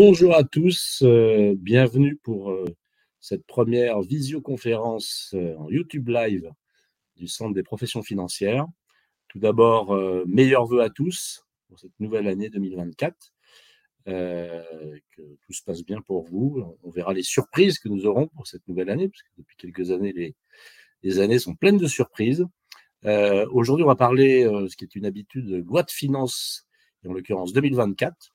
Bonjour 0.00 0.36
à 0.36 0.44
tous, 0.44 1.02
euh, 1.02 1.56
bienvenue 1.58 2.14
pour 2.14 2.52
euh, 2.52 2.64
cette 3.18 3.44
première 3.44 4.00
visioconférence 4.00 5.32
euh, 5.34 5.56
en 5.56 5.68
YouTube 5.70 6.08
Live 6.08 6.52
du 7.16 7.26
Centre 7.26 7.52
des 7.52 7.64
professions 7.64 8.04
financières. 8.04 8.68
Tout 9.26 9.40
d'abord, 9.40 9.98
meilleurs 10.28 10.66
vœux 10.66 10.82
à 10.82 10.88
tous 10.88 11.44
pour 11.66 11.80
cette 11.80 11.98
nouvelle 11.98 12.28
année 12.28 12.48
2024. 12.48 13.34
que 14.06 15.36
tout 15.42 15.52
se 15.52 15.64
passe 15.64 15.82
bien 15.82 16.00
pour 16.00 16.22
vous. 16.22 16.62
On 16.84 16.90
verra 16.90 17.12
les 17.12 17.24
surprises 17.24 17.80
que 17.80 17.88
nous 17.88 18.06
aurons 18.06 18.28
pour 18.28 18.46
cette 18.46 18.68
nouvelle 18.68 18.90
année, 18.90 19.08
puisque 19.08 19.32
depuis 19.36 19.56
quelques 19.56 19.90
années, 19.90 20.12
les, 21.02 21.18
années 21.18 21.40
sont 21.40 21.56
pleines 21.56 21.76
de 21.76 21.88
surprises. 21.88 22.46
Aujourd'hui, 23.02 23.82
on 23.82 23.88
va 23.88 23.96
parler, 23.96 24.44
ce 24.44 24.76
qui 24.76 24.84
est 24.84 24.94
une 24.94 25.06
habitude, 25.06 25.46
de 25.46 25.56
loi 25.56 25.82
de 25.82 25.90
finances, 25.90 26.68
en 27.04 27.12
l'occurrence 27.12 27.52
2024 27.52 28.32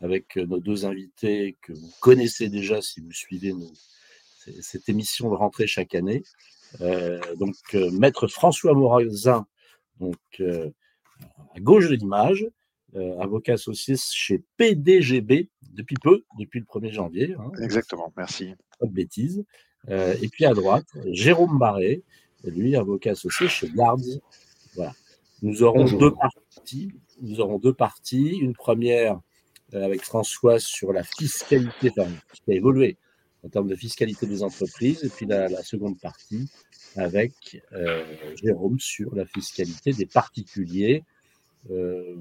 avec 0.00 0.36
euh, 0.36 0.46
nos 0.46 0.60
deux 0.60 0.86
invités 0.86 1.56
que 1.62 1.72
vous 1.72 1.90
connaissez 2.00 2.48
déjà 2.48 2.80
si 2.82 3.00
vous 3.00 3.12
suivez 3.12 3.54
cette 4.60 4.88
émission 4.88 5.30
de 5.30 5.34
rentrée 5.34 5.66
chaque 5.66 5.94
année. 5.94 6.22
Euh, 6.80 7.20
donc, 7.36 7.56
euh, 7.74 7.90
Maître 7.90 8.26
François 8.26 8.74
Morazin, 8.74 9.46
donc, 9.98 10.16
à 11.54 11.60
gauche 11.60 11.88
de 11.88 11.94
l'image, 11.94 12.46
avocat 13.20 13.52
associé 13.52 13.96
chez 13.96 14.42
PDGB 14.56 15.50
depuis 15.74 15.96
peu, 16.02 16.24
depuis 16.38 16.60
le 16.60 16.64
1er 16.64 16.90
janvier. 16.90 17.36
Hein. 17.38 17.52
Exactement, 17.62 18.12
merci. 18.16 18.54
Pas 18.78 18.86
de 18.86 18.92
bêtises. 18.92 19.44
et 19.88 20.28
puis 20.32 20.46
à 20.46 20.54
droite, 20.54 20.86
Jérôme 21.12 21.58
Barré, 21.58 22.02
lui, 22.44 22.76
avocat 22.76 23.10
associé 23.10 23.48
chez 23.48 23.68
Gardi. 23.68 24.22
Voilà. 24.74 24.94
Nous 25.42 25.62
aurons 25.62 25.84
deux 25.84 26.14
parties. 26.14 26.92
Nous 27.20 27.40
aurons 27.40 27.58
deux 27.58 27.72
parties. 27.72 28.38
Une 28.38 28.54
première 28.54 29.14
euh, 29.14 29.18
avec 29.72 30.02
François 30.02 30.58
sur 30.58 30.92
la 30.92 31.02
fiscalité, 31.02 31.90
enfin, 31.96 32.10
qui 32.32 32.52
a 32.52 32.54
évolué 32.54 32.96
en 33.44 33.48
termes 33.48 33.68
de 33.68 33.76
fiscalité 33.76 34.26
des 34.26 34.42
entreprises, 34.42 35.04
et 35.04 35.08
puis 35.08 35.26
la, 35.26 35.48
seconde 35.62 35.98
partie 35.98 36.50
avec 36.96 37.62
euh, 37.72 38.04
Jérôme 38.42 38.78
sur 38.78 39.14
la 39.14 39.24
fiscalité 39.24 39.92
des 39.92 40.06
particuliers, 40.06 41.04
euh, 41.70 42.16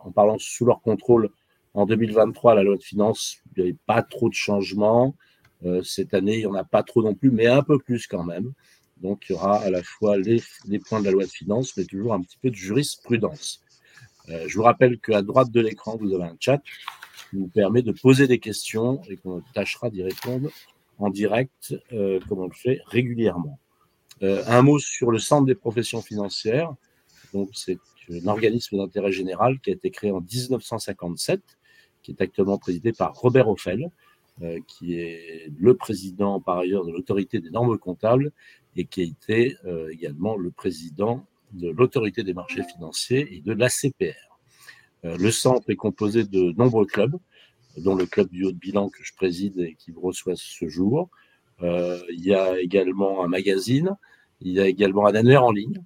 en 0.00 0.10
parlant 0.10 0.38
sous 0.38 0.64
leur 0.66 0.80
contrôle. 0.82 1.30
En 1.72 1.86
2023, 1.86 2.54
la 2.54 2.62
loi 2.62 2.76
de 2.76 2.82
finances, 2.82 3.38
il 3.56 3.62
n'y 3.62 3.68
avait 3.68 3.78
pas 3.86 4.02
trop 4.02 4.28
de 4.28 4.34
changements. 4.34 5.14
cette 5.82 6.14
année, 6.14 6.34
il 6.34 6.40
n'y 6.40 6.46
en 6.46 6.54
a 6.54 6.64
pas 6.64 6.82
trop 6.82 7.02
non 7.02 7.14
plus, 7.14 7.30
mais 7.30 7.46
un 7.46 7.62
peu 7.62 7.78
plus 7.78 8.06
quand 8.06 8.24
même. 8.24 8.52
Donc, 8.98 9.26
il 9.28 9.32
y 9.32 9.34
aura 9.34 9.58
à 9.58 9.70
la 9.70 9.82
fois 9.82 10.16
les, 10.16 10.42
les 10.66 10.78
points 10.78 11.00
de 11.00 11.06
la 11.06 11.10
loi 11.10 11.24
de 11.24 11.30
finances, 11.30 11.76
mais 11.76 11.84
toujours 11.84 12.14
un 12.14 12.20
petit 12.20 12.38
peu 12.40 12.50
de 12.50 12.54
jurisprudence. 12.54 13.63
Euh, 14.30 14.44
je 14.48 14.56
vous 14.56 14.62
rappelle 14.62 14.98
qu'à 14.98 15.22
droite 15.22 15.50
de 15.50 15.60
l'écran, 15.60 15.96
vous 15.96 16.12
avez 16.14 16.24
un 16.24 16.36
chat 16.40 16.62
qui 17.30 17.36
vous 17.36 17.48
permet 17.48 17.82
de 17.82 17.92
poser 17.92 18.26
des 18.26 18.38
questions 18.38 19.02
et 19.08 19.16
qu'on 19.16 19.42
tâchera 19.52 19.90
d'y 19.90 20.02
répondre 20.02 20.50
en 20.98 21.10
direct, 21.10 21.74
euh, 21.92 22.20
comme 22.28 22.40
on 22.40 22.46
le 22.46 22.54
fait 22.54 22.80
régulièrement. 22.86 23.58
Euh, 24.22 24.42
un 24.46 24.62
mot 24.62 24.78
sur 24.78 25.10
le 25.10 25.18
Centre 25.18 25.46
des 25.46 25.54
professions 25.54 26.00
financières. 26.00 26.72
Donc, 27.32 27.50
c'est 27.52 27.78
un 28.10 28.26
organisme 28.26 28.76
d'intérêt 28.78 29.12
général 29.12 29.58
qui 29.60 29.70
a 29.70 29.72
été 29.74 29.90
créé 29.90 30.10
en 30.10 30.20
1957, 30.20 31.40
qui 32.02 32.12
est 32.12 32.20
actuellement 32.20 32.58
présidé 32.58 32.92
par 32.92 33.14
Robert 33.14 33.48
Offel, 33.48 33.90
qui 34.66 34.96
est 34.96 35.48
le 35.56 35.74
président 35.74 36.40
par 36.40 36.58
ailleurs 36.58 36.84
de 36.84 36.90
l'autorité 36.90 37.40
des 37.40 37.50
normes 37.50 37.78
comptables 37.78 38.32
et 38.76 38.84
qui 38.84 39.00
a 39.00 39.04
été 39.04 39.56
également 39.90 40.36
le 40.36 40.50
président 40.50 41.24
de 41.54 41.70
l'autorité 41.70 42.22
des 42.22 42.34
marchés 42.34 42.62
financiers 42.62 43.36
et 43.36 43.40
de 43.40 43.52
l'ACPR. 43.52 44.38
Euh, 45.04 45.16
le 45.16 45.30
centre 45.30 45.68
est 45.70 45.76
composé 45.76 46.24
de 46.24 46.52
nombreux 46.52 46.86
clubs, 46.86 47.16
dont 47.76 47.94
le 47.94 48.06
club 48.06 48.28
du 48.30 48.44
haut 48.44 48.52
de 48.52 48.58
bilan 48.58 48.88
que 48.88 49.02
je 49.02 49.12
préside 49.14 49.58
et 49.58 49.74
qui 49.74 49.92
reçoit 49.92 50.34
ce 50.36 50.68
jour. 50.68 51.10
Euh, 51.62 52.00
il 52.10 52.24
y 52.24 52.34
a 52.34 52.60
également 52.60 53.24
un 53.24 53.28
magazine, 53.28 53.96
il 54.40 54.52
y 54.52 54.60
a 54.60 54.66
également 54.66 55.06
un 55.06 55.14
annuaire 55.14 55.44
en 55.44 55.52
ligne. 55.52 55.82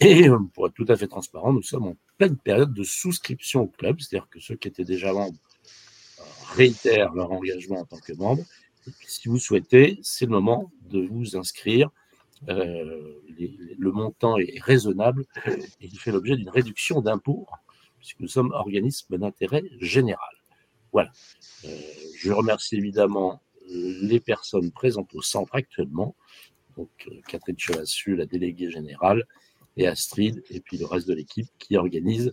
Et 0.00 0.28
euh, 0.28 0.38
pour 0.54 0.66
être 0.66 0.74
tout 0.74 0.86
à 0.88 0.96
fait 0.96 1.06
transparent, 1.06 1.52
nous 1.52 1.62
sommes 1.62 1.86
en 1.86 1.96
pleine 2.18 2.36
période 2.36 2.72
de 2.74 2.82
souscription 2.82 3.62
au 3.62 3.66
club, 3.66 4.00
c'est-à-dire 4.00 4.28
que 4.28 4.40
ceux 4.40 4.56
qui 4.56 4.68
étaient 4.68 4.84
déjà 4.84 5.12
membres 5.12 5.38
réitèrent 6.54 7.12
leur 7.14 7.32
engagement 7.32 7.80
en 7.80 7.84
tant 7.84 7.98
que 7.98 8.12
membres. 8.12 8.44
Et 8.86 8.90
puis, 8.90 9.06
si 9.08 9.28
vous 9.28 9.38
souhaitez, 9.38 9.98
c'est 10.02 10.26
le 10.26 10.32
moment 10.32 10.72
de 10.90 11.00
vous 11.06 11.36
inscrire 11.36 11.90
euh, 12.48 13.20
le 13.78 13.92
montant 13.92 14.36
est 14.36 14.60
raisonnable 14.60 15.24
et 15.46 15.86
il 15.86 15.98
fait 15.98 16.12
l'objet 16.12 16.36
d'une 16.36 16.50
réduction 16.50 17.00
d'impôt 17.00 17.46
puisque 17.98 18.20
nous 18.20 18.28
sommes 18.28 18.50
organisme 18.50 19.16
d'intérêt 19.16 19.62
général. 19.80 20.34
Voilà. 20.92 21.10
Euh, 21.64 21.68
je 22.16 22.32
remercie 22.32 22.76
évidemment 22.76 23.40
les 23.68 24.20
personnes 24.20 24.72
présentes 24.72 25.14
au 25.14 25.22
centre 25.22 25.54
actuellement, 25.54 26.14
donc 26.76 26.90
euh, 27.08 27.20
Catherine 27.28 27.58
Chelassu, 27.58 28.16
la 28.16 28.26
déléguée 28.26 28.70
générale, 28.70 29.24
et 29.76 29.86
Astrid, 29.86 30.42
et 30.50 30.60
puis 30.60 30.76
le 30.76 30.84
reste 30.84 31.08
de 31.08 31.14
l'équipe 31.14 31.46
qui 31.58 31.76
organise 31.76 32.32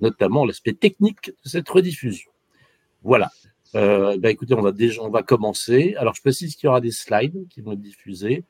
notamment 0.00 0.46
l'aspect 0.46 0.72
technique 0.72 1.30
de 1.44 1.48
cette 1.48 1.68
rediffusion. 1.68 2.30
Voilà. 3.02 3.30
Euh, 3.74 4.16
ben 4.18 4.30
écoutez, 4.30 4.54
on 4.54 4.62
va 4.62 4.72
déjà, 4.72 5.02
on 5.02 5.10
va 5.10 5.22
commencer. 5.22 5.94
Alors, 5.98 6.14
je 6.14 6.22
précise 6.22 6.56
qu'il 6.56 6.66
y 6.66 6.68
aura 6.68 6.80
des 6.80 6.90
slides 6.90 7.46
qui 7.48 7.60
vont 7.60 7.72
être 7.72 7.80
diffusés. 7.80 8.44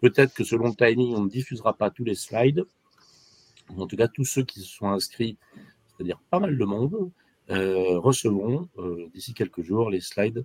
Peut-être 0.00 0.34
que 0.34 0.44
selon 0.44 0.68
le 0.68 0.74
timing, 0.74 1.14
on 1.14 1.24
ne 1.24 1.28
diffusera 1.28 1.76
pas 1.76 1.90
tous 1.90 2.04
les 2.04 2.14
slides. 2.14 2.64
En 3.76 3.86
tout 3.86 3.96
cas, 3.96 4.08
tous 4.08 4.24
ceux 4.24 4.44
qui 4.44 4.60
se 4.60 4.68
sont 4.68 4.88
inscrits, 4.88 5.36
c'est-à-dire 5.96 6.20
pas 6.30 6.38
mal 6.38 6.56
de 6.56 6.64
monde, 6.64 7.10
euh, 7.50 7.98
recevront 7.98 8.68
euh, 8.78 9.08
d'ici 9.14 9.32
quelques 9.32 9.62
jours 9.62 9.88
les 9.88 10.00
slides 10.00 10.44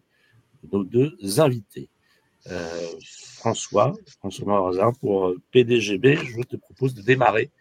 de 0.64 0.70
nos 0.72 0.84
deux 0.84 1.40
invités. 1.40 1.90
Euh, 2.48 2.88
François, 3.36 3.94
François 4.20 4.46
Marazin 4.46 4.94
pour 4.94 5.34
PDGB, 5.52 6.16
je 6.18 6.42
te 6.42 6.56
propose 6.56 6.94
de 6.94 7.02
démarrer 7.02 7.52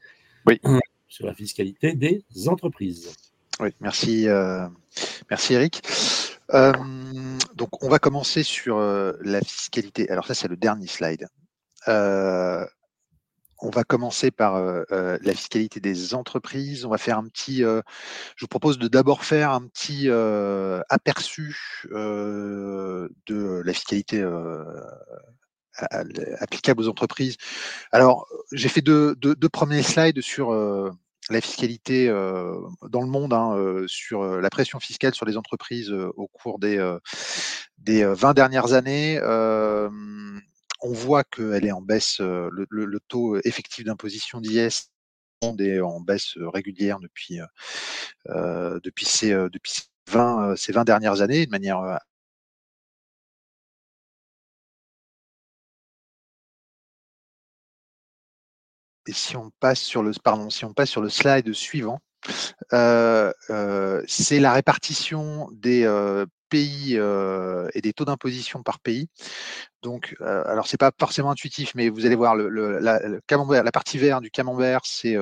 oui. 0.46 0.60
sur 1.08 1.26
la 1.26 1.34
fiscalité 1.34 1.94
des 1.94 2.22
entreprises. 2.48 3.12
Oui, 3.60 3.70
merci, 3.80 4.26
merci 5.28 5.54
Eric. 5.54 5.82
donc, 7.54 7.82
on 7.82 7.88
va 7.88 7.98
commencer 7.98 8.42
sur 8.42 8.78
la 8.78 9.40
fiscalité. 9.40 10.08
Alors, 10.08 10.26
ça, 10.26 10.34
c'est 10.34 10.48
le 10.48 10.56
dernier 10.56 10.86
slide. 10.86 11.26
Euh, 11.88 12.64
on 13.62 13.68
va 13.68 13.84
commencer 13.84 14.30
par 14.30 14.56
euh, 14.56 14.84
euh, 14.90 15.18
la 15.22 15.34
fiscalité 15.34 15.80
des 15.80 16.14
entreprises. 16.14 16.86
On 16.86 16.90
va 16.90 16.98
faire 16.98 17.18
un 17.18 17.26
petit. 17.26 17.58
je 17.58 17.82
vous 18.40 18.48
propose 18.48 18.78
de 18.78 18.88
d'abord 18.88 19.24
faire 19.24 19.50
un 19.50 19.66
petit 19.66 20.08
aperçu 20.88 21.86
de 21.92 23.62
la 23.64 23.72
fiscalité 23.72 24.24
applicable 26.40 26.82
aux 26.82 26.88
entreprises. 26.88 27.36
Alors, 27.92 28.26
j'ai 28.52 28.68
fait 28.68 28.82
deux, 28.82 29.14
premiers 29.52 29.82
slides 29.82 30.20
sur 30.22 30.52
la 31.28 31.40
fiscalité 31.40 32.08
dans 32.08 33.02
le 33.02 33.08
monde, 33.08 33.34
hein, 33.34 33.84
sur 33.86 34.24
la 34.24 34.50
pression 34.50 34.80
fiscale 34.80 35.14
sur 35.14 35.26
les 35.26 35.36
entreprises 35.36 35.90
au 35.90 36.28
cours 36.28 36.58
des, 36.58 36.78
des 37.78 38.04
20 38.04 38.32
dernières 38.32 38.72
années 38.72 39.20
on 40.82 40.92
voit 40.92 41.24
qu'elle 41.24 41.64
est 41.66 41.72
en 41.72 41.82
baisse, 41.82 42.20
euh, 42.20 42.48
le, 42.52 43.00
taux 43.08 43.38
effectif 43.44 43.84
d'imposition 43.84 44.40
d'IS 44.40 44.90
est 45.58 45.80
en 45.80 46.00
baisse 46.00 46.34
régulière 46.36 47.00
depuis, 47.00 47.40
euh, 48.28 48.80
ces, 49.02 49.32
depuis 49.32 49.74
20, 50.08 50.56
ces 50.56 50.72
20 50.72 50.84
dernières 50.84 51.22
années, 51.22 51.46
de 51.46 51.50
manière 51.50 51.98
Et 59.06 59.12
si 59.12 59.36
on 59.36 59.50
passe 59.60 59.80
sur 59.80 60.02
le, 60.02 60.12
pardon, 60.22 60.50
si 60.50 60.64
on 60.64 60.72
passe 60.72 60.90
sur 60.90 61.00
le 61.00 61.08
slide 61.08 61.52
suivant, 61.52 62.00
c'est 62.70 64.40
la 64.40 64.52
répartition 64.52 65.48
des 65.52 65.86
pays 66.50 66.94
et 66.94 67.80
des 67.80 67.92
taux 67.92 68.04
d'imposition 68.04 68.62
par 68.62 68.80
pays. 68.80 69.08
Donc, 69.82 70.14
euh, 70.20 70.42
alors 70.46 70.66
c'est 70.66 70.76
pas 70.76 70.92
forcément 70.98 71.30
intuitif, 71.30 71.74
mais 71.74 71.88
vous 71.88 72.04
allez 72.04 72.14
voir 72.14 72.36
le, 72.36 72.48
la, 72.78 73.00
la, 73.00 73.72
partie 73.72 73.96
verte 73.96 74.22
du 74.22 74.30
camembert, 74.30 74.80
c'est 74.84 75.16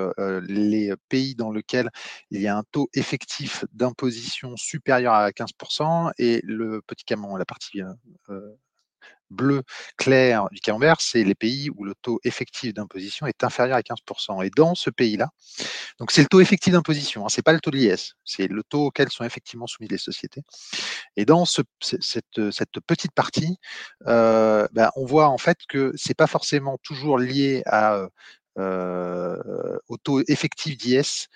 les 0.48 0.92
pays 1.08 1.34
dans 1.34 1.52
lesquels 1.52 1.90
il 2.30 2.40
y 2.40 2.48
a 2.48 2.56
un 2.56 2.64
taux 2.72 2.88
effectif 2.94 3.64
d'imposition 3.72 4.56
supérieur 4.56 5.14
à 5.14 5.30
15%, 5.30 6.12
et 6.18 6.40
le 6.44 6.82
petit 6.86 7.04
camembert, 7.04 7.38
la 7.38 7.44
partie 7.44 7.82
bleu 9.30 9.62
clair 9.96 10.48
du 10.50 10.60
camembert, 10.60 11.00
c'est 11.00 11.24
les 11.24 11.34
pays 11.34 11.70
où 11.76 11.84
le 11.84 11.94
taux 12.02 12.20
effectif 12.24 12.74
d'imposition 12.74 13.26
est 13.26 13.44
inférieur 13.44 13.76
à 13.76 13.82
15%. 13.82 14.44
Et 14.44 14.50
dans 14.50 14.74
ce 14.74 14.90
pays-là, 14.90 15.28
donc 15.98 16.10
c'est 16.10 16.22
le 16.22 16.28
taux 16.28 16.40
effectif 16.40 16.72
d'imposition, 16.72 17.24
hein, 17.24 17.28
c'est 17.28 17.42
pas 17.42 17.52
le 17.52 17.60
taux 17.60 17.70
de 17.70 17.76
l'IS, 17.76 18.14
c'est 18.24 18.48
le 18.48 18.62
taux 18.62 18.86
auquel 18.86 19.10
sont 19.10 19.24
effectivement 19.24 19.66
soumises 19.66 19.90
les 19.90 19.98
sociétés. 19.98 20.42
Et 21.16 21.24
dans 21.24 21.44
ce, 21.44 21.62
cette, 21.80 22.80
petite 22.86 23.12
partie, 23.12 23.56
euh, 24.06 24.66
ben, 24.72 24.90
on 24.96 25.04
voit 25.04 25.28
en 25.28 25.38
fait 25.38 25.58
que 25.68 25.92
c'est 25.96 26.14
pas 26.14 26.26
forcément 26.26 26.78
toujours 26.82 27.18
lié 27.18 27.62
à 27.66 28.08
au 28.58 29.96
taux 30.02 30.20
effectif 30.28 30.76
d'IS 30.76 31.28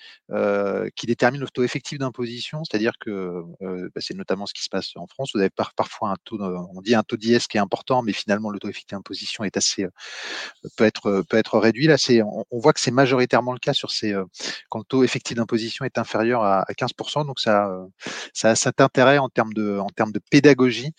qui 0.96 1.06
détermine 1.06 1.40
le 1.40 1.48
taux 1.48 1.62
effectif 1.62 1.98
d'imposition, 1.98 2.64
c'est-à-dire 2.64 2.94
que 3.00 3.42
bah, 3.60 4.00
c'est 4.00 4.14
notamment 4.14 4.46
ce 4.46 4.54
qui 4.54 4.62
se 4.62 4.68
passe 4.68 4.92
en 4.96 5.06
France. 5.06 5.30
Vous 5.34 5.40
avez 5.40 5.50
parfois 5.50 6.10
un 6.10 6.16
taux, 6.24 6.40
on 6.40 6.80
dit 6.82 6.94
un 6.94 7.02
taux 7.02 7.16
d'IS 7.16 7.46
qui 7.48 7.56
est 7.56 7.60
important, 7.60 8.02
mais 8.02 8.12
finalement 8.12 8.50
le 8.50 8.58
taux 8.58 8.68
effectif 8.68 8.96
d'imposition 8.96 9.44
est 9.44 9.56
assez 9.56 9.86
peut 10.76 10.84
être 10.84 11.22
peut 11.28 11.36
être 11.36 11.58
réduit. 11.58 11.86
Là, 11.86 11.98
c'est 11.98 12.22
on, 12.22 12.44
voit 12.58 12.72
que 12.72 12.80
c'est 12.80 12.90
majoritairement 12.90 13.52
le 13.52 13.58
cas 13.58 13.72
sur 13.72 13.90
ces 13.90 14.14
quand 14.70 14.80
le 14.80 14.84
taux 14.84 15.04
effectif 15.04 15.36
d'imposition 15.36 15.84
est 15.84 15.98
inférieur 15.98 16.42
à, 16.44 16.64
15%. 16.78 17.26
Donc 17.26 17.40
ça 17.40 17.70
ça 18.32 18.50
a 18.50 18.54
cet 18.54 18.80
intérêt 18.80 19.18
en 19.18 19.28
termes 19.28 19.52
de 19.52 19.78
en 19.78 19.88
termes 19.88 20.12
de 20.12 20.20
pédagogie 20.30 20.92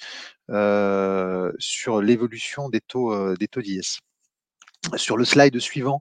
sur 1.59 2.01
l'évolution 2.01 2.69
des 2.69 2.81
taux 2.81 3.35
des 3.35 3.47
taux 3.47 3.61
d'IS. 3.61 3.99
Sur 4.95 5.17
le 5.17 5.25
slide 5.25 5.57
suivant, 5.59 5.99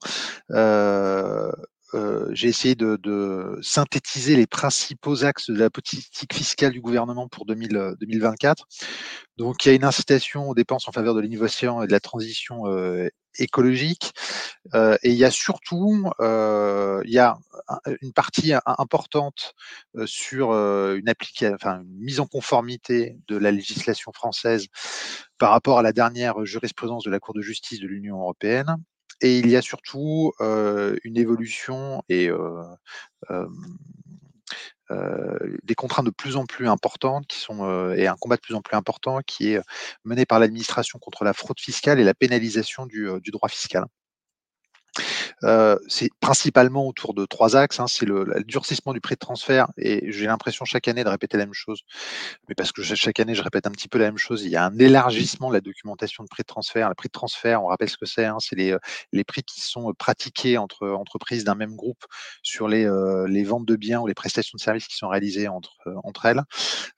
euh, 0.50 1.52
euh, 1.94 2.28
j'ai 2.32 2.48
essayé 2.48 2.74
de, 2.74 2.96
de, 2.96 3.58
synthétiser 3.62 4.36
les 4.36 4.46
principaux 4.46 5.24
axes 5.24 5.50
de 5.50 5.58
la 5.58 5.70
politique 5.70 6.32
fiscale 6.32 6.72
du 6.72 6.80
gouvernement 6.80 7.28
pour 7.28 7.46
2000, 7.46 7.94
2024. 8.00 8.62
Euh, 8.62 8.86
Donc, 9.36 9.64
il 9.64 9.68
y 9.68 9.72
a 9.72 9.74
une 9.74 9.84
incitation 9.84 10.48
aux 10.48 10.54
dépenses 10.54 10.88
en 10.88 10.92
faveur 10.92 11.14
de 11.14 11.20
l'innovation 11.20 11.82
et 11.82 11.86
de 11.86 11.92
la 11.92 12.00
transition 12.00 12.66
euh, 12.66 13.08
écologique. 13.38 14.12
Euh, 14.74 14.96
et 15.02 15.10
il 15.10 15.16
y 15.16 15.24
a 15.24 15.30
surtout, 15.30 16.10
euh, 16.20 17.02
il 17.04 17.12
y 17.12 17.18
a 17.18 17.38
une 18.00 18.12
partie 18.12 18.52
importante 18.66 19.54
sur 20.06 20.52
une, 20.52 21.12
enfin, 21.54 21.82
une 21.82 22.04
mise 22.04 22.20
en 22.20 22.26
conformité 22.26 23.16
de 23.28 23.36
la 23.36 23.50
législation 23.50 24.12
française 24.12 24.66
par 25.38 25.50
rapport 25.50 25.78
à 25.78 25.82
la 25.82 25.92
dernière 25.92 26.44
jurisprudence 26.44 27.04
de 27.04 27.10
la 27.10 27.20
Cour 27.20 27.34
de 27.34 27.42
justice 27.42 27.80
de 27.80 27.86
l'Union 27.86 28.20
européenne 28.20 28.76
et 29.22 29.38
il 29.38 29.48
y 29.48 29.56
a 29.56 29.62
surtout 29.62 30.32
une 30.40 31.16
évolution 31.16 32.02
et 32.08 32.30
des 35.62 35.74
contraintes 35.74 36.06
de 36.06 36.10
plus 36.10 36.36
en 36.36 36.44
plus 36.44 36.68
importantes 36.68 37.48
et 37.96 38.06
un 38.06 38.16
combat 38.20 38.36
de 38.36 38.40
plus 38.40 38.54
en 38.54 38.60
plus 38.60 38.76
important 38.76 39.20
qui 39.26 39.52
est 39.52 39.60
mené 40.04 40.26
par 40.26 40.38
l'administration 40.38 40.98
contre 40.98 41.24
la 41.24 41.32
fraude 41.32 41.60
fiscale 41.60 41.98
et 42.00 42.04
la 42.04 42.14
pénalisation 42.14 42.86
du 42.86 43.30
droit 43.30 43.48
fiscal. 43.48 43.86
Euh, 45.44 45.78
c'est 45.88 46.10
principalement 46.20 46.86
autour 46.86 47.14
de 47.14 47.26
trois 47.26 47.56
axes. 47.56 47.80
Hein. 47.80 47.86
C'est 47.86 48.06
le, 48.06 48.26
durcissement 48.46 48.92
du 48.92 49.00
prix 49.00 49.14
de 49.14 49.20
transfert, 49.20 49.68
et 49.78 50.10
j'ai 50.12 50.26
l'impression 50.26 50.64
chaque 50.64 50.88
année 50.88 51.04
de 51.04 51.08
répéter 51.08 51.36
la 51.36 51.46
même 51.46 51.54
chose, 51.54 51.82
mais 52.48 52.54
parce 52.54 52.72
que 52.72 52.82
chaque 52.82 53.20
année 53.20 53.34
je 53.34 53.42
répète 53.42 53.66
un 53.66 53.70
petit 53.70 53.88
peu 53.88 53.98
la 53.98 54.06
même 54.06 54.18
chose. 54.18 54.44
Il 54.44 54.50
y 54.50 54.56
a 54.56 54.64
un 54.64 54.78
élargissement 54.78 55.48
de 55.48 55.54
la 55.54 55.60
documentation 55.60 56.24
de 56.24 56.28
prix 56.28 56.42
de 56.42 56.46
transfert. 56.46 56.88
Le 56.88 56.94
prix 56.94 57.08
de 57.08 57.12
transfert, 57.12 57.62
on 57.62 57.66
rappelle 57.66 57.90
ce 57.90 57.96
que 57.96 58.06
c'est. 58.06 58.24
Hein. 58.24 58.38
c'est 58.40 58.56
les, 58.56 58.76
les 59.12 59.24
prix 59.24 59.42
qui 59.42 59.60
sont 59.60 59.92
pratiqués 59.94 60.58
entre 60.58 60.88
entreprises 60.88 61.44
d'un 61.44 61.54
même 61.54 61.76
groupe 61.76 62.04
sur 62.42 62.68
les, 62.68 62.84
euh, 62.86 63.44
ventes 63.44 63.66
de 63.66 63.76
biens 63.76 64.00
ou 64.00 64.06
les 64.06 64.14
prestations 64.14 64.56
de 64.56 64.60
services 64.60 64.86
qui 64.86 64.96
sont 64.96 65.08
réalisées 65.08 65.48
entre, 65.48 66.26
elles. 66.26 66.42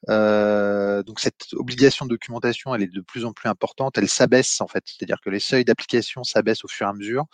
Euh, 0.09 1.03
donc 1.03 1.19
cette 1.19 1.53
obligation 1.53 2.05
de 2.05 2.11
documentation, 2.11 2.75
elle 2.75 2.83
est 2.83 2.93
de 2.93 3.01
plus 3.01 3.25
en 3.25 3.33
plus 3.33 3.49
importante. 3.49 3.97
Elle 3.97 4.09
s'abaisse 4.09 4.61
en 4.61 4.67
fait, 4.67 4.83
c'est-à-dire 4.85 5.19
que 5.23 5.29
les 5.29 5.39
seuils 5.39 5.65
d'application 5.65 6.23
s'abaissent 6.23 6.63
au 6.63 6.67
fur 6.67 6.87
et 6.87 6.89
à 6.89 6.93
mesure. 6.93 7.25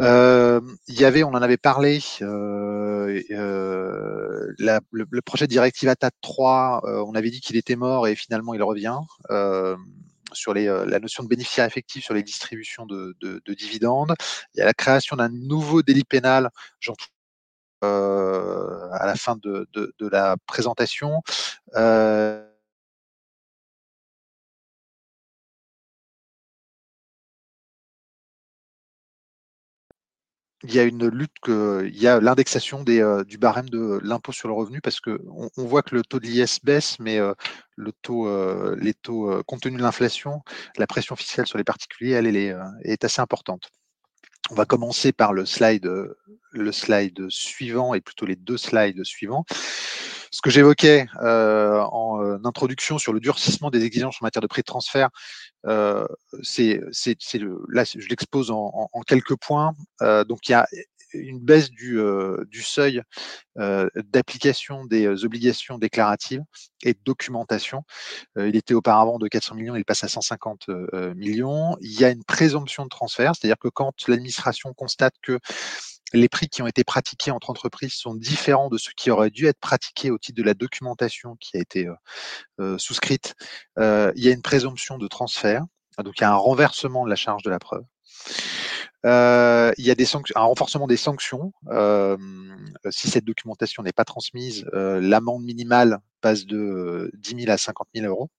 Euh, 0.00 0.60
il 0.88 1.00
y 1.00 1.04
avait, 1.04 1.24
on 1.24 1.30
en 1.30 1.42
avait 1.42 1.56
parlé, 1.56 2.00
euh, 2.20 3.22
euh, 3.30 4.52
la, 4.58 4.80
le, 4.90 5.06
le, 5.10 5.22
projet 5.22 5.46
directive 5.46 5.88
ATAT 5.88 6.10
3, 6.20 6.82
euh, 6.84 7.04
on 7.06 7.14
avait 7.14 7.30
dit 7.30 7.40
qu'il 7.40 7.56
était 7.56 7.76
mort 7.76 8.06
et 8.06 8.14
finalement 8.14 8.52
il 8.52 8.62
revient 8.62 8.98
euh, 9.30 9.74
sur 10.32 10.52
les, 10.52 10.68
euh, 10.68 10.84
la 10.84 10.98
notion 10.98 11.22
de 11.22 11.28
bénéficiaire 11.28 11.64
effectif 11.64 12.04
sur 12.04 12.12
les 12.12 12.22
distributions 12.22 12.84
de, 12.84 13.16
de, 13.20 13.40
de, 13.44 13.54
dividendes. 13.54 14.14
Il 14.54 14.58
y 14.58 14.62
a 14.62 14.66
la 14.66 14.74
création 14.74 15.16
d'un 15.16 15.30
nouveau 15.30 15.82
délit 15.82 16.04
pénal, 16.04 16.50
j'en 16.80 16.94
à 17.82 19.06
la 19.06 19.14
fin 19.14 19.36
de, 19.36 19.68
de 19.72 20.08
la 20.08 20.36
présentation. 20.46 21.22
Euh, 21.76 22.45
il 30.68 30.74
y 30.74 30.80
a 30.80 30.82
une 30.82 31.06
lutte 31.06 31.38
que, 31.42 31.84
il 31.86 31.96
y 32.00 32.08
a 32.08 32.20
l'indexation 32.20 32.84
euh, 32.88 33.24
du 33.24 33.38
barème 33.38 33.68
de 33.68 34.00
l'impôt 34.02 34.32
sur 34.32 34.48
le 34.48 34.54
revenu 34.54 34.80
parce 34.80 35.00
que 35.00 35.20
on, 35.56 35.64
voit 35.64 35.82
que 35.82 35.94
le 35.94 36.02
taux 36.02 36.18
de 36.18 36.26
l'IS 36.26 36.58
baisse, 36.62 36.98
mais 36.98 37.18
euh, 37.18 37.34
euh, 37.78 38.76
les 38.80 38.94
taux, 38.94 39.42
compte 39.46 39.60
tenu 39.60 39.76
de 39.76 39.82
l'inflation, 39.82 40.42
la 40.76 40.86
pression 40.86 41.14
fiscale 41.14 41.46
sur 41.46 41.58
les 41.58 41.64
particuliers, 41.64 42.12
elle, 42.12 42.36
est, 42.36 43.04
assez 43.04 43.20
importante. 43.20 43.70
On 44.50 44.54
va 44.54 44.64
commencer 44.64 45.12
par 45.12 45.32
le 45.32 45.46
slide, 45.46 45.88
le 46.52 46.72
slide 46.72 47.28
suivant 47.28 47.94
et 47.94 48.00
plutôt 48.00 48.26
les 48.26 48.36
deux 48.36 48.56
slides 48.56 49.04
suivants. 49.04 49.44
Ce 50.30 50.40
que 50.42 50.50
j'évoquais 50.50 51.06
en 51.20 52.44
introduction 52.44 52.98
sur 52.98 53.12
le 53.12 53.20
durcissement 53.20 53.70
des 53.70 53.84
exigences 53.84 54.16
en 54.20 54.24
matière 54.24 54.42
de 54.42 54.46
prix 54.46 54.62
de 54.62 54.66
transfert, 54.66 55.10
euh, 55.66 56.06
c'est, 56.42 56.80
là, 57.68 57.84
je 57.84 58.08
l'expose 58.08 58.50
en, 58.50 58.88
quelques 59.06 59.36
points. 59.36 59.74
Euh, 60.02 60.24
donc, 60.24 60.48
il 60.48 60.52
y 60.52 60.54
a 60.54 60.66
une 61.12 61.40
baisse 61.40 61.70
du, 61.70 61.98
euh, 61.98 62.44
du 62.48 62.62
seuil 62.62 63.02
d'application 63.56 64.84
des 64.84 65.24
obligations 65.24 65.78
déclaratives 65.78 66.42
et 66.82 66.92
de 66.92 66.98
documentation. 67.04 67.84
il 68.36 68.54
était 68.54 68.74
auparavant 68.74 69.18
de 69.18 69.28
400 69.28 69.54
millions, 69.54 69.76
il 69.76 69.84
passe 69.84 70.04
à 70.04 70.08
150 70.08 70.68
millions. 71.14 71.76
Il 71.80 71.98
y 71.98 72.04
a 72.04 72.10
une 72.10 72.24
présomption 72.24 72.84
de 72.84 72.90
transfert, 72.90 73.34
c'est-à-dire 73.34 73.58
que 73.58 73.68
quand 73.68 73.94
l'administration 74.08 74.74
constate 74.74 75.14
que 75.22 75.38
les 76.12 76.28
prix 76.28 76.48
qui 76.48 76.62
ont 76.62 76.66
été 76.66 76.84
pratiqués 76.84 77.30
entre 77.30 77.50
entreprises 77.50 77.94
sont 77.94 78.14
différents 78.14 78.68
de 78.68 78.78
ceux 78.78 78.92
qui 78.96 79.10
auraient 79.10 79.30
dû 79.30 79.46
être 79.46 79.58
pratiqués 79.58 80.10
au 80.10 80.18
titre 80.18 80.38
de 80.38 80.42
la 80.42 80.54
documentation 80.54 81.36
qui 81.36 81.56
a 81.56 81.60
été 81.60 81.86
euh, 81.86 81.94
euh, 82.60 82.78
souscrite, 82.78 83.34
euh, 83.78 84.12
il 84.16 84.24
y 84.24 84.28
a 84.28 84.32
une 84.32 84.42
présomption 84.42 84.98
de 84.98 85.08
transfert, 85.08 85.64
donc 85.98 86.18
il 86.18 86.22
y 86.22 86.24
a 86.24 86.30
un 86.30 86.36
renversement 86.36 87.04
de 87.04 87.10
la 87.10 87.16
charge 87.16 87.42
de 87.42 87.50
la 87.50 87.58
preuve. 87.58 87.84
il 89.04 89.84
y 89.84 89.90
a 89.90 89.94
un 90.36 90.42
renforcement 90.42 90.86
des 90.86 90.96
sanctions. 90.96 91.52
si 92.90 93.10
cette 93.10 93.24
documentation 93.24 93.82
n'est 93.82 93.92
pas 93.92 94.04
transmise, 94.04 94.66
l'amende 94.72 95.42
minimale 95.42 95.98
passe 96.20 96.46
de 96.46 97.10
10 97.14 97.42
000 97.42 97.50
à 97.50 97.58
50 97.58 97.88
000 97.94 98.06
euros. 98.06 98.30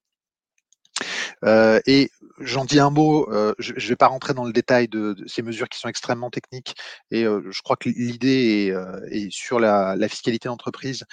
Euh, 1.46 1.80
et 1.86 2.10
j'en 2.40 2.66
dis 2.66 2.80
un 2.80 2.90
mot, 2.90 3.32
euh, 3.32 3.54
je 3.60 3.74
ne 3.74 3.80
vais 3.80 3.96
pas 3.96 4.08
rentrer 4.08 4.34
dans 4.34 4.46
le 4.46 4.54
détail 4.54 4.88
de, 4.88 5.16
ces 5.28 5.42
mesures 5.42 5.70
qui 5.70 5.80
sont 5.80 5.90
extrêmement 5.90 6.30
techniques, 6.30 6.76
et 7.12 7.26
euh, 7.26 7.42
je 7.52 7.62
crois 7.62 7.76
que 7.76 7.90
l'idée 7.90 8.74
est, 9.12 9.32
sur 9.32 9.60
la 9.60 10.10
fiscalité 10.10 10.50
d'entreprise 10.50 11.06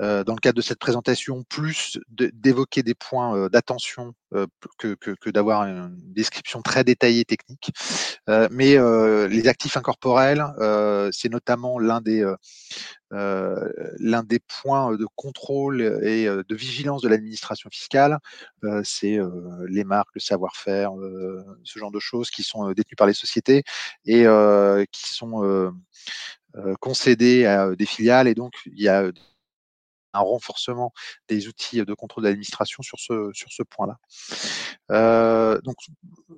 euh, 0.00 0.22
dans 0.22 0.34
le 0.34 0.38
cadre 0.38 0.56
de 0.56 0.62
cette 0.62 0.78
présentation, 0.78 1.42
plus 1.44 1.98
d'évoquer 2.08 2.82
des 2.84 2.94
points 2.94 3.36
euh, 3.36 3.48
d'attention 3.48 4.14
euh, 4.32 4.46
que, 4.78 4.94
que, 4.94 5.10
que 5.10 5.30
d'avoir 5.30 5.62
une 5.64 5.92
description 6.12 6.62
très 6.62 6.84
détaillée 6.84 7.24
technique. 7.24 7.70
mais 8.50 8.76
les 9.28 9.48
actifs 9.48 9.76
incorporels, 9.76 10.44
c'est 11.12 11.30
notamment 11.30 11.78
l'un 11.78 12.00
des 12.00 12.24
l'un 13.10 14.22
des 14.22 14.40
points 14.40 14.96
de 14.96 15.06
contrôle 15.16 15.80
et 16.02 16.26
de 16.26 16.54
vigilance 16.54 17.02
de 17.02 17.08
l'administration 17.08 17.70
fiscale. 17.70 18.18
c'est 18.84 19.18
les 19.68 19.84
marques, 19.84 20.10
le 20.14 20.20
savoir-faire, 20.20 20.92
ce 21.64 21.78
genre 21.78 21.90
de 21.90 22.00
choses 22.00 22.30
qui 22.30 22.42
sont 22.42 22.70
détenues 22.72 22.96
par 22.96 23.06
les 23.06 23.14
sociétés 23.14 23.62
et 24.04 24.24
qui 24.92 25.14
sont 25.14 25.72
concédées 26.80 27.46
à 27.46 27.74
des 27.74 27.86
filiales. 27.86 28.28
Et 28.28 28.34
donc, 28.34 28.52
il 28.66 28.82
y 28.82 28.88
a 28.88 29.10
un 30.14 30.20
renforcement 30.20 30.92
des 31.28 31.48
outils 31.48 31.84
de 31.84 31.94
contrôle 31.94 32.24
de 32.24 32.28
l'administration 32.28 32.82
sur 32.82 32.98
ce, 32.98 33.30
sur 33.32 33.52
ce 33.52 33.62
point-là. 33.62 33.96
Euh, 34.90 35.60
donc, 35.62 35.76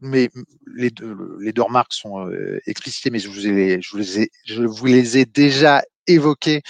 mais 0.01 0.31
les 0.75 0.91
deux, 0.91 1.17
les 1.41 1.53
deux 1.53 1.63
remarques 1.63 1.93
sont 1.93 2.27
euh, 2.27 2.61
explicitées, 2.67 3.11
mais 3.11 3.19
je 3.19 3.29
vous, 3.29 3.47
ai, 3.47 3.81
je, 3.81 3.91
vous 3.91 3.99
les 3.99 4.21
ai, 4.21 4.31
je 4.45 4.63
vous 4.63 4.87
les 4.87 5.19
ai 5.19 5.25
déjà 5.25 5.83
évoquées 6.07 6.63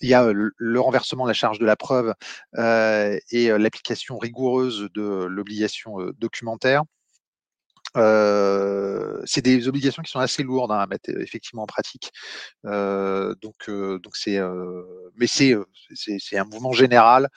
il 0.00 0.08
y 0.08 0.14
a 0.14 0.30
le 0.32 0.80
renversement 0.80 1.24
de 1.24 1.30
la 1.30 1.34
charge 1.34 1.58
de 1.58 1.66
la 1.66 1.74
preuve 1.74 2.14
euh, 2.56 3.18
et 3.32 3.48
l'application 3.48 4.16
rigoureuse 4.16 4.88
de 4.94 5.24
l'obligation 5.24 5.96
documentaire. 6.18 6.84
Euh, 7.96 9.20
c'est 9.24 9.42
des 9.42 9.68
obligations 9.68 10.02
qui 10.02 10.10
sont 10.10 10.18
assez 10.18 10.42
lourdes 10.42 10.72
hein, 10.72 10.78
à 10.78 10.86
mettre 10.86 11.10
effectivement 11.10 11.62
en 11.62 11.66
pratique. 11.66 12.12
Euh, 12.66 13.34
donc, 13.40 13.68
euh, 13.68 13.98
donc 13.98 14.16
c'est, 14.16 14.38
mais 15.16 15.26
c'est, 15.26 15.56
c'est, 15.94 16.38
un 16.38 16.44
mouvement 16.44 16.72
général 16.72 17.28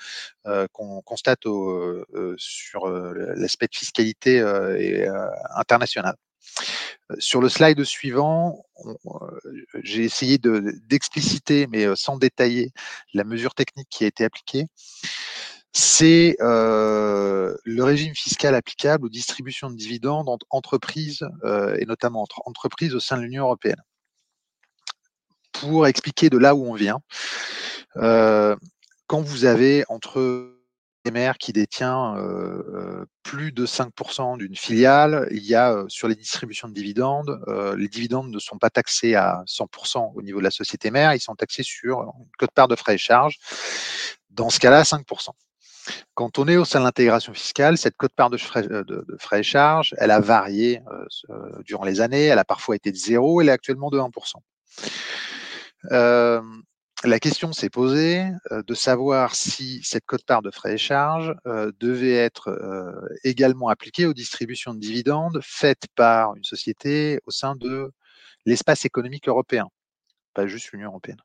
qu'on 0.71 1.01
constate 1.01 1.45
au, 1.45 2.03
sur 2.37 2.87
l'aspect 2.87 3.67
de 3.67 3.75
fiscalité 3.75 4.37
et, 4.79 5.07
internationale. 5.55 6.15
Sur 7.19 7.41
le 7.41 7.49
slide 7.49 7.83
suivant, 7.83 8.65
j'ai 9.83 10.03
essayé 10.03 10.37
de, 10.37 10.73
d'expliciter, 10.87 11.67
mais 11.67 11.95
sans 11.95 12.17
détailler, 12.17 12.71
la 13.13 13.23
mesure 13.23 13.53
technique 13.53 13.87
qui 13.89 14.03
a 14.03 14.07
été 14.07 14.23
appliquée. 14.25 14.65
C'est 15.73 16.35
euh, 16.41 17.55
le 17.63 17.83
régime 17.83 18.13
fiscal 18.13 18.55
applicable 18.55 19.05
aux 19.05 19.09
distributions 19.09 19.69
de 19.69 19.75
dividendes 19.75 20.27
entre 20.27 20.45
entreprises 20.49 21.25
euh, 21.45 21.77
et 21.79 21.85
notamment 21.85 22.21
entre 22.21 22.41
entreprises 22.45 22.93
au 22.93 22.99
sein 22.99 23.17
de 23.17 23.21
l'Union 23.21 23.45
européenne. 23.45 23.81
Pour 25.53 25.87
expliquer 25.87 26.29
de 26.29 26.37
là 26.37 26.55
où 26.55 26.65
on 26.65 26.73
vient, 26.73 26.99
euh, 27.97 28.55
quand 29.07 29.21
vous 29.21 29.45
avez 29.45 29.85
entre 29.87 30.49
mère 31.11 31.37
qui 31.39 31.51
détient 31.51 32.15
plus 33.23 33.51
de 33.51 33.65
5% 33.65 34.37
d'une 34.37 34.55
filiale, 34.55 35.27
il 35.31 35.43
y 35.43 35.55
a 35.55 35.83
sur 35.87 36.07
les 36.07 36.13
distributions 36.13 36.67
de 36.67 36.73
dividendes, 36.73 37.41
les 37.75 37.87
dividendes 37.87 38.29
ne 38.29 38.37
sont 38.37 38.59
pas 38.59 38.69
taxés 38.69 39.15
à 39.15 39.43
100% 39.47 40.11
au 40.13 40.21
niveau 40.21 40.37
de 40.37 40.43
la 40.43 40.51
société 40.51 40.91
mère, 40.91 41.15
ils 41.15 41.19
sont 41.19 41.33
taxés 41.33 41.63
sur 41.63 42.01
une 42.01 42.29
cote-part 42.37 42.67
de 42.67 42.75
frais 42.75 42.95
et 42.95 42.99
charges. 42.99 43.39
Dans 44.29 44.51
ce 44.51 44.59
cas-là, 44.59 44.83
5%. 44.83 45.31
Quand 46.13 46.37
on 46.39 46.47
est 46.47 46.57
au 46.57 46.65
sein 46.65 46.79
de 46.79 46.85
l'intégration 46.85 47.33
fiscale, 47.33 47.77
cette 47.77 47.97
cote-part 47.97 48.29
de 48.29 48.37
frais, 48.37 48.67
de, 48.67 49.05
frais, 49.19 49.39
et 49.39 49.43
charges, 49.43 49.95
elle 49.97 50.11
a 50.11 50.19
varié 50.19 50.81
durant 51.65 51.85
les 51.85 52.01
années, 52.01 52.25
elle 52.25 52.39
a 52.39 52.45
parfois 52.45 52.75
été 52.75 52.91
de 52.91 52.97
0, 52.97 53.41
elle 53.41 53.49
est 53.49 53.51
actuellement 53.51 53.89
de 53.89 53.99
1% 53.99 54.35
la 57.03 57.19
question 57.19 57.51
s'est 57.51 57.69
posée 57.69 58.25
de 58.51 58.73
savoir 58.73 59.35
si 59.35 59.81
cette 59.83 60.05
cote-part 60.05 60.41
de 60.41 60.51
frais 60.51 60.73
et 60.73 60.77
charges 60.77 61.33
devait 61.79 62.15
être 62.15 62.55
également 63.23 63.69
appliquée 63.69 64.05
aux 64.05 64.13
distributions 64.13 64.73
de 64.73 64.79
dividendes 64.79 65.39
faites 65.41 65.87
par 65.95 66.35
une 66.35 66.43
société 66.43 67.19
au 67.25 67.31
sein 67.31 67.55
de 67.55 67.91
l'espace 68.45 68.85
économique 68.85 69.27
européen, 69.27 69.67
pas 70.33 70.47
juste 70.47 70.71
l'Union 70.71 70.89
européenne. 70.89 71.21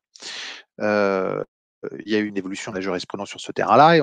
il 0.79 2.11
y 2.11 2.15
a 2.15 2.19
eu 2.19 2.25
une 2.25 2.37
évolution 2.37 2.71
de 2.71 2.77
la 2.77 2.81
jurisprudence 2.81 3.29
sur 3.29 3.41
ce 3.41 3.51
terrain-là 3.51 3.97
et 3.97 4.01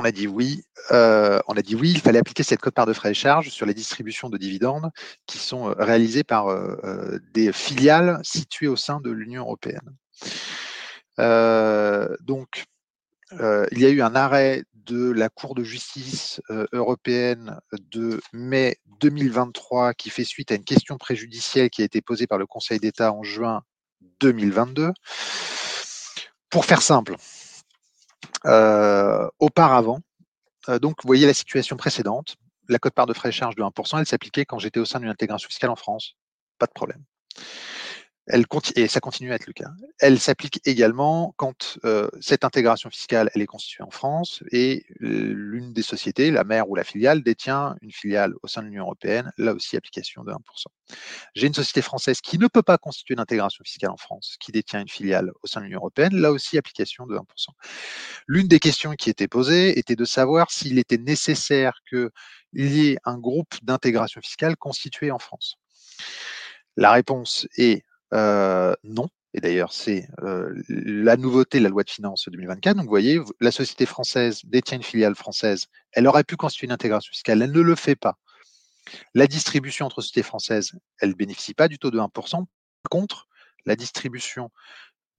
on 0.00 0.04
a 0.04 0.12
dit 0.12 0.26
oui. 0.26 0.64
Euh, 0.90 1.40
on 1.46 1.54
a 1.54 1.62
dit 1.62 1.74
oui, 1.74 1.90
il 1.90 2.00
fallait 2.00 2.18
appliquer 2.18 2.42
cette 2.42 2.60
cote-part 2.60 2.86
de 2.86 2.92
frais 2.92 3.10
et 3.10 3.14
charges 3.14 3.50
sur 3.50 3.66
les 3.66 3.74
distributions 3.74 4.30
de 4.30 4.38
dividendes 4.38 4.90
qui 5.26 5.38
sont 5.38 5.68
euh, 5.68 5.74
réalisées 5.78 6.24
par 6.24 6.48
euh, 6.48 7.18
des 7.34 7.52
filiales 7.52 8.18
situées 8.22 8.68
au 8.68 8.76
sein 8.76 9.00
de 9.00 9.10
l'Union 9.10 9.42
européenne. 9.42 9.90
donc, 12.22 12.64
il 13.32 13.78
y 13.78 13.84
a 13.84 13.90
eu 13.90 14.02
un 14.02 14.16
arrêt 14.16 14.64
de 14.74 15.10
la 15.12 15.28
Cour 15.28 15.54
de 15.54 15.62
justice 15.62 16.40
européenne 16.72 17.60
de 17.92 18.20
mai 18.32 18.78
2023 19.00 19.94
qui 19.94 20.10
fait 20.10 20.24
suite 20.24 20.50
à 20.50 20.56
une 20.56 20.64
question 20.64 20.96
préjudicielle 20.96 21.70
qui 21.70 21.82
a 21.82 21.84
été 21.84 22.00
posée 22.00 22.26
par 22.26 22.38
le 22.38 22.46
Conseil 22.46 22.80
d'État 22.80 23.12
en 23.12 23.22
juin 23.22 23.62
2022. 24.20 24.92
Pour 26.48 26.64
faire 26.64 26.82
simple, 26.82 27.14
auparavant, 28.44 30.00
euh, 30.68 30.78
donc 30.78 31.02
vous 31.02 31.06
voyez 31.06 31.26
la 31.26 31.34
situation 31.34 31.76
précédente, 31.76 32.36
la 32.68 32.78
cote-part 32.78 33.06
de 33.06 33.14
frais 33.14 33.30
et 33.30 33.32
charges 33.32 33.56
de 33.56 33.62
1%, 33.62 33.98
elle 33.98 34.06
s'appliquait 34.06 34.44
quand 34.44 34.58
j'étais 34.58 34.80
au 34.80 34.84
sein 34.84 35.00
d'une 35.00 35.08
intégration 35.08 35.48
fiscale 35.48 35.70
en 35.70 35.76
France. 35.76 36.16
Pas 36.58 36.66
de 36.66 36.72
problème 36.72 37.02
elle 38.32 38.44
et 38.76 38.88
ça 38.88 39.00
continue 39.00 39.32
à 39.32 39.34
être 39.34 39.46
le 39.46 39.52
cas. 39.52 39.70
Elle 39.98 40.18
s'applique 40.18 40.60
également 40.64 41.34
quand 41.36 41.78
euh, 41.84 42.08
cette 42.20 42.44
intégration 42.44 42.90
fiscale 42.90 43.30
elle 43.34 43.42
est 43.42 43.46
constituée 43.46 43.82
en 43.82 43.90
France 43.90 44.42
et 44.52 44.86
l'une 44.98 45.72
des 45.72 45.82
sociétés, 45.82 46.30
la 46.30 46.44
mère 46.44 46.68
ou 46.68 46.74
la 46.74 46.84
filiale, 46.84 47.22
détient 47.22 47.76
une 47.82 47.92
filiale 47.92 48.34
au 48.42 48.48
sein 48.48 48.62
de 48.62 48.66
l'Union 48.66 48.84
européenne, 48.84 49.32
là 49.38 49.52
aussi 49.52 49.76
application 49.76 50.24
de 50.24 50.32
1%. 50.32 50.36
J'ai 51.34 51.46
une 51.46 51.54
société 51.54 51.82
française 51.82 52.20
qui 52.20 52.38
ne 52.38 52.46
peut 52.46 52.62
pas 52.62 52.78
constituer 52.78 53.14
une 53.14 53.20
intégration 53.20 53.62
fiscale 53.64 53.90
en 53.90 53.96
France, 53.96 54.36
qui 54.40 54.52
détient 54.52 54.80
une 54.80 54.88
filiale 54.88 55.32
au 55.42 55.46
sein 55.46 55.60
de 55.60 55.66
l'Union 55.66 55.78
européenne, 55.78 56.14
là 56.14 56.32
aussi 56.32 56.58
application 56.58 57.06
de 57.06 57.16
1%. 57.16 57.22
L'une 58.26 58.48
des 58.48 58.60
questions 58.60 58.92
qui 58.92 59.10
était 59.10 59.28
posée 59.28 59.78
était 59.78 59.96
de 59.96 60.04
savoir 60.04 60.50
s'il 60.50 60.78
était 60.78 60.98
nécessaire 60.98 61.80
qu'il 61.88 62.10
y 62.54 62.90
ait 62.90 62.98
un 63.04 63.18
groupe 63.18 63.54
d'intégration 63.62 64.20
fiscale 64.20 64.56
constitué 64.56 65.10
en 65.10 65.18
France. 65.18 65.56
La 66.76 66.92
réponse 66.92 67.46
est 67.56 67.84
euh, 68.14 68.74
non. 68.84 69.08
Et 69.32 69.40
d'ailleurs, 69.40 69.72
c'est 69.72 70.08
euh, 70.22 70.52
la 70.68 71.16
nouveauté 71.16 71.58
de 71.58 71.62
la 71.62 71.68
loi 71.68 71.84
de 71.84 71.90
finances 71.90 72.28
2024. 72.28 72.76
Donc, 72.76 72.84
vous 72.84 72.90
voyez, 72.90 73.20
la 73.40 73.52
société 73.52 73.86
française 73.86 74.40
détient 74.44 74.78
une 74.78 74.82
filiale 74.82 75.14
française. 75.14 75.66
Elle 75.92 76.08
aurait 76.08 76.24
pu 76.24 76.36
constituer 76.36 76.66
une 76.66 76.72
intégration 76.72 77.10
fiscale. 77.12 77.42
Elle 77.42 77.52
ne 77.52 77.60
le 77.60 77.74
fait 77.76 77.94
pas. 77.94 78.18
La 79.14 79.28
distribution 79.28 79.86
entre 79.86 80.00
sociétés 80.00 80.24
françaises, 80.24 80.72
elle 81.00 81.10
ne 81.10 81.14
bénéficie 81.14 81.54
pas 81.54 81.68
du 81.68 81.78
taux 81.78 81.92
de 81.92 81.98
1%. 81.98 82.10
Par 82.12 82.46
contre, 82.90 83.28
la 83.66 83.76
distribution 83.76 84.50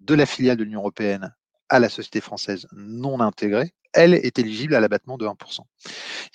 de 0.02 0.14
la 0.14 0.26
filiale 0.26 0.58
de 0.58 0.64
l'Union 0.64 0.80
européenne 0.80 1.34
à 1.70 1.80
la 1.80 1.88
société 1.88 2.20
française 2.20 2.68
non 2.74 3.22
intégrée, 3.22 3.74
elle 3.94 4.14
est 4.14 4.40
éligible 4.40 4.76
à 4.76 4.80
l'abattement 4.80 5.18
de 5.18 5.26
1%. 5.26 5.60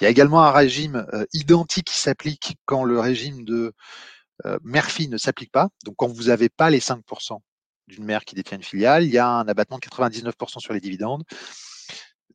Il 0.00 0.04
y 0.04 0.06
a 0.06 0.10
également 0.10 0.42
un 0.42 0.50
régime 0.50 1.06
euh, 1.12 1.26
identique 1.32 1.88
qui 1.88 1.98
s'applique 1.98 2.56
quand 2.64 2.84
le 2.84 2.98
régime 3.00 3.44
de 3.44 3.74
euh, 4.44 4.58
ne 4.64 5.16
s'applique 5.16 5.52
pas. 5.52 5.68
Donc, 5.84 5.96
quand 5.96 6.08
vous 6.08 6.24
n'avez 6.24 6.48
pas 6.48 6.70
les 6.70 6.80
5% 6.80 7.40
d'une 7.88 8.04
mère 8.04 8.24
qui 8.24 8.34
détient 8.34 8.58
une 8.58 8.64
filiale, 8.64 9.04
il 9.04 9.10
y 9.10 9.18
a 9.18 9.28
un 9.28 9.48
abattement 9.48 9.78
de 9.78 9.86
99% 9.86 10.58
sur 10.58 10.72
les 10.72 10.80
dividendes. 10.80 11.24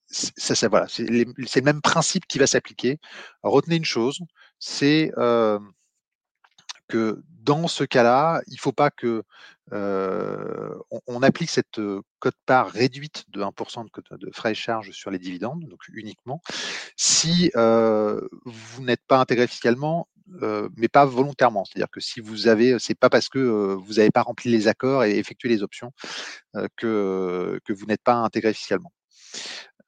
Ça, 0.08 0.68
voilà, 0.68 0.88
c'est 0.90 1.06
le 1.06 1.62
même 1.62 1.82
principe 1.82 2.26
qui 2.28 2.38
va 2.38 2.46
s'appliquer. 2.46 3.00
Retenez 3.44 3.78
une 3.78 3.86
chose, 3.86 4.20
c'est 4.60 5.14
euh, 5.18 5.58
que 6.90 7.24
dans 7.30 7.70
ce 7.70 7.86
cas-là, 7.86 8.42
il 8.48 8.54
ne 8.56 8.60
faut 8.60 8.74
pas 8.74 8.92
que 8.92 9.24
euh, 9.72 10.76
on, 11.08 11.24
applique 11.24 11.50
cette 11.50 11.80
cote-part 12.20 12.72
réduite 12.72 13.24
de 13.30 13.42
1% 13.42 13.86
de, 13.86 14.18
de, 14.18 14.32
frais 14.34 14.52
et 14.52 14.56
charges 14.56 14.92
sur 14.92 15.12
les 15.12 15.20
dividendes, 15.20 15.64
donc 15.70 15.80
uniquement, 15.94 16.42
si 16.98 17.52
vous 17.56 18.84
n'êtes 18.84 19.06
pas 19.08 19.18
intégré 19.18 19.48
fiscalement 19.48 20.10
mais 20.78 20.88
pas 20.88 21.06
volontairement. 21.06 21.66
C'est-à-dire 21.66 21.90
que 21.92 22.00
si 22.00 22.20
vous 22.20 22.48
avez, 22.48 22.78
c'est 22.80 22.96
pas 22.96 23.10
parce 23.10 23.30
que 23.30 23.40
vous 23.74 23.94
n'avez 23.94 24.12
pas 24.12 24.22
rempli 24.22 24.50
les 24.52 24.68
accords 24.68 25.04
et 25.04 25.18
effectué 25.18 25.50
les 25.50 25.64
options 25.64 25.92
que, 26.78 27.60
que 27.66 27.74
vous 27.74 27.86
n'êtes 27.86 28.04
pas 28.04 28.16
intégré 28.16 28.54
fiscalement. 28.54 28.92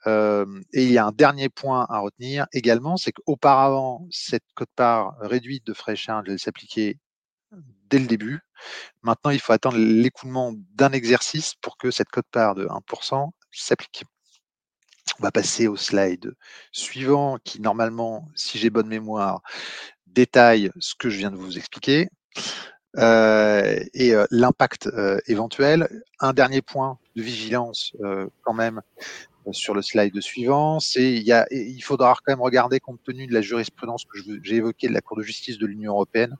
et 0.05 0.83
il 0.83 0.91
y 0.91 0.97
a 0.97 1.05
un 1.05 1.11
dernier 1.11 1.49
point 1.49 1.85
à 1.89 1.99
retenir 1.99 2.47
également, 2.53 2.97
c'est 2.97 3.11
qu'auparavant, 3.11 4.07
cette 4.11 4.43
cote-part 4.55 5.15
réduite 5.19 5.65
de 5.65 5.73
frais 5.73 5.93
et 5.93 5.95
charges, 5.95 6.35
s'appliquait 6.37 6.97
dès 7.89 7.99
le 7.99 8.07
début. 8.07 8.39
Maintenant, 9.01 9.31
il 9.31 9.39
faut 9.39 9.53
attendre 9.53 9.77
l'écoulement 9.77 10.53
d'un 10.73 10.91
exercice 10.91 11.55
pour 11.61 11.77
que 11.77 11.91
cette 11.91 12.09
cote-part 12.09 12.55
de 12.55 12.65
1% 12.65 13.31
s'applique. 13.51 14.03
On 15.19 15.23
va 15.23 15.31
passer 15.31 15.67
au 15.67 15.75
slide 15.75 16.33
suivant 16.71 17.37
qui, 17.43 17.61
normalement, 17.61 18.29
si 18.35 18.57
j'ai 18.57 18.69
bonne 18.69 18.87
mémoire, 18.87 19.41
détaille 20.13 20.71
ce 20.79 20.95
que 20.95 21.09
je 21.09 21.17
viens 21.17 21.31
de 21.31 21.35
vous 21.35 21.57
expliquer 21.57 22.09
euh, 22.97 23.83
et 23.93 24.13
euh, 24.13 24.25
l'impact 24.29 24.87
euh, 24.87 25.17
éventuel. 25.27 25.89
Un 26.19 26.33
dernier 26.33 26.61
point 26.61 26.99
de 27.15 27.21
vigilance 27.21 27.95
quand 28.41 28.53
même 28.53 28.81
sur 29.51 29.73
le 29.73 29.81
slide 29.81 30.19
suivant, 30.21 30.79
c'est 30.79 31.13
il, 31.13 31.45
il 31.51 31.81
faudra 31.81 32.13
quand 32.13 32.31
même 32.31 32.41
regarder 32.41 32.79
compte 32.79 33.03
tenu 33.03 33.27
de 33.27 33.33
la 33.33 33.41
jurisprudence 33.41 34.05
que 34.05 34.17
j'ai 34.41 34.55
évoquée 34.55 34.87
de 34.87 34.93
la 34.93 35.01
Cour 35.01 35.17
de 35.17 35.23
justice 35.23 35.57
de 35.57 35.65
l'Union 35.65 35.91
européenne. 35.93 36.35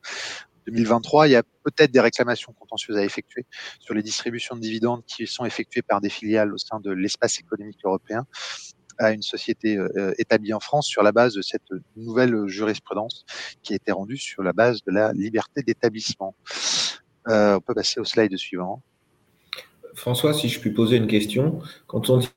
2023, 0.67 1.27
il 1.27 1.31
y 1.31 1.35
a 1.35 1.43
peut-être 1.63 1.91
des 1.91 1.99
réclamations 1.99 2.53
contentieuses 2.53 2.97
à 2.97 3.03
effectuer 3.03 3.45
sur 3.79 3.93
les 3.93 4.01
distributions 4.01 4.55
de 4.55 4.61
dividendes 4.61 5.03
qui 5.05 5.27
sont 5.27 5.43
effectuées 5.43 5.81
par 5.81 5.99
des 5.99 6.09
filiales 6.09 6.53
au 6.53 6.57
sein 6.57 6.79
de 6.79 6.91
l'espace 6.91 7.39
économique 7.39 7.79
européen 7.83 8.25
à 8.97 9.11
une 9.11 9.21
société 9.21 9.77
euh, 9.77 10.13
établie 10.17 10.53
en 10.53 10.59
France 10.59 10.87
sur 10.87 11.03
la 11.03 11.11
base 11.11 11.33
de 11.33 11.41
cette 11.41 11.67
nouvelle 11.95 12.47
jurisprudence 12.47 13.25
qui 13.61 13.73
a 13.73 13.75
été 13.75 13.91
rendue 13.91 14.17
sur 14.17 14.43
la 14.43 14.53
base 14.53 14.83
de 14.83 14.91
la 14.91 15.13
liberté 15.13 15.63
d'établissement. 15.63 16.35
Euh, 17.27 17.55
on 17.55 17.61
peut 17.61 17.73
passer 17.73 17.99
au 17.99 18.05
slide 18.05 18.35
suivant. 18.37 18.81
François, 19.95 20.33
si 20.33 20.49
je 20.49 20.59
puis 20.59 20.71
poser 20.71 20.97
une 20.97 21.07
question, 21.07 21.61
quand 21.87 22.09
on 22.09 22.17
dit 22.17 22.29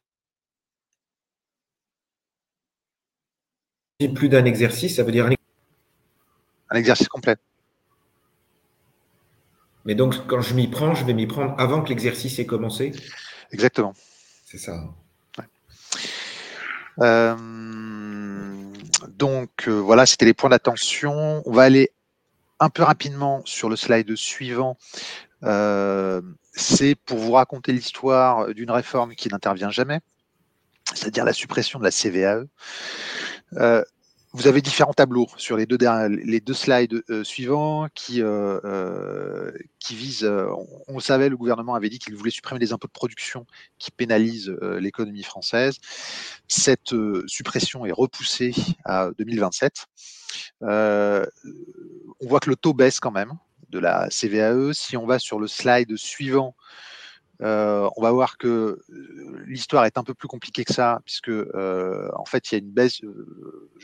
plus 4.14 4.28
d'un 4.28 4.44
exercice, 4.44 4.96
ça 4.96 5.02
veut 5.02 5.12
dire 5.12 5.26
un... 5.26 5.32
un 6.70 6.76
exercice 6.76 7.08
complet. 7.08 7.36
Mais 9.86 9.94
donc, 9.94 10.26
quand 10.26 10.40
je 10.40 10.54
m'y 10.54 10.68
prends, 10.68 10.94
je 10.94 11.04
vais 11.04 11.14
m'y 11.14 11.26
prendre 11.26 11.54
avant 11.58 11.82
que 11.82 11.88
l'exercice 11.88 12.38
ait 12.38 12.46
commencé? 12.46 12.92
Exactement. 13.52 13.94
C'est 14.44 14.58
ça. 14.58 14.84
Euh, 17.00 17.36
donc 19.08 19.68
euh, 19.68 19.72
voilà, 19.72 20.06
c'était 20.06 20.24
les 20.24 20.34
points 20.34 20.50
d'attention. 20.50 21.42
On 21.44 21.52
va 21.52 21.62
aller 21.62 21.90
un 22.60 22.70
peu 22.70 22.82
rapidement 22.82 23.42
sur 23.44 23.68
le 23.68 23.76
slide 23.76 24.14
suivant. 24.16 24.76
Euh, 25.42 26.22
c'est 26.52 26.94
pour 26.94 27.18
vous 27.18 27.32
raconter 27.32 27.72
l'histoire 27.72 28.54
d'une 28.54 28.70
réforme 28.70 29.14
qui 29.14 29.28
n'intervient 29.28 29.70
jamais, 29.70 30.00
c'est-à-dire 30.94 31.24
la 31.24 31.34
suppression 31.34 31.78
de 31.78 31.84
la 31.84 31.90
CVAE. 31.90 32.46
Vous 34.36 34.46
avez 34.46 34.60
différents 34.60 34.92
tableaux 34.92 35.26
sur 35.38 35.56
les 35.56 35.64
deux, 35.66 35.78
slides 36.54 37.02
suivants 37.24 37.88
qui, 37.94 38.22
qui 39.78 39.96
visent, 39.96 40.30
on, 40.88 40.94
le 40.94 41.00
savait, 41.00 41.30
le 41.30 41.36
gouvernement 41.36 41.74
avait 41.74 41.88
dit 41.88 41.98
qu'il 41.98 42.14
voulait 42.14 42.30
supprimer 42.30 42.60
les 42.60 42.72
impôts 42.72 42.86
de 42.86 42.92
production 42.92 43.46
qui 43.78 43.90
pénalisent 43.90 44.54
l'économie 44.78 45.22
française. 45.22 45.78
Cette 46.48 46.94
suppression 47.26 47.86
est 47.86 47.92
repoussée 47.92 48.54
à 48.84 49.10
2027. 49.18 49.86
on 50.60 51.26
voit 52.20 52.40
que 52.40 52.50
le 52.50 52.56
taux 52.56 52.74
baisse 52.74 53.00
quand 53.00 53.12
même 53.12 53.32
de 53.70 53.78
la 53.78 54.08
CVAE. 54.10 54.72
Si 54.74 54.96
on 54.96 55.06
va 55.06 55.18
sur 55.18 55.40
le 55.40 55.46
slide 55.46 55.96
suivant, 55.96 56.54
euh, 57.42 57.88
on 57.96 58.02
va 58.02 58.10
voir 58.12 58.38
que 58.38 58.48
euh, 58.48 59.44
l'histoire 59.46 59.84
est 59.84 59.98
un 59.98 60.04
peu 60.04 60.14
plus 60.14 60.28
compliquée 60.28 60.64
que 60.64 60.72
ça, 60.72 61.00
puisque 61.04 61.28
euh, 61.28 62.10
en 62.14 62.24
fait, 62.24 62.50
il 62.50 62.54
y 62.54 62.56
a 62.56 62.58
une 62.58 62.70
baisse, 62.70 63.00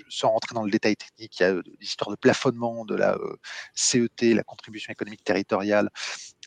sans 0.08 0.30
rentrer 0.30 0.54
dans 0.54 0.64
le 0.64 0.70
détail 0.70 0.96
technique, 0.96 1.38
il 1.40 1.42
y 1.42 1.46
a 1.46 1.54
des 1.54 1.62
histoires 1.80 2.10
de 2.10 2.16
plafonnement 2.16 2.84
de 2.84 2.94
la 2.94 3.18
CET, 3.74 4.34
la 4.34 4.42
contribution 4.42 4.92
économique 4.92 5.24
territoriale, 5.24 5.90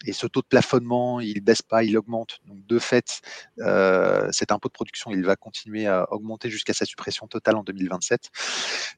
et 0.05 0.13
ce 0.13 0.27
taux 0.27 0.41
de 0.41 0.47
plafonnement, 0.47 1.19
il 1.19 1.41
baisse 1.41 1.61
pas, 1.61 1.83
il 1.83 1.97
augmente. 1.97 2.39
Donc 2.47 2.65
de 2.65 2.79
fait, 2.79 3.21
euh, 3.59 4.27
cet 4.31 4.51
impôt 4.51 4.67
de 4.67 4.73
production, 4.73 5.11
il 5.11 5.23
va 5.23 5.35
continuer 5.35 5.87
à 5.87 6.11
augmenter 6.11 6.49
jusqu'à 6.49 6.73
sa 6.73 6.85
suppression 6.85 7.27
totale 7.27 7.55
en 7.55 7.63
2027. 7.63 8.29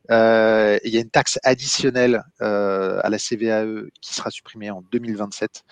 Euh, 0.10 0.80
il 0.84 0.94
y 0.94 0.98
a 0.98 1.02
une 1.02 1.10
taxe 1.10 1.40
additionnelle 1.44 2.24
euh, 2.42 3.00
à 3.04 3.10
la 3.10 3.20
CVAE 3.20 3.90
qui 4.02 4.16
sera 4.16 4.32
supprimée 4.32 4.72
en 4.72 4.82
2027 4.92 5.64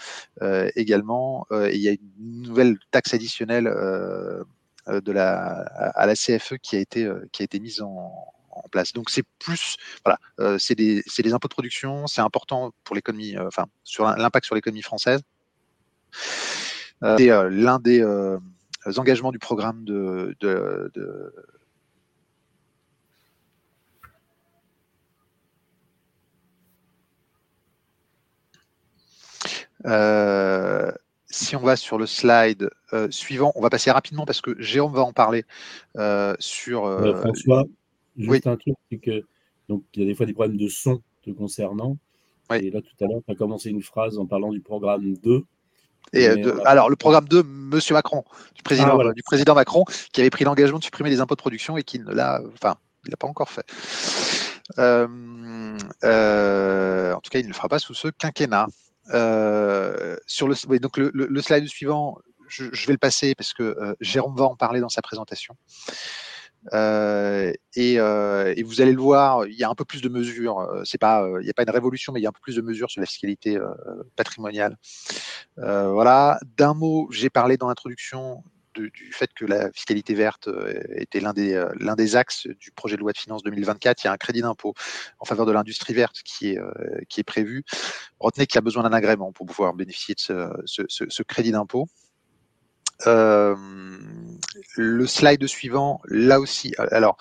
également. 0.76 1.48
et 1.52 1.76
il 1.76 1.82
y 1.82 1.90
a 1.90 1.92
une 1.92 2.42
nouvelle 2.44 2.78
taxe 2.92 3.14
additionnelle 3.14 3.66
de 3.66 5.12
la, 5.12 5.62
à 5.96 6.06
la 6.06 6.14
CFE 6.14 6.56
qui 6.62 6.76
a 6.76 6.80
été, 6.80 7.10
qui 7.32 7.42
a 7.42 7.46
été 7.46 7.60
mise 7.60 7.82
en, 7.82 8.12
place. 8.72 8.94
Donc 8.94 9.10
c'est 9.10 9.24
plus, 9.40 9.78
voilà, 10.04 10.20
euh, 10.40 10.58
c'est 10.58 10.76
des, 10.76 11.04
impôts 11.34 11.48
de 11.48 11.54
production, 11.54 12.08
c'est 12.08 12.22
important 12.22 12.72
pour 12.84 12.96
l'économie, 12.96 13.36
euh, 13.36 13.48
enfin 13.48 13.66
sur 13.84 14.06
l'impact 14.06 14.46
sur 14.46 14.56
l'économie 14.56 14.82
française. 14.82 15.22
Euh, 17.04 17.18
c'est 17.18 17.28
l'un 17.50 17.80
des 17.80 18.04
engagements 18.98 19.32
du 19.32 19.40
programme 19.40 19.84
de, 19.86 20.36
si 31.28 31.56
on 31.56 31.60
va 31.60 31.76
sur 31.76 31.98
le 31.98 32.06
slide 32.06 32.70
suivant, 33.10 33.52
on 33.56 33.62
va 33.62 33.70
passer 33.70 33.92
rapidement 33.92 34.26
parce 34.26 34.42
que 34.42 34.56
Jérôme 34.60 34.94
va 34.94 35.02
en 35.02 35.14
parler 35.14 35.46
sur. 36.40 36.84
François, 37.20 37.66
Juste 38.18 38.48
un 38.48 38.58
truc, 38.58 38.76
c'est 38.92 38.98
que 38.98 39.26
donc 39.68 39.84
il 39.94 40.02
y 40.02 40.06
a 40.06 40.08
des 40.08 40.16
fois 40.16 40.26
des 40.26 40.34
problèmes 40.34 40.58
de 40.58 40.68
son 40.68 41.02
te 41.24 41.32
concernant. 41.32 41.98
Et 42.54 42.70
là, 42.70 42.80
tout 42.82 43.04
à 43.04 43.08
l'heure, 43.08 43.22
tu 43.26 43.32
as 43.32 43.36
commencé 43.36 43.70
une 43.70 43.82
phrase 43.82 44.20
en 44.20 44.26
parlant 44.28 44.52
du 44.52 44.62
programme 44.62 45.16
2. 45.18 45.44
Et 46.14 46.28
euh, 46.28 46.60
alors, 46.66 46.90
le 46.90 46.96
programme 46.96 47.28
2, 47.28 47.42
Monsieur 47.44 47.96
Macron, 47.96 48.24
du 48.54 48.62
président, 48.62 49.00
ah, 49.00 49.14
du 49.14 49.24
président 49.24 49.56
Macron, 49.56 49.84
qui 50.14 50.22
avait 50.22 50.30
pris 50.30 50.46
l'engagement 50.46 50.78
de 50.78 50.84
supprimer 50.84 51.10
les 51.10 51.20
impôts 51.20 51.34
de 51.34 51.42
production 51.42 51.78
et 51.78 51.84
qui 51.84 52.00
ne 52.00 52.14
l'a, 52.14 52.42
enfin, 52.54 52.76
il 53.06 53.10
l'a 53.10 53.18
pas 53.18 53.28
encore 53.28 53.50
fait. 53.50 53.66
Euh, 54.78 55.08
euh, 56.04 57.14
en 57.14 57.20
tout 57.22 57.32
cas, 57.32 57.40
il 57.40 57.44
ne 57.44 57.48
le 57.48 57.56
fera 57.56 57.68
pas 57.68 57.80
sous 57.80 57.96
ce 57.96 58.10
quinquennat. 58.10 58.68
sur 60.28 60.48
le, 60.48 60.80
donc 60.80 60.98
le, 60.98 61.42
slide 61.42 61.68
suivant, 61.68 62.20
je, 62.48 62.66
je, 62.72 62.86
vais 62.86 62.94
le 62.94 63.00
passer 63.00 63.34
parce 63.34 63.54
que 63.54 63.96
Jérôme 64.00 64.36
va 64.36 64.46
en 64.46 64.56
parler 64.56 64.82
dans 64.82 64.90
sa 64.90 65.02
présentation. 65.02 65.56
Euh, 66.74 67.54
euh, 67.78 68.54
et, 68.56 68.64
vous 68.64 68.82
allez 68.82 68.94
le 68.94 69.02
voir, 69.02 69.46
il 69.48 69.56
y 69.56 69.64
a 69.64 69.70
un 69.70 69.76
peu 69.76 69.86
plus 69.86 70.02
de 70.02 70.10
mesures. 70.10 70.60
Euh, 70.60 70.84
c'est 70.84 70.98
pas, 70.98 71.28
il 71.40 71.44
n'y 71.44 71.50
a 71.50 71.54
pas 71.54 71.64
une 71.64 71.70
révolution, 71.70 72.14
mais 72.14 72.20
il 72.20 72.24
y 72.24 72.26
a 72.26 72.30
un 72.30 72.34
peu 72.34 72.40
plus 72.42 72.56
de 72.56 72.62
mesures 72.62 72.90
sur 72.90 73.02
la 73.02 73.08
fiscalité 73.08 73.58
patrimoniale. 74.16 74.78
voilà. 75.58 76.40
D'un 76.58 76.74
mot, 76.74 77.08
j'ai 77.12 77.30
parlé 77.30 77.58
dans 77.58 77.68
l'introduction 77.68 78.44
du 78.76 79.14
fait 79.14 79.32
que 79.34 79.46
la 79.46 79.72
fiscalité 79.72 80.14
verte 80.16 80.50
était 80.96 81.22
l'un 81.22 81.32
des, 81.32 81.66
des 81.98 82.16
axes 82.18 82.48
du 82.60 82.72
projet 82.72 82.98
de 82.98 83.02
loi 83.02 83.14
de 83.14 83.18
finances 83.18 83.42
2024. 83.44 84.04
Il 84.04 84.08
y 84.08 84.10
a 84.10 84.12
un 84.12 84.18
crédit 84.18 84.42
d'impôt 84.42 84.74
en 85.20 85.26
faveur 85.26 85.46
de 85.46 85.54
l'industrie 85.54 85.94
verte 85.94 86.22
qui 86.26 86.50
est, 86.50 86.60
qui 87.08 87.22
est 87.22 87.24
prévu. 87.24 87.64
Retenez 88.20 88.48
qu'il 88.48 88.56
y 88.56 88.58
a 88.58 88.62
besoin 88.62 88.84
d'un 88.84 88.92
agrément 88.92 89.32
pour 89.32 89.46
pouvoir 89.46 89.74
bénéficier 89.74 90.16
de 90.16 90.50
ce, 90.66 90.84
ce 90.88 91.24
crédit 91.24 91.52
d'impôt. 91.52 91.88
Euh, 93.08 93.56
le 94.78 95.08
slide 95.08 95.46
suivant, 95.48 96.02
là 96.06 96.40
aussi, 96.40 96.74
alors, 96.78 97.18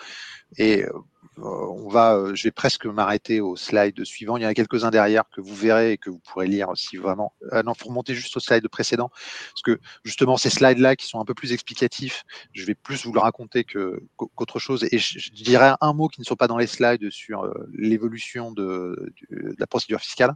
et 0.56 0.84
euh, 0.84 0.90
on 1.38 1.88
va, 1.88 2.14
euh, 2.14 2.34
je 2.34 2.44
vais 2.44 2.52
presque 2.52 2.86
m'arrêter 2.86 3.40
au 3.40 3.56
slide 3.56 4.04
suivant. 4.04 4.36
Il 4.36 4.44
y 4.44 4.46
en 4.46 4.50
a 4.50 4.54
quelques-uns 4.54 4.90
derrière 4.90 5.24
que 5.34 5.40
vous 5.40 5.54
verrez 5.54 5.92
et 5.92 5.98
que 5.98 6.10
vous 6.10 6.20
pourrez 6.20 6.46
lire 6.46 6.68
si 6.76 6.96
vraiment. 6.96 7.32
non, 7.64 7.74
pour 7.74 7.90
monter 7.90 8.14
juste 8.14 8.36
au 8.36 8.40
slide 8.40 8.66
précédent, 8.68 9.08
parce 9.08 9.62
que 9.64 9.80
justement 10.04 10.36
ces 10.36 10.50
slides-là 10.50 10.94
qui 10.94 11.08
sont 11.08 11.20
un 11.20 11.24
peu 11.24 11.34
plus 11.34 11.52
explicatifs, 11.52 12.24
je 12.52 12.64
vais 12.64 12.74
plus 12.74 13.04
vous 13.04 13.12
le 13.12 13.20
raconter 13.20 13.64
que 13.64 14.00
qu'autre 14.16 14.60
chose. 14.60 14.86
Et 14.92 14.98
je, 14.98 15.32
dirais 15.32 15.74
un 15.80 15.92
mot 15.92 16.08
qui 16.08 16.20
ne 16.20 16.24
sont 16.24 16.36
pas 16.36 16.46
dans 16.46 16.58
les 16.58 16.68
slides 16.68 17.10
sur 17.10 17.52
l'évolution 17.72 18.52
de, 18.52 19.12
la 19.58 19.66
procédure 19.66 20.00
fiscale. 20.00 20.34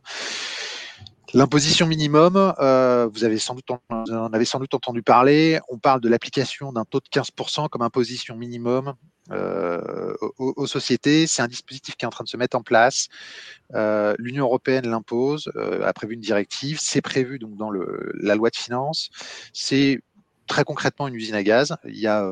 L'imposition 1.35 1.87
minimum, 1.87 2.55
euh, 2.59 3.07
vous, 3.13 3.25
avez 3.25 3.39
sans 3.39 3.55
doute, 3.55 3.71
en 3.71 4.33
avez 4.33 4.47
sans 4.47 4.59
doute 4.59 4.73
entendu 4.73 5.03
parler, 5.03 5.61
on 5.69 5.77
parle 5.77 6.01
de 6.01 6.09
l'application 6.09 6.73
d'un 6.73 6.87
taux 6.87 7.01
de 7.01 7.09
15% 7.09 7.69
comme 7.69 7.83
imposition 7.83 8.35
minimum 8.35 8.95
euh, 9.31 10.15
aux, 10.39 10.67
sociétés. 10.67 11.27
C'est 11.27 11.43
un 11.43 11.49
dispositif 11.49 11.97
qui 11.97 12.07
est 12.07 12.09
en 12.09 12.11
train 12.11 12.25
de 12.25 12.31
se 12.31 12.39
mettre 12.39 12.57
en 12.57 12.63
place. 12.63 13.09
Euh, 13.75 14.15
L'Union 14.19 14.47
européenne 14.47 14.89
l'impose, 14.89 15.53
a 15.85 15.93
prévu 15.93 16.15
une 16.15 16.21
directive, 16.21 16.79
c'est 16.81 17.03
prévu 17.03 17.39
donc 17.39 17.57
dans 17.57 17.69
le, 17.69 18.11
la 18.19 18.35
loi 18.35 18.49
de 18.49 18.57
finances. 18.57 19.11
C'est 19.53 20.01
très 20.47 20.65
concrètement 20.65 21.09
une 21.09 21.15
usine 21.15 21.35
à 21.35 21.43
gaz. 21.43 21.77
Il 21.85 21.99
y 21.99 22.07
a 22.07 22.27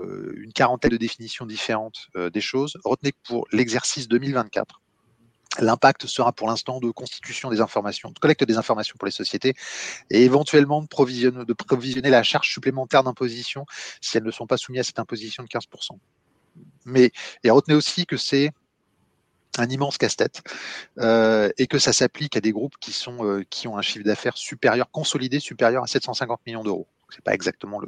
une 0.00 0.52
quarantaine 0.54 0.92
de 0.92 0.96
définitions 0.96 1.44
différentes 1.44 2.08
des 2.14 2.40
choses. 2.40 2.78
Retenez 2.82 3.12
que 3.12 3.18
pour 3.24 3.46
l'exercice 3.52 4.08
2024, 4.08 4.80
L'impact 5.58 6.06
sera 6.06 6.32
pour 6.32 6.46
l'instant 6.46 6.78
de 6.78 6.90
constitution 6.90 7.50
des 7.50 7.60
informations, 7.60 8.10
de 8.10 8.18
collecte 8.18 8.44
des 8.44 8.56
informations 8.56 8.94
pour 8.98 9.06
les 9.06 9.12
sociétés 9.12 9.54
et 10.08 10.22
éventuellement 10.22 10.80
de 10.80 10.86
provisionner, 10.86 12.10
la 12.10 12.22
charge 12.22 12.48
supplémentaire 12.48 13.02
d'imposition 13.02 13.66
si 14.00 14.16
elles 14.16 14.24
ne 14.24 14.30
sont 14.30 14.46
pas 14.46 14.56
soumises 14.56 14.80
à 14.80 14.84
cette 14.84 15.00
imposition 15.00 15.42
de 15.42 15.48
15%. 15.48 15.98
Mais 16.84 17.10
et 17.42 17.50
retenez 17.50 17.74
aussi 17.74 18.06
que 18.06 18.16
c'est 18.16 18.52
un 19.58 19.68
immense 19.68 19.98
casse-tête 19.98 20.42
euh, 20.98 21.50
et 21.58 21.66
que 21.66 21.78
ça 21.78 21.92
s'applique 21.92 22.36
à 22.36 22.40
des 22.40 22.52
groupes 22.52 22.76
qui 22.80 22.92
sont 22.92 23.24
euh, 23.24 23.44
qui 23.50 23.68
ont 23.68 23.76
un 23.76 23.82
chiffre 23.82 24.04
d'affaires 24.04 24.36
supérieur 24.36 24.90
consolidé 24.90 25.40
supérieur 25.40 25.82
à 25.82 25.86
750 25.86 26.40
millions 26.46 26.62
d'euros 26.62 26.86
c'est 27.10 27.24
pas 27.24 27.34
exactement 27.34 27.80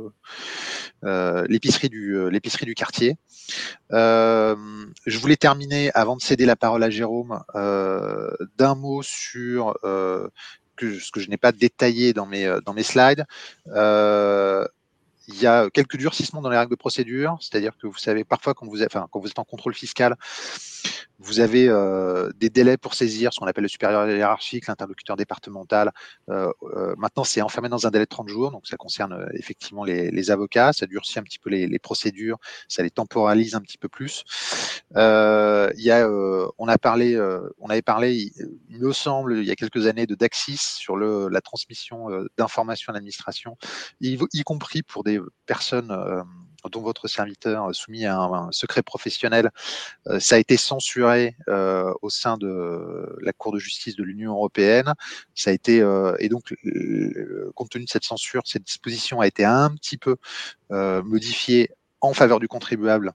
euh, 1.05 1.47
l'épicerie 1.49 1.89
du 1.89 2.17
euh, 2.17 2.29
l'épicerie 2.29 2.67
du 2.67 2.75
quartier. 2.75 3.17
Euh, 3.93 4.57
je 5.07 5.19
voulais 5.19 5.37
terminer 5.37 5.91
avant 5.95 6.17
de 6.17 6.23
céder 6.23 6.47
la 6.47 6.57
parole 6.57 6.83
à 6.83 6.91
Jérôme 6.91 7.43
d'un 7.55 8.75
mot 8.75 9.03
sur 9.03 9.75
que, 9.83 10.99
ce 10.99 11.11
que 11.13 11.21
je 11.21 11.29
n'ai 11.29 11.37
pas 11.37 11.53
détaillé 11.53 12.13
dans 12.13 12.27
mes 12.27 12.53
dans 12.65 12.75
mes 12.75 12.83
slides. 12.83 13.25
Il 15.29 15.41
y 15.41 15.47
a 15.47 15.71
quelques 15.71 15.97
durcissements 15.97 16.43
dans 16.43 16.51
les 16.51 16.59
règles 16.59 16.71
de 16.71 16.77
procédure, 16.77 17.37
c'est-à-dire 17.41 17.77
que 17.77 17.87
vous 17.87 17.99
savez 17.99 18.25
parfois 18.25 18.55
quand 18.55 18.67
vous 18.67 18.83
êtes, 18.83 18.95
enfin, 18.95 19.07
quand 19.11 19.21
vous 19.21 19.29
êtes 19.29 19.39
en 19.39 19.45
contrôle 19.45 19.75
fiscal, 19.75 20.17
vous 21.23 21.39
avez 21.39 21.69
euh, 21.69 22.31
des 22.37 22.51
délais 22.51 22.77
pour 22.77 22.95
saisir 22.95 23.33
ce 23.33 23.39
qu'on 23.39 23.47
appelle 23.47 23.63
le 23.63 23.69
supérieur 23.69 24.09
hiérarchique, 24.09 24.67
l'interlocuteur 24.67 25.17
départemental. 25.17 25.93
Euh, 26.29 26.53
euh, 26.75 26.95
maintenant, 26.99 27.23
c'est 27.23 27.43
enfermé 27.43 27.69
dans 27.69 27.87
un 27.87 27.91
délai 27.91 28.05
de 28.05 28.11
30 28.11 28.29
jours, 28.29 28.51
donc 28.51 28.67
ça 28.67 28.77
concerne 28.77 29.29
effectivement 29.35 29.85
les, 29.85 30.31
avocats, 30.31 30.73
ça 30.73 30.87
durcit 30.87 31.19
un 31.19 31.23
petit 31.23 31.39
peu 31.39 31.51
les, 31.51 31.79
procédures, 31.79 32.39
ça 32.69 32.83
les 32.83 32.91
temporalise 32.91 33.55
un 33.55 33.61
petit 33.61 33.79
peu 33.79 33.89
plus. 33.89 34.25
il 34.97 35.83
y 35.83 35.91
a, 35.91 36.09
on 36.59 36.67
avait 36.67 37.83
parlé, 37.83 38.31
il 38.69 38.81
me 38.81 38.93
semble, 38.93 39.39
il 39.39 39.45
y 39.45 39.51
a 39.51 39.57
quelques 39.57 39.87
années 39.87 40.07
de 40.07 40.15
Daxis 40.15 40.59
sur 40.59 40.97
la 40.97 41.41
transmission 41.41 42.09
d'informations 42.37 42.91
à 42.91 42.95
l'administration, 42.95 43.57
y, 44.01 44.43
compris 44.45 44.83
pour 44.83 45.05
des 45.05 45.12
personnes 45.47 45.93
dont 46.71 46.83
votre 46.83 47.09
serviteur 47.09 47.75
soumis 47.75 48.05
à 48.07 48.19
un, 48.19 48.53
secret 48.53 48.83
professionnel, 48.83 49.51
euh, 50.09 50.21
ça 50.21 50.37
a 50.37 50.39
été 50.39 50.57
censuré 50.57 51.37
euh, 51.49 51.93
au 52.03 52.11
sein 52.11 52.37
de 52.37 53.17
la 53.21 53.33
Cour 53.33 53.53
de 53.53 53.59
justice 53.59 53.97
de 53.97 54.05
l'Union 54.05 54.33
européenne. 54.33 54.93
Ça 55.35 55.51
a 55.51 55.53
été 55.53 55.81
euh, 55.81 56.15
et 56.19 56.29
donc 56.29 56.55
compte 57.55 57.71
tenu 57.71 57.85
de 57.85 57.91
cette 57.91 58.05
censure, 58.05 58.43
cette 58.45 58.65
disposition 58.65 59.21
a 59.21 59.27
été 59.27 59.45
un 59.45 59.71
petit 59.71 59.99
peu 59.99 60.17
modifiée 60.71 61.71
en 62.01 62.15
faveur 62.15 62.41
du 62.41 62.49
contribuable. 62.49 63.13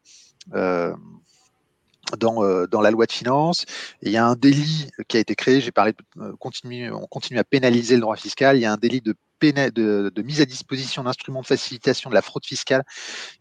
Dans, 2.17 2.67
dans, 2.67 2.79
la 2.79 2.89
loi 2.89 3.05
de 3.05 3.12
finances. 3.12 3.65
il 4.01 4.13
y 4.13 4.15
a 4.15 4.25
un 4.25 4.36
délit 4.36 4.88
qui 5.10 5.17
a 5.17 5.19
été 5.19 5.36
créé, 5.36 5.60
j'ai 5.60 5.73
parlé 5.73 5.91
de 5.91 6.31
continuer, 6.39 6.89
on 6.89 7.05
continue 7.05 7.38
à 7.38 7.43
pénaliser 7.43 7.95
le 7.95 8.01
droit 8.01 8.15
fiscal, 8.15 8.55
il 8.55 8.62
y 8.62 8.65
a 8.65 8.71
un 8.71 8.77
délit 8.77 9.01
de 9.01 9.13
de, 9.41 10.21
mise 10.21 10.41
à 10.41 10.45
disposition 10.45 11.04
d'instruments 11.04 11.41
de 11.41 11.45
facilitation 11.45 12.10
de 12.10 12.15
la 12.15 12.21
fraude 12.21 12.45
fiscale 12.45 12.84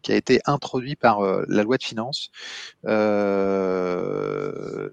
qui 0.01 0.11
a 0.11 0.15
été 0.15 0.39
introduit 0.45 0.95
par 0.95 1.21
euh, 1.21 1.43
la 1.47 1.63
loi 1.63 1.77
de 1.77 1.83
finances. 1.83 2.31
Euh, 2.85 4.43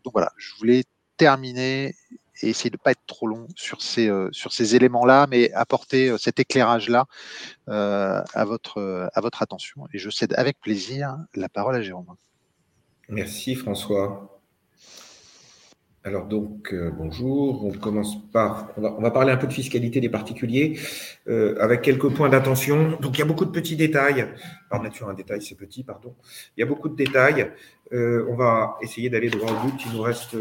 donc 0.04 0.12
voilà, 0.12 0.32
je 0.36 0.54
voulais 0.58 0.84
terminer 1.16 1.94
et 2.42 2.48
essayer 2.48 2.70
de 2.70 2.76
ne 2.76 2.82
pas 2.82 2.90
être 2.90 3.06
trop 3.06 3.28
long 3.28 3.46
sur 3.54 3.80
ces, 3.80 4.08
euh, 4.08 4.28
sur 4.32 4.52
ces 4.52 4.74
éléments-là, 4.74 5.28
mais 5.30 5.52
apporter 5.52 6.16
cet 6.18 6.40
éclairage-là 6.40 7.06
à, 7.68 8.44
votre, 8.44 9.08
à 9.14 9.20
votre 9.20 9.42
attention. 9.42 9.86
Et 9.92 9.98
je 9.98 10.10
cède 10.10 10.34
avec 10.36 10.58
plaisir 10.60 11.16
la 11.34 11.48
parole 11.48 11.76
à 11.76 11.82
Jérôme. 11.82 12.16
Merci 13.08 13.54
François. 13.54 14.33
Alors 16.06 16.26
donc, 16.26 16.74
euh, 16.74 16.90
bonjour. 16.90 17.64
On 17.64 17.72
commence 17.72 18.30
par, 18.30 18.68
on 18.76 19.00
va, 19.00 19.10
parler 19.10 19.32
un 19.32 19.38
peu 19.38 19.46
de 19.46 19.52
fiscalité 19.54 20.02
des 20.02 20.10
particuliers 20.10 20.78
euh, 21.28 21.56
avec 21.60 21.80
quelques 21.80 22.10
points 22.10 22.28
d'attention. 22.28 22.98
Donc, 23.00 23.16
il 23.16 23.20
y 23.20 23.22
a 23.22 23.24
beaucoup 23.24 23.46
de 23.46 23.50
petits 23.50 23.74
détails. 23.74 24.28
Par 24.68 24.82
nature, 24.82 25.08
un 25.08 25.14
détail, 25.14 25.40
c'est 25.40 25.54
petit, 25.54 25.82
pardon. 25.82 26.14
Il 26.56 26.60
y 26.60 26.62
a 26.62 26.66
beaucoup 26.66 26.90
de 26.90 26.94
détails. 26.94 27.50
Euh, 27.94 28.26
on 28.28 28.36
va 28.36 28.76
essayer 28.82 29.08
d'aller 29.08 29.30
droit 29.30 29.50
au 29.50 29.66
but. 29.66 29.80
Il 29.86 29.92
nous 29.92 30.02
reste 30.02 30.36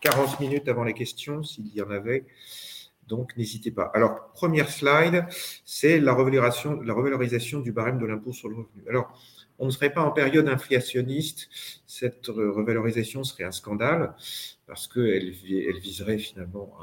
40 0.00 0.38
minutes 0.38 0.68
avant 0.68 0.84
les 0.84 0.94
questions, 0.94 1.42
s'il 1.42 1.74
y 1.74 1.82
en 1.82 1.90
avait. 1.90 2.24
Donc, 3.08 3.36
n'hésitez 3.36 3.72
pas. 3.72 3.90
Alors, 3.94 4.30
première 4.32 4.68
slide, 4.68 5.26
c'est 5.64 5.98
la 5.98 6.12
revalorisation, 6.12 6.80
la 6.82 6.94
revalorisation 6.94 7.58
du 7.58 7.72
barème 7.72 7.98
de 7.98 8.06
l'impôt 8.06 8.32
sur 8.32 8.48
le 8.48 8.54
revenu. 8.58 8.88
Alors, 8.88 9.12
on 9.58 9.66
ne 9.66 9.70
serait 9.70 9.92
pas 9.92 10.02
en 10.02 10.10
période 10.10 10.48
inflationniste. 10.48 11.48
Cette 11.86 12.26
revalorisation 12.26 13.24
serait 13.24 13.44
un 13.44 13.52
scandale 13.52 14.14
parce 14.66 14.88
qu'elle 14.88 15.34
elle 15.50 15.78
viserait 15.78 16.18
finalement 16.18 16.74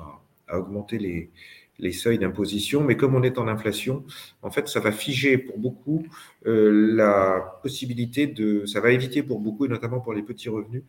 à, 0.48 0.58
augmenter 0.58 0.98
les, 1.00 1.92
seuils 1.92 2.20
d'imposition. 2.20 2.84
Mais 2.84 2.96
comme 2.96 3.16
on 3.16 3.24
est 3.24 3.38
en 3.38 3.48
inflation, 3.48 4.06
en 4.42 4.52
fait, 4.52 4.68
ça 4.68 4.80
va 4.80 4.92
figer 4.92 5.38
pour 5.38 5.58
beaucoup 5.58 6.06
euh, 6.46 6.96
la 6.96 7.60
possibilité 7.62 8.28
de, 8.28 8.66
ça 8.66 8.80
va 8.82 8.92
éviter 8.92 9.24
pour 9.24 9.40
beaucoup, 9.40 9.66
et 9.66 9.70
notamment 9.70 10.00
pour 10.00 10.14
les 10.14 10.22
petits 10.22 10.50
revenus, 10.50 10.84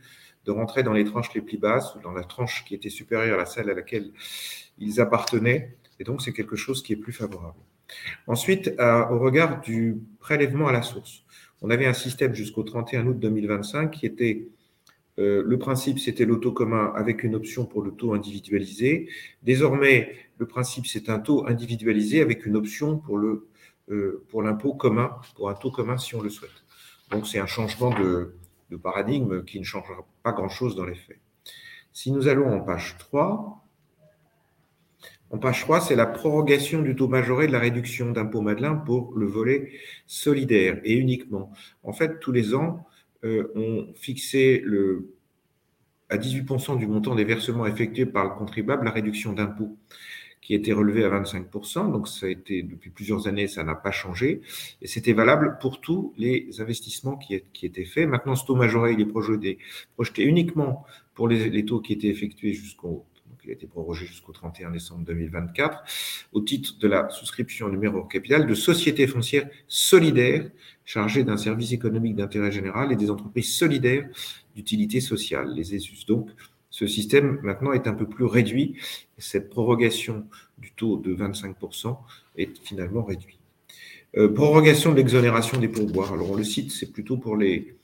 de 0.44 0.50
rentrer 0.50 0.82
dans 0.82 0.92
les 0.92 1.04
tranches 1.04 1.32
les 1.34 1.40
plus 1.40 1.58
basses 1.58 1.94
ou 1.94 2.00
dans 2.00 2.12
la 2.12 2.24
tranche 2.24 2.64
qui 2.66 2.74
était 2.74 2.90
supérieure 2.90 3.40
à 3.40 3.46
celle 3.46 3.70
à 3.70 3.74
laquelle 3.74 4.12
ils 4.78 5.00
appartenaient. 5.00 5.76
Et 5.98 6.04
donc, 6.04 6.20
c'est 6.20 6.32
quelque 6.32 6.56
chose 6.56 6.82
qui 6.82 6.92
est 6.92 6.96
plus 6.96 7.12
favorable. 7.12 7.58
Ensuite, 8.26 8.72
au 8.78 9.18
regard 9.18 9.60
du 9.60 9.98
prélèvement 10.20 10.68
à 10.68 10.72
la 10.72 10.82
source, 10.82 11.24
on 11.60 11.70
avait 11.70 11.86
un 11.86 11.92
système 11.92 12.34
jusqu'au 12.34 12.62
31 12.62 13.06
août 13.06 13.18
2025 13.18 13.90
qui 13.90 14.06
était 14.06 14.48
euh, 15.18 15.42
le 15.46 15.58
principe, 15.58 15.98
c'était 15.98 16.24
l'auto 16.24 16.52
commun 16.52 16.92
avec 16.96 17.22
une 17.22 17.34
option 17.34 17.66
pour 17.66 17.82
le 17.82 17.92
taux 17.92 18.14
individualisé. 18.14 19.08
Désormais, 19.42 20.14
le 20.38 20.46
principe, 20.46 20.86
c'est 20.86 21.10
un 21.10 21.18
taux 21.18 21.46
individualisé 21.46 22.22
avec 22.22 22.46
une 22.46 22.56
option 22.56 22.98
pour 22.98 23.18
le 23.18 23.46
euh, 23.90 24.24
pour 24.30 24.42
l'impôt 24.42 24.74
commun, 24.74 25.16
pour 25.34 25.50
un 25.50 25.54
taux 25.54 25.70
commun 25.70 25.98
si 25.98 26.14
on 26.14 26.22
le 26.22 26.30
souhaite. 26.30 26.50
Donc, 27.10 27.26
c'est 27.26 27.40
un 27.40 27.46
changement 27.46 27.90
de, 27.90 28.36
de, 28.70 28.76
paradigme 28.76 29.44
qui 29.44 29.58
ne 29.58 29.64
changera 29.64 30.06
pas 30.22 30.32
grand-chose 30.32 30.76
dans 30.76 30.86
les 30.86 30.94
faits. 30.94 31.18
Si 31.92 32.12
nous 32.12 32.28
allons 32.28 32.54
en 32.54 32.60
page 32.60 32.96
3, 32.98 33.61
en 35.32 35.38
page 35.38 35.62
3, 35.62 35.80
c'est 35.80 35.96
la 35.96 36.06
prorogation 36.06 36.82
du 36.82 36.94
taux 36.94 37.08
majoré 37.08 37.46
de 37.46 37.52
la 37.52 37.58
réduction 37.58 38.12
d'impôt 38.12 38.42
Madelin 38.42 38.76
pour 38.76 39.16
le 39.16 39.26
volet 39.26 39.72
solidaire 40.06 40.78
et 40.84 40.92
uniquement. 40.92 41.50
En 41.82 41.94
fait, 41.94 42.20
tous 42.20 42.32
les 42.32 42.54
ans, 42.54 42.86
euh, 43.24 43.52
ont 43.54 43.86
fixé 43.94 44.60
le, 44.64 45.14
à 46.10 46.18
18% 46.18 46.76
du 46.76 46.88
montant 46.88 47.14
des 47.14 47.22
versements 47.22 47.66
effectués 47.66 48.04
par 48.04 48.24
le 48.24 48.30
contribuable 48.30 48.84
la 48.84 48.90
réduction 48.90 49.32
d'impôt 49.32 49.78
qui 50.40 50.54
était 50.54 50.72
relevée 50.72 51.04
à 51.04 51.08
25%. 51.08 51.92
Donc, 51.92 52.08
ça 52.08 52.26
a 52.26 52.28
été 52.28 52.64
depuis 52.64 52.90
plusieurs 52.90 53.28
années, 53.28 53.46
ça 53.46 53.62
n'a 53.62 53.76
pas 53.76 53.92
changé. 53.92 54.40
Et 54.82 54.88
c'était 54.88 55.12
valable 55.12 55.56
pour 55.60 55.80
tous 55.80 56.12
les 56.18 56.60
investissements 56.60 57.16
qui, 57.16 57.34
étaient 57.62 57.84
faits. 57.84 58.08
Maintenant, 58.08 58.34
ce 58.34 58.44
taux 58.44 58.56
majoré, 58.56 58.94
il 58.94 59.00
est 59.00 59.06
projeté, 59.06 59.58
projeté 59.94 60.24
uniquement 60.24 60.84
pour 61.14 61.28
les, 61.28 61.48
les 61.48 61.64
taux 61.64 61.80
qui 61.80 61.92
étaient 61.92 62.08
effectués 62.08 62.54
jusqu'au 62.54 63.06
il 63.44 63.50
a 63.50 63.52
été 63.54 63.66
prorogé 63.66 64.06
jusqu'au 64.06 64.32
31 64.32 64.70
décembre 64.70 65.04
2024, 65.04 65.82
au 66.32 66.40
titre 66.40 66.78
de 66.78 66.88
la 66.88 67.10
souscription 67.10 67.68
numéro 67.68 68.02
capital 68.04 68.46
de 68.46 68.54
sociétés 68.54 69.06
foncières 69.06 69.48
solidaires 69.66 70.48
chargées 70.84 71.24
d'un 71.24 71.36
service 71.36 71.72
économique 71.72 72.16
d'intérêt 72.16 72.52
général 72.52 72.92
et 72.92 72.96
des 72.96 73.10
entreprises 73.10 73.54
solidaires 73.54 74.08
d'utilité 74.54 75.00
sociale, 75.00 75.52
les 75.54 75.74
ESUS. 75.74 76.06
Donc, 76.06 76.30
ce 76.70 76.86
système 76.86 77.38
maintenant 77.42 77.72
est 77.72 77.86
un 77.86 77.94
peu 77.94 78.06
plus 78.06 78.24
réduit. 78.24 78.76
Cette 79.18 79.50
prorogation 79.50 80.26
du 80.58 80.72
taux 80.72 80.96
de 80.96 81.14
25% 81.14 81.96
est 82.36 82.58
finalement 82.64 83.02
réduite. 83.02 83.38
Euh, 84.16 84.32
prorogation 84.32 84.92
de 84.92 84.96
l'exonération 84.96 85.58
des 85.58 85.68
pourboires. 85.68 86.12
Alors 86.12 86.30
on 86.30 86.36
le 86.36 86.44
cite, 86.44 86.70
c'est 86.70 86.92
plutôt 86.92 87.16
pour 87.16 87.36
les, 87.36 87.76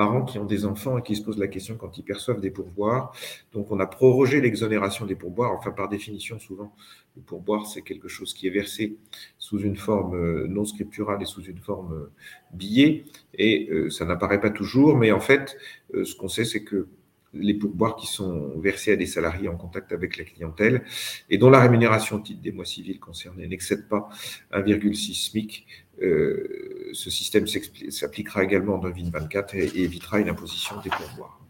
parents 0.00 0.24
qui 0.24 0.38
ont 0.38 0.46
des 0.46 0.64
enfants 0.64 0.96
et 0.96 1.02
qui 1.02 1.14
se 1.14 1.22
posent 1.22 1.36
la 1.36 1.46
question 1.46 1.76
quand 1.76 1.98
ils 1.98 2.02
perçoivent 2.02 2.40
des 2.40 2.50
pourboires. 2.50 3.12
Donc, 3.52 3.70
on 3.70 3.78
a 3.80 3.86
prorogé 3.86 4.40
l'exonération 4.40 5.04
des 5.04 5.14
pourboires. 5.14 5.52
Enfin, 5.52 5.72
par 5.72 5.90
définition, 5.90 6.38
souvent, 6.38 6.72
le 7.16 7.22
pourboire, 7.22 7.66
c'est 7.66 7.82
quelque 7.82 8.08
chose 8.08 8.32
qui 8.32 8.46
est 8.46 8.54
versé 8.62 8.96
sous 9.36 9.60
une 9.60 9.76
forme 9.76 10.14
euh, 10.14 10.46
non 10.48 10.64
scripturale 10.64 11.20
et 11.20 11.26
sous 11.26 11.42
une 11.42 11.58
forme 11.58 11.92
euh, 11.92 12.12
billet. 12.54 13.04
Et 13.34 13.68
euh, 13.70 13.90
ça 13.90 14.06
n'apparaît 14.06 14.40
pas 14.40 14.48
toujours. 14.48 14.96
Mais 14.96 15.12
en 15.12 15.20
fait, 15.20 15.58
ce 15.92 16.16
qu'on 16.16 16.28
sait, 16.28 16.46
c'est 16.46 16.64
que 16.64 16.88
les 17.34 17.54
pourboires 17.54 17.96
qui 17.96 18.06
sont 18.06 18.58
versés 18.58 18.92
à 18.92 18.96
des 18.96 19.06
salariés 19.06 19.48
en 19.48 19.56
contact 19.56 19.92
avec 19.92 20.16
la 20.16 20.24
clientèle 20.24 20.82
et 21.28 21.38
dont 21.38 21.50
la 21.50 21.60
rémunération 21.60 22.16
au 22.16 22.20
titre 22.20 22.40
des 22.40 22.52
mois 22.52 22.64
civils 22.64 22.98
concernés 22.98 23.46
n'excède 23.46 23.86
pas 23.88 24.08
1,6 24.52 25.28
SMIC. 25.28 25.66
Ce 26.00 27.10
système 27.10 27.46
s'appliquera 27.46 28.44
également 28.44 28.76
en 28.76 28.78
2024 28.78 29.54
et, 29.54 29.64
et 29.66 29.82
évitera 29.82 30.20
une 30.20 30.28
imposition 30.28 30.76
des 30.82 30.90
pourboires. 30.90 31.40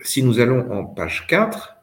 Si 0.00 0.22
nous 0.22 0.38
allons 0.38 0.70
en 0.70 0.84
page 0.84 1.26
4, 1.26 1.74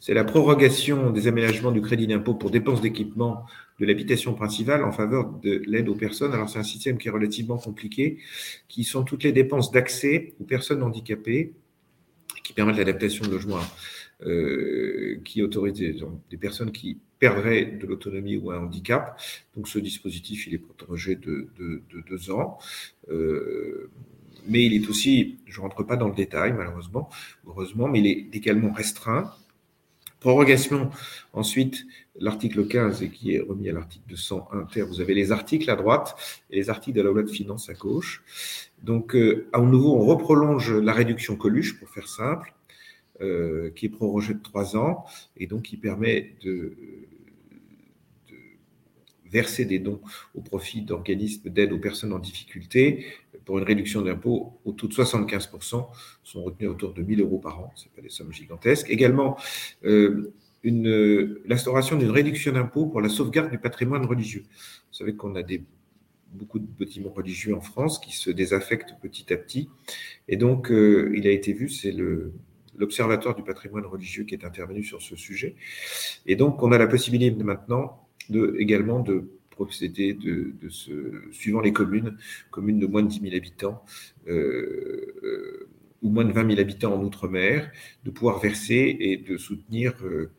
c'est 0.00 0.14
la 0.14 0.24
prorogation 0.24 1.10
des 1.10 1.26
aménagements 1.26 1.72
du 1.72 1.80
crédit 1.80 2.06
d'impôt 2.06 2.34
pour 2.34 2.50
dépenses 2.50 2.80
d'équipement 2.80 3.44
de 3.80 3.86
l'habitation 3.86 4.34
principale 4.34 4.84
en 4.84 4.92
faveur 4.92 5.30
de 5.42 5.62
l'aide 5.66 5.88
aux 5.88 5.94
personnes. 5.94 6.32
Alors 6.32 6.48
c'est 6.48 6.58
un 6.58 6.64
système 6.64 6.96
qui 6.96 7.08
est 7.08 7.10
relativement 7.10 7.58
compliqué, 7.58 8.18
qui 8.68 8.84
sont 8.84 9.04
toutes 9.04 9.24
les 9.24 9.32
dépenses 9.32 9.70
d'accès 9.70 10.34
aux 10.40 10.44
personnes 10.44 10.82
handicapées, 10.82 11.52
qui 12.44 12.52
permettent 12.52 12.78
l'adaptation 12.78 13.26
de 13.26 13.30
logements 13.32 13.58
euh, 14.22 15.20
qui 15.24 15.42
autorisent 15.42 15.74
des, 15.74 16.36
personnes 16.38 16.72
qui 16.72 16.98
perdraient 17.18 17.64
de 17.64 17.86
l'autonomie 17.86 18.36
ou 18.36 18.50
un 18.50 18.58
handicap. 18.58 19.20
Donc 19.54 19.68
ce 19.68 19.78
dispositif, 19.78 20.46
il 20.46 20.54
est 20.54 20.58
protégé 20.58 21.16
de, 21.16 21.48
deux 22.08 22.30
ans. 22.30 22.58
Euh, 23.10 23.90
mais 24.48 24.64
il 24.64 24.74
est 24.74 24.88
aussi, 24.88 25.38
je 25.46 25.58
ne 25.58 25.62
rentre 25.62 25.82
pas 25.82 25.96
dans 25.96 26.08
le 26.08 26.14
détail 26.14 26.52
malheureusement, 26.52 27.10
heureusement, 27.46 27.88
mais 27.88 27.98
il 27.98 28.06
est 28.06 28.36
également 28.36 28.72
restreint 28.72 29.32
Prorogation, 30.20 30.90
ensuite, 31.34 31.86
l'article 32.18 32.66
15 32.66 33.02
et 33.02 33.10
qui 33.10 33.34
est 33.34 33.40
remis 33.40 33.68
à 33.68 33.72
l'article 33.72 34.04
201 34.08 34.64
terre. 34.64 34.86
Vous 34.86 35.00
avez 35.00 35.14
les 35.14 35.30
articles 35.30 35.70
à 35.70 35.76
droite 35.76 36.16
et 36.50 36.56
les 36.56 36.70
articles 36.70 36.96
de 36.96 37.02
la 37.02 37.10
loi 37.10 37.22
de 37.22 37.30
finances 37.30 37.68
à 37.68 37.74
gauche. 37.74 38.24
Donc, 38.82 39.14
euh, 39.14 39.46
à 39.52 39.60
nouveau, 39.60 39.94
on 39.94 40.06
reprolonge 40.06 40.72
la 40.72 40.92
réduction 40.92 41.36
Coluche, 41.36 41.78
pour 41.78 41.90
faire 41.90 42.08
simple, 42.08 42.54
euh, 43.20 43.70
qui 43.70 43.86
est 43.86 43.90
prorogée 43.90 44.34
de 44.34 44.42
trois 44.42 44.76
ans 44.76 45.04
et 45.36 45.46
donc 45.46 45.62
qui 45.62 45.76
permet 45.76 46.34
de, 46.42 46.76
verser 49.30 49.64
des 49.64 49.78
dons 49.78 50.00
au 50.34 50.40
profit 50.40 50.82
d'organismes 50.82 51.50
d'aide 51.50 51.72
aux 51.72 51.78
personnes 51.78 52.12
en 52.12 52.18
difficulté 52.18 53.06
pour 53.44 53.58
une 53.58 53.64
réduction 53.64 54.02
d'impôt 54.02 54.58
au 54.64 54.72
taux 54.72 54.88
de 54.88 54.92
75%, 54.92 55.86
sont 56.24 56.42
retenus 56.42 56.70
autour 56.70 56.92
de 56.94 57.02
1000 57.02 57.20
euros 57.20 57.38
par 57.38 57.60
an. 57.60 57.72
Ce 57.76 57.88
pas 57.88 58.02
des 58.02 58.08
sommes 58.08 58.32
gigantesques. 58.32 58.90
Également, 58.90 59.38
euh, 59.84 60.32
l'instauration 60.64 61.96
d'une 61.96 62.10
réduction 62.10 62.52
d'impôt 62.52 62.86
pour 62.86 63.00
la 63.00 63.08
sauvegarde 63.08 63.50
du 63.50 63.58
patrimoine 63.58 64.04
religieux. 64.04 64.42
Vous 64.48 64.94
savez 64.94 65.14
qu'on 65.14 65.36
a 65.36 65.44
des, 65.44 65.62
beaucoup 66.32 66.58
de 66.58 66.66
bâtiments 66.66 67.12
religieux 67.12 67.54
en 67.54 67.60
France 67.60 68.00
qui 68.00 68.16
se 68.16 68.30
désaffectent 68.30 68.94
petit 69.00 69.32
à 69.32 69.36
petit. 69.36 69.68
Et 70.26 70.36
donc, 70.36 70.72
euh, 70.72 71.12
il 71.16 71.28
a 71.28 71.30
été 71.30 71.52
vu, 71.52 71.68
c'est 71.68 71.94
l'Observatoire 72.78 73.34
du 73.34 73.42
patrimoine 73.42 73.86
religieux 73.86 74.24
qui 74.24 74.34
est 74.34 74.44
intervenu 74.44 74.82
sur 74.82 75.02
ce 75.02 75.16
sujet. 75.16 75.56
Et 76.26 76.36
donc, 76.36 76.62
on 76.62 76.72
a 76.72 76.78
la 76.78 76.86
possibilité 76.86 77.42
maintenant 77.42 78.06
de, 78.30 78.56
également 78.58 79.00
de 79.00 79.30
procéder 79.56 80.12
de, 80.12 80.52
suivant 81.32 81.60
les 81.60 81.72
communes, 81.72 82.16
communes 82.50 82.78
de 82.78 82.86
moins 82.86 83.02
de 83.02 83.08
10 83.08 83.20
000 83.20 83.34
habitants 83.34 83.82
euh, 84.28 85.14
euh, 85.24 85.68
ou 86.02 86.10
moins 86.10 86.24
de 86.24 86.32
20 86.32 86.48
000 86.50 86.60
habitants 86.60 86.94
en 86.94 87.02
Outre-mer, 87.02 87.70
de 88.04 88.10
pouvoir 88.10 88.38
verser 88.38 88.96
et 89.00 89.16
de 89.16 89.38
soutenir 89.38 89.94
euh, 90.04 90.30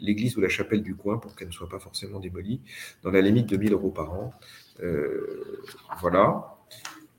l'église 0.00 0.36
ou 0.36 0.40
la 0.40 0.48
chapelle 0.48 0.82
du 0.82 0.96
coin 0.96 1.18
pour 1.18 1.36
qu'elle 1.36 1.48
ne 1.48 1.52
soit 1.52 1.68
pas 1.68 1.78
forcément 1.78 2.18
démolie, 2.18 2.60
dans 3.02 3.10
la 3.10 3.20
limite 3.20 3.48
de 3.48 3.56
1000 3.56 3.72
euros 3.72 3.90
par 3.90 4.12
an. 4.12 4.34
voilà. 6.00 6.52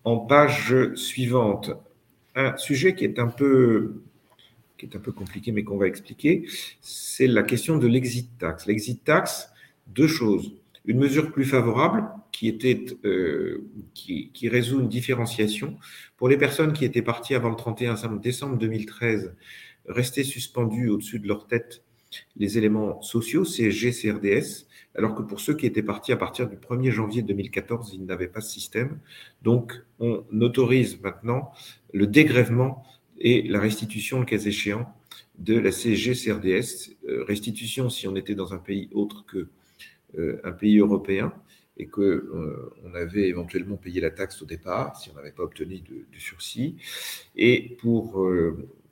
En 0.03 0.17
page 0.19 0.75
suivante, 0.95 1.71
un 2.35 2.55
sujet 2.57 2.93
qui 2.93 3.03
est 3.03 3.19
un 3.19 3.27
peu 3.27 4.03
qui 4.77 4.85
est 4.85 4.95
un 4.95 4.99
peu 4.99 5.11
compliqué, 5.11 5.51
mais 5.51 5.63
qu'on 5.63 5.77
va 5.77 5.87
expliquer, 5.87 6.45
c'est 6.81 7.27
la 7.27 7.43
question 7.43 7.77
de 7.77 7.87
l'exit 7.87 8.29
tax. 8.37 8.65
L'exit 8.65 9.03
tax, 9.03 9.49
deux 9.87 10.07
choses. 10.07 10.53
Une 10.85 10.99
mesure 10.99 11.31
plus 11.31 11.45
favorable 11.45 12.07
qui, 12.31 12.47
était, 12.47 12.85
qui, 13.93 14.31
qui, 14.33 14.49
résout 14.49 14.79
une 14.79 14.87
différenciation 14.87 15.77
pour 16.15 16.29
les 16.29 16.37
personnes 16.37 16.71
qui 16.71 16.85
étaient 16.85 17.01
parties 17.01 17.35
avant 17.35 17.49
le 17.49 17.55
31 17.55 17.95
décembre 18.17 18.57
2013, 18.57 19.35
rester 19.87 20.23
suspendues 20.23 20.89
au-dessus 20.89 21.19
de 21.19 21.27
leur 21.27 21.47
tête 21.47 21.83
les 22.35 22.57
éléments 22.57 23.01
sociaux, 23.01 23.43
CSG, 23.43 23.91
CRDS, 23.91 24.67
alors 24.95 25.15
que 25.15 25.21
pour 25.21 25.39
ceux 25.39 25.53
qui 25.53 25.65
étaient 25.65 25.83
partis 25.83 26.11
à 26.11 26.17
partir 26.17 26.47
du 26.47 26.55
1er 26.55 26.91
janvier 26.91 27.21
2014, 27.21 27.91
ils 27.93 28.05
n'avaient 28.05 28.27
pas 28.27 28.41
ce 28.41 28.51
système. 28.51 28.99
Donc, 29.41 29.73
on 29.99 30.23
autorise 30.41 31.01
maintenant 31.01 31.51
le 31.93 32.07
dégrèvement 32.07 32.83
et 33.19 33.41
la 33.43 33.59
restitution, 33.59 34.19
le 34.19 34.25
cas 34.25 34.37
échéant, 34.37 34.93
de 35.37 35.57
la 35.57 35.71
CSG 35.71 36.13
CRDS. 36.13 36.95
Euh, 37.07 37.23
restitution 37.23 37.89
si 37.89 38.07
on 38.07 38.15
était 38.15 38.35
dans 38.35 38.53
un 38.53 38.57
pays 38.57 38.89
autre 38.91 39.25
que 39.25 39.47
euh, 40.17 40.39
un 40.43 40.51
pays 40.51 40.79
européen 40.79 41.33
et 41.77 41.87
qu'on 41.87 42.01
euh, 42.01 42.73
avait 42.95 43.27
éventuellement 43.27 43.77
payé 43.77 44.01
la 44.01 44.09
taxe 44.09 44.41
au 44.41 44.45
départ 44.45 44.99
si 44.99 45.11
on 45.11 45.13
n'avait 45.13 45.31
pas 45.31 45.43
obtenu 45.43 45.79
de, 45.79 46.05
sursis. 46.17 46.75
Et 47.35 47.77
pour 47.79 48.27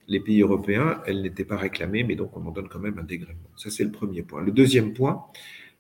les 0.08 0.20
pays 0.20 0.42
européens, 0.42 1.02
elle 1.08 1.24
n'était 1.24 1.46
pas 1.46 1.58
réclamée, 1.58 2.04
mais 2.04 2.16
donc 2.16 2.38
on 2.38 2.46
en 2.46 2.52
donne 2.52 2.68
quand 2.68 2.80
même 2.80 3.00
un 3.00 3.04
dégrèvement. 3.04 3.50
Ça, 3.56 3.72
c'est 3.72 3.84
le 3.84 3.92
premier 3.92 4.22
point. 4.22 4.44
Le 4.44 4.52
deuxième 4.52 4.94
point, 4.94 5.26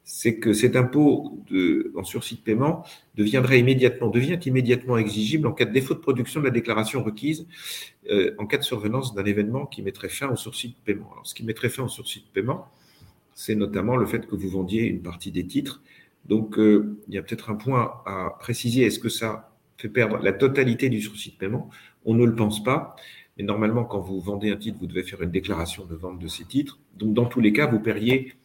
c'est 0.08 0.38
que 0.38 0.54
cet 0.54 0.76
impôt 0.76 1.40
de, 1.50 1.92
en 1.96 2.04
sursis 2.04 2.36
de 2.36 2.42
paiement 2.42 2.86
deviendrait 3.16 3.60
immédiatement, 3.60 4.10
devient 4.10 4.40
immédiatement 4.46 4.98
exigible 4.98 5.48
en 5.48 5.52
cas 5.52 5.66
de 5.66 5.74
défaut 5.74 5.96
de 5.96 6.00
production 6.00 6.42
de 6.42 6.46
la 6.46 6.52
déclaration 6.52 7.04
requise, 7.04 7.48
euh, 8.12 8.36
en 8.38 8.46
cas 8.46 8.58
de 8.58 8.64
survenance 8.64 9.16
d'un 9.16 9.26
événement 9.26 9.66
qui 9.66 9.82
mettrait 9.82 10.10
fin 10.10 10.30
au 10.30 10.36
sursis 10.36 10.70
de 10.70 10.76
paiement. 10.86 11.10
Alors, 11.12 11.26
ce 11.26 11.34
qui 11.34 11.44
mettrait 11.44 11.70
fin 11.70 11.84
au 11.84 11.88
sursis 11.88 12.20
de 12.20 12.32
paiement, 12.32 12.68
c'est 13.34 13.56
notamment 13.56 13.98
le 13.98 14.06
fait 14.06 14.28
que 14.28 14.36
vous 14.36 14.48
vendiez 14.48 14.84
une 14.84 15.02
partie 15.02 15.32
des 15.32 15.48
titres. 15.48 15.82
Donc, 16.26 16.60
euh, 16.60 17.00
il 17.08 17.16
y 17.16 17.18
a 17.18 17.24
peut-être 17.24 17.50
un 17.50 17.56
point 17.56 17.96
à 18.06 18.38
préciser. 18.40 18.84
Est-ce 18.84 19.00
que 19.00 19.10
ça 19.10 19.56
fait 19.78 19.90
perdre 19.90 20.20
la 20.20 20.34
totalité 20.34 20.88
du 20.90 21.02
sursis 21.02 21.32
de 21.32 21.38
paiement? 21.38 21.72
On 22.06 22.14
ne 22.14 22.26
le 22.26 22.36
pense 22.36 22.64
pas. 22.64 22.96
Mais 23.38 23.44
normalement, 23.44 23.84
quand 23.84 24.00
vous 24.00 24.22
vendez 24.22 24.52
un 24.52 24.56
titre, 24.56 24.78
vous 24.80 24.88
devez 24.88 25.04
faire 25.04 25.24
une 25.24 25.32
déclaration 25.32 25.84
de 25.86 25.96
vente 25.96 26.20
de 26.20 26.28
ces 26.28 26.46
titres. 26.46 26.80
Donc, 26.96 27.16
dans 27.16 27.26
tous 27.26 27.42
les 27.42 27.52
cas, 27.52 27.66
vous 27.66 27.80
perdriez 27.80 28.36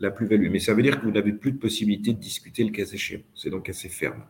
la 0.00 0.10
plus-value. 0.10 0.50
Mais 0.50 0.58
ça 0.58 0.74
veut 0.74 0.82
dire 0.82 0.98
que 1.00 1.04
vous 1.04 1.12
n'avez 1.12 1.32
plus 1.32 1.52
de 1.52 1.58
possibilité 1.58 2.12
de 2.12 2.18
discuter 2.18 2.64
le 2.64 2.70
cas 2.70 2.84
échéant. 2.84 3.20
C'est 3.34 3.50
donc 3.50 3.68
assez 3.68 3.88
ferme. 3.88 4.24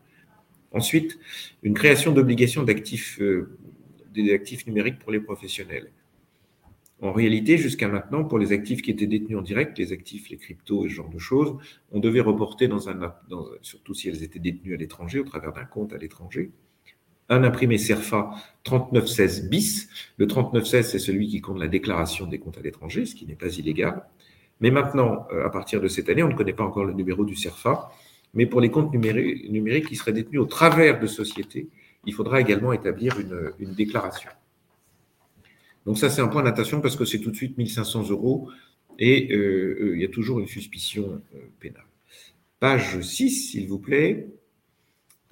Ensuite, 0.72 1.18
une 1.62 1.74
création 1.74 2.12
d'obligations 2.12 2.62
d'actifs, 2.62 3.20
euh, 3.20 3.56
des 4.12 4.32
actifs 4.32 4.66
numériques 4.66 4.98
pour 4.98 5.10
les 5.10 5.20
professionnels. 5.20 5.90
En 7.02 7.12
réalité, 7.12 7.56
jusqu'à 7.56 7.88
maintenant, 7.88 8.24
pour 8.24 8.38
les 8.38 8.52
actifs 8.52 8.82
qui 8.82 8.90
étaient 8.90 9.06
détenus 9.06 9.38
en 9.38 9.42
direct, 9.42 9.78
les 9.78 9.92
actifs, 9.92 10.28
les 10.28 10.36
cryptos 10.36 10.84
et 10.84 10.88
ce 10.90 10.94
genre 10.94 11.08
de 11.08 11.18
choses, 11.18 11.56
on 11.92 11.98
devait 11.98 12.20
reporter 12.20 12.68
dans 12.68 12.90
un, 12.90 13.14
surtout 13.62 13.94
si 13.94 14.08
elles 14.10 14.22
étaient 14.22 14.38
détenues 14.38 14.74
à 14.74 14.76
l'étranger, 14.76 15.18
au 15.18 15.24
travers 15.24 15.52
d'un 15.52 15.64
compte 15.64 15.94
à 15.94 15.96
l'étranger, 15.96 16.50
un 17.30 17.42
imprimé 17.42 17.78
CERFA 17.78 18.32
3916 18.64 19.48
bis. 19.48 19.88
Le 20.18 20.26
3916, 20.26 20.90
c'est 20.90 20.98
celui 20.98 21.28
qui 21.28 21.40
compte 21.40 21.58
la 21.58 21.68
déclaration 21.68 22.26
des 22.26 22.38
comptes 22.38 22.58
à 22.58 22.62
l'étranger, 22.62 23.06
ce 23.06 23.14
qui 23.14 23.24
n'est 23.24 23.36
pas 23.36 23.56
illégal. 23.56 24.04
Mais 24.60 24.70
maintenant, 24.70 25.26
euh, 25.32 25.46
à 25.46 25.50
partir 25.50 25.80
de 25.80 25.88
cette 25.88 26.08
année, 26.08 26.22
on 26.22 26.28
ne 26.28 26.36
connaît 26.36 26.52
pas 26.52 26.64
encore 26.64 26.84
le 26.84 26.92
numéro 26.92 27.24
du 27.24 27.34
CERFA, 27.34 27.90
mais 28.34 28.46
pour 28.46 28.60
les 28.60 28.70
comptes 28.70 28.92
numériques 28.92 29.88
qui 29.88 29.96
seraient 29.96 30.12
détenus 30.12 30.40
au 30.40 30.46
travers 30.46 31.00
de 31.00 31.06
sociétés, 31.06 31.68
il 32.04 32.14
faudra 32.14 32.40
également 32.40 32.72
établir 32.72 33.18
une, 33.18 33.74
déclaration. 33.74 34.30
Donc 35.86 35.98
ça, 35.98 36.10
c'est 36.10 36.20
un 36.20 36.28
point 36.28 36.42
d'attention 36.42 36.80
parce 36.80 36.94
que 36.94 37.04
c'est 37.04 37.18
tout 37.18 37.30
de 37.30 37.36
suite 37.36 37.58
1500 37.58 38.10
euros 38.10 38.48
et 38.98 39.34
euh, 39.34 39.78
euh, 39.80 39.96
il 39.96 40.02
y 40.02 40.04
a 40.04 40.08
toujours 40.08 40.40
une 40.40 40.46
suspicion 40.46 41.20
pénale. 41.58 41.84
Page 42.60 43.00
6, 43.00 43.50
s'il 43.50 43.66
vous 43.66 43.78
plaît. 43.78 44.28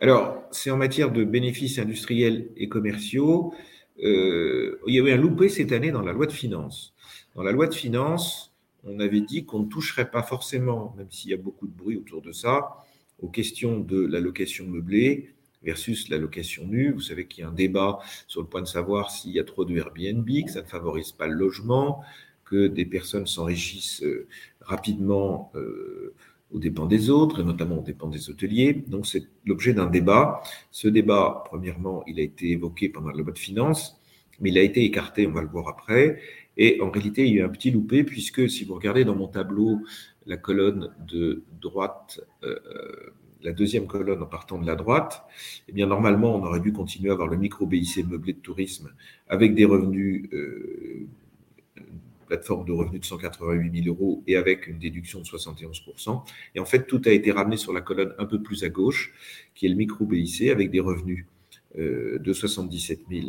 Alors, 0.00 0.42
c'est 0.50 0.70
en 0.70 0.76
matière 0.76 1.12
de 1.12 1.24
bénéfices 1.24 1.78
industriels 1.78 2.48
et 2.56 2.68
commerciaux. 2.68 3.52
il 3.98 4.78
y 4.86 4.98
avait 4.98 5.12
un 5.12 5.16
loupé 5.16 5.48
cette 5.48 5.72
année 5.72 5.90
dans 5.90 6.02
la 6.02 6.12
loi 6.12 6.26
de 6.26 6.32
finances. 6.32 6.94
Dans 7.34 7.42
la 7.42 7.52
loi 7.52 7.66
de 7.66 7.74
finances, 7.74 8.47
on 8.84 9.00
avait 9.00 9.20
dit 9.20 9.44
qu'on 9.44 9.60
ne 9.60 9.68
toucherait 9.68 10.10
pas 10.10 10.22
forcément, 10.22 10.94
même 10.96 11.10
s'il 11.10 11.30
y 11.30 11.34
a 11.34 11.38
beaucoup 11.38 11.66
de 11.66 11.76
bruit 11.76 11.96
autour 11.96 12.22
de 12.22 12.32
ça, 12.32 12.84
aux 13.20 13.28
questions 13.28 13.80
de 13.80 14.00
la 14.00 14.20
location 14.20 14.66
meublée 14.66 15.34
versus 15.62 16.08
la 16.08 16.18
location 16.18 16.66
nue. 16.66 16.92
Vous 16.92 17.00
savez 17.00 17.26
qu'il 17.26 17.42
y 17.42 17.44
a 17.44 17.48
un 17.48 17.52
débat 17.52 17.98
sur 18.26 18.40
le 18.40 18.46
point 18.46 18.62
de 18.62 18.66
savoir 18.66 19.10
s'il 19.10 19.32
y 19.32 19.40
a 19.40 19.44
trop 19.44 19.64
de 19.64 19.76
Airbnb, 19.76 20.28
que 20.44 20.50
ça 20.50 20.62
ne 20.62 20.66
favorise 20.66 21.12
pas 21.12 21.26
le 21.26 21.34
logement, 21.34 22.02
que 22.44 22.66
des 22.66 22.86
personnes 22.86 23.26
s'enrichissent 23.26 24.02
euh, 24.02 24.26
rapidement 24.60 25.50
euh, 25.54 26.14
aux 26.50 26.58
dépens 26.58 26.86
des 26.86 27.10
autres, 27.10 27.40
et 27.40 27.44
notamment 27.44 27.78
aux 27.78 27.82
dépens 27.82 28.08
des 28.08 28.30
hôteliers. 28.30 28.72
Donc 28.72 29.06
c'est 29.06 29.24
l'objet 29.44 29.74
d'un 29.74 29.86
débat. 29.86 30.42
Ce 30.70 30.88
débat, 30.88 31.42
premièrement, 31.46 32.04
il 32.06 32.18
a 32.20 32.22
été 32.22 32.50
évoqué 32.52 32.88
pendant 32.88 33.10
la 33.10 33.22
loi 33.22 33.32
de 33.32 33.38
finances, 33.38 34.00
mais 34.40 34.50
il 34.50 34.58
a 34.58 34.62
été 34.62 34.84
écarté, 34.84 35.26
on 35.26 35.32
va 35.32 35.42
le 35.42 35.48
voir 35.48 35.68
après. 35.68 36.20
Et 36.58 36.80
en 36.80 36.90
réalité, 36.90 37.26
il 37.26 37.34
y 37.34 37.38
a 37.38 37.42
eu 37.42 37.44
un 37.44 37.48
petit 37.48 37.70
loupé, 37.70 38.04
puisque 38.04 38.50
si 38.50 38.64
vous 38.64 38.74
regardez 38.74 39.04
dans 39.04 39.14
mon 39.14 39.28
tableau 39.28 39.80
la 40.26 40.36
colonne 40.36 40.92
de 41.06 41.44
droite, 41.60 42.20
euh, 42.42 42.58
la 43.42 43.52
deuxième 43.52 43.86
colonne 43.86 44.20
en 44.22 44.26
partant 44.26 44.58
de 44.58 44.66
la 44.66 44.74
droite, 44.74 45.24
eh 45.68 45.72
bien 45.72 45.86
normalement, 45.86 46.34
on 46.34 46.44
aurait 46.44 46.60
dû 46.60 46.72
continuer 46.72 47.10
à 47.10 47.12
avoir 47.12 47.28
le 47.28 47.36
micro-BIC 47.36 48.06
meublé 48.08 48.32
de 48.32 48.40
tourisme 48.40 48.90
avec 49.28 49.54
des 49.54 49.64
revenus, 49.64 50.28
euh, 50.32 51.06
plateforme 52.26 52.66
de 52.66 52.72
revenus 52.72 53.00
de 53.00 53.06
188 53.06 53.84
000 53.84 53.96
euros 53.96 54.22
et 54.26 54.36
avec 54.36 54.66
une 54.66 54.78
déduction 54.78 55.20
de 55.20 55.24
71%. 55.24 56.22
Et 56.54 56.60
en 56.60 56.66
fait, 56.66 56.86
tout 56.86 57.00
a 57.06 57.10
été 57.10 57.30
ramené 57.30 57.56
sur 57.56 57.72
la 57.72 57.80
colonne 57.80 58.12
un 58.18 58.26
peu 58.26 58.42
plus 58.42 58.64
à 58.64 58.68
gauche, 58.68 59.14
qui 59.54 59.66
est 59.66 59.68
le 59.70 59.76
micro-BIC 59.76 60.50
avec 60.50 60.70
des 60.70 60.80
revenus 60.80 61.24
euh, 61.78 62.18
de 62.18 62.32
77 62.32 63.02
000 63.10 63.28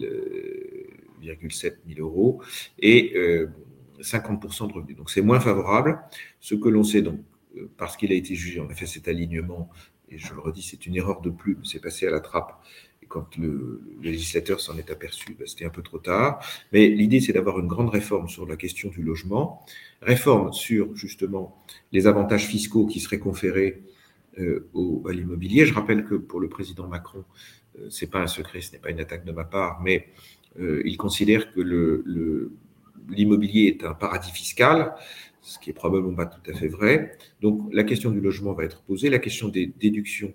7 1.49 1.79
000 1.88 1.99
euros 1.99 2.41
et 2.79 3.13
50% 3.99 4.63
euh, 4.63 4.67
de 4.67 4.73
revenus. 4.73 4.97
Donc 4.97 5.10
c'est 5.10 5.21
moins 5.21 5.39
favorable. 5.39 5.99
Ce 6.39 6.55
que 6.55 6.69
l'on 6.69 6.84
sait 6.84 7.01
donc, 7.01 7.19
euh, 7.58 7.69
parce 7.77 7.97
qu'il 7.97 8.12
a 8.12 8.15
été 8.15 8.36
jugé, 8.36 8.60
on 8.60 8.69
a 8.69 8.75
fait 8.75 8.86
cet 8.86 9.08
alignement, 9.08 9.69
et 10.10 10.17
je 10.17 10.34
le 10.34 10.39
redis, 10.39 10.63
c'est 10.63 10.86
une 10.86 10.95
erreur 10.95 11.21
de 11.21 11.29
plume, 11.29 11.63
c'est 11.63 11.82
passé 11.82 12.08
à 12.08 12.12
la 12.12 12.19
trappe. 12.19 12.62
Et 13.03 13.05
quand 13.05 13.38
le, 13.38 13.82
législateur 14.01 14.60
s'en 14.60 14.77
est 14.77 14.89
aperçu, 14.89 15.36
ben, 15.38 15.47
c'était 15.47 15.65
un 15.65 15.69
peu 15.69 15.82
trop 15.82 15.99
tard. 15.99 16.43
Mais 16.71 16.88
l'idée, 16.88 17.19
c'est 17.19 17.34
d'avoir 17.34 17.60
une 17.60 17.67
grande 17.67 17.89
réforme 17.89 18.27
sur 18.27 18.45
la 18.45 18.55
question 18.55 18.89
du 18.89 19.03
logement, 19.03 19.65
réforme 20.01 20.51
sur 20.53 20.95
justement 20.95 21.63
les 21.91 22.08
avantages 22.08 22.47
fiscaux 22.47 22.86
qui 22.88 22.99
seraient 22.99 23.19
conférés 23.19 23.84
euh, 24.39 24.69
à 25.08 25.12
l'immobilier. 25.12 25.65
Je 25.65 25.73
rappelle 25.73 26.05
que 26.05 26.15
pour 26.15 26.39
le 26.39 26.49
président 26.49 26.88
Macron, 26.88 27.23
euh, 27.77 27.88
c'est 27.89 28.10
pas 28.10 28.19
un 28.21 28.27
secret, 28.27 28.62
ce 28.62 28.71
n'est 28.71 28.79
pas 28.79 28.89
une 28.89 28.99
attaque 28.99 29.25
de 29.25 29.32
ma 29.32 29.43
part, 29.43 29.82
mais 29.82 30.08
il 30.58 30.98
considère 30.98 31.54
que 31.54 31.62
l'immobilier 33.10 33.68
est 33.68 33.84
un 33.86 33.94
paradis 33.94 34.32
fiscal, 34.32 34.94
ce 35.42 35.60
qui 35.60 35.70
est 35.70 35.74
probablement 35.74 36.16
pas 36.16 36.26
tout 36.26 36.50
à 36.50 36.54
fait 36.54 36.68
vrai. 36.68 37.18
Donc 37.42 37.74
la 37.74 37.84
question 37.84 38.12
du 38.12 38.22
logement 38.22 38.54
va 38.54 38.64
être 38.64 38.82
posée, 38.84 39.10
la 39.10 39.20
question 39.20 39.48
des 39.48 39.68
déductions 39.68 40.34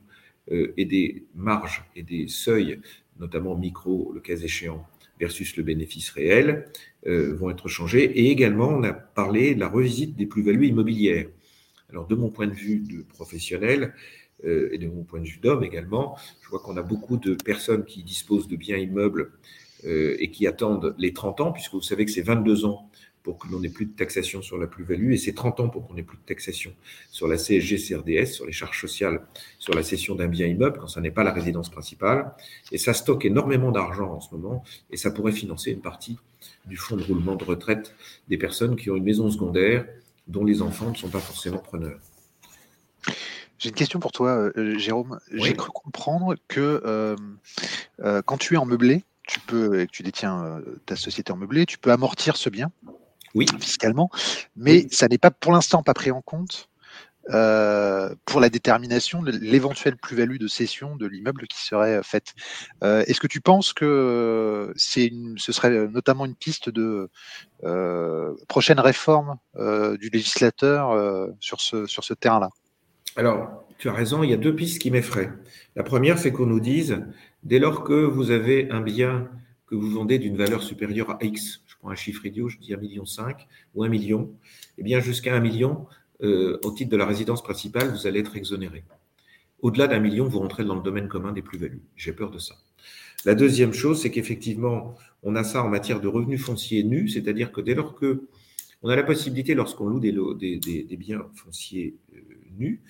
euh, 0.50 0.72
et 0.76 0.84
des 0.84 1.24
marges 1.34 1.84
et 1.94 2.02
des 2.02 2.26
seuils, 2.28 2.80
notamment 3.18 3.56
micro, 3.56 4.12
le 4.12 4.20
cas 4.20 4.36
échéant, 4.36 4.86
versus 5.20 5.56
le 5.56 5.62
bénéfice 5.62 6.10
réel, 6.10 6.66
euh, 7.06 7.34
vont 7.34 7.50
être 7.50 7.68
changés. 7.68 8.04
Et 8.04 8.30
également, 8.30 8.68
on 8.68 8.82
a 8.82 8.92
parlé 8.92 9.54
de 9.54 9.60
la 9.60 9.68
revisite 9.68 10.16
des 10.16 10.26
plus-values 10.26 10.66
immobilières. 10.66 11.28
Alors 11.90 12.06
de 12.06 12.14
mon 12.14 12.30
point 12.30 12.46
de 12.46 12.54
vue 12.54 12.82
professionnel, 13.08 13.94
et 14.42 14.76
de 14.76 14.88
mon 14.88 15.04
point 15.04 15.20
de 15.20 15.26
vue 15.26 15.38
d'homme 15.38 15.64
également, 15.64 16.18
je 16.42 16.50
vois 16.50 16.58
qu'on 16.58 16.76
a 16.76 16.82
beaucoup 16.82 17.16
de 17.16 17.34
personnes 17.34 17.86
qui 17.86 18.02
disposent 18.02 18.46
de 18.46 18.56
biens 18.56 18.76
immeubles 18.76 19.32
euh, 19.86 20.16
et 20.18 20.30
qui 20.30 20.46
attendent 20.46 20.94
les 20.98 21.12
30 21.12 21.40
ans, 21.40 21.52
puisque 21.52 21.72
vous 21.72 21.82
savez 21.82 22.04
que 22.04 22.10
c'est 22.10 22.22
22 22.22 22.64
ans 22.64 22.88
pour 23.24 23.38
que 23.38 23.48
l'on 23.48 23.60
n'ait 23.60 23.70
plus 23.70 23.86
de 23.86 23.96
taxation 23.96 24.42
sur 24.42 24.58
la 24.58 24.66
plus-value, 24.66 25.12
et 25.12 25.16
c'est 25.16 25.32
30 25.32 25.60
ans 25.60 25.68
pour 25.70 25.86
qu'on 25.86 25.94
n'ait 25.94 26.02
plus 26.02 26.18
de 26.18 26.22
taxation 26.22 26.74
sur 27.10 27.26
la 27.26 27.38
CSG, 27.38 27.78
CRDS, 27.78 28.26
sur 28.26 28.44
les 28.44 28.52
charges 28.52 28.78
sociales, 28.78 29.26
sur 29.58 29.74
la 29.74 29.82
cession 29.82 30.14
d'un 30.14 30.28
bien 30.28 30.46
immeuble, 30.46 30.78
quand 30.78 30.88
ça 30.88 31.00
n'est 31.00 31.10
pas 31.10 31.24
la 31.24 31.32
résidence 31.32 31.70
principale. 31.70 32.34
Et 32.70 32.76
ça 32.76 32.92
stocke 32.92 33.24
énormément 33.24 33.72
d'argent 33.72 34.12
en 34.12 34.20
ce 34.20 34.34
moment, 34.34 34.62
et 34.90 34.98
ça 34.98 35.10
pourrait 35.10 35.32
financer 35.32 35.70
une 35.70 35.80
partie 35.80 36.18
du 36.66 36.76
fonds 36.76 36.96
de 36.96 37.02
roulement 37.02 37.34
de 37.34 37.44
retraite 37.44 37.94
des 38.28 38.36
personnes 38.36 38.76
qui 38.76 38.90
ont 38.90 38.96
une 38.96 39.04
maison 39.04 39.30
secondaire 39.30 39.86
dont 40.28 40.44
les 40.44 40.60
enfants 40.60 40.90
ne 40.90 40.96
sont 40.96 41.08
pas 41.08 41.20
forcément 41.20 41.58
preneurs. 41.58 41.98
J'ai 43.58 43.70
une 43.70 43.74
question 43.74 44.00
pour 44.00 44.12
toi, 44.12 44.50
euh, 44.56 44.76
Jérôme. 44.76 45.18
J'ai 45.32 45.54
cru 45.54 45.70
comprendre 45.72 46.34
que 46.48 46.82
euh, 46.84 47.16
quand 48.26 48.36
tu 48.36 48.54
es 48.54 48.56
en 48.58 48.66
meublé, 48.66 49.02
tu 49.26 49.40
peux, 49.40 49.80
et 49.80 49.86
que 49.86 49.92
tu 49.92 50.02
détiens 50.02 50.44
euh, 50.44 50.80
ta 50.86 50.96
société 50.96 51.32
en 51.32 51.36
meublé, 51.36 51.66
tu 51.66 51.78
peux 51.78 51.92
amortir 51.92 52.36
ce 52.36 52.50
bien 52.50 52.70
oui. 53.34 53.46
fiscalement, 53.58 54.10
mais 54.56 54.86
ça 54.90 55.08
n'est 55.08 55.18
pas 55.18 55.30
pour 55.30 55.52
l'instant 55.52 55.82
pas 55.82 55.94
pris 55.94 56.10
en 56.10 56.20
compte 56.20 56.68
euh, 57.30 58.14
pour 58.26 58.40
la 58.40 58.50
détermination 58.50 59.22
de 59.22 59.30
l'éventuelle 59.30 59.96
plus-value 59.96 60.36
de 60.36 60.46
cession 60.46 60.94
de 60.94 61.06
l'immeuble 61.06 61.46
qui 61.46 61.64
serait 61.64 62.02
faite. 62.02 62.34
Euh, 62.82 63.02
est-ce 63.06 63.18
que 63.18 63.26
tu 63.26 63.40
penses 63.40 63.72
que 63.72 64.72
c'est 64.76 65.10
ce 65.36 65.52
serait 65.52 65.88
notamment 65.88 66.26
une 66.26 66.36
piste 66.36 66.68
de 66.68 67.08
prochaine 68.46 68.78
réforme 68.78 69.38
du 69.56 70.10
législateur 70.10 71.30
sur 71.40 71.62
ce, 71.62 71.86
sur 71.86 72.04
ce 72.04 72.12
terrain-là? 72.12 72.50
Alors, 73.16 73.64
tu 73.78 73.88
as 73.88 73.92
raison, 73.92 74.22
il 74.22 74.30
y 74.30 74.34
a 74.34 74.36
deux 74.36 74.54
pistes 74.54 74.80
qui 74.80 74.90
m'effraient. 74.90 75.32
La 75.76 75.82
première, 75.82 76.18
c'est 76.18 76.32
qu'on 76.32 76.46
nous 76.46 76.60
dise, 76.60 77.04
dès 77.44 77.58
lors 77.58 77.84
que 77.84 78.04
vous 78.04 78.30
avez 78.30 78.70
un 78.70 78.80
bien 78.80 79.30
que 79.66 79.74
vous 79.74 79.90
vendez 79.90 80.18
d'une 80.18 80.36
valeur 80.36 80.62
supérieure 80.62 81.10
à 81.10 81.18
X, 81.24 81.62
je 81.66 81.76
prends 81.78 81.90
un 81.90 81.94
chiffre 81.94 82.26
idiot, 82.26 82.48
je 82.48 82.58
dis 82.58 82.72
1,5 82.72 82.80
million 82.80 83.04
ou 83.74 83.84
1 83.84 83.88
million, 83.88 84.34
eh 84.78 84.82
bien 84.82 85.00
jusqu'à 85.00 85.34
1 85.34 85.40
million, 85.40 85.86
euh, 86.22 86.58
au 86.62 86.70
titre 86.70 86.90
de 86.90 86.96
la 86.96 87.06
résidence 87.06 87.42
principale, 87.42 87.90
vous 87.90 88.06
allez 88.06 88.20
être 88.20 88.36
exonéré. 88.36 88.84
Au-delà 89.60 89.86
d'un 89.86 90.00
million, 90.00 90.26
vous 90.26 90.40
rentrez 90.40 90.64
dans 90.64 90.74
le 90.74 90.82
domaine 90.82 91.08
commun 91.08 91.32
des 91.32 91.42
plus-values. 91.42 91.82
J'ai 91.96 92.12
peur 92.12 92.30
de 92.30 92.38
ça. 92.38 92.54
La 93.24 93.34
deuxième 93.34 93.72
chose, 93.72 94.02
c'est 94.02 94.10
qu'effectivement, 94.10 94.94
on 95.22 95.34
a 95.34 95.44
ça 95.44 95.64
en 95.64 95.68
matière 95.68 96.00
de 96.00 96.08
revenus 96.08 96.42
fonciers 96.42 96.84
nus, 96.84 97.08
c'est-à-dire 97.08 97.50
que 97.50 97.62
dès 97.62 97.74
lors 97.74 97.94
que 97.94 98.28
on 98.82 98.90
a 98.90 98.96
la 98.96 99.02
possibilité, 99.02 99.54
lorsqu'on 99.54 99.86
loue 99.86 99.98
des, 99.98 100.12
biens 100.98 101.26
fonciers 101.34 101.96
euh, 102.14 102.20
nus, 102.58 102.82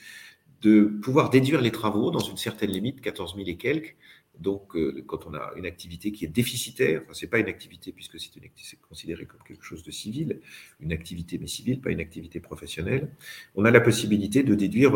de 0.61 0.87
pouvoir 1.03 1.31
déduire 1.31 1.61
les 1.61 1.71
travaux 1.71 2.11
dans 2.11 2.19
une 2.19 2.37
certaine 2.37 2.71
limite, 2.71 3.01
14 3.01 3.37
000 3.37 3.47
et 3.47 3.57
quelques, 3.57 3.97
donc, 4.38 4.75
euh, 4.77 5.03
quand 5.07 5.27
on 5.27 5.35
a 5.35 5.53
une 5.57 5.66
activité 5.66 6.11
qui 6.11 6.25
est 6.25 6.29
déficitaire, 6.29 7.03
enfin, 7.05 7.14
ce 7.14 7.25
n'est 7.25 7.31
pas 7.31 7.38
une 7.38 7.49
activité 7.49 7.92
puisque 7.92 8.18
c'est 8.18 8.81
considéré 8.81 9.27
comme 9.27 9.40
quelque 9.47 9.64
chose 9.64 9.83
de 9.85 9.90
civil, 9.90 10.40
une 10.81 10.92
activité 10.92 11.38
mais 11.38 11.47
civile, 11.47 11.81
pas 11.81 11.90
une 11.90 12.01
activité 12.01 12.40
professionnelle, 12.40 13.09
on 13.55 13.64
a 13.64 13.70
la 13.70 13.81
possibilité 13.81 14.42
de 14.42 14.55
déduire 14.55 14.92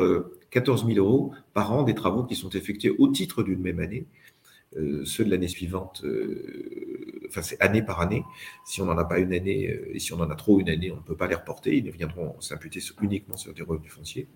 14 0.51 0.83
euh, 0.85 0.95
000 0.95 0.99
euros 0.99 1.33
par 1.55 1.73
an 1.73 1.85
des 1.85 1.95
travaux 1.95 2.25
qui 2.25 2.35
sont 2.35 2.51
effectués 2.51 2.91
au 2.99 3.09
titre 3.09 3.43
d'une 3.43 3.61
même 3.61 3.79
année 3.79 4.07
euh, 4.77 5.05
ceux 5.05 5.25
de 5.25 5.31
l'année 5.31 5.49
suivante, 5.49 6.05
enfin 7.29 7.43
c'est 7.43 7.61
année 7.61 7.83
par 7.83 8.01
année. 8.01 8.25
Si 8.65 8.81
on 8.81 8.87
n'en 8.87 8.99
a 8.99 9.05
pas 9.05 9.19
une 9.19 9.33
année 9.33 9.69
euh, 9.71 9.95
et 9.95 9.99
si 9.99 10.13
on 10.13 10.21
en 10.21 10.31
a 10.31 10.35
trop 10.35 10.61
une 10.61 10.69
année, 10.69 10.91
on 10.91 10.97
ne 10.97 11.03
peut 11.03 11.17
pas 11.17 11.27
les 11.27 11.35
reporter. 11.35 11.77
Ils 11.77 11.91
viendront 11.91 12.41
s'imputer 12.41 12.81
uniquement 13.03 13.37
sur 13.37 13.55
des 13.55 13.63
revenus 13.63 13.93
fonciers. 13.93 14.27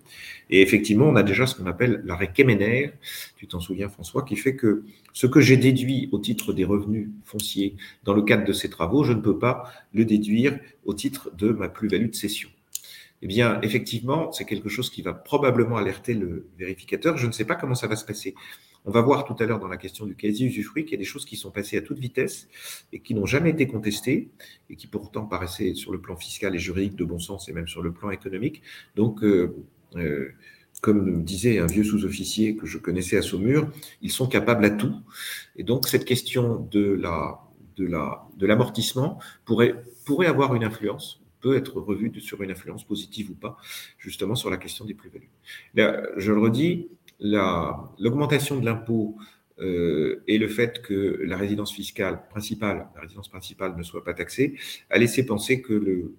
Et 0.49 0.61
effectivement, 0.61 1.07
on 1.07 1.15
a 1.15 1.23
déjà 1.23 1.45
ce 1.45 1.55
qu'on 1.55 1.65
appelle 1.65 2.01
l'arrêt 2.05 2.31
Kemener, 2.31 2.91
tu 3.35 3.47
t'en 3.47 3.59
souviens 3.59 3.89
François, 3.89 4.23
qui 4.23 4.35
fait 4.35 4.55
que 4.55 4.85
ce 5.13 5.27
que 5.27 5.41
j'ai 5.41 5.57
déduit 5.57 6.09
au 6.11 6.19
titre 6.19 6.53
des 6.53 6.65
revenus 6.65 7.09
fonciers 7.25 7.75
dans 8.03 8.13
le 8.13 8.21
cadre 8.21 8.45
de 8.45 8.53
ces 8.53 8.69
travaux, 8.69 9.03
je 9.03 9.13
ne 9.13 9.21
peux 9.21 9.37
pas 9.37 9.71
le 9.93 10.05
déduire 10.05 10.59
au 10.85 10.93
titre 10.93 11.31
de 11.35 11.49
ma 11.49 11.69
plus-value 11.69 12.09
de 12.09 12.15
cession. 12.15 12.49
Eh 13.25 13.27
bien, 13.27 13.61
effectivement, 13.61 14.33
c'est 14.33 14.43
quelque 14.43 14.67
chose 14.67 14.89
qui 14.89 15.01
va 15.01 15.13
probablement 15.13 15.77
alerter 15.77 16.13
le 16.13 16.49
vérificateur. 16.59 17.15
Je 17.17 17.25
ne 17.25 17.31
sais 17.31 17.45
pas 17.45 17.55
comment 17.55 17.73
ça 17.73 17.87
va 17.87 17.95
se 17.95 18.03
passer. 18.03 18.35
On 18.85 18.91
va 18.91 19.01
voir 19.01 19.23
tout 19.25 19.35
à 19.39 19.45
l'heure 19.45 19.59
dans 19.59 19.67
la 19.67 19.77
question 19.77 20.05
du 20.05 20.15
quasi-usufruit 20.15 20.83
qu'il 20.83 20.93
y 20.93 20.95
a 20.95 20.97
des 20.97 21.05
choses 21.05 21.25
qui 21.25 21.37
sont 21.37 21.51
passées 21.51 21.77
à 21.77 21.81
toute 21.81 21.99
vitesse 21.99 22.47
et 22.91 22.99
qui 22.99 23.13
n'ont 23.13 23.25
jamais 23.25 23.51
été 23.51 23.67
contestées 23.67 24.29
et 24.69 24.75
qui 24.75 24.87
pourtant 24.87 25.25
paraissaient 25.25 25.73
sur 25.73 25.91
le 25.91 26.01
plan 26.01 26.15
fiscal 26.17 26.55
et 26.55 26.59
juridique 26.59 26.95
de 26.95 27.05
bon 27.05 27.19
sens 27.19 27.47
et 27.47 27.53
même 27.53 27.67
sur 27.67 27.81
le 27.81 27.93
plan 27.93 28.11
économique. 28.11 28.61
Donc, 28.95 29.23
euh, 29.23 29.55
euh, 29.95 30.31
comme 30.81 31.23
disait 31.23 31.59
un 31.59 31.65
vieux 31.65 31.83
sous-officier 31.83 32.57
que 32.57 32.65
je 32.65 32.77
connaissais 32.77 33.15
à 33.15 33.21
Saumur, 33.21 33.69
ils 34.01 34.11
sont 34.11 34.27
capables 34.27 34.65
à 34.65 34.69
tout. 34.69 34.95
Et 35.55 35.63
donc, 35.63 35.87
cette 35.87 36.05
question 36.05 36.67
de 36.71 36.93
la 36.93 37.39
de 37.77 37.85
la 37.85 38.27
de 38.37 38.45
l'amortissement 38.45 39.19
pourrait 39.45 39.75
pourrait 40.05 40.27
avoir 40.27 40.55
une 40.55 40.63
influence 40.63 41.23
peut 41.43 41.57
être 41.57 41.79
revue 41.79 42.11
sur 42.21 42.41
une 42.41 42.51
influence 42.51 42.85
positive 42.85 43.29
ou 43.31 43.35
pas, 43.35 43.57
justement 43.99 44.33
sur 44.33 44.49
la 44.49 44.57
question 44.57 44.85
des 44.85 44.93
plus-values. 44.93 45.29
Je 45.75 46.31
le 46.31 46.39
redis, 46.39 46.87
l'augmentation 47.23 48.59
de 48.59 48.65
l'impôt 48.65 49.17
euh, 49.59 50.23
et 50.27 50.37
le 50.37 50.47
fait 50.47 50.81
que 50.81 51.21
la 51.23 51.37
résidence 51.37 51.73
fiscale 51.73 52.27
principale, 52.29 52.87
la 52.95 53.01
résidence 53.01 53.29
principale 53.29 53.75
ne 53.77 53.83
soit 53.83 54.03
pas 54.03 54.13
taxée, 54.13 54.55
a 54.89 54.97
laissé 54.97 55.25
penser 55.25 55.61
que 55.61 56.11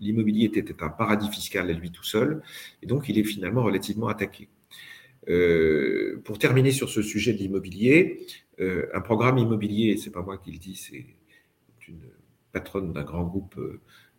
l'immobilier 0.00 0.46
était 0.46 0.82
un 0.82 0.88
paradis 0.88 1.28
fiscal 1.28 1.68
à 1.68 1.72
lui 1.72 1.90
tout 1.90 2.04
seul, 2.04 2.42
et 2.82 2.86
donc 2.86 3.08
il 3.08 3.18
est 3.18 3.24
finalement 3.24 3.62
relativement 3.62 4.08
attaqué. 4.08 4.48
Euh, 5.28 6.22
pour 6.24 6.38
terminer 6.38 6.70
sur 6.70 6.88
ce 6.88 7.02
sujet 7.02 7.32
de 7.32 7.38
l'immobilier, 7.38 8.26
euh, 8.60 8.86
un 8.94 9.00
programme 9.00 9.38
immobilier, 9.38 9.96
c'est 9.96 10.10
pas 10.10 10.22
moi 10.22 10.38
qui 10.38 10.52
le 10.52 10.58
dis, 10.58 10.76
c'est 10.76 11.06
une 11.88 12.00
patronne 12.52 12.92
d'un 12.92 13.02
grand 13.02 13.24
groupe 13.24 13.58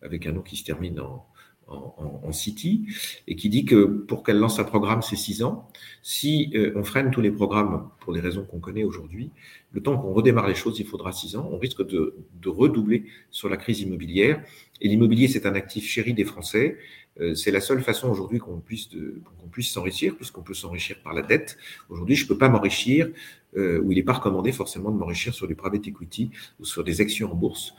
avec 0.02 0.26
un 0.26 0.32
nom 0.32 0.42
qui 0.42 0.56
se 0.56 0.64
termine 0.64 1.00
en, 1.00 1.26
en, 1.70 2.32
City, 2.32 2.86
et 3.26 3.34
qui 3.34 3.48
dit 3.48 3.64
que 3.64 3.84
pour 3.84 4.22
qu'elle 4.22 4.38
lance 4.38 4.60
un 4.60 4.64
programme, 4.64 5.02
c'est 5.02 5.16
six 5.16 5.42
ans. 5.42 5.68
Si 6.00 6.52
euh, 6.54 6.72
on 6.76 6.84
freine 6.84 7.10
tous 7.10 7.20
les 7.20 7.32
programmes 7.32 7.88
pour 7.98 8.12
les 8.12 8.20
raisons 8.20 8.44
qu'on 8.44 8.60
connaît 8.60 8.84
aujourd'hui, 8.84 9.30
le 9.72 9.82
temps 9.82 9.98
qu'on 9.98 10.12
redémarre 10.12 10.46
les 10.46 10.54
choses, 10.54 10.78
il 10.78 10.86
faudra 10.86 11.10
six 11.10 11.34
ans. 11.34 11.48
On 11.52 11.58
risque 11.58 11.84
de, 11.84 12.14
redoubler 12.46 13.04
sur 13.32 13.48
la 13.48 13.56
crise 13.56 13.80
immobilière. 13.80 14.42
Et 14.80 14.88
l'immobilier, 14.88 15.26
c'est 15.26 15.44
un 15.44 15.54
actif 15.54 15.84
chéri 15.88 16.14
des 16.14 16.24
Français. 16.24 16.78
Euh, 17.20 17.34
c'est 17.34 17.50
la 17.50 17.60
seule 17.60 17.82
façon 17.82 18.08
aujourd'hui 18.08 18.38
qu'on 18.38 18.60
puisse, 18.60 18.88
qu'on 18.88 19.48
puisse 19.48 19.72
s'enrichir, 19.72 20.14
puisqu'on 20.14 20.42
peut 20.42 20.54
s'enrichir 20.54 21.02
par 21.02 21.14
la 21.14 21.22
dette. 21.22 21.58
Aujourd'hui, 21.88 22.14
je 22.14 22.24
ne 22.24 22.28
peux 22.28 22.38
pas 22.38 22.48
m'enrichir, 22.48 23.10
euh, 23.56 23.80
ou 23.80 23.90
il 23.90 23.96
n'est 23.96 24.04
pas 24.04 24.14
recommandé 24.14 24.52
forcément 24.52 24.92
de 24.92 24.96
m'enrichir 24.96 25.34
sur 25.34 25.48
du 25.48 25.56
private 25.56 25.88
equity 25.88 26.30
ou 26.60 26.64
sur 26.64 26.84
des 26.84 27.00
actions 27.00 27.32
en 27.32 27.34
bourse 27.34 27.74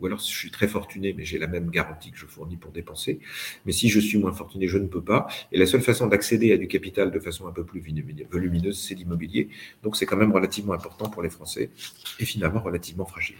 ou 0.00 0.06
alors 0.06 0.20
si 0.20 0.32
je 0.32 0.38
suis 0.38 0.50
très 0.50 0.68
fortuné, 0.68 1.12
mais 1.16 1.24
j'ai 1.24 1.38
la 1.38 1.46
même 1.46 1.70
garantie 1.70 2.10
que 2.10 2.18
je 2.18 2.26
fournis 2.26 2.56
pour 2.56 2.72
dépenser. 2.72 3.20
Mais 3.66 3.72
si 3.72 3.88
je 3.88 4.00
suis 4.00 4.18
moins 4.18 4.32
fortuné, 4.32 4.66
je 4.66 4.78
ne 4.78 4.86
peux 4.86 5.02
pas. 5.02 5.26
Et 5.52 5.58
la 5.58 5.66
seule 5.66 5.82
façon 5.82 6.06
d'accéder 6.06 6.52
à 6.52 6.56
du 6.56 6.68
capital 6.68 7.10
de 7.10 7.20
façon 7.20 7.46
un 7.46 7.52
peu 7.52 7.64
plus 7.64 7.82
volumineuse, 8.30 8.78
c'est 8.78 8.94
l'immobilier. 8.94 9.48
Donc 9.82 9.96
c'est 9.96 10.06
quand 10.06 10.16
même 10.16 10.32
relativement 10.32 10.72
important 10.72 11.08
pour 11.10 11.22
les 11.22 11.30
Français 11.30 11.70
et 12.18 12.24
finalement 12.24 12.60
relativement 12.60 13.06
fragile. 13.06 13.36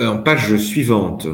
Euh, 0.00 0.06
en 0.06 0.22
page 0.22 0.56
suivante. 0.56 1.26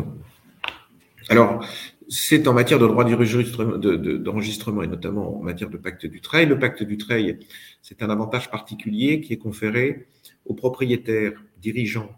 Alors, 1.29 1.65
c'est 2.09 2.47
en 2.49 2.53
matière 2.53 2.79
de 2.79 2.87
droit 2.87 3.05
d'enregistrement 3.05 4.83
et 4.83 4.87
notamment 4.87 5.39
en 5.39 5.43
matière 5.43 5.71
de 5.71 5.77
pacte 5.77 6.07
du 6.07 6.21
trail. 6.21 6.47
Le 6.47 6.59
pacte 6.59 6.83
du 6.83 6.99
trail, 6.99 7.39
c'est 7.83 8.03
un 8.03 8.11
avantage 8.11 8.51
particulier 8.51 9.21
qui 9.21 9.33
est 9.33 9.39
conféré 9.39 10.07
aux 10.45 10.55
propriétaires 10.55 11.33
dirigeants 11.59 12.11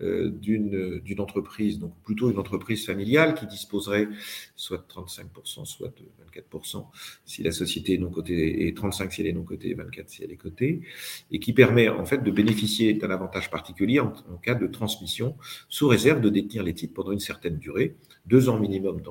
d'une 0.00 1.20
entreprise, 1.20 1.78
donc 1.78 1.92
plutôt 2.02 2.30
une 2.30 2.38
entreprise 2.38 2.86
familiale 2.86 3.34
qui 3.34 3.46
disposerait 3.46 4.08
soit 4.56 4.78
de 4.78 4.82
35%, 4.82 5.64
soit 5.66 5.88
de 5.88 6.40
24% 6.40 6.86
si 7.24 7.42
la 7.42 7.52
société 7.52 7.94
est 7.94 7.98
non 7.98 8.10
cotée, 8.10 8.66
et 8.66 8.74
35 8.74 9.12
si 9.12 9.20
elle 9.20 9.26
est 9.28 9.32
non 9.32 9.42
cotée, 9.42 9.70
et 9.70 9.74
24 9.74 10.08
si 10.08 10.24
elle 10.24 10.32
est 10.32 10.36
cotée, 10.36 10.82
et 11.30 11.38
qui 11.38 11.52
permet 11.52 11.88
en 11.88 12.04
fait 12.04 12.22
de 12.22 12.30
bénéficier 12.30 12.94
d'un 12.94 13.10
avantage 13.10 13.50
particulier 13.50 14.00
en, 14.00 14.12
cas 14.42 14.54
de 14.54 14.66
transmission, 14.66 15.36
sous 15.68 15.88
réserve 15.88 16.20
de 16.20 16.30
détenir 16.30 16.62
les 16.62 16.74
titres 16.74 16.94
pendant 16.94 17.12
une 17.12 17.20
certaine 17.20 17.58
durée, 17.58 17.96
deux 18.26 18.48
ans 18.48 18.58
minimum 18.58 19.02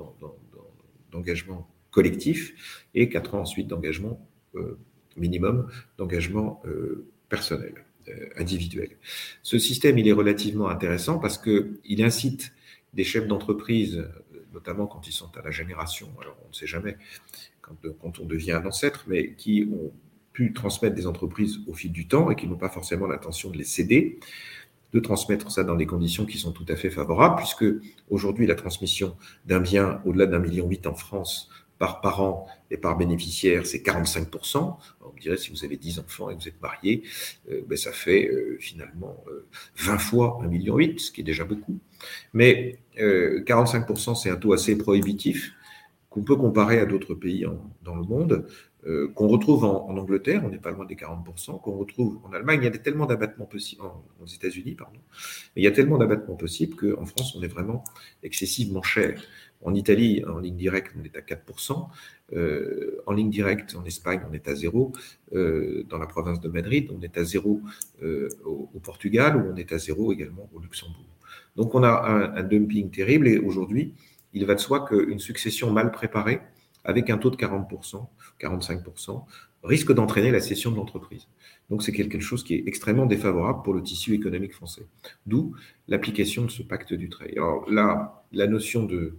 d'engagement 1.12 1.70
collectif 1.92 2.86
et 2.94 3.10
quatre 3.10 3.36
ans 3.36 3.42
ensuite 3.42 3.68
d'engagement 3.68 4.28
euh, 4.56 4.78
minimum 5.18 5.68
d'engagement 5.98 6.62
euh, 6.66 7.08
personnel. 7.30 7.86
Euh, 8.10 8.30
individuel. 8.38 8.90
Ce 9.44 9.60
système, 9.60 9.98
il 9.98 10.08
est 10.08 10.14
relativement 10.14 10.70
intéressant 10.70 11.20
parce 11.20 11.38
qu'il 11.38 12.04
incite 12.04 12.54
des 12.94 13.04
chefs 13.04 13.28
d'entreprise, 13.28 13.98
euh, 13.98 14.46
notamment 14.54 14.88
quand 14.88 15.08
ils 15.08 15.12
sont 15.12 15.30
à 15.38 15.42
la 15.42 15.52
génération, 15.52 16.10
alors 16.22 16.38
on 16.46 16.50
ne 16.50 16.54
sait 16.54 16.66
jamais 16.66 16.98
quand, 17.62 17.76
quand 18.00 18.20
on 18.20 18.26
devient 18.26 18.54
un 18.54 18.66
ancêtre, 18.66 19.06
mais 19.08 19.34
qui 19.34 19.68
ont 19.72 19.92
pu 20.32 20.54
transmettre 20.54 20.96
des 20.96 21.08
entreprises 21.08 21.60
au 21.68 21.74
fil 21.74 21.92
du 21.92 22.08
temps 22.08 22.32
et 22.32 22.36
qui 22.36 22.48
n'ont 22.48 22.58
pas 22.58 22.70
forcément 22.70 23.06
l'intention 23.06 23.50
de 23.50 23.58
les 23.58 23.64
céder, 23.64 24.20
de 24.94 25.00
transmettre 25.00 25.52
ça 25.52 25.64
dans 25.64 25.76
des 25.76 25.86
conditions 25.86 26.26
qui 26.26 26.38
sont 26.38 26.54
tout 26.54 26.66
à 26.70 26.76
fait 26.76 26.90
favorables, 26.90 27.36
puisque 27.36 27.66
aujourd'hui 28.10 28.48
la 28.48 28.56
transmission 28.56 29.18
d'un 29.46 29.60
bien 29.60 30.02
au-delà 30.06 30.26
d'un 30.26 30.40
million 30.40 30.68
huit 30.68 30.88
en 30.88 30.96
France 30.96 31.50
par 31.80 32.02
parent 32.02 32.46
et 32.70 32.78
par 32.78 32.98
bénéficiaire, 32.98 33.66
c'est 33.66 33.80
45%. 33.80 34.78
On 35.02 35.20
dirait, 35.20 35.38
si 35.38 35.50
vous 35.50 35.64
avez 35.64 35.78
10 35.78 36.00
enfants 36.00 36.30
et 36.30 36.36
vous 36.36 36.48
êtes 36.48 36.62
marié, 36.62 37.04
euh, 37.50 37.62
ben, 37.68 37.78
ça 37.78 37.92
fait 37.92 38.28
euh, 38.28 38.58
finalement 38.60 39.24
20 39.78 39.94
euh, 39.94 39.98
fois 39.98 40.40
1,8 40.44 40.48
million, 40.50 40.78
ce 40.98 41.12
qui 41.12 41.22
est 41.22 41.24
déjà 41.24 41.46
beaucoup. 41.46 41.80
Mais 42.34 42.80
45%, 42.98 44.16
c'est 44.16 44.30
un 44.30 44.36
taux 44.36 44.54
assez 44.54 44.78
prohibitif 44.78 45.54
qu'on 46.10 46.24
peut 46.24 46.36
comparer 46.36 46.80
à 46.80 46.86
d'autres 46.86 47.14
pays 47.14 47.46
dans 47.84 47.96
le 47.96 48.04
monde, 48.04 48.46
qu'on 49.14 49.28
retrouve 49.28 49.64
en, 49.64 49.96
Angleterre, 49.98 50.42
on 50.44 50.50
n'est 50.50 50.58
pas 50.58 50.72
loin 50.72 50.86
des 50.86 50.96
40%, 50.96 51.62
qu'on 51.62 51.78
retrouve 51.78 52.20
en 52.24 52.34
Allemagne, 52.34 52.60
il 52.62 52.66
y 52.66 52.68
a 52.68 52.72
tellement 52.72 53.06
d'abattements 53.06 53.46
possibles, 53.46 53.84
aux 54.22 54.26
États-Unis, 54.26 54.76
pardon, 54.76 55.00
il 55.56 55.64
y 55.64 55.68
a 55.68 55.72
tellement 55.72 55.98
d'abattements 55.98 56.36
possibles 56.36 56.76
qu'en 56.76 57.06
France, 57.06 57.36
on 57.36 57.44
est 57.44 57.48
vraiment 57.48 57.84
excessivement 58.24 58.82
cher. 58.82 59.22
En 59.62 59.76
Italie, 59.76 60.24
en 60.26 60.40
ligne 60.40 60.56
directe, 60.56 60.94
on 60.98 61.04
est 61.04 61.16
à 61.18 61.22
4%. 61.22 61.90
Euh, 62.34 63.02
en 63.06 63.12
ligne 63.12 63.30
directe, 63.30 63.76
en 63.76 63.84
Espagne, 63.84 64.22
on 64.30 64.34
est 64.34 64.48
à 64.48 64.56
0. 64.56 64.94
Euh, 65.34 65.84
dans 65.90 65.98
la 65.98 66.08
province 66.08 66.40
de 66.40 66.48
Madrid, 66.48 66.90
on 66.96 67.02
est 67.02 67.18
à 67.18 67.24
0 67.24 67.62
euh, 68.02 68.30
au, 68.46 68.80
Portugal, 68.82 69.36
ou 69.36 69.52
on 69.52 69.56
est 69.56 69.74
à 69.74 69.78
0 69.78 70.14
également 70.14 70.50
au 70.54 70.60
Luxembourg. 70.60 71.06
Donc 71.56 71.76
on 71.76 71.84
a 71.84 71.90
un, 72.36 72.44
dumping 72.44 72.90
terrible 72.90 73.28
et 73.28 73.38
aujourd'hui, 73.38 73.94
il 74.34 74.46
va 74.46 74.56
de 74.56 74.60
soi 74.60 74.88
qu'une 74.88 75.20
succession 75.20 75.72
mal 75.72 75.92
préparée, 75.92 76.40
avec 76.86 77.10
un 77.10 77.18
taux 77.18 77.30
de 77.30 77.36
40%, 77.36 78.08
45%, 78.40 79.26
risque 79.64 79.92
d'entraîner 79.92 80.32
la 80.32 80.40
cession 80.40 80.72
de 80.72 80.78
l'entreprise. 80.78 81.28
Donc 81.70 81.84
c'est 81.84 81.92
quelque 81.92 82.20
chose 82.20 82.44
qui 82.44 82.56
est 82.56 82.64
extrêmement 82.66 83.06
défavorable 83.06 83.62
pour 83.64 83.74
le 83.74 83.84
tissu 83.84 84.14
économique 84.14 84.54
français. 84.54 84.88
D'où 85.26 85.54
l'application 85.88 86.46
de 86.46 86.52
ce 86.52 86.64
pacte 86.64 86.94
du 86.94 87.10
trade. 87.10 87.32
Alors 87.36 87.70
là, 87.70 88.24
la 88.32 88.48
notion 88.48 88.86
de, 88.86 89.18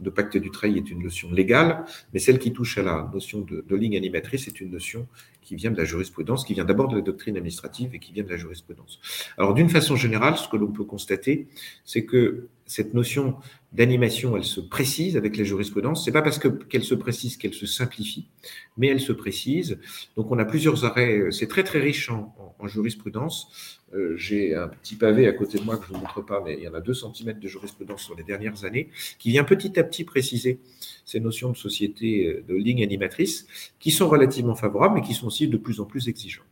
de 0.00 0.10
pacte 0.10 0.36
du 0.36 0.50
trail 0.50 0.76
est 0.76 0.90
une 0.90 1.02
notion 1.02 1.30
légale, 1.30 1.84
mais 2.12 2.18
celle 2.18 2.38
qui 2.38 2.52
touche 2.52 2.78
à 2.78 2.82
la 2.82 3.10
notion 3.12 3.40
de, 3.40 3.76
ligne 3.76 3.96
animatrice 3.96 4.48
est 4.48 4.60
une 4.60 4.70
notion 4.70 5.06
qui 5.42 5.56
vient 5.56 5.70
de 5.70 5.76
la 5.76 5.84
jurisprudence, 5.84 6.44
qui 6.44 6.54
vient 6.54 6.64
d'abord 6.64 6.88
de 6.88 6.96
la 6.96 7.02
doctrine 7.02 7.36
administrative 7.36 7.94
et 7.94 7.98
qui 7.98 8.12
vient 8.12 8.24
de 8.24 8.30
la 8.30 8.36
jurisprudence. 8.36 9.00
Alors 9.38 9.54
d'une 9.54 9.68
façon 9.68 9.96
générale, 9.96 10.36
ce 10.36 10.48
que 10.48 10.56
l'on 10.56 10.72
peut 10.72 10.84
constater, 10.84 11.46
c'est 11.84 12.04
que 12.04 12.48
cette 12.66 12.94
notion 12.94 13.36
d'animation, 13.72 14.36
elle 14.36 14.44
se 14.44 14.60
précise 14.60 15.16
avec 15.16 15.36
la 15.36 15.44
jurisprudence. 15.44 16.04
C'est 16.04 16.12
pas 16.12 16.22
parce 16.22 16.38
qu'elle 16.38 16.84
se 16.84 16.94
précise 16.94 17.36
qu'elle 17.36 17.54
se 17.54 17.66
simplifie, 17.66 18.28
mais 18.76 18.88
elle 18.88 19.00
se 19.00 19.12
précise. 19.12 19.78
Donc 20.16 20.30
on 20.30 20.38
a 20.38 20.44
plusieurs 20.44 20.84
arrêts. 20.84 21.30
C'est 21.30 21.48
très 21.48 21.64
très 21.64 21.80
riche 21.80 22.10
en, 22.10 22.34
en 22.58 22.66
jurisprudence. 22.66 23.76
Euh, 23.94 24.16
j'ai 24.16 24.54
un 24.54 24.68
petit 24.68 24.96
pavé 24.96 25.28
à 25.28 25.32
côté 25.32 25.58
de 25.58 25.64
moi 25.64 25.76
que 25.76 25.86
je 25.86 25.92
ne 25.92 25.96
vous 25.96 26.02
montre 26.02 26.20
pas, 26.20 26.42
mais 26.44 26.54
il 26.54 26.64
y 26.64 26.68
en 26.68 26.74
a 26.74 26.80
2 26.80 26.92
cm 26.92 27.38
de 27.38 27.48
jurisprudence 27.48 28.02
sur 28.02 28.16
les 28.16 28.24
dernières 28.24 28.64
années, 28.64 28.88
qui 29.18 29.30
vient 29.30 29.44
petit 29.44 29.78
à 29.78 29.84
petit 29.84 30.04
préciser 30.04 30.58
ces 31.04 31.20
notions 31.20 31.50
de 31.50 31.56
société 31.56 32.26
euh, 32.26 32.44
de 32.48 32.54
ligne 32.54 32.82
animatrice, 32.82 33.46
qui 33.78 33.90
sont 33.90 34.08
relativement 34.08 34.56
favorables, 34.56 34.96
mais 34.96 35.02
qui 35.02 35.14
sont 35.14 35.28
aussi 35.28 35.48
de 35.48 35.56
plus 35.56 35.80
en 35.80 35.84
plus 35.84 36.08
exigeantes. 36.08 36.46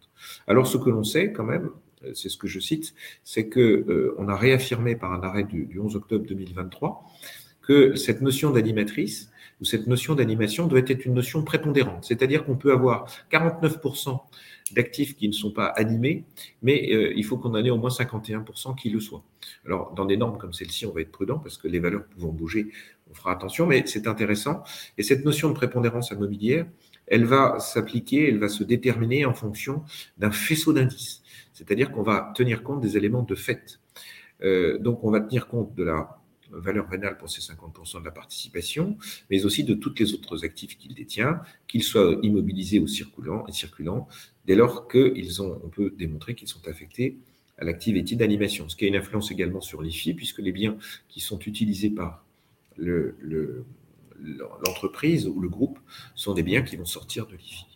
Alors 0.47 0.67
ce 0.67 0.79
que 0.79 0.91
l'on 0.91 1.05
sait 1.05 1.33
quand 1.33 1.45
même, 1.45 1.71
c'est 2.15 2.29
ce 2.29 2.37
que 2.37 2.47
je 2.47 2.61
cite, 2.61 2.95
c'est 3.23 3.49
que 3.49 4.15
on 4.19 4.29
a 4.29 4.37
réaffirmé 4.37 4.97
par 4.97 5.13
un 5.13 5.23
arrêt 5.23 5.45
du, 5.45 5.67
du 5.67 5.79
11 5.79 5.97
octobre 5.97 6.27
2023 6.27 7.07
que 7.63 7.95
cette 7.97 8.21
notion 8.21 8.51
d'animatrice 8.51 9.31
ou 9.61 9.65
cette 9.65 9.87
notion 9.87 10.15
d'animation 10.15 10.67
doit 10.67 10.81
être 10.81 11.05
une 11.05 11.15
notion 11.15 11.43
prépondérante, 11.43 12.05
c'est-à-dire 12.05 12.45
qu'on 12.45 12.57
peut 12.57 12.73
avoir 12.73 13.07
49% 13.31 14.21
d'actifs 14.73 15.17
qui 15.17 15.29
ne 15.29 15.33
sont 15.33 15.51
pas 15.51 15.67
animés, 15.67 16.25
mais 16.63 16.93
euh, 16.93 17.13
il 17.15 17.25
faut 17.25 17.37
qu'on 17.37 17.51
en 17.51 17.65
ait 17.65 17.71
au 17.71 17.77
moins 17.77 17.91
51% 17.91 18.77
qui 18.77 18.91
le 18.91 19.01
soient. 19.01 19.23
Alors, 19.67 19.93
dans 19.95 20.07
des 20.07 20.17
normes 20.17 20.39
comme 20.39 20.53
celle-ci, 20.53 20.87
on 20.87 20.93
va 20.93 21.03
être 21.03 21.13
prudent 21.13 21.39
parce 21.39 21.59
que 21.59 21.69
les 21.69 21.79
valeurs 21.79 22.05
pouvant 22.07 22.33
bouger, 22.33 22.69
on 23.11 23.15
fera 23.15 23.33
attention, 23.33 23.67
mais 23.67 23.85
c'est 23.87 24.07
intéressant. 24.07 24.63
Et 24.99 25.03
cette 25.03 25.25
notion 25.25 25.49
de 25.51 25.55
prépondérance 25.55 26.11
immobilière, 26.11 26.67
elle 27.07 27.25
va 27.25 27.59
s'appliquer, 27.61 28.29
elle 28.29 28.39
va 28.39 28.49
se 28.49 28.65
déterminer 28.65 29.27
en 29.27 29.35
fonction 29.35 29.83
d'un 30.19 30.31
faisceau 30.31 30.73
d'indices. 30.73 31.23
C'est-à-dire 31.55 31.91
qu'on 31.93 32.03
va 32.03 32.33
tenir 32.35 32.63
compte 32.63 32.81
des 32.81 32.99
éléments 32.99 33.23
de 33.23 33.35
fait. 33.35 33.81
Euh, 34.43 34.79
donc, 34.79 35.03
on 35.05 35.11
va 35.11 35.21
tenir 35.21 35.47
compte 35.49 35.75
de 35.75 35.85
la 35.85 36.21
valeur 36.51 36.89
vénale 36.89 37.17
pour 37.17 37.31
ces 37.31 37.41
50% 37.41 38.01
de 38.01 38.05
la 38.05 38.11
participation, 38.11 38.97
mais 39.31 39.45
aussi 39.45 39.65
de 39.65 39.75
toutes 39.75 39.99
les 39.99 40.13
autres 40.13 40.45
actifs 40.45 40.77
qu'il 40.77 40.95
détient, 40.95 41.41
qu'ils 41.67 41.83
soient 41.83 42.19
immobilisés 42.23 42.79
ou 42.79 42.87
circulants, 42.87 43.47
et 43.47 43.53
circulants 43.53 44.09
dès 44.45 44.55
lors 44.55 44.89
qu'ils 44.89 45.43
ont, 45.43 45.61
on 45.65 45.69
peut 45.69 45.95
démontrer 45.97 46.35
qu'ils 46.35 46.49
sont 46.49 46.67
affectés 46.69 47.19
à 47.57 47.65
l'activité 47.65 48.17
d'animation, 48.17 48.69
ce 48.69 48.77
qui 48.77 48.85
a 48.85 48.89
une 48.89 48.97
influence 48.97 49.31
également 49.31 49.61
sur 49.61 49.81
l'IFI, 49.81 50.15
puisque 50.15 50.41
les 50.41 50.53
biens 50.53 50.77
qui 51.09 51.21
sont 51.21 51.39
utilisés 51.41 51.91
par 51.91 52.25
l'entreprise 54.67 55.29
ou 55.29 55.41
le 55.41 55.49
groupe 55.49 55.79
sont 56.15 56.35
des 56.35 56.43
biens 56.43 56.63
qui 56.63 56.77
vont 56.77 56.85
sortir 56.85 57.27
de 57.27 57.37
l'IFI. 57.37 57.74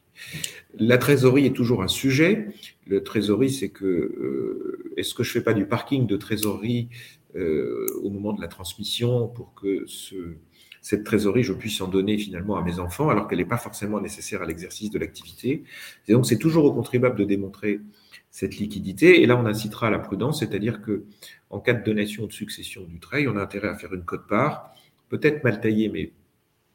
La 0.79 0.99
trésorerie 0.99 1.47
est 1.47 1.57
toujours 1.57 1.83
un 1.83 1.89
sujet. 1.89 2.49
Le 2.87 3.03
trésorerie, 3.03 3.51
c'est 3.51 3.71
que 3.71 3.85
euh, 3.85 4.93
est-ce 4.97 5.15
que 5.15 5.23
je 5.23 5.33
fais 5.33 5.43
pas 5.43 5.55
du 5.55 5.67
parking 5.67 6.07
de 6.07 6.17
trésorerie 6.17 6.89
euh, 7.37 7.87
au 8.03 8.11
moment 8.11 8.33
de 8.33 8.41
la 8.41 8.49
transmission 8.49 9.29
pour 9.29 9.55
que 9.55 9.85
ce, 9.87 10.37
cette 10.81 11.05
trésorerie, 11.05 11.43
je 11.43 11.53
puisse 11.53 11.81
en 11.81 11.89
donner 11.89 12.17
finalement 12.19 12.57
à 12.57 12.63
mes 12.63 12.79
enfants, 12.79 13.11
alors 13.11 13.29
qu'elle 13.29 13.39
n'est 13.39 13.45
pas 13.45 13.59
forcément 13.59 14.01
nécessaire 14.01 14.43
à 14.43 14.47
l'exercice 14.47 14.91
de 14.91 14.99
l'activité? 14.99 15.65
Et 16.07 16.13
donc, 16.13 16.27
c'est 16.27 16.39
toujours 16.39 16.65
au 16.65 16.73
contribuable 16.73 17.19
de 17.19 17.25
démontrer 17.25 17.81
cette 18.31 18.57
liquidité. 18.57 19.23
Et 19.23 19.27
là, 19.27 19.37
on 19.37 19.47
incitera 19.47 19.89
à 19.89 19.91
la 19.91 19.99
prudence, 19.99 20.41
c'est-à-dire 20.41 20.81
que 20.83 21.05
en 21.51 21.61
cas 21.61 21.75
de 21.75 21.85
donation 21.85 22.25
ou 22.25 22.27
de 22.27 22.33
succession 22.33 22.83
du 22.85 23.01
trade, 23.01 23.27
on 23.27 23.37
a 23.37 23.43
intérêt 23.43 23.69
à 23.69 23.75
faire 23.75 23.93
une 23.95 24.05
cote-part, 24.05 24.75
peut-être 25.09 25.45
mal 25.45 25.61
taillée, 25.61 25.89
mais 25.89 26.13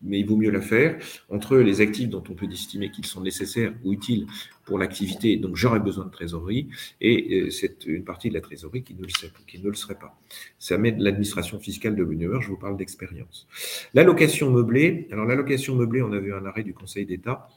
mais 0.03 0.19
il 0.19 0.25
vaut 0.25 0.35
mieux 0.35 0.51
la 0.51 0.61
faire 0.61 0.97
entre 1.29 1.57
les 1.57 1.81
actifs 1.81 2.09
dont 2.09 2.23
on 2.29 2.33
peut 2.33 2.47
estimer 2.51 2.91
qu'ils 2.91 3.05
sont 3.05 3.21
nécessaires 3.21 3.73
ou 3.83 3.93
utiles 3.93 4.27
pour 4.65 4.77
l'activité, 4.77 5.35
donc 5.37 5.55
j'aurais 5.55 5.79
besoin 5.79 6.05
de 6.05 6.11
trésorerie, 6.11 6.69
et 7.01 7.41
euh, 7.41 7.49
c'est 7.49 7.85
une 7.85 8.03
partie 8.03 8.29
de 8.29 8.33
la 8.33 8.41
trésorerie 8.41 8.83
qui 8.83 8.93
ne 8.95 9.01
le, 9.01 9.73
serait 9.75 9.99
pas. 9.99 10.17
Ça 10.57 10.77
met 10.77 10.95
l'administration 10.97 11.59
fiscale 11.59 11.95
de 11.95 12.03
bonne 12.03 12.41
je 12.41 12.47
vous 12.47 12.57
parle 12.57 12.77
d'expérience. 12.77 13.47
L'allocation 13.93 14.51
meublée, 14.51 15.07
alors 15.11 15.25
l'allocation 15.25 15.75
meublée, 15.75 16.01
on 16.01 16.13
a 16.13 16.19
vu 16.19 16.33
un 16.33 16.45
arrêt 16.45 16.63
du 16.63 16.73
Conseil 16.73 17.05
d'État 17.05 17.49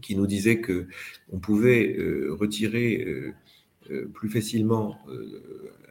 qui 0.00 0.16
nous 0.16 0.26
disait 0.26 0.60
que 0.60 0.86
on 1.32 1.38
pouvait 1.38 1.96
euh, 1.96 2.34
retirer 2.38 3.04
euh, 3.06 3.32
plus 4.12 4.28
facilement 4.28 4.98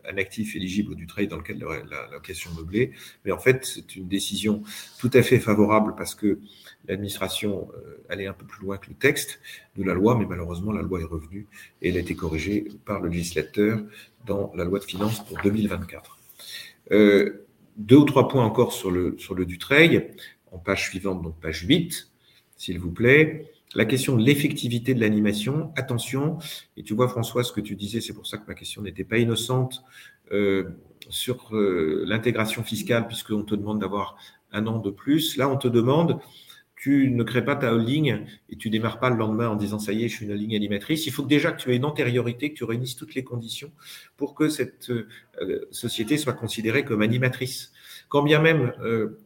un 0.07 0.17
actif 0.17 0.55
éligible 0.55 0.95
du 0.95 1.05
trade 1.05 1.29
dans 1.29 1.37
le 1.37 1.43
cadre 1.43 1.59
de 1.59 1.89
la 1.89 2.07
location 2.11 2.51
meublée. 2.55 2.91
Mais 3.25 3.31
en 3.31 3.37
fait, 3.37 3.65
c'est 3.65 3.95
une 3.95 4.07
décision 4.07 4.63
tout 4.99 5.11
à 5.13 5.21
fait 5.21 5.39
favorable 5.39 5.93
parce 5.97 6.15
que 6.15 6.39
l'administration 6.87 7.69
euh, 7.75 8.03
allait 8.09 8.27
un 8.27 8.33
peu 8.33 8.45
plus 8.45 8.65
loin 8.65 8.77
que 8.77 8.89
le 8.89 8.95
texte 8.95 9.39
de 9.75 9.83
la 9.83 9.93
loi, 9.93 10.17
mais 10.17 10.25
malheureusement, 10.25 10.71
la 10.71 10.81
loi 10.81 11.01
est 11.01 11.05
revenue 11.05 11.47
et 11.81 11.89
elle 11.89 11.97
a 11.97 11.99
été 11.99 12.15
corrigée 12.15 12.67
par 12.85 13.01
le 13.01 13.09
législateur 13.09 13.79
dans 14.25 14.51
la 14.55 14.63
loi 14.63 14.79
de 14.79 14.85
finances 14.85 15.23
pour 15.25 15.37
2024. 15.41 16.17
Euh, 16.91 17.45
deux 17.75 17.97
ou 17.97 18.05
trois 18.05 18.27
points 18.27 18.45
encore 18.45 18.73
sur 18.73 18.91
le, 18.91 19.17
sur 19.17 19.35
le 19.35 19.45
Dutreil, 19.45 20.11
en 20.51 20.57
page 20.57 20.89
suivante, 20.89 21.21
donc 21.21 21.39
page 21.39 21.61
8, 21.61 22.09
s'il 22.55 22.79
vous 22.79 22.91
plaît. 22.91 23.51
La 23.75 23.85
question 23.85 24.15
de 24.15 24.23
l'effectivité 24.23 24.93
de 24.93 25.01
l'animation, 25.01 25.73
attention, 25.75 26.37
et 26.77 26.83
tu 26.83 26.93
vois 26.93 27.09
François, 27.09 27.43
ce 27.43 27.51
que 27.51 27.59
tu 27.59 27.75
disais, 27.75 27.99
c'est 27.99 28.13
pour 28.13 28.25
ça 28.25 28.37
que 28.37 28.47
ma 28.47 28.53
question 28.53 28.81
n'était 28.81 29.03
pas 29.03 29.17
innocente 29.17 29.83
euh, 30.31 30.69
sur 31.09 31.53
euh, 31.53 32.03
l'intégration 32.07 32.63
fiscale, 32.63 33.07
puisqu'on 33.07 33.43
te 33.43 33.55
demande 33.55 33.79
d'avoir 33.79 34.15
un 34.53 34.67
an 34.67 34.79
de 34.79 34.89
plus. 34.89 35.35
Là, 35.35 35.49
on 35.49 35.57
te 35.57 35.67
demande, 35.67 36.19
tu 36.77 37.11
ne 37.11 37.23
crées 37.23 37.43
pas 37.43 37.57
ta 37.57 37.73
holding 37.73 38.25
et 38.49 38.55
tu 38.55 38.69
démarres 38.69 38.99
pas 38.99 39.09
le 39.09 39.17
lendemain 39.17 39.49
en 39.49 39.55
disant 39.55 39.79
ça 39.79 39.91
y 39.91 40.05
est, 40.05 40.07
je 40.07 40.15
suis 40.15 40.25
une 40.25 40.31
holding 40.31 40.55
animatrice. 40.55 41.05
Il 41.05 41.11
faut 41.11 41.23
déjà 41.23 41.51
que 41.51 41.61
tu 41.61 41.71
aies 41.71 41.75
une 41.75 41.85
antériorité, 41.85 42.53
que 42.53 42.57
tu 42.57 42.63
réunisses 42.63 42.95
toutes 42.95 43.15
les 43.15 43.23
conditions 43.25 43.71
pour 44.15 44.33
que 44.33 44.47
cette 44.47 44.91
euh, 44.91 45.67
société 45.71 46.17
soit 46.17 46.33
considérée 46.33 46.85
comme 46.85 47.01
animatrice. 47.01 47.73
Quand 48.09 48.23
bien 48.23 48.39
même, 48.39 48.71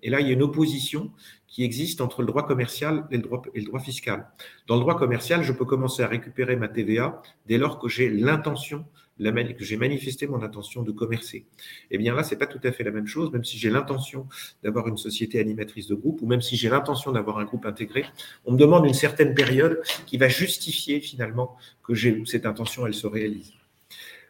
et 0.02 0.10
là, 0.10 0.22
il 0.22 0.28
y 0.28 0.32
a 0.32 0.34
une 0.34 0.42
opposition 0.42 1.12
qui 1.52 1.64
existe 1.64 2.02
entre 2.02 2.22
le 2.22 2.28
droit 2.28 2.48
commercial 2.48 3.06
et 3.12 3.18
le 3.18 3.24
droit, 3.24 3.42
et 3.54 3.60
le 3.60 3.66
droit 3.66 3.82
fiscal. 3.82 4.26
Dans 4.68 4.76
le 4.76 4.82
droit 4.82 4.98
commercial, 4.98 5.44
je 5.44 5.52
peux 5.52 5.66
commencer 5.66 6.02
à 6.02 6.08
récupérer 6.08 6.56
ma 6.56 6.70
TVA 6.70 7.22
dès 7.46 7.58
lors 7.58 7.78
que 7.78 7.90
j'ai 7.90 8.10
l'intention, 8.10 8.86
que 9.20 9.64
j'ai 9.64 9.78
manifesté 9.78 10.26
mon 10.26 10.42
intention 10.42 10.82
de 10.82 10.92
commercer. 10.92 11.46
Eh 11.92 11.98
bien 11.98 12.16
là, 12.16 12.24
c'est 12.24 12.38
pas 12.38 12.48
tout 12.48 12.60
à 12.64 12.72
fait 12.72 12.84
la 12.84 12.92
même 12.92 13.06
chose, 13.06 13.32
même 13.32 13.44
si 13.44 13.58
j'ai 13.58 13.70
l'intention 13.70 14.28
d'avoir 14.64 14.88
une 14.88 14.98
société 14.98 15.40
animatrice 15.40 15.88
de 15.88 15.96
groupe 15.96 16.22
ou 16.22 16.26
même 16.26 16.42
si 16.42 16.56
j'ai 16.56 16.70
l'intention 16.70 17.12
d'avoir 17.12 17.38
un 17.38 17.46
groupe 17.46 17.66
intégré, 17.66 18.06
on 18.46 18.54
me 18.54 18.58
demande 18.58 18.86
une 18.88 18.96
certaine 18.96 19.36
période 19.36 19.82
qui 20.08 20.18
va 20.18 20.28
justifier 20.28 21.02
finalement 21.02 21.56
que 21.84 21.94
j'ai 21.94 22.24
cette 22.26 22.46
intention, 22.46 22.88
elle 22.88 22.96
se 22.96 23.08
réalise. 23.08 23.54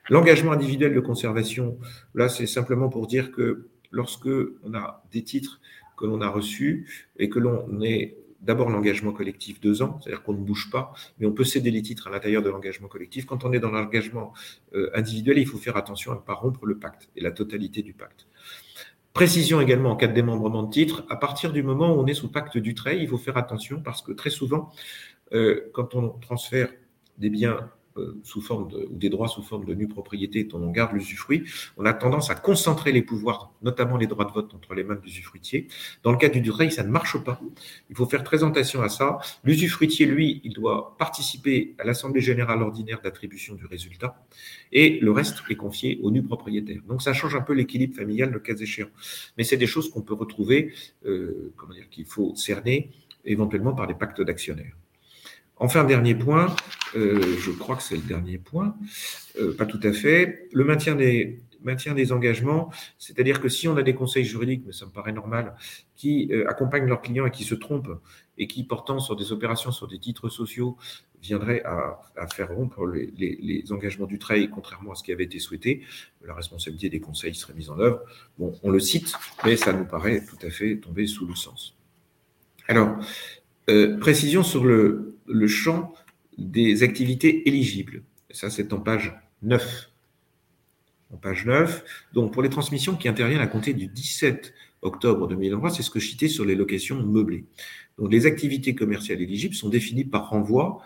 L'engagement 0.09 0.51
individuel 0.51 0.93
de 0.93 0.99
conservation, 0.99 1.77
là, 2.15 2.27
c'est 2.27 2.47
simplement 2.47 2.89
pour 2.89 3.07
dire 3.07 3.31
que 3.31 3.69
lorsque 3.91 4.29
on 4.63 4.73
a 4.73 5.03
des 5.11 5.23
titres 5.23 5.61
que 6.01 6.07
l'on 6.07 6.21
a 6.21 6.27
reçu 6.27 6.87
et 7.17 7.29
que 7.29 7.39
l'on 7.39 7.81
est 7.81 8.17
d'abord 8.41 8.69
l'engagement 8.69 9.11
collectif 9.11 9.61
deux 9.61 9.81
ans, 9.83 9.99
c'est-à-dire 10.01 10.23
qu'on 10.23 10.33
ne 10.33 10.43
bouge 10.43 10.69
pas, 10.71 10.93
mais 11.19 11.27
on 11.27 11.31
peut 11.31 11.43
céder 11.43 11.69
les 11.69 11.83
titres 11.83 12.07
à 12.07 12.09
l'intérieur 12.09 12.41
de 12.41 12.49
l'engagement 12.49 12.87
collectif. 12.87 13.25
Quand 13.25 13.45
on 13.45 13.53
est 13.53 13.59
dans 13.59 13.69
l'engagement 13.69 14.33
euh, 14.73 14.89
individuel, 14.95 15.37
il 15.37 15.45
faut 15.45 15.59
faire 15.59 15.77
attention 15.77 16.11
à 16.11 16.15
ne 16.15 16.21
pas 16.21 16.33
rompre 16.33 16.65
le 16.65 16.77
pacte 16.77 17.09
et 17.15 17.21
la 17.21 17.31
totalité 17.31 17.83
du 17.83 17.93
pacte. 17.93 18.27
Précision 19.13 19.61
également 19.61 19.91
en 19.91 19.95
cas 19.95 20.07
de 20.07 20.13
démembrement 20.13 20.63
de 20.63 20.71
titres, 20.71 21.05
à 21.09 21.17
partir 21.17 21.53
du 21.53 21.63
moment 21.63 21.93
où 21.95 21.99
on 21.99 22.07
est 22.07 22.13
sous 22.13 22.31
pacte 22.31 22.57
du 22.57 22.73
trait, 22.73 22.99
il 22.99 23.07
faut 23.07 23.17
faire 23.17 23.37
attention 23.37 23.81
parce 23.81 24.01
que 24.01 24.11
très 24.11 24.29
souvent, 24.29 24.71
euh, 25.33 25.69
quand 25.73 25.95
on 25.95 26.09
transfère 26.09 26.69
des 27.17 27.29
biens 27.29 27.69
sous 28.23 28.41
forme 28.41 28.69
de, 28.69 28.87
ou 28.89 28.97
des 28.97 29.09
droits 29.09 29.27
sous 29.27 29.43
forme 29.43 29.65
de 29.65 29.73
nue 29.73 29.87
propriété 29.87 30.43
dont 30.43 30.61
on 30.61 30.71
garde 30.71 30.93
l'usufruit, 30.93 31.43
on 31.77 31.85
a 31.85 31.93
tendance 31.93 32.29
à 32.29 32.35
concentrer 32.35 32.91
les 32.91 33.01
pouvoirs, 33.01 33.53
notamment 33.61 33.97
les 33.97 34.07
droits 34.07 34.25
de 34.25 34.31
vote, 34.31 34.53
entre 34.53 34.73
les 34.73 34.83
mains 34.83 34.95
de 34.95 35.01
l'usufruitier. 35.01 35.67
Dans 36.03 36.11
le 36.11 36.17
cas 36.17 36.29
du 36.29 36.41
Dureil, 36.41 36.71
ça 36.71 36.83
ne 36.83 36.89
marche 36.89 37.17
pas. 37.23 37.41
Il 37.89 37.95
faut 37.95 38.05
faire 38.05 38.23
très 38.23 38.43
attention 38.43 38.81
à 38.81 38.89
ça. 38.89 39.19
L'usufruitier, 39.43 40.05
lui, 40.05 40.41
il 40.43 40.53
doit 40.53 40.95
participer 40.97 41.75
à 41.79 41.83
l'Assemblée 41.83 42.21
générale 42.21 42.61
ordinaire 42.61 43.01
d'attribution 43.01 43.55
du 43.55 43.65
résultat 43.65 44.25
et 44.71 44.99
le 44.99 45.11
reste 45.11 45.41
est 45.49 45.55
confié 45.55 45.99
aux 46.01 46.11
nus 46.11 46.23
propriétaires. 46.23 46.81
Donc 46.87 47.01
ça 47.01 47.13
change 47.13 47.35
un 47.35 47.41
peu 47.41 47.53
l'équilibre 47.53 47.95
familial, 47.95 48.31
le 48.31 48.39
cas 48.39 48.55
échéant. 48.55 48.89
Mais 49.37 49.43
c'est 49.43 49.57
des 49.57 49.67
choses 49.67 49.89
qu'on 49.89 50.01
peut 50.01 50.13
retrouver, 50.13 50.73
euh, 51.05 51.53
comment 51.57 51.73
dire, 51.73 51.89
qu'il 51.89 52.05
faut 52.05 52.35
cerner 52.35 52.91
éventuellement 53.25 53.73
par 53.73 53.87
les 53.87 53.93
pactes 53.93 54.21
d'actionnaires. 54.21 54.75
Enfin, 55.63 55.83
dernier 55.83 56.15
point, 56.15 56.55
euh, 56.95 57.37
je 57.37 57.51
crois 57.51 57.75
que 57.75 57.83
c'est 57.83 57.95
le 57.95 58.01
dernier 58.01 58.39
point, 58.39 58.75
euh, 59.39 59.55
pas 59.55 59.67
tout 59.67 59.79
à 59.83 59.93
fait, 59.93 60.49
le 60.53 60.63
maintien 60.63 60.95
des, 60.95 62.11
engagements, 62.11 62.71
c'est-à-dire 62.97 63.39
que 63.39 63.47
si 63.47 63.67
on 63.67 63.77
a 63.77 63.83
des 63.83 63.93
conseils 63.93 64.25
juridiques, 64.25 64.63
mais 64.65 64.73
ça 64.73 64.87
me 64.87 64.91
paraît 64.91 65.11
normal, 65.11 65.55
qui 65.95 66.29
euh, 66.31 66.49
accompagnent 66.49 66.87
leurs 66.87 67.03
clients 67.03 67.27
et 67.27 67.31
qui 67.31 67.43
se 67.43 67.53
trompent 67.53 68.01
et 68.39 68.47
qui, 68.47 68.63
portant 68.63 68.97
sur 68.97 69.15
des 69.15 69.31
opérations 69.31 69.71
sur 69.71 69.87
des 69.87 69.99
titres 69.99 70.29
sociaux, 70.29 70.77
viendraient 71.21 71.61
à, 71.63 71.99
faire 72.33 72.51
rompre 72.55 72.87
les, 72.87 73.63
engagements 73.69 74.07
du 74.07 74.17
trail, 74.17 74.49
contrairement 74.49 74.93
à 74.93 74.95
ce 74.95 75.03
qui 75.03 75.11
avait 75.11 75.25
été 75.25 75.37
souhaité, 75.37 75.83
la 76.25 76.33
responsabilité 76.33 76.89
des 76.89 76.99
conseils 76.99 77.35
serait 77.35 77.53
mise 77.53 77.69
en 77.69 77.77
œuvre. 77.77 77.99
Bon, 78.39 78.51
on 78.63 78.71
le 78.71 78.79
cite, 78.79 79.13
mais 79.45 79.55
ça 79.57 79.73
nous 79.73 79.85
paraît 79.85 80.25
tout 80.25 80.43
à 80.43 80.49
fait 80.49 80.77
tomber 80.77 81.05
sous 81.05 81.27
le 81.27 81.35
sens. 81.35 81.77
Alors, 82.67 82.97
précision 83.99 84.41
sur 84.41 84.65
le, 84.65 85.10
le 85.27 85.47
champ 85.47 85.93
des 86.37 86.83
activités 86.83 87.47
éligibles. 87.47 88.03
Ça, 88.29 88.49
c'est 88.49 88.73
en 88.73 88.79
page 88.79 89.13
9. 89.41 89.91
En 91.11 91.17
page 91.17 91.45
9. 91.45 91.83
Donc, 92.13 92.33
pour 92.33 92.41
les 92.41 92.49
transmissions 92.49 92.95
qui 92.95 93.07
interviennent 93.07 93.41
à 93.41 93.47
compter 93.47 93.73
du 93.73 93.87
17 93.87 94.53
octobre 94.81 95.27
2023, 95.27 95.71
c'est 95.71 95.83
ce 95.83 95.89
que 95.89 95.99
je 95.99 96.07
citais 96.07 96.27
sur 96.27 96.45
les 96.45 96.55
locations 96.55 97.01
meublées. 97.03 97.45
Donc, 97.97 98.11
les 98.11 98.25
activités 98.25 98.75
commerciales 98.75 99.21
éligibles 99.21 99.55
sont 99.55 99.69
définies 99.69 100.05
par 100.05 100.29
renvoi 100.29 100.83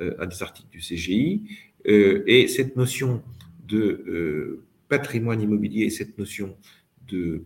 euh, 0.00 0.14
à 0.18 0.26
des 0.26 0.42
articles 0.42 0.68
du 0.70 0.78
CGI. 0.78 1.42
Euh, 1.88 2.22
et 2.26 2.48
cette 2.48 2.76
notion 2.76 3.22
de 3.66 4.04
euh, 4.06 4.62
patrimoine 4.88 5.40
immobilier 5.40 5.84
et 5.84 5.90
cette 5.90 6.18
notion 6.18 6.56
de, 7.08 7.44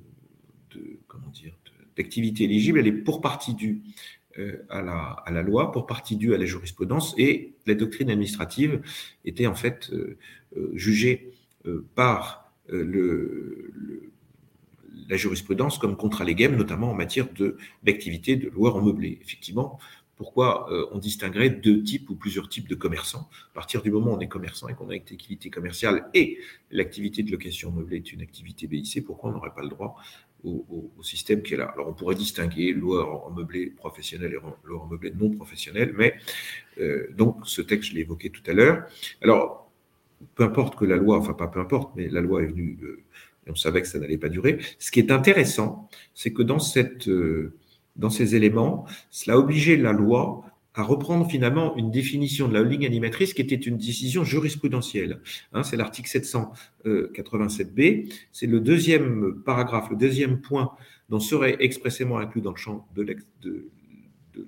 comment 1.07 1.29
dire, 1.29 1.55
d'activité 1.97 2.45
éligible, 2.45 2.79
elle 2.79 2.87
est 2.87 2.93
pour 2.93 3.21
partie 3.21 3.55
due 3.55 3.81
à 4.69 4.83
la, 4.83 5.23
à 5.25 5.31
la, 5.31 5.43
loi, 5.43 5.73
pour 5.73 5.87
partie 5.87 6.17
due 6.17 6.35
à 6.35 6.39
la 6.39 6.45
jurisprudence, 6.45 7.15
et 7.19 7.55
la 7.67 7.75
doctrine 7.75 8.11
administrative 8.11 8.83
était 9.25 9.47
en 9.47 9.55
fait 9.55 9.91
euh, 9.93 10.19
euh, 10.57 10.71
jugée 10.75 11.33
par 11.97 12.53
la 15.09 15.17
jurisprudence 15.17 15.79
comme 15.79 15.97
contre 15.97 16.23
légem, 16.23 16.55
notamment 16.55 16.93
en 16.93 16.95
matière 16.95 17.27
d'activité 17.83 18.37
de, 18.37 18.49
de 18.49 18.55
loueur 18.55 18.77
en 18.77 18.83
meublé. 18.83 19.19
Effectivement, 19.21 19.81
pourquoi 20.15 20.69
on 20.93 20.99
distinguerait 20.99 21.51
deux 21.51 21.83
types 21.83 22.09
ou 22.09 22.15
plusieurs 22.15 22.49
types 22.49 22.69
de 22.69 22.77
commerçants? 22.77 23.29
À 23.51 23.55
partir 23.55 23.83
du 23.83 23.91
moment 23.91 24.13
où 24.13 24.15
on 24.17 24.21
est 24.21 24.29
commerçant 24.29 24.69
et 24.69 24.75
qu'on 24.75 24.91
a 24.91 24.95
une 24.95 25.03
activité 25.03 25.51
commerciale 25.51 26.09
et 26.15 26.39
l'activité 26.71 27.25
de 27.25 27.33
location 27.33 27.73
meublée 27.73 27.97
est 27.97 28.13
une 28.13 28.23
activité 28.23 28.69
BIC, 28.69 29.05
pourquoi 29.05 29.31
on 29.31 29.33
n'aurait 29.33 29.55
pas 29.55 29.63
le 29.63 29.71
droit 29.71 29.97
au, 30.47 31.03
système 31.03 31.43
qui 31.43 31.55
est 31.55 31.57
là. 31.57 31.67
Alors 31.75 31.89
on 31.89 31.93
pourrait 31.93 32.15
distinguer 32.15 32.73
loueur 32.73 33.27
en 33.27 33.31
meublé 33.31 33.67
professionnel 33.67 34.33
et 34.33 34.39
loueur 34.67 34.83
en 34.83 34.87
meublé 34.87 35.13
non 35.15 35.31
professionnel, 35.31 35.95
mais 35.97 36.15
euh, 36.81 37.09
donc 37.17 37.39
ce 37.45 37.63
texte, 37.63 37.91
je 37.91 37.95
l'ai 37.95 38.03
évoqué 38.03 38.31
tout 38.31 38.43
à 38.47 38.53
l'heure. 38.53 38.85
Alors, 39.23 39.71
peu 40.35 40.45
importe 40.45 40.77
que 40.77 40.85
la 40.85 40.97
loi, 40.97 41.19
enfin 41.19 41.35
pas 41.35 41.49
peu 41.49 41.61
importe, 41.61 41.95
mais 41.97 42.09
la 42.09 42.21
loi 42.21 42.43
est 42.43 42.47
venue, 42.47 42.79
euh, 42.83 43.03
on 43.49 43.55
savait 43.55 43.83
que 43.83 43.89
ça 43.89 43.99
n'allait 43.99 44.19
pas 44.19 44.29
durer. 44.29 44.59
Ce 44.79 44.91
qui 44.91 45.01
est 45.01 45.11
intéressant, 45.11 45.89
c'est 46.15 46.33
que 46.33 46.43
dans, 46.43 46.59
cette, 46.59 47.09
euh, 47.09 47.55
dans 47.97 48.11
ces 48.11 48.35
éléments, 48.35 48.87
cela 49.11 49.37
a 49.37 49.39
obligé 49.39 49.77
la 49.77 49.93
loi 49.93 50.45
à 50.77 50.83
reprendre 50.83 51.29
finalement 51.29 51.77
une 51.77 51.91
définition 51.91 52.47
de 52.49 52.55
la 52.55 52.61
holding 52.61 52.85
animatrice 52.85 53.35
qui 53.35 53.41
était 53.41 53.57
une 53.57 53.79
décision 53.79 54.25
jurisprudentielle. 54.25 55.23
Hein, 55.55 55.63
c'est 55.63 55.77
l'article 55.77 56.09
787b, 56.09 58.13
c'est 58.31 58.47
le 58.47 58.61
deuxième 58.61 59.43
paragraphe, 59.45 59.89
le 59.91 59.97
deuxième 59.97 60.41
point 60.41 60.73
dont 61.09 61.19
serait 61.19 61.57
expressément 61.61 62.19
inclus 62.19 62.43
dans 62.43 62.51
le 62.51 62.57
champ 62.57 62.87
de 62.95 63.17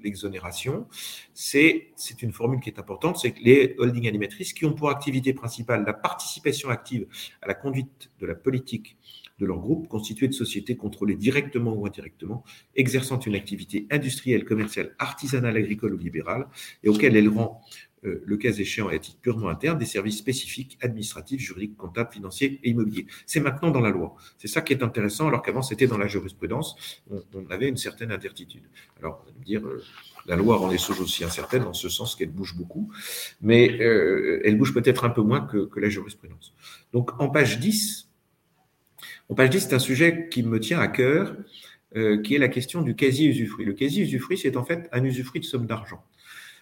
l'exonération. 0.02 0.86
C'est 1.32 1.94
une 2.20 2.32
formule 2.32 2.60
qui 2.60 2.68
est 2.68 2.78
importante, 2.78 3.16
c'est 3.16 3.32
que 3.32 3.42
les 3.42 3.74
holdings 3.78 4.06
animatrices 4.06 4.52
qui 4.52 4.66
ont 4.66 4.74
pour 4.74 4.90
activité 4.90 5.32
principale 5.32 5.82
la 5.86 5.94
participation 5.94 6.68
active 6.68 7.06
à 7.40 7.48
la 7.48 7.54
conduite 7.54 8.10
de 8.20 8.26
la 8.26 8.34
politique 8.34 8.98
de 9.38 9.46
leur 9.46 9.58
groupe 9.58 9.88
constitué 9.88 10.28
de 10.28 10.34
sociétés 10.34 10.76
contrôlées 10.76 11.16
directement 11.16 11.74
ou 11.74 11.86
indirectement, 11.86 12.44
exerçant 12.76 13.18
une 13.20 13.34
activité 13.34 13.86
industrielle, 13.90 14.44
commerciale, 14.44 14.94
artisanale, 14.98 15.56
agricole 15.56 15.94
ou 15.94 15.98
libérale, 15.98 16.46
et 16.82 16.88
auxquelles 16.88 17.16
elles 17.16 17.28
rend, 17.28 17.62
euh, 18.04 18.22
le 18.24 18.36
cas 18.36 18.52
échéant 18.52 18.90
et 18.90 18.96
à 18.96 18.98
titre 18.98 19.18
purement 19.20 19.48
interne, 19.48 19.76
des 19.76 19.84
services 19.84 20.18
spécifiques, 20.18 20.78
administratifs, 20.80 21.40
juridiques, 21.40 21.76
comptables, 21.76 22.12
financiers 22.12 22.60
et 22.62 22.70
immobiliers. 22.70 23.06
C'est 23.26 23.40
maintenant 23.40 23.70
dans 23.70 23.80
la 23.80 23.90
loi. 23.90 24.14
C'est 24.36 24.46
ça 24.46 24.60
qui 24.60 24.72
est 24.72 24.82
intéressant, 24.82 25.26
alors 25.26 25.42
qu'avant 25.42 25.62
c'était 25.62 25.88
dans 25.88 25.98
la 25.98 26.06
jurisprudence, 26.06 27.02
on, 27.10 27.46
avait 27.50 27.68
une 27.68 27.76
certaine 27.76 28.12
incertitude. 28.12 28.62
Alors, 28.98 29.24
on 29.24 29.30
va 29.30 29.38
me 29.38 29.44
dire, 29.44 29.66
euh, 29.66 29.82
la 30.26 30.36
loi 30.36 30.56
rend 30.56 30.68
les 30.68 30.78
choses 30.78 31.00
aussi 31.00 31.24
incertaines, 31.24 31.64
dans 31.64 31.72
ce 31.72 31.88
sens 31.88 32.14
qu'elle 32.14 32.30
bouge 32.30 32.54
beaucoup, 32.56 32.92
mais 33.40 33.80
euh, 33.80 34.42
elle 34.44 34.56
bouge 34.56 34.74
peut-être 34.74 35.04
un 35.04 35.10
peu 35.10 35.22
moins 35.22 35.40
que, 35.40 35.66
que 35.66 35.80
la 35.80 35.88
jurisprudence. 35.88 36.54
Donc, 36.92 37.20
en 37.20 37.28
page 37.28 37.58
10, 37.58 38.07
on 39.28 39.34
page 39.34 39.50
10, 39.50 39.60
c'est 39.60 39.74
un 39.74 39.78
sujet 39.78 40.28
qui 40.30 40.42
me 40.42 40.58
tient 40.58 40.80
à 40.80 40.88
cœur, 40.88 41.36
euh, 41.96 42.20
qui 42.22 42.34
est 42.34 42.38
la 42.38 42.48
question 42.48 42.82
du 42.82 42.94
quasi-usufruit. 42.94 43.64
Le 43.64 43.72
quasi-usufruit, 43.72 44.38
c'est 44.38 44.56
en 44.56 44.64
fait 44.64 44.88
un 44.92 45.04
usufruit 45.04 45.40
de 45.40 45.46
somme 45.46 45.66
d'argent. 45.66 46.02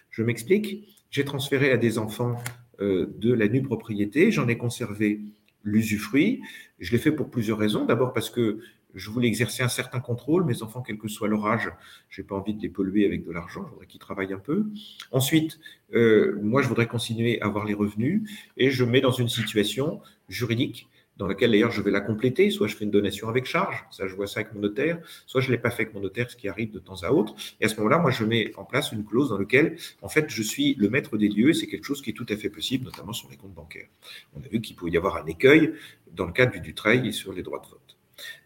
Je 0.09 0.23
m'explique. 0.23 0.87
J'ai 1.09 1.23
transféré 1.23 1.71
à 1.71 1.77
des 1.77 1.97
enfants 1.97 2.37
euh, 2.81 3.07
de 3.17 3.33
la 3.33 3.47
nue 3.47 3.61
propriété, 3.61 4.31
j'en 4.31 4.47
ai 4.47 4.57
conservé 4.57 5.21
l'usufruit. 5.63 6.41
Je 6.79 6.91
l'ai 6.91 6.97
fait 6.97 7.11
pour 7.11 7.29
plusieurs 7.29 7.57
raisons. 7.57 7.85
D'abord 7.85 8.13
parce 8.13 8.29
que 8.29 8.59
je 8.93 9.09
voulais 9.09 9.27
exercer 9.27 9.63
un 9.63 9.67
certain 9.67 9.99
contrôle. 9.99 10.45
Mes 10.45 10.63
enfants, 10.63 10.81
quel 10.81 10.97
que 10.97 11.07
soit 11.07 11.27
leur 11.27 11.45
âge, 11.45 11.71
je 12.09 12.21
n'ai 12.21 12.27
pas 12.27 12.35
envie 12.35 12.53
de 12.53 12.61
les 12.61 12.69
polluer 12.69 13.05
avec 13.05 13.25
de 13.25 13.31
l'argent. 13.31 13.63
Je 13.65 13.71
voudrais 13.71 13.87
qu'ils 13.87 13.99
travaillent 13.99 14.33
un 14.33 14.39
peu. 14.39 14.65
Ensuite, 15.11 15.59
euh, 15.93 16.37
moi, 16.41 16.61
je 16.61 16.67
voudrais 16.67 16.87
continuer 16.87 17.41
à 17.41 17.45
avoir 17.45 17.65
les 17.65 17.73
revenus 17.73 18.29
et 18.57 18.71
je 18.71 18.83
mets 18.83 19.01
dans 19.01 19.11
une 19.11 19.29
situation 19.29 20.01
juridique 20.29 20.87
dans 21.17 21.27
laquelle 21.27 21.51
d'ailleurs 21.51 21.71
je 21.71 21.81
vais 21.81 21.91
la 21.91 22.01
compléter. 22.01 22.49
Soit 22.49 22.67
je 22.67 22.75
fais 22.75 22.85
une 22.85 22.91
donation 22.91 23.29
avec 23.29 23.45
charge, 23.45 23.85
ça 23.91 24.07
je 24.07 24.15
vois 24.15 24.27
ça 24.27 24.41
avec 24.41 24.53
mon 24.53 24.61
notaire, 24.61 24.99
soit 25.25 25.41
je 25.41 25.47
ne 25.47 25.53
l'ai 25.53 25.57
pas 25.57 25.69
fait 25.69 25.83
avec 25.83 25.93
mon 25.93 26.01
notaire, 26.01 26.29
ce 26.29 26.35
qui 26.35 26.47
arrive 26.47 26.71
de 26.71 26.79
temps 26.79 27.03
à 27.03 27.11
autre. 27.11 27.35
Et 27.59 27.65
à 27.65 27.69
ce 27.69 27.75
moment-là, 27.77 27.99
moi 27.99 28.11
je 28.11 28.23
mets 28.23 28.51
en 28.57 28.65
place 28.65 28.91
une 28.91 29.05
clause 29.05 29.29
dans 29.29 29.37
laquelle 29.37 29.77
en 30.01 30.09
fait 30.09 30.25
je 30.29 30.41
suis 30.41 30.75
le 30.75 30.89
maître 30.89 31.17
des 31.17 31.29
lieux 31.29 31.49
et 31.49 31.53
c'est 31.53 31.67
quelque 31.67 31.85
chose 31.85 32.01
qui 32.01 32.11
est 32.11 32.13
tout 32.13 32.25
à 32.29 32.35
fait 32.35 32.49
possible, 32.49 32.85
notamment 32.85 33.13
sur 33.13 33.29
les 33.29 33.37
comptes 33.37 33.53
bancaires. 33.53 33.87
On 34.35 34.39
a 34.41 34.47
vu 34.47 34.61
qu'il 34.61 34.75
pouvait 34.75 34.91
y 34.91 34.97
avoir 34.97 35.17
un 35.17 35.25
écueil 35.25 35.73
dans 36.11 36.25
le 36.25 36.33
cadre 36.33 36.51
du, 36.51 36.61
du 36.61 36.73
trail 36.73 37.07
et 37.07 37.11
sur 37.11 37.33
les 37.33 37.43
droits 37.43 37.59
de 37.59 37.67
vote. 37.67 37.97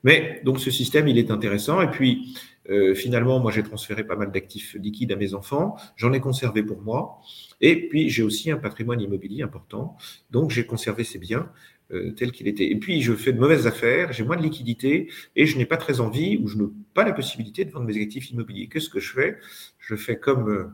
Mais 0.04 0.42
donc 0.44 0.60
ce 0.60 0.72
système, 0.72 1.08
il 1.08 1.18
est 1.18 1.32
intéressant. 1.32 1.82
Et 1.82 1.90
puis 1.90 2.36
euh, 2.70 2.94
finalement, 2.94 3.40
moi 3.40 3.52
j'ai 3.52 3.64
transféré 3.64 4.04
pas 4.04 4.16
mal 4.16 4.32
d'actifs 4.32 4.76
liquides 4.76 5.12
à 5.12 5.16
mes 5.16 5.34
enfants. 5.34 5.76
J'en 5.96 6.14
ai 6.14 6.20
conservé 6.20 6.64
pour 6.64 6.82
moi. 6.82 7.22
Et 7.60 7.88
puis 7.88 8.10
j'ai 8.10 8.24
aussi 8.24 8.52
un 8.52 8.58
patrimoine 8.58 9.02
immobilier 9.02 9.44
important. 9.44 9.98
Donc 10.30 10.52
j'ai 10.52 10.66
conservé 10.66 11.04
ces 11.04 11.20
biens 11.20 11.50
euh, 11.94 12.12
tel 12.12 12.32
qu'il 12.32 12.48
était. 12.48 12.70
Et 12.70 12.76
puis, 12.78 13.02
je 13.02 13.14
fais 13.14 13.34
de 13.34 13.40
mauvaises 13.40 13.68
affaires, 13.68 14.14
j'ai 14.14 14.24
moins 14.24 14.38
de 14.38 14.44
liquidité 14.44 15.10
et 15.36 15.46
je 15.46 15.58
n'ai 15.58 15.66
pas 15.66 15.78
très 15.78 16.00
envie 16.00 16.38
ou 16.38 16.48
je 16.48 16.58
n'ai 16.58 16.68
pas 16.94 17.04
la 17.04 17.14
possibilité 17.14 17.66
de 17.66 17.72
vendre 17.72 17.86
mes 17.86 18.02
actifs 18.02 18.32
immobiliers. 18.32 18.68
Qu'est-ce 18.68 18.90
que 18.90 19.00
je 19.00 19.12
fais? 19.12 19.38
Je 19.80 19.96
fais 19.96 20.18
comme 20.18 20.50
euh, 20.50 20.68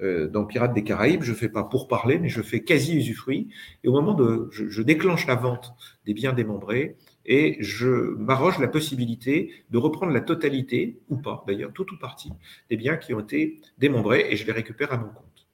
euh, 0.00 0.28
dans 0.28 0.44
Pirates 0.44 0.74
des 0.74 0.84
Caraïbes, 0.84 1.22
je 1.22 1.32
ne 1.32 1.36
fais 1.36 1.48
pas 1.48 1.64
pour 1.64 1.88
parler, 1.88 2.18
mais 2.18 2.28
je 2.28 2.42
fais 2.42 2.60
quasi 2.60 2.96
usufruit. 2.96 3.48
Et 3.82 3.88
au 3.88 3.92
moment 3.92 4.14
de, 4.14 4.48
je, 4.52 4.82
déclenche 4.82 5.26
la 5.26 5.34
vente 5.34 5.72
des 6.06 6.14
biens 6.14 6.32
démembrés 6.32 6.96
et 7.26 7.56
je 7.60 8.14
m'arroge 8.16 8.58
la 8.58 8.68
possibilité 8.68 9.52
de 9.70 9.78
reprendre 9.78 10.12
la 10.12 10.20
totalité, 10.20 11.00
ou 11.08 11.16
pas 11.16 11.44
d'ailleurs, 11.46 11.72
tout 11.72 11.92
ou 11.92 11.98
partie, 11.98 12.30
des 12.70 12.76
biens 12.76 12.96
qui 12.96 13.12
ont 13.12 13.20
été 13.20 13.60
démembrés 13.78 14.26
et 14.30 14.36
je 14.36 14.46
les 14.46 14.52
récupère 14.52 14.92
à 14.92 14.98
mon 14.98 15.08
compte. 15.08 15.46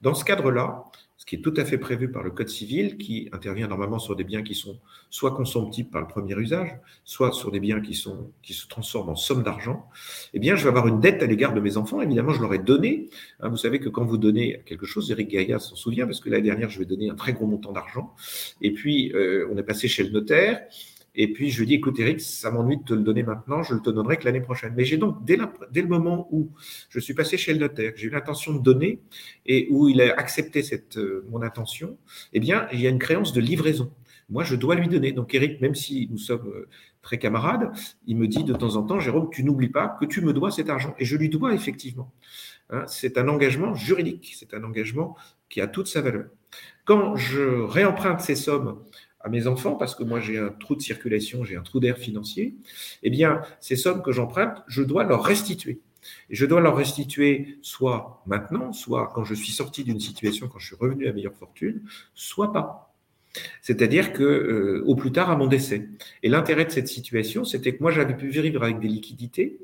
Dans 0.00 0.14
ce 0.14 0.24
cadre-là, 0.24 0.84
qui 1.30 1.36
est 1.36 1.42
tout 1.42 1.54
à 1.58 1.64
fait 1.64 1.78
prévu 1.78 2.10
par 2.10 2.24
le 2.24 2.32
Code 2.32 2.48
civil, 2.48 2.98
qui 2.98 3.28
intervient 3.30 3.68
normalement 3.68 4.00
sur 4.00 4.16
des 4.16 4.24
biens 4.24 4.42
qui 4.42 4.56
sont 4.56 4.80
soit 5.10 5.30
consomptibles 5.30 5.88
par 5.88 6.00
le 6.00 6.08
premier 6.08 6.36
usage, 6.36 6.76
soit 7.04 7.30
sur 7.30 7.52
des 7.52 7.60
biens 7.60 7.80
qui, 7.80 7.94
sont, 7.94 8.32
qui 8.42 8.52
se 8.52 8.66
transforment 8.66 9.10
en 9.10 9.14
somme 9.14 9.44
d'argent, 9.44 9.88
eh 10.34 10.40
bien, 10.40 10.56
je 10.56 10.64
vais 10.64 10.70
avoir 10.70 10.88
une 10.88 10.98
dette 10.98 11.22
à 11.22 11.26
l'égard 11.26 11.54
de 11.54 11.60
mes 11.60 11.76
enfants. 11.76 12.00
Évidemment, 12.00 12.32
je 12.32 12.40
leur 12.40 12.52
ai 12.52 12.58
donné. 12.58 13.10
Hein, 13.38 13.48
vous 13.48 13.56
savez 13.56 13.78
que 13.78 13.88
quand 13.88 14.04
vous 14.04 14.18
donnez 14.18 14.60
quelque 14.66 14.86
chose, 14.86 15.08
Eric 15.12 15.28
Gaïa 15.28 15.60
s'en 15.60 15.76
souvient, 15.76 16.04
parce 16.04 16.18
que 16.18 16.30
l'année 16.30 16.42
dernière, 16.42 16.68
je 16.68 16.80
vais 16.80 16.84
donner 16.84 17.10
un 17.10 17.14
très 17.14 17.32
gros 17.32 17.46
montant 17.46 17.70
d'argent. 17.70 18.12
Et 18.60 18.72
puis, 18.72 19.12
euh, 19.12 19.46
on 19.52 19.56
est 19.56 19.62
passé 19.62 19.86
chez 19.86 20.02
le 20.02 20.10
notaire. 20.10 20.60
Et 21.14 21.32
puis 21.32 21.50
je 21.50 21.60
lui 21.60 21.66
dis, 21.66 21.74
écoute 21.74 21.98
Eric, 21.98 22.20
ça 22.20 22.50
m'ennuie 22.50 22.78
de 22.78 22.84
te 22.84 22.94
le 22.94 23.02
donner 23.02 23.22
maintenant, 23.22 23.62
je 23.62 23.74
ne 23.74 23.80
te 23.80 23.90
donnerai 23.90 24.16
que 24.16 24.24
l'année 24.24 24.40
prochaine. 24.40 24.74
Mais 24.76 24.84
j'ai 24.84 24.96
donc, 24.96 25.24
dès, 25.24 25.36
le 25.36 25.88
moment 25.88 26.28
où 26.30 26.50
je 26.88 27.00
suis 27.00 27.14
passé 27.14 27.36
chez 27.36 27.52
le 27.52 27.58
notaire, 27.58 27.92
j'ai 27.96 28.06
eu 28.06 28.10
l'intention 28.10 28.54
de 28.54 28.60
donner 28.60 29.00
et 29.46 29.66
où 29.70 29.88
il 29.88 30.00
a 30.00 30.14
accepté 30.16 30.62
cette, 30.62 30.98
euh, 30.98 31.26
mon 31.30 31.42
intention, 31.42 31.98
eh 32.32 32.40
bien, 32.40 32.68
il 32.72 32.80
y 32.80 32.86
a 32.86 32.90
une 32.90 32.98
créance 32.98 33.32
de 33.32 33.40
livraison. 33.40 33.92
Moi, 34.28 34.44
je 34.44 34.54
dois 34.54 34.76
lui 34.76 34.88
donner. 34.88 35.10
Donc 35.10 35.34
Eric, 35.34 35.60
même 35.60 35.74
si 35.74 36.08
nous 36.10 36.18
sommes 36.18 36.46
euh, 36.46 36.68
très 37.02 37.18
camarades, 37.18 37.72
il 38.06 38.16
me 38.16 38.28
dit 38.28 38.44
de 38.44 38.54
temps 38.54 38.76
en 38.76 38.84
temps, 38.84 39.00
Jérôme, 39.00 39.28
tu 39.32 39.42
n'oublies 39.42 39.68
pas 39.68 39.96
que 40.00 40.04
tu 40.04 40.20
me 40.20 40.32
dois 40.32 40.52
cet 40.52 40.70
argent. 40.70 40.94
Et 40.98 41.04
je 41.04 41.16
lui 41.16 41.28
dois 41.28 41.54
effectivement. 41.54 42.12
Hein, 42.70 42.84
c'est 42.86 43.18
un 43.18 43.26
engagement 43.26 43.74
juridique, 43.74 44.34
c'est 44.38 44.54
un 44.54 44.62
engagement 44.62 45.16
qui 45.48 45.60
a 45.60 45.66
toute 45.66 45.88
sa 45.88 46.00
valeur. 46.00 46.26
Quand 46.84 47.16
je 47.16 47.62
réemprunte 47.62 48.20
ces 48.20 48.36
sommes 48.36 48.80
à 49.20 49.28
mes 49.28 49.46
enfants, 49.46 49.74
parce 49.74 49.94
que 49.94 50.02
moi 50.02 50.20
j'ai 50.20 50.38
un 50.38 50.48
trou 50.48 50.74
de 50.74 50.82
circulation, 50.82 51.44
j'ai 51.44 51.56
un 51.56 51.62
trou 51.62 51.80
d'air 51.80 51.98
financier, 51.98 52.54
eh 53.02 53.10
bien, 53.10 53.42
ces 53.60 53.76
sommes 53.76 54.02
que 54.02 54.12
j'emprunte, 54.12 54.62
je 54.66 54.82
dois 54.82 55.04
leur 55.04 55.24
restituer. 55.24 55.80
Et 56.30 56.34
je 56.34 56.46
dois 56.46 56.60
leur 56.60 56.76
restituer 56.76 57.58
soit 57.60 58.22
maintenant, 58.26 58.72
soit 58.72 59.10
quand 59.14 59.24
je 59.24 59.34
suis 59.34 59.52
sorti 59.52 59.84
d'une 59.84 60.00
situation, 60.00 60.48
quand 60.48 60.58
je 60.58 60.68
suis 60.68 60.76
revenu 60.76 61.06
à 61.06 61.12
meilleure 61.12 61.34
fortune, 61.34 61.82
soit 62.14 62.52
pas. 62.52 62.94
C'est-à-dire 63.62 64.12
que 64.12 64.22
euh, 64.22 64.82
au 64.86 64.96
plus 64.96 65.12
tard 65.12 65.30
à 65.30 65.36
mon 65.36 65.46
décès. 65.46 65.88
Et 66.22 66.28
l'intérêt 66.28 66.64
de 66.64 66.70
cette 66.70 66.88
situation, 66.88 67.44
c'était 67.44 67.76
que 67.76 67.82
moi 67.82 67.92
j'avais 67.92 68.16
pu 68.16 68.28
vivre 68.28 68.62
avec 68.62 68.80
des 68.80 68.88
liquidités 68.88 69.58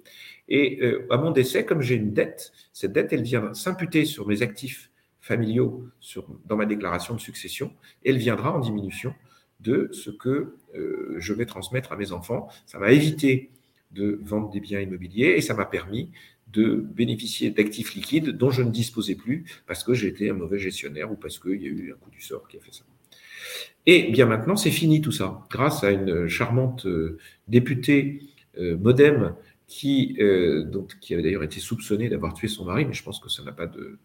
et 0.48 0.78
euh, 0.82 1.06
à 1.10 1.16
mon 1.16 1.32
décès, 1.32 1.64
comme 1.64 1.82
j'ai 1.82 1.96
une 1.96 2.12
dette, 2.12 2.52
cette 2.72 2.92
dette 2.92 3.12
elle 3.12 3.22
vient 3.22 3.54
s'imputer 3.54 4.04
sur 4.04 4.28
mes 4.28 4.42
actifs 4.42 4.90
familiaux 5.20 5.84
sur, 5.98 6.28
dans 6.44 6.56
ma 6.56 6.66
déclaration 6.66 7.14
de 7.14 7.20
succession, 7.20 7.72
elle 8.04 8.18
viendra 8.18 8.52
en 8.52 8.60
diminution 8.60 9.12
de 9.60 9.88
ce 9.92 10.10
que 10.10 10.54
euh, 10.74 11.14
je 11.18 11.32
vais 11.32 11.46
transmettre 11.46 11.92
à 11.92 11.96
mes 11.96 12.12
enfants. 12.12 12.48
Ça 12.66 12.78
m'a 12.78 12.92
évité 12.92 13.50
de 13.92 14.20
vendre 14.22 14.50
des 14.50 14.60
biens 14.60 14.80
immobiliers 14.80 15.34
et 15.36 15.40
ça 15.40 15.54
m'a 15.54 15.64
permis 15.64 16.10
de 16.52 16.76
bénéficier 16.76 17.50
d'actifs 17.50 17.94
liquides 17.94 18.30
dont 18.30 18.50
je 18.50 18.62
ne 18.62 18.70
disposais 18.70 19.14
plus 19.14 19.44
parce 19.66 19.82
que 19.82 19.94
j'étais 19.94 20.30
un 20.30 20.34
mauvais 20.34 20.58
gestionnaire 20.58 21.10
ou 21.10 21.16
parce 21.16 21.38
qu'il 21.38 21.60
y 21.60 21.66
a 21.66 21.68
eu 21.68 21.92
un 21.92 21.96
coup 21.96 22.10
du 22.10 22.20
sort 22.20 22.46
qui 22.48 22.56
a 22.56 22.60
fait 22.60 22.72
ça. 22.72 22.84
Et 23.86 24.10
bien 24.10 24.26
maintenant, 24.26 24.56
c'est 24.56 24.70
fini 24.70 25.00
tout 25.00 25.12
ça, 25.12 25.46
grâce 25.50 25.84
à 25.84 25.90
une 25.90 26.28
charmante 26.28 26.86
euh, 26.86 27.18
députée 27.48 28.22
euh, 28.58 28.76
modem 28.76 29.34
qui, 29.68 30.16
qui 31.00 31.14
avait 31.14 31.24
d'ailleurs 31.24 31.42
été 31.42 31.58
soupçonnée 31.58 32.08
d'avoir 32.08 32.34
tué 32.34 32.46
son 32.46 32.64
mari, 32.64 32.84
mais 32.84 32.94
je 32.94 33.02
pense 33.02 33.18
que 33.18 33.28
ça 33.28 33.42
n'a 33.42 33.50
pas 33.50 33.66
de... 33.66 33.98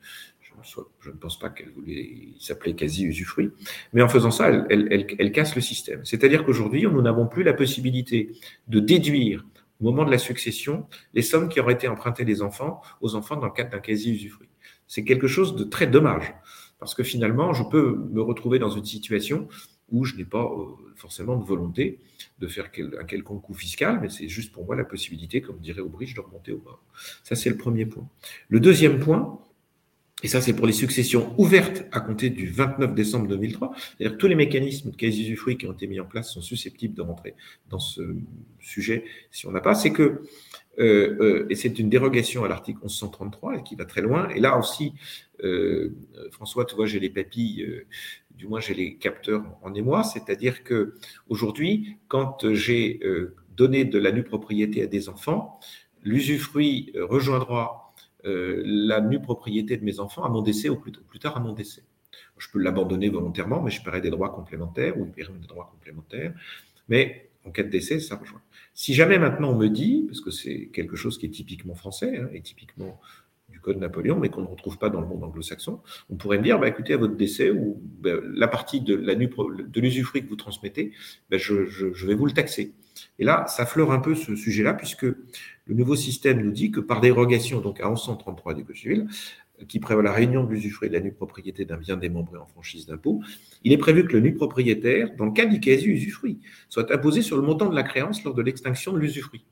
Je, 0.63 1.09
ne 1.09 1.15
pense 1.15 1.39
pas 1.39 1.49
qu'elle 1.49 1.71
voulait 1.71 2.29
s'appeler 2.39 2.75
quasi 2.75 3.05
usufruit. 3.05 3.51
Mais 3.93 4.01
en 4.01 4.09
faisant 4.09 4.31
ça, 4.31 4.49
elle, 4.69 5.31
casse 5.31 5.55
le 5.55 5.61
système. 5.61 6.03
C'est-à-dire 6.05 6.45
qu'aujourd'hui, 6.45 6.83
nous 6.83 7.01
n'avons 7.01 7.27
plus 7.27 7.43
la 7.43 7.53
possibilité 7.53 8.31
de 8.67 8.79
déduire 8.79 9.45
au 9.79 9.85
moment 9.85 10.05
de 10.05 10.11
la 10.11 10.19
succession 10.19 10.87
les 11.13 11.21
sommes 11.21 11.49
qui 11.49 11.59
auraient 11.59 11.73
été 11.73 11.87
empruntées 11.87 12.25
des 12.25 12.41
enfants 12.41 12.81
aux 13.01 13.15
enfants 13.15 13.35
dans 13.35 13.47
le 13.47 13.53
cadre 13.53 13.71
d'un 13.71 13.79
quasi-usufruit. 13.79 14.49
C'est 14.87 15.03
quelque 15.03 15.27
chose 15.27 15.55
de 15.55 15.63
très 15.63 15.87
dommage, 15.87 16.33
parce 16.79 16.93
que 16.93 17.03
finalement, 17.03 17.53
je 17.53 17.63
peux 17.63 17.95
me 18.11 18.21
retrouver 18.21 18.59
dans 18.59 18.69
une 18.69 18.85
situation 18.85 19.47
où 19.91 20.05
je 20.05 20.15
n'ai 20.15 20.25
pas 20.25 20.43
euh, 20.43 20.65
forcément 20.95 21.35
de 21.35 21.43
volonté 21.43 21.99
de 22.39 22.47
faire 22.47 22.69
un 22.99 23.03
quelconque 23.03 23.41
coup 23.43 23.53
fiscal, 23.53 23.99
mais 24.01 24.09
c'est 24.09 24.27
juste 24.27 24.51
pour 24.51 24.65
moi 24.65 24.75
la 24.75 24.85
possibilité, 24.85 25.41
comme 25.41 25.59
dirait 25.59 25.81
Aubridge, 25.81 26.15
de 26.15 26.21
remonter 26.21 26.53
au 26.53 26.57
bord. 26.57 26.81
Ça, 27.23 27.35
c'est 27.35 27.49
le 27.49 27.57
premier 27.57 27.85
point. 27.85 28.07
Le 28.49 28.59
deuxième 28.59 28.99
point, 28.99 29.39
et 30.23 30.27
ça, 30.27 30.41
c'est 30.41 30.53
pour 30.53 30.67
les 30.67 30.73
successions 30.73 31.33
ouvertes 31.37 31.83
à 31.91 31.99
compter 31.99 32.29
du 32.29 32.47
29 32.47 32.93
décembre 32.93 33.27
2003. 33.27 33.73
C'est-à-dire 33.97 34.17
tous 34.17 34.27
les 34.27 34.35
mécanismes 34.35 34.91
de 34.91 34.95
quasi-usufruit 34.95 35.57
qui 35.57 35.65
ont 35.65 35.73
été 35.73 35.87
mis 35.87 35.99
en 35.99 36.05
place 36.05 36.31
sont 36.31 36.41
susceptibles 36.41 36.93
de 36.93 37.01
rentrer 37.01 37.35
dans 37.69 37.79
ce 37.79 38.01
sujet 38.59 39.05
si 39.31 39.47
on 39.47 39.51
n'a 39.51 39.61
pas. 39.61 39.73
C'est 39.73 39.91
que, 39.91 40.21
euh, 40.79 41.17
euh, 41.19 41.47
et 41.49 41.55
c'est 41.55 41.79
une 41.79 41.89
dérogation 41.89 42.43
à 42.43 42.47
l'article 42.47 42.81
1133 42.83 43.57
et 43.57 43.63
qui 43.63 43.75
va 43.75 43.85
très 43.85 44.01
loin. 44.01 44.29
Et 44.29 44.39
là 44.39 44.57
aussi, 44.57 44.93
euh, 45.43 45.95
François, 46.31 46.65
tu 46.65 46.75
vois, 46.75 46.85
j'ai 46.85 46.99
les 46.99 47.09
papilles, 47.09 47.83
du 48.37 48.47
moins 48.47 48.59
j'ai 48.59 48.75
les 48.75 48.97
capteurs 48.97 49.43
en 49.63 49.73
émoi. 49.73 50.03
C'est-à-dire 50.03 50.63
que 50.63 50.95
aujourd'hui, 51.29 51.97
quand 52.07 52.53
j'ai 52.53 52.99
donné 53.55 53.85
de 53.85 53.97
la 53.97 54.11
nue 54.11 54.23
propriété 54.23 54.83
à 54.83 54.87
des 54.87 55.09
enfants, 55.09 55.59
l'usufruit 56.03 56.93
rejoindra 56.95 57.80
euh, 57.80 57.80
la 58.23 59.01
nue 59.01 59.21
propriété 59.21 59.77
de 59.77 59.83
mes 59.83 59.99
enfants 59.99 60.23
à 60.23 60.29
mon 60.29 60.41
décès 60.41 60.69
ou 60.69 60.75
plus, 60.75 61.19
tard 61.19 61.37
à 61.37 61.39
mon 61.39 61.53
décès. 61.53 61.83
Je 62.37 62.47
peux 62.51 62.59
l'abandonner 62.59 63.09
volontairement, 63.09 63.61
mais 63.61 63.71
je 63.71 63.83
paierai 63.83 64.01
des 64.01 64.09
droits 64.09 64.33
complémentaires 64.33 64.97
ou 64.97 65.07
il 65.15 65.25
des 65.25 65.47
droits 65.47 65.69
complémentaires. 65.71 66.33
Mais 66.89 67.29
en 67.45 67.51
cas 67.51 67.63
de 67.63 67.69
décès, 67.69 67.99
ça 67.99 68.15
rejoint. 68.15 68.41
Si 68.73 68.93
jamais 68.93 69.19
maintenant 69.19 69.51
on 69.51 69.57
me 69.57 69.67
dit, 69.67 70.05
parce 70.07 70.21
que 70.21 70.31
c'est 70.31 70.69
quelque 70.73 70.95
chose 70.95 71.17
qui 71.17 71.27
est 71.27 71.29
typiquement 71.29 71.75
français 71.75 72.17
hein, 72.17 72.29
et 72.33 72.41
typiquement 72.41 72.99
du 73.51 73.59
Code 73.59 73.77
Napoléon, 73.77 74.17
mais 74.17 74.29
qu'on 74.29 74.41
ne 74.41 74.47
retrouve 74.47 74.77
pas 74.77 74.89
dans 74.89 75.01
le 75.01 75.07
monde 75.07 75.23
anglo-saxon, 75.23 75.81
on 76.09 76.15
pourrait 76.15 76.37
me 76.37 76.43
dire, 76.43 76.57
bah, 76.57 76.67
écoutez, 76.67 76.93
à 76.93 76.97
votre 76.97 77.15
décès, 77.15 77.51
ou 77.51 77.81
bah, 77.99 78.11
la 78.33 78.47
partie 78.47 78.81
de 78.81 78.95
la 78.95 79.13
de 79.13 79.81
l'usufruit 79.81 80.23
que 80.23 80.29
vous 80.29 80.35
transmettez, 80.35 80.93
bah, 81.29 81.37
je, 81.37 81.65
je, 81.65 82.07
vais 82.07 82.15
vous 82.15 82.25
le 82.25 82.31
taxer. 82.31 82.73
Et 83.19 83.23
là, 83.23 83.45
ça 83.47 83.65
fleure 83.65 83.91
un 83.91 83.99
peu 83.99 84.15
ce 84.15 84.35
sujet-là, 84.35 84.73
puisque 84.73 85.05
le 85.71 85.77
nouveau 85.77 85.95
système 85.95 86.41
nous 86.41 86.51
dit 86.51 86.69
que 86.69 86.81
par 86.81 86.99
dérogation, 86.99 87.61
donc 87.61 87.79
à 87.79 87.87
1133 87.87 88.55
du 88.55 88.65
Code 88.65 88.75
civil, 88.75 89.07
qui 89.69 89.79
prévoit 89.79 90.03
la 90.03 90.11
réunion 90.11 90.43
de 90.43 90.51
l'usufruit 90.51 90.89
de 90.89 90.93
la 90.93 90.99
nue 90.99 91.13
propriété 91.13 91.63
d'un 91.63 91.77
bien 91.77 91.95
démembré 91.95 92.37
en 92.37 92.45
franchise 92.45 92.87
d'impôt, 92.87 93.21
il 93.63 93.71
est 93.71 93.77
prévu 93.77 94.05
que 94.05 94.11
le 94.11 94.19
nu 94.19 94.33
propriétaire, 94.33 95.15
dans 95.15 95.23
le 95.23 95.31
cas 95.31 95.45
du 95.45 95.61
quasi-usufruit, 95.61 96.41
soit 96.67 96.91
imposé 96.91 97.21
sur 97.21 97.37
le 97.37 97.43
montant 97.43 97.69
de 97.69 97.75
la 97.75 97.83
créance 97.83 98.21
lors 98.25 98.33
de 98.33 98.41
l'extinction 98.41 98.91
de 98.91 98.99
l'usufruit. 98.99 99.45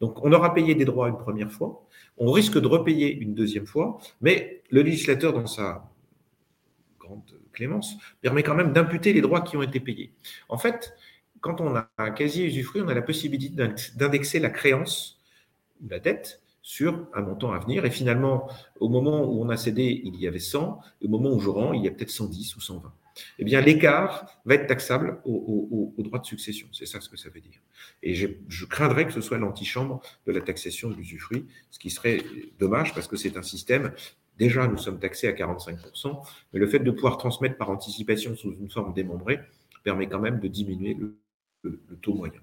Donc, 0.00 0.24
on 0.24 0.32
aura 0.32 0.54
payé 0.54 0.74
des 0.74 0.84
droits 0.84 1.08
une 1.08 1.18
première 1.18 1.52
fois, 1.52 1.86
on 2.18 2.32
risque 2.32 2.58
de 2.58 2.66
repayer 2.66 3.14
une 3.14 3.34
deuxième 3.34 3.66
fois, 3.66 4.00
mais 4.20 4.64
le 4.70 4.82
législateur, 4.82 5.32
dans 5.32 5.46
sa 5.46 5.88
grande 6.98 7.22
clémence, 7.52 7.96
permet 8.22 8.42
quand 8.42 8.56
même 8.56 8.72
d'imputer 8.72 9.12
les 9.12 9.20
droits 9.20 9.42
qui 9.42 9.56
ont 9.56 9.62
été 9.62 9.78
payés. 9.78 10.10
En 10.48 10.58
fait, 10.58 10.94
quand 11.40 11.60
on 11.60 11.76
a 11.76 11.88
un 11.96 12.10
quasi-usufruit, 12.10 12.82
on 12.82 12.88
a 12.88 12.94
la 12.94 13.02
possibilité 13.02 13.54
d'indexer 13.94 14.40
la 14.40 14.50
créance 14.50 15.19
la 15.88 15.98
dette 15.98 16.42
sur 16.62 17.06
un 17.14 17.22
montant 17.22 17.52
à 17.52 17.58
venir. 17.58 17.84
Et 17.84 17.90
finalement, 17.90 18.48
au 18.78 18.88
moment 18.88 19.24
où 19.24 19.42
on 19.42 19.48
a 19.48 19.56
cédé, 19.56 20.00
il 20.04 20.16
y 20.16 20.26
avait 20.26 20.38
100. 20.38 20.80
au 21.02 21.08
moment 21.08 21.30
où 21.30 21.40
je 21.40 21.48
rends, 21.48 21.72
il 21.72 21.84
y 21.84 21.88
a 21.88 21.90
peut-être 21.90 22.10
110 22.10 22.56
ou 22.56 22.60
120. 22.60 22.92
Eh 23.38 23.44
bien, 23.44 23.60
l'écart 23.60 24.26
va 24.44 24.54
être 24.54 24.66
taxable 24.66 25.20
au, 25.24 25.92
droit 25.98 26.20
de 26.20 26.26
succession. 26.26 26.68
C'est 26.72 26.86
ça 26.86 27.00
ce 27.00 27.08
que 27.08 27.16
ça 27.16 27.28
veut 27.28 27.40
dire. 27.40 27.60
Et 28.02 28.14
je 28.14 28.64
craindrais 28.66 29.06
que 29.06 29.12
ce 29.12 29.20
soit 29.20 29.38
l'antichambre 29.38 30.00
de 30.26 30.32
la 30.32 30.40
taxation 30.40 30.88
de 30.90 30.94
l'usufruit, 30.94 31.46
ce 31.70 31.78
qui 31.78 31.90
serait 31.90 32.22
dommage 32.58 32.94
parce 32.94 33.08
que 33.08 33.16
c'est 33.16 33.36
un 33.36 33.42
système. 33.42 33.92
Déjà, 34.38 34.66
nous 34.66 34.78
sommes 34.78 34.98
taxés 34.98 35.28
à 35.28 35.32
45%, 35.32 36.22
mais 36.52 36.60
le 36.60 36.66
fait 36.66 36.78
de 36.78 36.90
pouvoir 36.90 37.18
transmettre 37.18 37.58
par 37.58 37.68
anticipation 37.68 38.36
sous 38.36 38.52
une 38.52 38.70
forme 38.70 38.94
démembrée 38.94 39.40
permet 39.82 40.08
quand 40.08 40.20
même 40.20 40.40
de 40.40 40.48
diminuer 40.48 40.96
le 41.62 41.80
taux 42.00 42.14
moyen. 42.14 42.40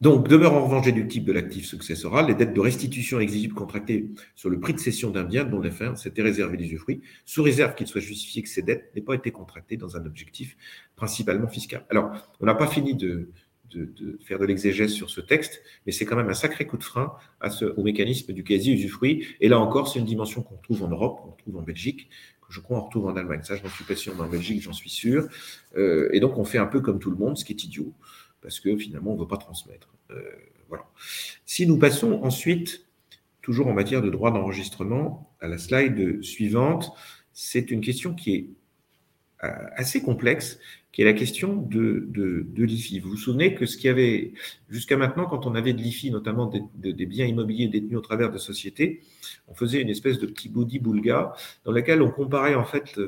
Donc, 0.00 0.28
demeure 0.28 0.54
en 0.54 0.64
revanche 0.64 0.84
déductible 0.84 1.26
de 1.26 1.32
l'actif 1.32 1.66
successoral 1.66 2.26
les 2.26 2.34
dettes 2.34 2.52
de 2.52 2.60
restitution 2.60 3.20
exigibles 3.20 3.54
contractées 3.54 4.10
sur 4.34 4.50
le 4.50 4.58
prix 4.58 4.74
de 4.74 4.78
cession 4.78 5.10
d'un 5.10 5.24
bien 5.24 5.44
dont 5.44 5.60
la 5.60 5.70
fin 5.70 5.94
s'était 5.94 6.22
réservé 6.22 6.56
l'usufruit, 6.56 7.00
sous 7.24 7.42
réserve 7.42 7.74
qu'il 7.74 7.86
soit 7.86 8.00
justifié 8.00 8.42
que 8.42 8.48
ces 8.48 8.62
dettes 8.62 8.90
n'aient 8.94 9.02
pas 9.02 9.14
été 9.14 9.30
contractées 9.30 9.76
dans 9.76 9.96
un 9.96 10.04
objectif 10.04 10.56
principalement 10.96 11.48
fiscal. 11.48 11.86
Alors, 11.90 12.10
on 12.40 12.46
n'a 12.46 12.54
pas 12.54 12.66
fini 12.66 12.94
de, 12.94 13.30
faire 14.20 14.38
de 14.38 14.44
l'exégèse 14.44 14.92
sur 14.92 15.10
ce 15.10 15.20
texte, 15.20 15.62
mais 15.86 15.92
c'est 15.92 16.04
quand 16.04 16.16
même 16.16 16.28
un 16.28 16.34
sacré 16.34 16.66
coup 16.66 16.76
de 16.76 16.84
frein 16.84 17.12
au 17.76 17.82
mécanisme 17.82 18.32
du 18.32 18.44
quasi-usufruit. 18.44 19.26
Et 19.40 19.48
là 19.48 19.58
encore, 19.58 19.88
c'est 19.88 20.00
une 20.00 20.04
dimension 20.04 20.42
qu'on 20.42 20.56
retrouve 20.56 20.82
en 20.82 20.88
Europe, 20.88 21.20
qu'on 21.22 21.30
retrouve 21.30 21.56
en 21.56 21.62
Belgique, 21.62 22.08
que 22.46 22.52
je 22.52 22.60
crois 22.60 22.78
on 22.78 22.84
retrouve 22.84 23.06
en 23.06 23.16
Allemagne. 23.16 23.40
Ça, 23.42 23.56
je 23.56 23.62
n'en 23.62 23.70
suis 23.70 23.84
pas 23.84 23.96
sûr, 23.96 24.20
en 24.20 24.28
Belgique, 24.28 24.60
j'en 24.60 24.72
suis 24.72 24.90
sûr. 24.90 25.28
Euh, 25.76 26.08
et 26.12 26.20
donc, 26.20 26.36
on 26.36 26.44
fait 26.44 26.58
un 26.58 26.66
peu 26.66 26.80
comme 26.80 26.98
tout 26.98 27.10
le 27.10 27.16
monde, 27.16 27.38
ce 27.38 27.44
qui 27.44 27.52
est 27.52 27.64
idiot 27.64 27.92
parce 28.44 28.60
que 28.60 28.76
finalement, 28.76 29.12
on 29.12 29.14
ne 29.14 29.20
veut 29.20 29.26
pas 29.26 29.38
transmettre. 29.38 29.88
Euh, 30.10 30.20
voilà. 30.68 30.84
Si 31.46 31.66
nous 31.66 31.78
passons 31.78 32.20
ensuite, 32.22 32.84
toujours 33.40 33.68
en 33.68 33.72
matière 33.72 34.02
de 34.02 34.10
droit 34.10 34.30
d'enregistrement, 34.30 35.34
à 35.40 35.48
la 35.48 35.56
slide 35.56 36.22
suivante, 36.22 36.92
c'est 37.32 37.70
une 37.70 37.80
question 37.80 38.14
qui 38.14 38.34
est 38.34 38.46
euh, 39.44 39.48
assez 39.76 40.02
complexe, 40.02 40.58
qui 40.92 41.00
est 41.00 41.06
la 41.06 41.14
question 41.14 41.56
de, 41.56 42.06
de, 42.10 42.64
l'IFI. 42.64 43.00
Vous 43.00 43.10
vous 43.10 43.16
souvenez 43.16 43.54
que 43.54 43.64
ce 43.64 43.78
qu'il 43.78 43.86
y 43.86 43.90
avait 43.90 44.32
jusqu'à 44.68 44.98
maintenant, 44.98 45.24
quand 45.24 45.46
on 45.46 45.54
avait 45.54 45.72
de 45.72 45.80
l'IFI, 45.80 46.10
notamment 46.10 46.52
des, 46.74 47.06
biens 47.06 47.24
immobiliers 47.24 47.68
détenus 47.68 47.96
au 47.96 48.02
travers 48.02 48.30
de 48.30 48.38
sociétés, 48.38 49.00
on 49.48 49.54
faisait 49.54 49.80
une 49.80 49.88
espèce 49.88 50.18
de 50.18 50.26
petit 50.26 50.50
body 50.50 50.80
boulga 50.80 51.32
dans 51.64 51.72
lequel 51.72 52.02
on 52.02 52.10
comparait 52.10 52.54
en 52.54 52.64
fait 52.64 53.00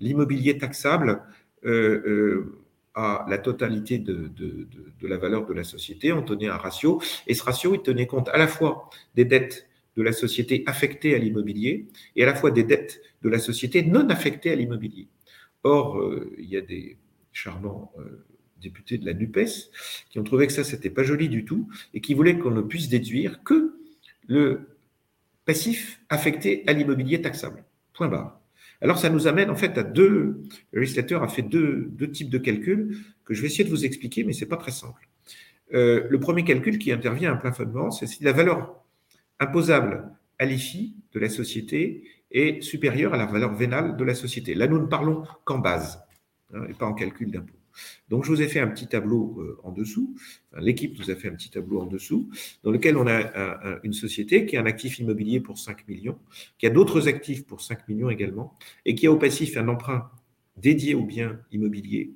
l'immobilier 0.00 0.56
taxable 0.56 1.22
euh, 1.64 2.58
la 3.28 3.38
totalité 3.38 3.98
de, 3.98 4.30
la 5.02 5.16
valeur 5.16 5.46
de 5.46 5.54
la 5.54 5.64
société, 5.64 6.12
on 6.12 6.22
tenait 6.22 6.48
un 6.48 6.56
ratio, 6.56 7.00
et 7.26 7.34
ce 7.34 7.42
ratio, 7.42 7.74
il 7.74 7.82
tenait 7.82 8.06
compte 8.06 8.28
à 8.28 8.38
la 8.38 8.48
fois 8.48 8.90
des 9.14 9.24
dettes 9.24 9.68
de 9.96 10.02
la 10.02 10.12
société 10.12 10.62
affectées 10.66 11.14
à 11.14 11.18
l'immobilier 11.18 11.86
et 12.16 12.22
à 12.22 12.26
la 12.26 12.34
fois 12.34 12.50
des 12.50 12.62
dettes 12.62 13.00
de 13.22 13.28
la 13.28 13.38
société 13.38 13.82
non 13.82 14.08
affectées 14.10 14.52
à 14.52 14.54
l'immobilier. 14.54 15.08
Or, 15.64 15.98
euh, 15.98 16.32
il 16.38 16.48
y 16.48 16.56
a 16.56 16.60
des 16.60 16.96
charmants 17.32 17.92
euh, 17.98 18.24
députés 18.60 18.98
de 18.98 19.06
la 19.06 19.14
NUPES 19.14 19.70
qui 20.10 20.18
ont 20.18 20.24
trouvé 20.24 20.46
que 20.46 20.52
ça, 20.52 20.64
c'était 20.64 20.90
pas 20.90 21.02
joli 21.02 21.28
du 21.28 21.44
tout 21.44 21.68
et 21.94 22.00
qui 22.00 22.14
voulaient 22.14 22.38
qu'on 22.38 22.50
ne 22.50 22.62
puisse 22.62 22.88
déduire 22.88 23.42
que 23.42 23.76
le 24.28 24.76
passif 25.44 26.00
affecté 26.08 26.62
à 26.66 26.72
l'immobilier 26.72 27.20
taxable. 27.20 27.64
Point 27.92 28.08
barre. 28.08 28.40
Alors, 28.80 28.98
ça 28.98 29.10
nous 29.10 29.26
amène 29.26 29.50
en 29.50 29.56
fait 29.56 29.76
à 29.76 29.82
deux. 29.82 30.42
Le 30.72 30.80
législateur 30.80 31.22
a 31.22 31.28
fait 31.28 31.42
deux, 31.42 31.90
types 32.12 32.30
de 32.30 32.38
calculs 32.38 32.96
que 33.24 33.34
je 33.34 33.42
vais 33.42 33.48
essayer 33.48 33.64
de 33.64 33.70
vous 33.70 33.84
expliquer, 33.84 34.24
mais 34.24 34.32
ce 34.32 34.44
n'est 34.44 34.48
pas 34.48 34.56
très 34.56 34.70
simple. 34.70 35.08
Euh, 35.74 36.06
le 36.08 36.20
premier 36.20 36.44
calcul 36.44 36.78
qui 36.78 36.92
intervient 36.92 37.30
à 37.30 37.34
un 37.34 37.36
plafonnement, 37.36 37.90
c'est 37.90 38.06
si 38.06 38.22
la 38.22 38.32
valeur 38.32 38.82
imposable 39.40 40.10
à 40.38 40.44
l'IFI 40.44 40.96
de 41.12 41.20
la 41.20 41.28
société 41.28 42.04
est 42.30 42.62
supérieure 42.62 43.14
à 43.14 43.16
la 43.16 43.26
valeur 43.26 43.54
vénale 43.54 43.96
de 43.96 44.04
la 44.04 44.14
société. 44.14 44.54
Là, 44.54 44.66
nous 44.66 44.78
ne 44.78 44.86
parlons 44.86 45.24
qu'en 45.44 45.58
base 45.58 46.02
hein, 46.54 46.62
et 46.68 46.74
pas 46.74 46.86
en 46.86 46.94
calcul 46.94 47.30
d'impôt. 47.30 47.57
Donc, 48.08 48.24
je 48.24 48.30
vous 48.30 48.42
ai 48.42 48.48
fait 48.48 48.60
un 48.60 48.68
petit 48.68 48.86
tableau 48.86 49.36
euh, 49.38 49.58
en 49.64 49.72
dessous. 49.72 50.14
L'équipe 50.58 50.98
nous 50.98 51.10
a 51.10 51.14
fait 51.14 51.28
un 51.28 51.34
petit 51.34 51.50
tableau 51.50 51.80
en 51.80 51.86
dessous, 51.86 52.28
dans 52.62 52.70
lequel 52.70 52.96
on 52.96 53.06
a 53.06 53.78
une 53.84 53.92
société 53.92 54.46
qui 54.46 54.56
a 54.56 54.62
un 54.62 54.66
actif 54.66 54.98
immobilier 54.98 55.40
pour 55.40 55.58
5 55.58 55.86
millions, 55.88 56.18
qui 56.58 56.66
a 56.66 56.70
d'autres 56.70 57.06
actifs 57.06 57.46
pour 57.46 57.60
5 57.60 57.88
millions 57.88 58.10
également, 58.10 58.56
et 58.84 58.94
qui 58.94 59.06
a 59.06 59.12
au 59.12 59.16
passif 59.16 59.56
un 59.56 59.68
emprunt 59.68 60.10
dédié 60.56 60.94
aux 60.94 61.04
biens 61.04 61.38
immobiliers 61.52 62.12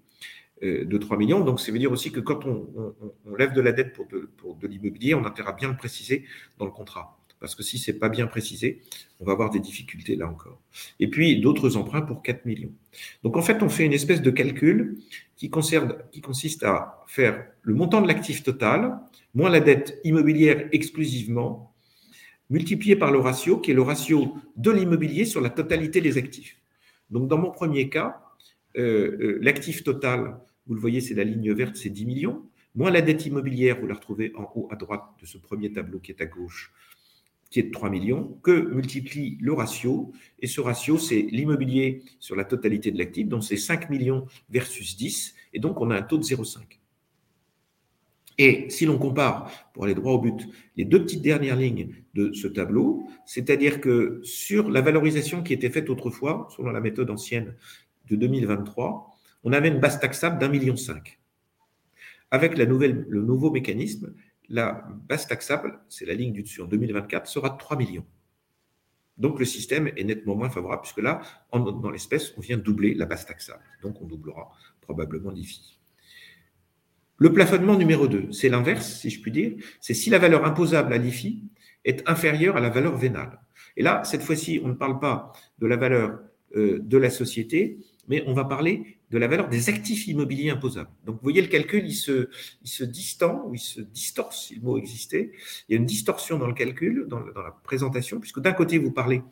euh, 0.63 0.85
de 0.85 0.99
3 0.99 1.17
millions. 1.17 1.45
Donc, 1.45 1.61
ça 1.61 1.73
veut 1.73 1.79
dire 1.79 1.91
aussi 1.91 2.13
que 2.13 2.21
quand 2.21 2.47
on, 2.47 2.95
lève 3.37 3.53
de 3.53 3.61
la 3.61 3.73
dette 3.73 3.93
pour 3.93 4.07
de, 4.07 4.67
l'immobilier, 4.67 5.15
on 5.15 5.25
intérêt 5.25 5.51
à 5.51 5.53
bien 5.53 5.69
le 5.69 5.77
préciser 5.77 6.25
dans 6.59 6.67
le 6.67 6.71
contrat. 6.71 7.19
Parce 7.43 7.55
que 7.55 7.63
si 7.63 7.77
ce 7.79 7.91
n'est 7.91 7.99
pas 7.99 8.09
bien 8.09 8.27
précisé, 8.27 8.81
on 9.21 9.27
va 9.27 9.33
avoir 9.33 9.51
des 9.51 9.61
difficultés 9.61 10.17
là 10.17 10.29
encore. 10.29 10.59
Et 10.99 11.09
puis, 11.09 11.41
d'autres 11.41 11.77
emprunts 11.77 12.01
pour 12.01 12.23
4 12.23 12.47
millions. 12.47 12.73
Donc, 13.23 13.37
en 13.37 13.43
fait, 13.43 13.63
on 13.63 13.69
fait 13.69 13.85
une 13.85 13.93
espèce 13.93 14.23
de 14.23 14.31
calcul 14.31 14.99
qui, 15.37 15.51
concerne, 15.51 15.97
qui 16.11 16.23
consiste 16.23 16.63
à 16.63 17.05
faire 17.07 17.45
le 17.63 17.75
montant 17.75 18.01
de 18.01 18.09
l'actif 18.09 18.43
total, 18.43 18.99
moins 19.35 19.51
la 19.51 19.61
dette 19.61 20.01
immobilière 20.05 20.69
exclusivement, 20.73 21.75
multiplié 22.49 22.97
par 22.97 23.11
le 23.11 23.19
ratio, 23.19 23.59
qui 23.59 23.73
est 23.73 23.75
le 23.75 23.83
ratio 23.83 24.35
de 24.57 24.71
l'immobilier 24.71 25.27
sur 25.27 25.43
la 25.43 25.51
totalité 25.51 26.01
des 26.01 26.17
actifs. 26.17 26.57
Donc, 27.11 27.29
dans 27.29 27.39
mon 27.39 27.51
premier 27.51 27.91
cas, 27.91 28.23
euh, 28.79 29.19
euh, 29.21 29.39
l'actif 29.43 29.85
total 29.85 30.39
vous 30.67 30.75
le 30.75 30.81
voyez, 30.81 31.01
c'est 31.01 31.15
la 31.15 31.25
ligne 31.25 31.53
verte, 31.53 31.77
c'est 31.77 31.91
10 31.91 32.07
millions. 32.07 32.43
Moins 32.75 32.91
la 32.91 33.03
dette 33.03 33.27
immobilière, 33.27 33.79
vous 33.81 33.87
la 33.87 33.95
retrouvez 33.95 34.33
en 34.37 34.51
haut 34.55 34.69
à 34.71 34.77
droite 34.77 35.03
de 35.21 35.27
ce 35.27 35.37
premier 35.37 35.73
tableau 35.73 35.99
qui 35.99 36.13
est 36.13 36.21
à 36.23 36.27
gauche, 36.27 36.73
qui 37.53 37.61
est 37.61 37.65
de 37.65 37.71
3 37.71 37.91
millions, 37.91 38.39
que 38.43 38.73
multiplie 38.73 39.37
le 39.41 39.53
ratio. 39.53 40.11
Et 40.41 40.47
ce 40.47 40.61
ratio, 40.61 40.97
c'est 40.99 41.21
l'immobilier 41.31 42.03
sur 42.19 42.35
la 42.35 42.45
totalité 42.45 42.91
de 42.91 42.99
l'actif, 42.99 43.29
donc 43.29 43.45
c'est 43.45 43.59
5 43.59 43.91
millions 43.91 44.27
versus 44.49 44.97
10. 44.97 45.35
Et 45.53 45.61
donc, 45.61 45.81
on 45.81 45.91
a 45.91 45.97
un 45.97 46.03
taux 46.03 46.17
de 46.17 46.25
0,5. 46.25 46.61
Et 48.39 48.71
si 48.71 48.87
l'on 48.87 48.99
compare, 48.99 49.53
pour 49.75 49.85
aller 49.85 49.95
droit 49.95 50.13
au 50.13 50.19
but, 50.19 50.49
les 50.79 50.87
deux 50.87 51.03
petites 51.03 51.21
dernières 51.21 51.57
lignes 51.57 51.95
de 52.15 52.33
ce 52.33 52.49
tableau, 52.49 53.07
c'est-à-dire 53.27 53.83
que 53.83 54.21
sur 54.25 54.71
la 54.71 54.81
valorisation 54.81 55.43
qui 55.43 55.53
était 55.53 55.69
faite 55.69 55.91
autrefois, 55.91 56.49
selon 56.57 56.71
la 56.71 56.81
méthode 56.81 57.11
ancienne 57.11 57.55
de 58.09 58.17
2023, 58.17 59.15
on 59.45 59.53
avait 59.53 59.69
une 59.69 59.79
base 59.79 60.01
taxable 60.01 60.39
d'un 60.39 60.49
million 60.49 60.77
cinq. 60.77 61.19
Avec 62.31 62.57
le 62.57 62.65
nouveau 62.65 63.51
mécanisme, 63.51 64.15
la 64.53 64.87
base 65.09 65.27
taxable, 65.27 65.81
c'est 65.89 66.05
la 66.05 66.15
ligne 66.15 66.33
du 66.33 66.43
dessus 66.43 66.61
en 66.61 66.67
2024, 66.67 67.27
sera 67.27 67.51
de 67.51 67.59
3 67.59 67.77
millions. 67.77 68.07
Donc 69.17 69.39
le 69.39 69.45
système 69.47 69.89
est 69.97 70.05
nettement 70.05 70.37
moins 70.37 70.51
favorable, 70.51 70.83
puisque 70.83 71.01
là, 71.01 71.23
dans 71.53 71.91
l'espèce, 71.91 72.35
on 72.37 72.41
vient 72.41 72.59
doubler 72.59 72.95
la 72.95 73.07
base 73.07 73.27
taxable. 73.27 73.63
Donc 73.83 74.01
on 74.01 74.07
doublera 74.07 74.53
probablement 74.83 75.31
l'IFI. 75.31 75.79
Le 77.17 77.33
plafonnement 77.33 77.77
numéro 77.77 78.09
2, 78.09 78.33
c'est 78.33 78.49
l'inverse, 78.49 79.01
si 79.01 79.09
je 79.11 79.23
puis 79.23 79.31
dire. 79.31 79.53
C'est 79.81 79.95
si 79.95 80.11
la 80.11 80.19
valeur 80.19 80.45
imposable 80.45 80.93
à 80.93 80.99
l'IFI 80.99 81.45
est 81.85 82.09
inférieure 82.09 82.57
à 82.57 82.61
la 82.61 82.69
valeur 82.69 82.97
vénale. 82.97 83.41
Et 83.77 83.83
là, 83.83 84.03
cette 84.05 84.23
fois-ci, 84.23 84.61
on 84.63 84.69
ne 84.69 84.75
parle 84.75 84.99
pas 84.99 85.33
de 85.59 85.67
la 85.67 85.77
valeur 85.77 86.21
euh, 86.57 86.79
de 86.81 86.99
la 86.99 87.11
société, 87.11 87.79
mais 88.09 88.23
on 88.27 88.35
va 88.35 88.45
parler 88.45 88.99
de 89.13 89.19
la 89.19 89.29
valeur 89.29 89.49
des 89.49 89.69
actifs 89.69 90.09
immobiliers 90.09 90.51
imposables. 90.51 90.91
Donc, 91.05 91.17
vous 91.17 91.23
voyez, 91.23 91.43
le 91.43 91.49
calcul, 91.49 91.85
il 91.87 91.95
se, 91.95 92.85
distend, 92.85 93.45
ou 93.47 93.55
il 93.55 93.61
se 93.61 93.83
distorse, 93.83 94.47
si 94.47 94.55
le 94.57 94.63
mot 94.63 94.79
existait. 94.79 95.33
Il 95.69 95.73
y 95.73 95.77
a 95.77 95.79
une 95.79 95.87
distorsion 95.87 96.39
dans 96.39 96.47
le 96.47 96.55
calcul, 96.55 97.07
dans, 97.09 97.21
la 97.21 97.55
présentation, 97.63 98.21
puisque 98.21 98.41
d'un 98.41 98.53
côté, 98.53 98.79
vous 98.79 98.91
parlez 98.91 99.23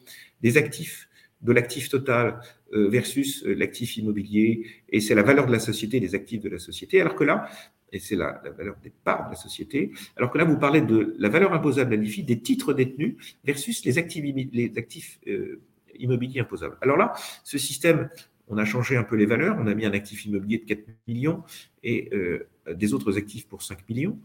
des 0.42 0.58
actifs, 0.58 1.08
de 1.40 1.52
l'actif 1.52 1.88
total 1.88 2.40
euh, 2.74 2.90
versus 2.90 3.42
euh, 3.46 3.54
l'actif 3.54 3.96
immobilier, 3.96 4.66
et 4.90 5.00
c'est 5.00 5.14
la 5.14 5.22
valeur 5.22 5.46
de 5.46 5.52
la 5.52 5.58
société, 5.58 5.98
des 5.98 6.14
actifs 6.14 6.42
de 6.42 6.50
la 6.50 6.58
société, 6.58 7.00
alors 7.00 7.14
que 7.14 7.24
là, 7.24 7.48
et 7.92 7.98
c'est 7.98 8.16
la, 8.16 8.42
valeur 8.56 8.76
des 8.82 8.90
parts 8.90 9.24
de 9.24 9.30
la 9.30 9.36
société, 9.36 9.92
alors 10.16 10.30
que 10.30 10.36
là, 10.36 10.44
vous 10.44 10.58
parlez 10.58 10.82
de 10.82 11.16
la 11.18 11.30
valeur 11.30 11.54
imposable 11.54 11.94
à 11.94 11.96
l'IFI 11.96 12.22
des 12.22 12.40
titres 12.40 12.74
détenus 12.74 13.16
versus 13.44 13.82
les 13.86 13.96
actifs, 13.96 14.22
les 14.52 14.72
actifs 14.76 15.18
euh, 15.26 15.62
immobiliers 15.98 16.40
imposables. 16.40 16.76
Alors 16.82 16.98
là, 16.98 17.14
ce 17.42 17.56
système 17.56 18.10
on 18.50 18.58
a 18.58 18.64
changé 18.64 18.96
un 18.96 19.04
peu 19.04 19.16
les 19.16 19.26
valeurs, 19.26 19.56
on 19.58 19.66
a 19.66 19.74
mis 19.74 19.86
un 19.86 19.92
actif 19.92 20.26
immobilier 20.26 20.58
de 20.58 20.64
4 20.64 20.80
millions 21.06 21.42
et 21.82 22.10
euh, 22.12 22.48
des 22.74 22.92
autres 22.92 23.16
actifs 23.16 23.48
pour 23.48 23.62
5 23.62 23.88
millions, 23.88 24.18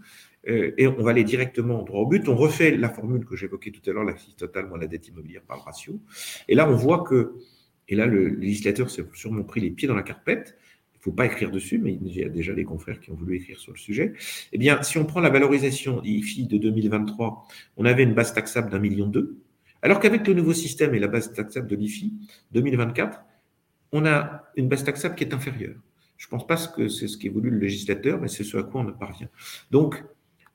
euh, 0.47 0.71
et 0.77 0.87
on 0.87 1.01
va 1.01 1.11
aller 1.11 1.23
directement 1.23 1.83
droit 1.83 2.01
au 2.01 2.07
but. 2.07 2.27
On 2.27 2.35
refait 2.35 2.75
la 2.75 2.89
formule 2.89 3.23
que 3.25 3.35
j'évoquais 3.35 3.71
tout 3.71 3.87
à 3.89 3.93
l'heure, 3.93 4.03
l'actif 4.03 4.35
total 4.35 4.67
moins 4.67 4.79
la 4.79 4.87
dette 4.87 5.07
immobilière 5.07 5.43
par 5.43 5.57
le 5.57 5.61
ratio. 5.61 6.01
Et 6.47 6.55
là, 6.55 6.69
on 6.69 6.75
voit 6.75 7.03
que, 7.03 7.35
et 7.87 7.95
là, 7.95 8.07
le 8.07 8.27
législateur 8.27 8.89
s'est 8.89 9.05
sûrement 9.13 9.43
pris 9.43 9.61
les 9.61 9.69
pieds 9.69 9.87
dans 9.87 9.95
la 9.95 10.03
carpette, 10.03 10.57
il 10.93 10.97
ne 10.97 11.03
faut 11.03 11.11
pas 11.11 11.27
écrire 11.27 11.51
dessus, 11.51 11.77
mais 11.77 11.93
il 11.93 12.15
y 12.15 12.23
a 12.23 12.29
déjà 12.29 12.53
des 12.53 12.63
confrères 12.63 12.99
qui 12.99 13.11
ont 13.11 13.15
voulu 13.15 13.35
écrire 13.35 13.59
sur 13.59 13.71
le 13.71 13.77
sujet. 13.77 14.13
Eh 14.51 14.57
bien, 14.57 14.81
si 14.81 14.97
on 14.97 15.05
prend 15.05 15.19
la 15.19 15.29
valorisation 15.29 16.01
IFI 16.03 16.47
de 16.47 16.57
2023, 16.57 17.47
on 17.77 17.85
avait 17.85 18.01
une 18.01 18.15
base 18.15 18.33
taxable 18.33 18.71
d'un 18.71 18.79
million 18.79 19.05
deux, 19.05 19.37
alors 19.83 19.99
qu'avec 19.99 20.25
le 20.25 20.33
nouveau 20.33 20.53
système 20.53 20.95
et 20.95 20.99
la 20.99 21.07
base 21.07 21.31
taxable 21.31 21.67
de 21.67 21.75
l'IFI 21.75 22.11
2024, 22.53 23.21
on 23.91 24.05
a 24.05 24.43
une 24.55 24.67
base 24.67 24.83
taxable 24.83 25.15
qui 25.15 25.23
est 25.23 25.33
inférieure. 25.33 25.75
Je 26.17 26.27
ne 26.27 26.29
pense 26.29 26.47
pas 26.47 26.57
que 26.57 26.87
c'est 26.87 27.07
ce 27.07 27.29
voulu 27.29 27.49
le 27.49 27.59
législateur, 27.59 28.19
mais 28.19 28.27
c'est 28.27 28.43
ce 28.43 28.57
à 28.57 28.63
quoi 28.63 28.81
on 28.81 28.91
parvient. 28.93 29.29
Donc, 29.71 30.03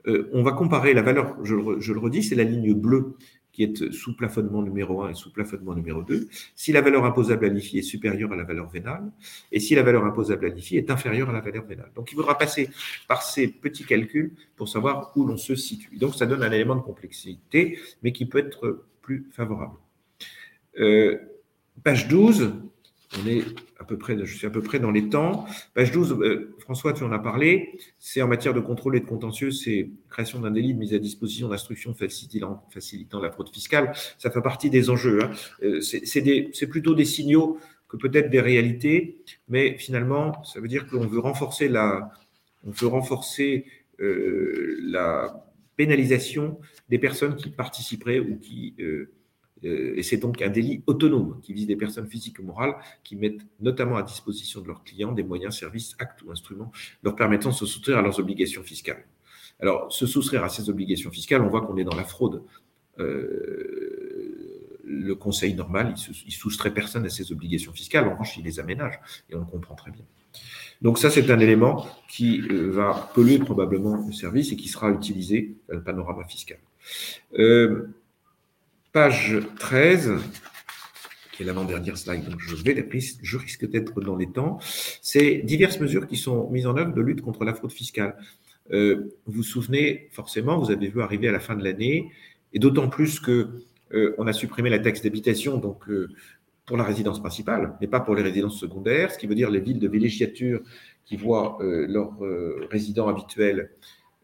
euh, 0.07 0.31
on 0.33 0.43
va 0.43 0.53
comparer 0.53 0.95
la 0.95 1.03
valeur, 1.03 1.37
je, 1.45 1.55
le 1.55 1.99
redis, 1.99 2.23
c'est 2.23 2.35
la 2.35 2.45
ligne 2.45 2.73
bleue 2.73 3.17
qui 3.53 3.65
est 3.65 3.93
sous 3.93 4.17
plafonnement 4.17 4.63
numéro 4.63 5.03
1 5.03 5.11
et 5.11 5.15
sous 5.15 5.33
plafonnement 5.33 5.75
numéro 5.75 6.03
2, 6.03 6.29
si 6.55 6.73
la 6.73 6.81
valeur 6.81 7.05
imposable 7.05 7.47
à 7.47 7.49
l'IFI 7.49 7.79
est 7.79 7.83
supérieure 7.83 8.33
à 8.33 8.37
la 8.37 8.45
valeur 8.45 8.69
vénale, 8.71 9.11
et 9.51 9.59
si 9.59 9.75
la 9.75 9.83
valeur 9.83 10.05
imposable 10.05 10.47
à 10.47 10.49
l'IFI 10.51 10.77
est 10.77 10.91
inférieure 10.91 11.31
à 11.31 11.33
la 11.33 11.41
valeur 11.41 11.65
vénale. 11.65 11.91
Donc 11.97 12.13
il 12.13 12.15
faudra 12.15 12.39
passer 12.39 12.71
par 13.09 13.23
ces 13.23 13.49
petits 13.49 13.85
calculs 13.85 14.35
pour 14.57 14.69
savoir 14.69 15.13
où 15.17 15.27
l'on 15.27 15.37
se 15.37 15.57
situe. 15.57 15.97
Donc 15.97 16.15
ça 16.15 16.27
donne 16.27 16.45
un 16.45 16.53
élément 16.53 16.77
de 16.77 16.81
complexité, 16.81 17.79
mais 18.03 18.13
qui 18.13 18.25
peut 18.25 18.39
être 18.39 18.85
plus 19.03 19.27
favorable. 19.33 19.75
Euh, 20.79 21.19
page 21.83 22.07
12, 22.07 22.55
on 23.19 23.27
est 23.27 23.43
à 23.79 23.85
peu 23.85 23.99
près, 23.99 24.17
je 24.25 24.37
suis 24.37 24.47
à 24.47 24.51
peu 24.51 24.63
près 24.63 24.79
dans 24.79 24.91
les 24.91 25.09
temps. 25.09 25.47
Page 25.75 25.91
12, 25.91 26.19
euh, 26.21 26.55
François, 26.61 26.93
tu 26.93 27.03
en 27.03 27.13
as 27.13 27.19
parlé. 27.19 27.79
C'est 27.99 28.23
en 28.23 28.29
matière 28.29 28.55
de 28.55 28.61
contrôle 28.61 28.97
et 28.97 29.01
de 29.01 29.07
contentieux, 29.07 29.51
c'est 29.51 29.91
création 30.09 30.41
d'un 30.41 30.51
délit 30.51 30.75
de 30.75 30.79
mise 30.79 30.95
à 30.95 30.99
disposition 30.99 31.49
d'instructions 31.49 31.95
facilitant, 31.95 33.21
la 33.21 33.31
fraude 33.31 33.49
fiscale. 33.49 33.93
Ça 34.19 34.31
fait 34.31 34.43
partie 34.43 34.71
des 34.71 34.91
enjeux. 34.91 35.25
Hein. 35.25 35.31
Euh, 35.63 35.81
c'est 35.81 36.67
plutôt 36.69 36.95
des 36.95 37.05
signaux 37.05 37.59
que 37.89 37.97
peut-être 37.97 38.31
des 38.31 38.41
réalités, 38.41 39.19
mais 39.49 39.77
finalement, 39.77 40.45
ça 40.45 40.61
veut 40.61 40.69
dire 40.69 40.87
qu'on 40.89 41.07
veut 41.07 41.19
renforcer 41.19 41.69
la, 41.69 42.13
on 42.65 42.71
veut 42.71 42.87
renforcer 42.87 43.67
euh, 44.01 44.79
la 44.83 45.45
pénalisation 45.77 46.61
des 46.89 46.99
personnes 46.99 47.37
qui 47.37 47.51
participeraient 47.51 48.21
ou 48.21 48.39
qui 48.39 48.75
euh, 48.81 49.11
et 49.63 50.03
c'est 50.03 50.17
donc 50.17 50.41
un 50.43 50.49
délit 50.49 50.83
autonome 50.87 51.39
qui 51.43 51.53
vise 51.53 51.67
des 51.67 51.77
personnes 51.77 52.07
physiques 52.07 52.39
ou 52.39 52.43
morales 52.43 52.75
qui 53.05 53.17
mettent 53.17 53.43
notamment 53.61 53.97
à 53.97 54.03
disposition 54.03 54.61
de 54.61 54.67
leurs 54.67 54.85
clients 54.85 55.13
des 55.13 55.23
moyens, 55.23 55.59
services, 55.59 55.95
actes 55.99 56.23
ou 56.23 56.31
instruments 56.31 56.73
leur 57.03 57.15
permettant 57.15 57.51
de 57.51 57.55
se 57.55 57.67
soustraire 57.67 57.99
à 57.99 58.03
leurs 58.03 58.19
obligations 58.19 58.63
fiscales. 58.63 59.05
Alors, 59.61 59.93
se 59.93 60.07
soustraire 60.07 60.45
à 60.45 60.49
ces 60.49 60.71
obligations 60.71 61.11
fiscales, 61.11 61.43
on 61.43 61.49
voit 61.49 61.61
qu'on 61.61 61.77
est 61.77 61.85
dans 61.85 61.97
la 61.97 62.05
fraude. 62.05 62.43
Euh, 62.99 64.41
le 64.85 65.15
conseil 65.15 65.55
normal, 65.55 65.95
il, 65.97 66.27
ne 66.27 66.31
soustrait 66.31 66.73
personne 66.73 67.05
à 67.05 67.11
ses 67.11 67.31
obligations 67.31 67.73
fiscales. 67.73 68.07
En 68.09 68.13
revanche, 68.13 68.37
il 68.39 68.45
les 68.45 68.59
aménage 68.59 68.99
et 69.29 69.35
on 69.35 69.41
le 69.41 69.45
comprend 69.45 69.75
très 69.75 69.91
bien. 69.91 70.05
Donc 70.83 70.99
ça, 70.99 71.11
c'est 71.11 71.31
un 71.31 71.39
élément 71.39 71.87
qui 72.09 72.41
euh, 72.51 72.71
va 72.71 73.11
polluer 73.15 73.39
probablement 73.39 73.97
le 73.97 74.13
service 74.13 74.53
et 74.53 74.57
qui 74.57 74.69
sera 74.69 74.91
utilisé 74.91 75.55
dans 75.69 75.75
le 75.77 75.83
panorama 75.83 76.25
fiscal. 76.25 76.59
Euh, 77.39 77.89
page 78.93 79.39
13, 79.61 80.15
qui 81.33 81.43
est 81.43 81.47
l'avant-dernière 81.47 81.97
slide, 81.97 82.29
donc 82.29 82.41
je 82.41 82.57
vais 82.57 82.89
je 83.23 83.37
risque 83.37 83.69
d'être 83.69 84.01
dans 84.01 84.17
les 84.17 84.27
temps, 84.27 84.59
c'est 85.01 85.37
diverses 85.45 85.79
mesures 85.79 86.09
qui 86.09 86.17
sont 86.17 86.51
mises 86.51 86.67
en 86.67 86.77
œuvre 86.77 86.93
de 86.93 87.01
lutte 87.01 87.21
contre 87.21 87.45
la 87.45 87.55
fraude 87.55 87.73
fiscale. 87.73 88.17
Euh, 88.73 89.17
vous 89.27 89.33
vous 89.33 89.43
souvenez, 89.43 90.09
forcément, 90.11 90.59
vous 90.59 90.73
avez 90.73 90.89
vu 90.89 91.03
arriver 91.03 91.29
à 91.29 91.33
la 91.33 91.39
fin 91.39 91.55
de 91.55 91.63
l'année, 91.63 92.11
et 92.53 92.59
d'autant 92.59 92.89
plus 92.89 93.21
que 93.21 93.61
euh, 93.93 94.15
on 94.19 94.27
a 94.27 94.33
supprimé 94.33 94.71
la 94.71 94.81
taxe 94.81 95.03
d'habitation, 95.03 95.59
donc 95.59 95.89
euh, 95.89 96.09
pour 96.67 96.77
la 96.77 96.85
résidence 96.85 97.21
principale, 97.21 97.77
mais 97.81 97.87
pas 97.87 98.01
pour 98.01 98.17
les 98.17 98.23
résidences 98.23 98.59
secondaires, 98.59 99.13
ce 99.13 99.19
qui 99.19 99.29
veut 99.29 99.37
dire 99.37 99.51
les 99.51 99.61
villes 99.61 99.81
de 99.81 99.89
villégiature 99.89 100.61
qui 101.05 101.17
voient 101.17 101.59
leurs 101.61 102.17
résidents 102.71 103.09
habituels 103.09 103.73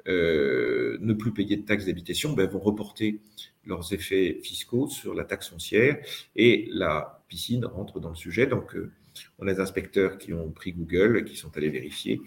ne 0.06 1.12
plus 1.14 1.32
payer 1.32 1.56
de 1.56 1.62
taxe 1.62 1.86
d'habitation, 1.86 2.34
ben, 2.34 2.48
vont 2.48 2.60
reporter 2.60 3.20
leurs 3.66 3.92
effets 3.92 4.40
fiscaux 4.42 4.88
sur 4.88 5.14
la 5.14 5.24
taxe 5.24 5.48
foncière 5.48 5.98
et 6.34 6.68
la 6.72 7.22
piscine 7.28 7.64
rentre 7.64 8.00
dans 8.00 8.10
le 8.10 8.14
sujet. 8.14 8.46
Donc, 8.46 8.74
euh, 8.74 8.90
on 9.38 9.48
a 9.48 9.54
des 9.54 9.60
inspecteurs 9.60 10.18
qui 10.18 10.32
ont 10.32 10.50
pris 10.50 10.72
Google, 10.72 11.24
qui 11.24 11.36
sont 11.36 11.56
allés 11.56 11.70
vérifier, 11.70 12.20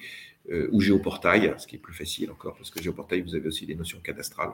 euh, 0.51 0.67
ou 0.71 0.81
Géoportail, 0.81 1.53
ce 1.57 1.67
qui 1.67 1.75
est 1.75 1.79
plus 1.79 1.93
facile 1.93 2.31
encore, 2.31 2.55
parce 2.55 2.71
que 2.71 2.81
Géoportail, 2.81 3.21
vous 3.21 3.35
avez 3.35 3.47
aussi 3.47 3.65
des 3.65 3.75
notions 3.75 3.99
cadastrales. 3.99 4.53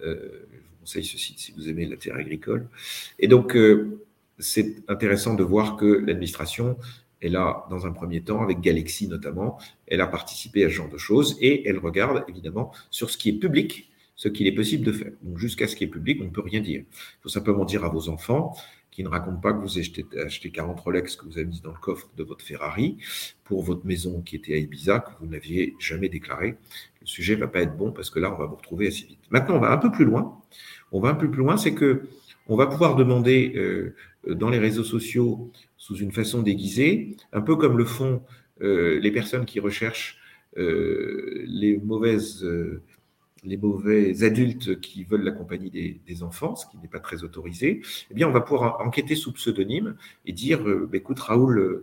Euh, 0.00 0.46
je 0.52 0.58
vous 0.58 0.76
conseille 0.80 1.04
ce 1.04 1.18
site 1.18 1.38
si 1.38 1.52
vous 1.52 1.68
aimez 1.68 1.86
la 1.86 1.96
terre 1.96 2.16
agricole. 2.16 2.68
Et 3.18 3.28
donc, 3.28 3.56
c'est 4.38 4.76
intéressant 4.88 5.34
de 5.34 5.42
voir 5.42 5.76
que 5.76 5.86
l'administration 5.86 6.76
est 7.22 7.28
là 7.28 7.66
dans 7.70 7.86
un 7.86 7.92
premier 7.92 8.20
temps, 8.22 8.42
avec 8.42 8.60
Galaxy 8.60 9.08
notamment, 9.08 9.58
elle 9.86 10.00
a 10.00 10.06
participé 10.06 10.64
à 10.64 10.68
ce 10.68 10.74
genre 10.74 10.88
de 10.88 10.98
choses 10.98 11.36
et 11.40 11.68
elle 11.68 11.78
regarde 11.78 12.24
évidemment 12.28 12.72
sur 12.90 13.10
ce 13.10 13.16
qui 13.16 13.30
est 13.30 13.34
public 13.34 13.91
ce 14.22 14.28
qu'il 14.28 14.46
est 14.46 14.52
possible 14.52 14.84
de 14.84 14.92
faire. 14.92 15.10
Donc 15.22 15.38
jusqu'à 15.38 15.66
ce 15.66 15.74
qui 15.74 15.82
est 15.82 15.88
public, 15.88 16.20
on 16.22 16.26
ne 16.26 16.30
peut 16.30 16.42
rien 16.42 16.60
dire. 16.60 16.84
Il 16.88 17.22
faut 17.22 17.28
simplement 17.28 17.64
dire 17.64 17.84
à 17.84 17.88
vos 17.88 18.08
enfants, 18.08 18.54
qui 18.92 19.02
ne 19.02 19.08
raconte 19.08 19.42
pas 19.42 19.52
que 19.52 19.58
vous 19.58 19.78
avez 19.78 20.24
acheté 20.24 20.50
40 20.50 20.78
Rolex 20.78 21.16
que 21.16 21.24
vous 21.24 21.38
avez 21.38 21.46
mis 21.46 21.60
dans 21.60 21.72
le 21.72 21.80
coffre 21.80 22.08
de 22.16 22.22
votre 22.22 22.44
Ferrari 22.44 22.98
pour 23.42 23.64
votre 23.64 23.84
maison 23.84 24.20
qui 24.20 24.36
était 24.36 24.54
à 24.54 24.58
Ibiza, 24.58 25.00
que 25.00 25.10
vous 25.18 25.26
n'aviez 25.26 25.74
jamais 25.80 26.08
déclaré. 26.08 26.54
Le 27.00 27.06
sujet 27.06 27.34
ne 27.34 27.40
va 27.40 27.48
pas 27.48 27.62
être 27.62 27.76
bon 27.76 27.90
parce 27.90 28.10
que 28.10 28.20
là, 28.20 28.32
on 28.32 28.38
va 28.38 28.46
vous 28.46 28.54
retrouver 28.54 28.86
assez 28.86 29.06
vite. 29.06 29.18
Maintenant, 29.30 29.56
on 29.56 29.60
va 29.60 29.72
un 29.72 29.78
peu 29.78 29.90
plus 29.90 30.04
loin. 30.04 30.40
On 30.92 31.00
va 31.00 31.08
un 31.08 31.14
peu 31.14 31.28
plus 31.28 31.40
loin, 31.40 31.56
c'est 31.56 31.74
que 31.74 32.02
on 32.46 32.54
va 32.54 32.68
pouvoir 32.68 32.94
demander 32.94 33.54
euh, 33.56 33.96
dans 34.28 34.50
les 34.50 34.58
réseaux 34.60 34.84
sociaux 34.84 35.50
sous 35.76 35.96
une 35.96 36.12
façon 36.12 36.42
déguisée, 36.42 37.16
un 37.32 37.40
peu 37.40 37.56
comme 37.56 37.76
le 37.76 37.86
font 37.86 38.22
euh, 38.60 39.00
les 39.00 39.10
personnes 39.10 39.46
qui 39.46 39.58
recherchent 39.58 40.18
euh, 40.58 41.42
les 41.44 41.76
mauvaises 41.78 42.46
les 43.44 43.56
mauvais 43.56 44.22
adultes 44.22 44.80
qui 44.80 45.04
veulent 45.04 45.24
la 45.24 45.32
compagnie 45.32 45.70
des, 45.70 46.22
enfants, 46.22 46.54
ce 46.54 46.66
qui 46.66 46.78
n'est 46.78 46.88
pas 46.88 47.00
très 47.00 47.24
autorisé, 47.24 47.82
eh 48.10 48.14
bien, 48.14 48.28
on 48.28 48.32
va 48.32 48.40
pouvoir 48.40 48.80
enquêter 48.80 49.16
sous 49.16 49.32
pseudonyme 49.32 49.96
et 50.26 50.32
dire, 50.32 50.66
euh, 50.68 50.88
bah, 50.90 50.98
écoute, 50.98 51.18
Raoul, 51.18 51.82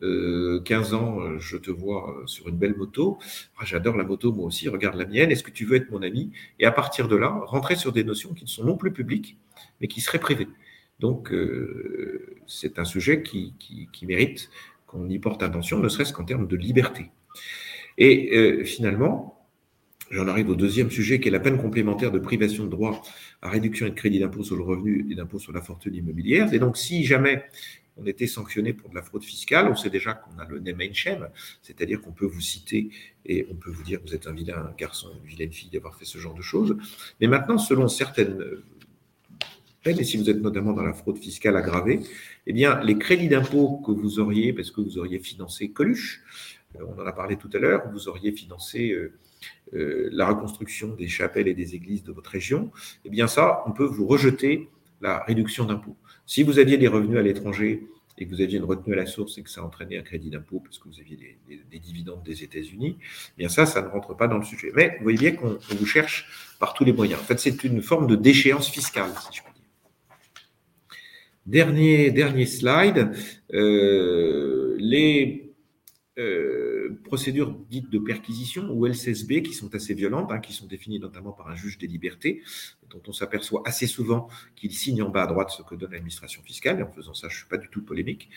15 0.00 0.02
euh, 0.02 0.96
ans, 0.96 1.38
je 1.38 1.56
te 1.56 1.70
vois 1.70 2.22
sur 2.26 2.48
une 2.48 2.56
belle 2.56 2.76
moto. 2.76 3.18
Ah, 3.58 3.64
j'adore 3.64 3.96
la 3.96 4.04
moto, 4.04 4.32
moi 4.32 4.46
aussi. 4.46 4.68
Regarde 4.68 4.96
la 4.96 5.04
mienne. 5.04 5.30
Est-ce 5.30 5.42
que 5.42 5.50
tu 5.50 5.66
veux 5.66 5.76
être 5.76 5.90
mon 5.90 6.02
ami? 6.02 6.30
Et 6.58 6.64
à 6.64 6.72
partir 6.72 7.08
de 7.08 7.16
là, 7.16 7.28
rentrer 7.44 7.76
sur 7.76 7.92
des 7.92 8.04
notions 8.04 8.32
qui 8.32 8.44
ne 8.44 8.48
sont 8.48 8.64
non 8.64 8.76
plus 8.76 8.92
publiques, 8.92 9.36
mais 9.80 9.88
qui 9.88 10.00
seraient 10.00 10.20
privées. 10.20 10.48
Donc, 11.00 11.32
euh, 11.32 12.36
c'est 12.46 12.78
un 12.78 12.84
sujet 12.84 13.22
qui 13.22 13.52
mérite 14.02 14.50
qu'on 14.86 15.08
y 15.08 15.18
porte 15.18 15.42
attention, 15.42 15.78
ne 15.78 15.88
serait-ce 15.88 16.12
qu'en 16.12 16.24
termes 16.24 16.46
de 16.46 16.56
liberté. 16.56 17.10
Et 17.98 18.64
finalement, 18.64 19.39
J'en 20.10 20.26
arrive 20.26 20.50
au 20.50 20.56
deuxième 20.56 20.90
sujet 20.90 21.20
qui 21.20 21.28
est 21.28 21.30
la 21.30 21.38
peine 21.38 21.56
complémentaire 21.56 22.10
de 22.10 22.18
privation 22.18 22.64
de 22.64 22.70
droit 22.70 23.00
à 23.42 23.48
réduction 23.48 23.86
et 23.86 23.90
de 23.90 23.94
crédit 23.94 24.18
d'impôt 24.18 24.42
sur 24.42 24.56
le 24.56 24.62
revenu 24.62 25.06
et 25.08 25.14
d'impôt 25.14 25.38
sur 25.38 25.52
la 25.52 25.62
fortune 25.62 25.94
immobilière. 25.94 26.52
Et 26.52 26.58
donc, 26.58 26.76
si 26.76 27.04
jamais 27.04 27.44
on 27.96 28.04
était 28.06 28.26
sanctionné 28.26 28.72
pour 28.72 28.90
de 28.90 28.96
la 28.96 29.02
fraude 29.02 29.22
fiscale, 29.22 29.68
on 29.70 29.76
sait 29.76 29.88
déjà 29.88 30.14
qu'on 30.14 30.36
a 30.40 30.48
le 30.48 30.58
name 30.58 30.80
and 30.82 30.94
shame, 30.94 31.28
c'est-à-dire 31.62 32.00
qu'on 32.00 32.10
peut 32.10 32.26
vous 32.26 32.40
citer 32.40 32.90
et 33.24 33.46
on 33.52 33.54
peut 33.54 33.70
vous 33.70 33.84
dire 33.84 34.02
que 34.02 34.08
vous 34.08 34.14
êtes 34.16 34.26
un 34.26 34.32
vilain 34.32 34.74
garçon, 34.76 35.10
une 35.22 35.28
vilaine 35.28 35.52
fille 35.52 35.70
d'avoir 35.70 35.94
fait 35.94 36.04
ce 36.04 36.18
genre 36.18 36.34
de 36.34 36.42
choses. 36.42 36.76
Mais 37.20 37.28
maintenant, 37.28 37.58
selon 37.58 37.86
certaines 37.86 38.44
peines, 39.84 40.00
et 40.00 40.04
si 40.04 40.16
vous 40.16 40.28
êtes 40.28 40.40
notamment 40.40 40.72
dans 40.72 40.82
la 40.82 40.92
fraude 40.92 41.18
fiscale 41.18 41.56
aggravée, 41.56 42.00
eh 42.48 42.52
bien, 42.52 42.82
les 42.82 42.98
crédits 42.98 43.28
d'impôt 43.28 43.80
que 43.86 43.92
vous 43.92 44.18
auriez, 44.18 44.52
parce 44.52 44.72
que 44.72 44.80
vous 44.80 44.98
auriez 44.98 45.20
financé 45.20 45.70
Coluche, 45.70 46.20
euh, 46.76 46.84
on 46.88 47.00
en 47.00 47.06
a 47.06 47.12
parlé 47.12 47.36
tout 47.36 47.50
à 47.52 47.58
l'heure, 47.58 47.88
vous 47.92 48.08
auriez 48.08 48.32
financé 48.32 48.90
euh, 48.90 49.12
la 49.72 50.26
reconstruction 50.26 50.88
des 50.94 51.08
chapelles 51.08 51.48
et 51.48 51.54
des 51.54 51.74
églises 51.74 52.02
de 52.02 52.12
votre 52.12 52.30
région, 52.30 52.70
eh 53.04 53.10
bien 53.10 53.26
ça, 53.26 53.62
on 53.66 53.72
peut 53.72 53.84
vous 53.84 54.06
rejeter 54.06 54.68
la 55.00 55.20
réduction 55.20 55.64
d'impôt. 55.64 55.96
Si 56.26 56.42
vous 56.42 56.58
aviez 56.58 56.76
des 56.76 56.88
revenus 56.88 57.18
à 57.18 57.22
l'étranger 57.22 57.86
et 58.18 58.26
que 58.26 58.30
vous 58.30 58.40
aviez 58.42 58.58
une 58.58 58.64
retenue 58.64 58.92
à 58.92 58.96
la 58.96 59.06
source 59.06 59.38
et 59.38 59.42
que 59.42 59.50
ça 59.50 59.64
entraînait 59.64 59.96
un 59.96 60.02
crédit 60.02 60.30
d'impôt 60.30 60.60
parce 60.60 60.78
que 60.78 60.88
vous 60.88 61.00
aviez 61.00 61.38
des, 61.48 61.78
dividendes 61.78 62.22
des 62.22 62.44
États-Unis, 62.44 62.98
eh 63.00 63.38
bien 63.38 63.48
ça, 63.48 63.64
ça 63.64 63.80
ne 63.80 63.88
rentre 63.88 64.14
pas 64.14 64.28
dans 64.28 64.36
le 64.36 64.44
sujet. 64.44 64.70
Mais 64.74 64.96
vous 64.98 65.04
voyez 65.04 65.18
bien 65.18 65.32
qu'on 65.32 65.58
vous 65.70 65.86
cherche 65.86 66.54
par 66.58 66.74
tous 66.74 66.84
les 66.84 66.92
moyens. 66.92 67.20
En 67.20 67.24
fait, 67.24 67.40
c'est 67.40 67.64
une 67.64 67.80
forme 67.80 68.06
de 68.06 68.16
déchéance 68.16 68.68
fiscale, 68.68 69.10
si 69.30 69.38
je 69.38 69.42
puis 69.42 69.52
dire. 69.54 69.64
Dernier, 71.46 72.10
dernier 72.10 72.44
slide. 72.44 73.10
Euh, 73.54 74.76
les 74.78 75.49
euh, 76.18 76.98
procédures 77.04 77.56
dites 77.70 77.88
de 77.88 77.98
perquisition 77.98 78.68
ou 78.70 78.84
LCSB 78.86 79.42
qui 79.42 79.52
sont 79.52 79.74
assez 79.74 79.94
violentes, 79.94 80.32
hein, 80.32 80.40
qui 80.40 80.52
sont 80.52 80.66
définies 80.66 80.98
notamment 80.98 81.30
par 81.30 81.48
un 81.48 81.54
juge 81.54 81.78
des 81.78 81.86
libertés, 81.86 82.42
dont 82.90 83.00
on 83.06 83.12
s'aperçoit 83.12 83.62
assez 83.64 83.86
souvent 83.86 84.28
qu'il 84.56 84.72
signe 84.72 85.02
en 85.02 85.08
bas 85.08 85.22
à 85.22 85.26
droite 85.28 85.50
ce 85.50 85.62
que 85.62 85.76
donne 85.76 85.92
l'administration 85.92 86.42
fiscale, 86.42 86.80
et 86.80 86.82
en 86.82 86.90
faisant 86.90 87.14
ça, 87.14 87.28
je 87.28 87.34
ne 87.34 87.38
suis 87.38 87.48
pas 87.48 87.58
du 87.58 87.68
tout 87.68 87.82
polémique. 87.82 88.28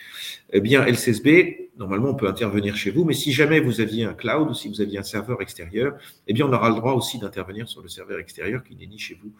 Eh 0.52 0.60
bien, 0.60 0.86
LCSB, 0.86 1.70
normalement, 1.76 2.10
on 2.10 2.14
peut 2.14 2.28
intervenir 2.28 2.76
chez 2.76 2.92
vous, 2.92 3.04
mais 3.04 3.14
si 3.14 3.32
jamais 3.32 3.58
vous 3.58 3.80
aviez 3.80 4.04
un 4.04 4.14
cloud 4.14 4.50
ou 4.50 4.54
si 4.54 4.68
vous 4.68 4.80
aviez 4.80 4.98
un 4.98 5.02
serveur 5.02 5.42
extérieur, 5.42 5.98
eh 6.28 6.32
bien, 6.32 6.46
on 6.46 6.52
aura 6.52 6.68
le 6.68 6.76
droit 6.76 6.92
aussi 6.92 7.18
d'intervenir 7.18 7.68
sur 7.68 7.82
le 7.82 7.88
serveur 7.88 8.20
extérieur 8.20 8.62
qui 8.62 8.76
n'est 8.76 8.86
ni 8.86 8.98
chez 8.98 9.18
vous, 9.20 9.32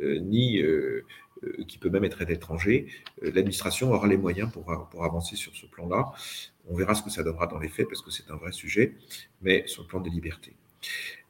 euh, 0.00 0.20
ni 0.20 0.62
euh, 0.62 1.04
qui 1.66 1.78
peut 1.78 1.90
même 1.90 2.04
être 2.04 2.22
à 2.22 2.24
l'étranger. 2.24 2.86
L'administration 3.22 3.92
aura 3.92 4.06
les 4.06 4.18
moyens 4.18 4.52
pour, 4.52 4.88
pour 4.90 5.04
avancer 5.04 5.36
sur 5.36 5.56
ce 5.56 5.66
plan-là. 5.66 6.12
On 6.70 6.76
verra 6.76 6.94
ce 6.94 7.02
que 7.02 7.10
ça 7.10 7.22
donnera 7.22 7.46
dans 7.46 7.58
les 7.58 7.68
faits 7.68 7.88
parce 7.88 8.00
que 8.00 8.10
c'est 8.10 8.30
un 8.30 8.36
vrai 8.36 8.52
sujet, 8.52 8.94
mais 9.42 9.64
sur 9.66 9.82
le 9.82 9.88
plan 9.88 10.00
des 10.00 10.10
libertés. 10.10 10.54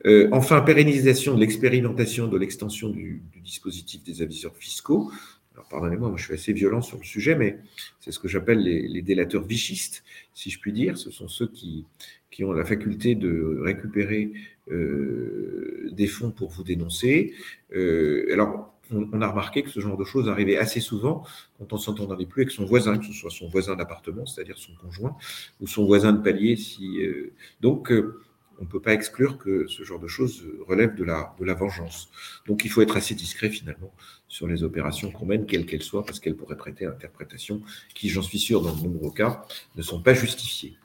Euh, 0.06 0.28
enfin, 0.32 0.60
pérennisation 0.60 1.34
de 1.34 1.40
l'expérimentation 1.40 2.28
de 2.28 2.38
l'extension 2.38 2.88
du, 2.88 3.22
dispositif 3.42 4.04
des 4.04 4.22
aviseurs 4.22 4.56
fiscaux. 4.56 5.10
Alors, 5.54 5.66
pardonnez-moi, 5.68 6.08
moi 6.08 6.18
je 6.18 6.24
suis 6.24 6.34
assez 6.34 6.52
violent 6.52 6.82
sur 6.82 6.98
le 6.98 7.04
sujet, 7.04 7.34
mais 7.34 7.58
c'est 8.00 8.12
ce 8.12 8.18
que 8.18 8.28
j'appelle 8.28 8.60
les, 8.60 9.02
délateurs 9.02 9.44
vichistes, 9.44 10.04
si 10.32 10.50
je 10.50 10.60
puis 10.60 10.72
dire. 10.72 10.96
Ce 10.96 11.10
sont 11.10 11.28
ceux 11.28 11.48
qui, 11.48 11.84
qui 12.30 12.44
ont 12.44 12.52
la 12.52 12.64
faculté 12.64 13.14
de 13.14 13.58
récupérer 13.62 14.32
euh, 14.70 15.88
des 15.92 16.06
fonds 16.06 16.30
pour 16.30 16.50
vous 16.50 16.62
dénoncer. 16.62 17.34
Euh, 17.74 18.32
alors, 18.32 18.79
on, 18.92 19.20
a 19.20 19.28
remarqué 19.28 19.62
que 19.62 19.70
ce 19.70 19.80
genre 19.80 19.96
de 19.96 20.04
choses 20.04 20.28
arrivait 20.28 20.56
assez 20.56 20.80
souvent 20.80 21.24
quand 21.58 21.72
on 21.72 21.78
s'entendait 21.78 22.26
plus 22.26 22.42
avec 22.42 22.52
son 22.52 22.64
voisin, 22.64 22.98
que 22.98 23.06
ce 23.06 23.12
soit 23.12 23.30
son 23.30 23.48
voisin 23.48 23.76
d'appartement, 23.76 24.26
c'est-à-dire 24.26 24.58
son 24.58 24.72
conjoint, 24.74 25.16
ou 25.60 25.66
son 25.66 25.84
voisin 25.84 26.12
de 26.12 26.22
palier. 26.22 26.58
Euh, 26.80 27.32
donc, 27.60 27.92
euh, 27.92 28.20
on 28.58 28.64
ne 28.64 28.68
peut 28.68 28.80
pas 28.80 28.92
exclure 28.92 29.38
que 29.38 29.66
ce 29.68 29.84
genre 29.84 29.98
de 29.98 30.06
choses 30.06 30.44
relève 30.66 30.94
de 30.94 31.04
la, 31.04 31.34
de 31.38 31.44
la 31.44 31.54
vengeance. 31.54 32.10
Donc, 32.46 32.64
il 32.64 32.70
faut 32.70 32.82
être 32.82 32.96
assez 32.96 33.14
discret 33.14 33.48
finalement 33.48 33.92
sur 34.28 34.46
les 34.46 34.62
opérations 34.62 35.10
qu'on 35.10 35.26
mène, 35.26 35.46
quelles 35.46 35.66
qu'elles 35.66 35.82
soient, 35.82 36.04
parce 36.04 36.20
qu'elles 36.20 36.36
pourraient 36.36 36.58
prêter 36.58 36.84
à 36.84 36.90
interprétation 36.90 37.62
qui, 37.94 38.10
j'en 38.10 38.22
suis 38.22 38.38
sûr, 38.38 38.60
dans 38.60 38.74
de 38.74 38.82
nombreux 38.82 39.12
cas, 39.12 39.46
ne 39.76 39.82
sont 39.82 40.02
pas 40.02 40.12
justifiées. 40.12 40.76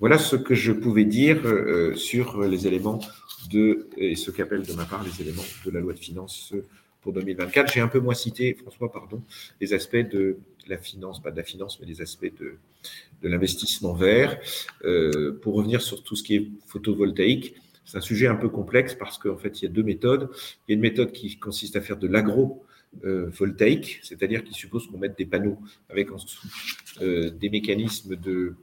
Voilà 0.00 0.18
ce 0.18 0.36
que 0.36 0.54
je 0.54 0.72
pouvais 0.72 1.04
dire 1.04 1.40
euh, 1.46 1.94
sur 1.94 2.42
les 2.42 2.66
éléments 2.66 3.00
de, 3.50 3.88
et 3.96 4.16
ce 4.16 4.30
qu'appellent 4.30 4.66
de 4.66 4.72
ma 4.72 4.84
part 4.84 5.04
les 5.04 5.22
éléments 5.22 5.44
de 5.64 5.70
la 5.70 5.80
loi 5.80 5.92
de 5.92 5.98
finances 5.98 6.52
pour 7.04 7.12
2024. 7.12 7.72
J'ai 7.72 7.80
un 7.80 7.88
peu 7.88 8.00
moins 8.00 8.14
cité, 8.14 8.54
François, 8.54 8.90
pardon, 8.90 9.22
les 9.60 9.72
aspects 9.74 9.96
de 9.96 10.38
la 10.66 10.78
finance, 10.78 11.22
pas 11.22 11.30
de 11.30 11.36
la 11.36 11.44
finance, 11.44 11.78
mais 11.80 11.86
les 11.86 12.00
aspects 12.00 12.32
de, 12.40 12.56
de 13.22 13.28
l'investissement 13.28 13.92
vert. 13.92 14.40
Euh, 14.84 15.38
pour 15.40 15.54
revenir 15.54 15.82
sur 15.82 16.02
tout 16.02 16.16
ce 16.16 16.24
qui 16.24 16.34
est 16.34 16.50
photovoltaïque, 16.66 17.54
c'est 17.84 17.98
un 17.98 18.00
sujet 18.00 18.26
un 18.26 18.34
peu 18.34 18.48
complexe 18.48 18.94
parce 18.94 19.18
qu'en 19.18 19.36
fait, 19.36 19.60
il 19.60 19.66
y 19.66 19.68
a 19.68 19.70
deux 19.70 19.82
méthodes. 19.82 20.30
Il 20.66 20.72
y 20.72 20.72
a 20.72 20.74
une 20.74 20.80
méthode 20.80 21.12
qui 21.12 21.38
consiste 21.38 21.76
à 21.76 21.80
faire 21.80 21.98
de 21.98 22.08
l'agro 22.08 22.64
voltaïque, 23.02 24.00
c'est-à-dire 24.02 24.44
qui 24.44 24.54
suppose 24.54 24.86
qu'on 24.86 24.98
mette 24.98 25.18
des 25.18 25.26
panneaux 25.26 25.58
avec 25.90 26.12
en 26.12 26.16
dessous 26.16 26.46
euh, 27.02 27.30
des 27.30 27.50
mécanismes 27.50 28.16
de, 28.16 28.54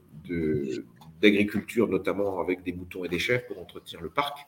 d'agriculture, 1.20 1.88
notamment 1.88 2.40
avec 2.40 2.62
des 2.62 2.72
moutons 2.72 3.04
et 3.04 3.08
des 3.08 3.18
chèvres 3.18 3.44
pour 3.46 3.60
entretenir 3.60 4.00
le 4.00 4.08
parc. 4.08 4.38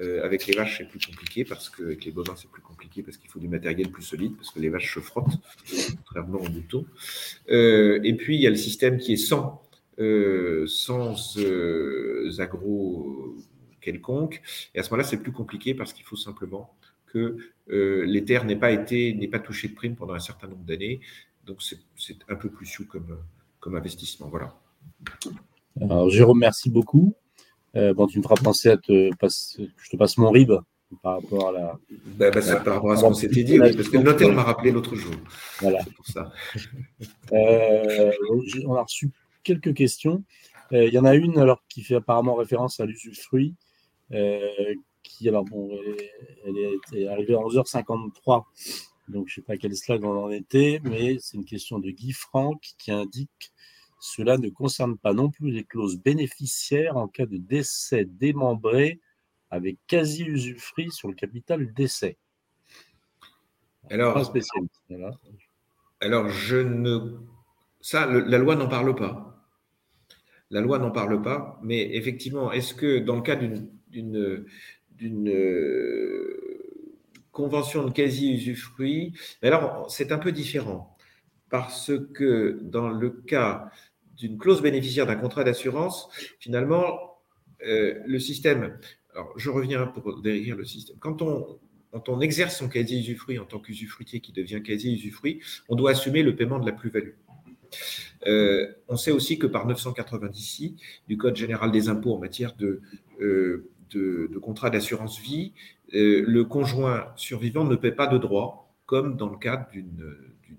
Euh, 0.00 0.24
avec 0.24 0.46
les 0.46 0.54
vaches, 0.54 0.78
c'est 0.78 0.88
plus 0.88 0.98
compliqué 0.98 1.44
parce 1.44 1.68
que 1.68 1.82
avec 1.82 2.04
les 2.04 2.12
bovins, 2.12 2.34
c'est 2.36 2.50
plus 2.50 2.62
compliqué 2.62 3.02
parce 3.02 3.18
qu'il 3.18 3.28
faut 3.30 3.38
du 3.38 3.48
matériel 3.48 3.90
plus 3.90 4.02
solide 4.02 4.36
parce 4.36 4.50
que 4.50 4.58
les 4.58 4.68
vaches 4.68 4.94
se 4.94 5.00
frottent, 5.00 5.38
contrairement 5.96 6.40
aux 6.40 6.48
moutons. 6.48 6.86
Euh, 7.50 8.00
et 8.02 8.14
puis, 8.14 8.36
il 8.36 8.42
y 8.42 8.46
a 8.46 8.50
le 8.50 8.56
système 8.56 8.98
qui 8.98 9.14
est 9.14 9.16
sans, 9.16 9.62
euh, 9.98 10.66
sans 10.66 11.38
agro 12.38 13.36
quelconque. 13.80 14.40
Et 14.74 14.78
à 14.78 14.82
ce 14.82 14.90
moment-là, 14.90 15.06
c'est 15.06 15.22
plus 15.22 15.32
compliqué 15.32 15.74
parce 15.74 15.92
qu'il 15.92 16.04
faut 16.04 16.16
simplement 16.16 16.74
que 17.06 17.36
les 17.68 18.24
terres 18.24 18.44
n'aient 18.46 18.56
pas 18.56 18.70
été, 18.70 19.12
n'aient 19.12 19.28
pas 19.28 19.38
touché 19.38 19.68
de 19.68 19.74
prime 19.74 19.96
pendant 19.96 20.14
un 20.14 20.20
certain 20.20 20.48
nombre 20.48 20.64
d'années. 20.64 21.00
Donc, 21.44 21.58
c'est 21.60 22.16
un 22.28 22.36
peu 22.36 22.48
plus 22.48 22.64
chou 22.64 22.86
comme, 22.86 23.18
comme 23.60 23.74
investissement. 23.74 24.28
Voilà. 24.28 24.58
Alors, 25.80 26.08
Jérôme, 26.08 26.38
merci 26.38 26.70
beaucoup. 26.70 27.14
Euh, 27.76 27.94
bon, 27.94 28.06
tu 28.06 28.18
me 28.18 28.22
feras 28.22 28.34
penser 28.36 28.68
à 28.68 28.76
te 28.76 29.14
passer, 29.16 29.70
je 29.76 29.90
te 29.90 29.96
passe 29.96 30.18
mon 30.18 30.30
RIB 30.30 30.52
par 31.02 31.20
rapport 31.20 31.48
à 31.48 31.52
la. 31.52 31.78
Ben, 32.04 32.30
par 32.30 32.74
rapport 32.74 32.92
à 32.92 32.96
ce 32.96 33.02
qu'on 33.02 33.14
s'était 33.14 33.44
dit, 33.44 33.58
oui, 33.58 33.74
parce 33.74 33.88
que 33.88 33.96
notaire 33.96 34.32
m'a 34.32 34.42
rappelé 34.42 34.72
l'autre 34.72 34.94
jour. 34.94 35.14
Voilà. 35.60 35.82
pour 35.96 36.06
ça. 36.06 36.32
Euh, 37.32 38.12
on 38.66 38.74
a 38.74 38.82
reçu 38.82 39.10
quelques 39.42 39.74
questions. 39.74 40.22
Euh, 40.72 40.86
il 40.86 40.92
y 40.92 40.98
en 40.98 41.04
a 41.04 41.14
une 41.14 41.38
alors 41.38 41.62
qui 41.68 41.82
fait 41.82 41.94
apparemment 41.94 42.34
référence 42.34 42.78
à 42.80 42.84
l'usufruit, 42.84 43.54
qui 45.02 45.28
alors 45.28 45.44
bon, 45.44 45.70
elle, 46.46 46.56
est, 46.58 47.06
arrivée 47.06 47.34
à 47.34 47.38
11h53, 47.38 48.44
donc 49.08 49.28
je 49.28 49.32
ne 49.32 49.34
sais 49.36 49.46
pas 49.46 49.56
quel 49.56 49.74
slide 49.74 50.04
on 50.04 50.24
en 50.24 50.30
était, 50.30 50.80
mais 50.84 51.16
c'est 51.20 51.38
une 51.38 51.44
question 51.46 51.78
de 51.78 51.90
Guy 51.90 52.12
Franck 52.12 52.60
qui 52.78 52.90
indique 52.90 53.52
cela 54.04 54.36
ne 54.36 54.48
concerne 54.48 54.98
pas 54.98 55.14
non 55.14 55.30
plus 55.30 55.52
les 55.52 55.62
clauses 55.62 55.96
bénéficiaires 55.96 56.96
en 56.96 57.06
cas 57.06 57.24
de 57.24 57.36
décès 57.36 58.04
démembré 58.04 58.98
avec 59.48 59.78
quasi-usufruit 59.86 60.90
sur 60.90 61.06
le 61.06 61.14
capital 61.14 61.72
décès. 61.72 62.18
Alors, 63.90 64.20
alors, 66.00 66.28
je 66.30 66.56
ne. 66.56 67.20
Ça, 67.80 68.06
la 68.06 68.38
loi 68.38 68.56
n'en 68.56 68.66
parle 68.66 68.96
pas. 68.96 69.46
La 70.50 70.60
loi 70.60 70.80
n'en 70.80 70.90
parle 70.90 71.22
pas, 71.22 71.60
mais 71.62 71.94
effectivement, 71.94 72.50
est-ce 72.50 72.74
que 72.74 72.98
dans 72.98 73.14
le 73.14 73.22
cas 73.22 73.36
d'une 73.36 74.18
euh, 75.28 76.76
convention 77.30 77.84
de 77.84 77.92
quasi-usufruit, 77.92 79.16
alors 79.42 79.88
c'est 79.88 80.10
un 80.10 80.18
peu 80.18 80.32
différent 80.32 80.92
parce 81.52 81.92
que 82.14 82.58
dans 82.62 82.88
le 82.88 83.10
cas 83.10 83.70
d'une 84.22 84.38
clause 84.38 84.62
bénéficiaire 84.62 85.06
d'un 85.06 85.16
contrat 85.16 85.42
d'assurance, 85.42 86.08
finalement, 86.38 87.18
euh, 87.66 87.98
le 88.06 88.18
système. 88.20 88.78
Alors, 89.14 89.36
je 89.36 89.50
reviens 89.50 89.86
pour 89.86 90.22
décrire 90.22 90.56
le 90.56 90.64
système. 90.64 90.96
Quand 91.00 91.22
on, 91.22 91.58
quand 91.90 92.08
on 92.08 92.20
exerce 92.20 92.56
son 92.56 92.68
quasi-usufruit 92.68 93.40
en 93.40 93.44
tant 93.44 93.58
qu'usufruitier 93.58 94.20
qui 94.20 94.32
devient 94.32 94.62
quasi-usufruit, 94.62 95.40
on 95.68 95.74
doit 95.74 95.90
assumer 95.90 96.22
le 96.22 96.36
paiement 96.36 96.60
de 96.60 96.66
la 96.66 96.72
plus-value. 96.72 97.14
Euh, 98.28 98.72
on 98.86 98.96
sait 98.96 99.10
aussi 99.10 99.38
que 99.38 99.48
par 99.48 99.66
990 99.66 100.74
du 101.08 101.16
Code 101.16 101.34
général 101.34 101.72
des 101.72 101.88
impôts 101.88 102.14
en 102.14 102.18
matière 102.18 102.54
de, 102.54 102.80
euh, 103.20 103.68
de, 103.90 104.30
de 104.32 104.38
contrat 104.38 104.70
d'assurance 104.70 105.20
vie, 105.20 105.52
le 105.94 106.42
conjoint 106.44 107.12
survivant 107.16 107.64
ne 107.64 107.76
paie 107.76 107.92
pas 107.92 108.06
de 108.06 108.16
droit, 108.16 108.71
comme 108.92 109.16
dans 109.16 109.30
le 109.30 109.38
cadre 109.38 109.64
d'une 109.72 110.14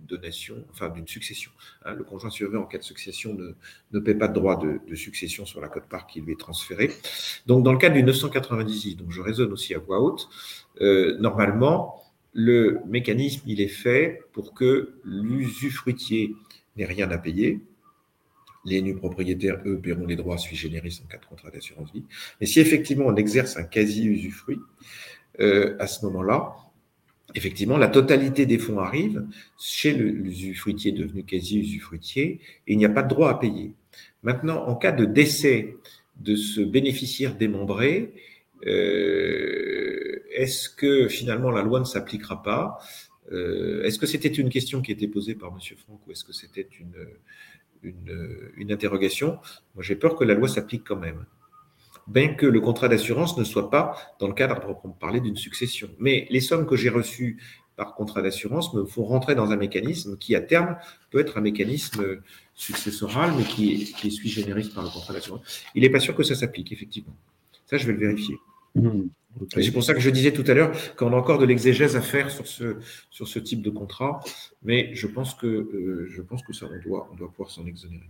donation, 0.08 0.56
enfin 0.72 0.90
d'une 0.90 1.08
succession. 1.08 1.52
Hein. 1.86 1.94
le 1.94 2.04
conjoint 2.04 2.32
survivant 2.32 2.64
en 2.64 2.66
cas 2.66 2.80
de 2.80 2.84
succession 2.84 3.36
ne, 3.36 3.54
ne 3.92 4.00
paie 4.00 4.16
pas 4.16 4.28
de 4.28 4.34
droit 4.34 4.60
de, 4.60 4.96
succession 4.96 5.46
sur 5.46 5.62
la 5.62 5.68
cote-part 5.68 6.08
qui 6.08 6.20
lui 6.20 6.32
est 6.34 6.40
transférée. 6.40 6.90
Donc, 7.46 7.64
dans 7.64 7.72
le 7.72 7.78
cadre 7.78 7.94
du 7.94 8.02
998, 8.02 8.96
donc 8.96 9.12
je 9.12 9.22
raisonne 9.22 9.54
aussi 9.54 9.76
à 9.76 9.78
voix 9.78 10.02
haute, 10.02 10.30
euh, 10.82 11.16
normalement, 11.20 12.02
le 12.32 12.80
mécanisme, 12.88 13.44
il 13.46 13.62
est 13.62 13.68
fait 13.68 14.24
pour 14.32 14.56
que 14.56 14.96
l'usufruitier 15.06 16.36
n'ait 16.76 16.86
rien 16.86 17.12
à 17.12 17.20
payer. 17.20 17.62
Les 18.66 18.82
nus 18.82 18.96
propriétaires, 18.96 19.62
eux, 19.68 19.78
paieront 19.78 20.08
les 20.08 20.16
droits 20.16 20.40
sui 20.40 20.56
generis 20.56 21.04
en 21.06 21.08
cas 21.08 21.20
de 21.20 21.26
contrat 21.26 21.52
d'assurance 21.52 21.94
vie. 21.94 22.04
Mais 22.42 22.48
si 22.48 22.60
effectivement 22.60 23.06
on 23.06 23.16
exerce 23.16 23.58
un 23.58 23.64
quasi-usufruit, 23.64 24.60
euh, 25.40 25.76
à 25.80 25.86
ce 25.86 26.04
moment-là, 26.08 26.56
effectivement, 27.36 27.78
la 27.78 27.88
totalité 27.88 28.46
des 28.46 28.58
fonds 28.58 28.80
arrive 28.80 29.26
chez 29.60 29.94
l'usufruitier 29.94 30.92
devenu 30.92 31.24
quasi-usufruitier 31.24 32.40
et 32.68 32.74
il 32.74 32.78
n'y 32.78 32.86
a 32.86 32.90
pas 32.90 33.04
de 33.04 33.10
droit 33.10 33.30
à 33.30 33.36
payer. 33.36 33.74
Maintenant, 34.22 34.66
en 34.68 34.76
cas 34.76 34.92
de 34.92 35.06
décès 35.06 35.76
de 36.20 36.36
ce 36.36 36.62
bénéficiaire 36.62 37.36
démembré, 37.36 38.14
euh, 38.66 40.24
est-ce 40.32 40.70
que 40.70 41.08
finalement 41.08 41.52
la 41.52 41.64
loi 41.64 41.80
ne 41.80 41.86
s'appliquera 41.86 42.42
pas? 42.44 42.80
Euh, 43.32 43.84
Est-ce 43.84 44.00
que 44.00 44.06
c'était 44.06 44.28
une 44.30 44.50
question 44.50 44.82
qui 44.82 44.92
était 44.92 45.08
posée 45.08 45.36
par 45.36 45.50
M. 45.50 45.60
Franck 45.78 46.06
ou 46.08 46.12
est-ce 46.12 46.24
que 46.24 46.34
c'était 46.34 46.68
une, 46.80 47.08
une, 47.82 48.52
une 48.58 48.72
interrogation? 48.72 49.40
Moi, 49.76 49.84
j'ai 49.84 49.96
peur 49.96 50.16
que 50.16 50.24
la 50.24 50.34
loi 50.34 50.48
s'applique 50.48 50.84
quand 50.86 50.98
même 50.98 51.26
bien 52.08 52.34
que 52.34 52.46
le 52.46 52.60
contrat 52.60 52.88
d'assurance 52.88 53.38
ne 53.38 53.44
soit 53.44 53.70
pas 53.70 53.96
dans 54.20 54.28
le 54.28 54.34
cadre, 54.34 54.60
pour 54.60 54.96
parler, 54.96 55.20
d'une 55.20 55.38
succession. 55.38 55.90
Mais 56.00 56.28
les 56.30 56.42
sommes 56.42 56.66
que 56.66 56.76
j'ai 56.76 56.90
reçues 56.90 57.38
par 57.76 57.96
contrat 57.96 58.22
d'assurance 58.22 58.74
me 58.74 58.86
font 58.86 59.04
rentrer 59.04 59.36
dans 59.36 59.52
un 59.52 59.56
mécanisme 59.56 60.18
qui, 60.18 60.36
à 60.36 60.42
terme, 60.42 60.78
peut 61.10 61.20
être 61.20 61.38
un 61.38 61.42
mécanisme 61.42 62.22
successoral, 62.54 63.34
mais 63.38 63.44
qui 63.44 63.74
est, 63.74 63.86
qui 63.96 64.08
est 64.08 64.12
sui 64.12 64.30
generis 64.30 64.70
par 64.70 64.84
le 64.84 64.90
contrat 64.90 65.14
d'assurance. 65.14 65.64
Il 65.74 65.82
n'est 65.82 65.90
pas 65.90 66.00
sûr 66.00 66.16
que 66.16 66.24
ça 66.24 66.36
s'applique, 66.36 66.72
effectivement. 66.72 67.16
Ça, 67.66 67.78
je 67.78 67.88
vais 67.88 67.94
le 67.94 68.00
vérifier. 68.00 68.38
Mmh, 68.76 69.04
c'est 69.50 69.72
pour 69.72 69.84
ça 69.84 69.94
que 69.94 70.00
je 70.00 70.10
disais 70.10 70.32
tout 70.32 70.44
à 70.48 70.54
l'heure 70.54 70.72
qu'on 70.96 71.14
a 71.14 71.16
encore 71.16 71.40
de 71.40 71.46
l'exégèse 71.46 71.96
à 71.96 72.02
faire 72.02 72.30
sur 72.30 72.48
ce, 72.48 72.78
sur 73.10 73.28
ce 73.28 73.40
type 73.40 73.62
de 73.62 73.70
contrat, 73.70 74.20
mais 74.64 74.92
je 74.94 75.08
pense 75.08 75.34
que, 75.34 75.48
euh, 75.48 76.08
je 76.10 76.22
pense 76.22 76.44
que 76.44 76.54
ça, 76.54 76.68
on 76.72 76.88
doit, 76.88 77.10
on 77.12 77.16
doit 77.16 77.30
pouvoir 77.30 77.50
s'en 77.50 77.66
exonérer. 77.66 78.10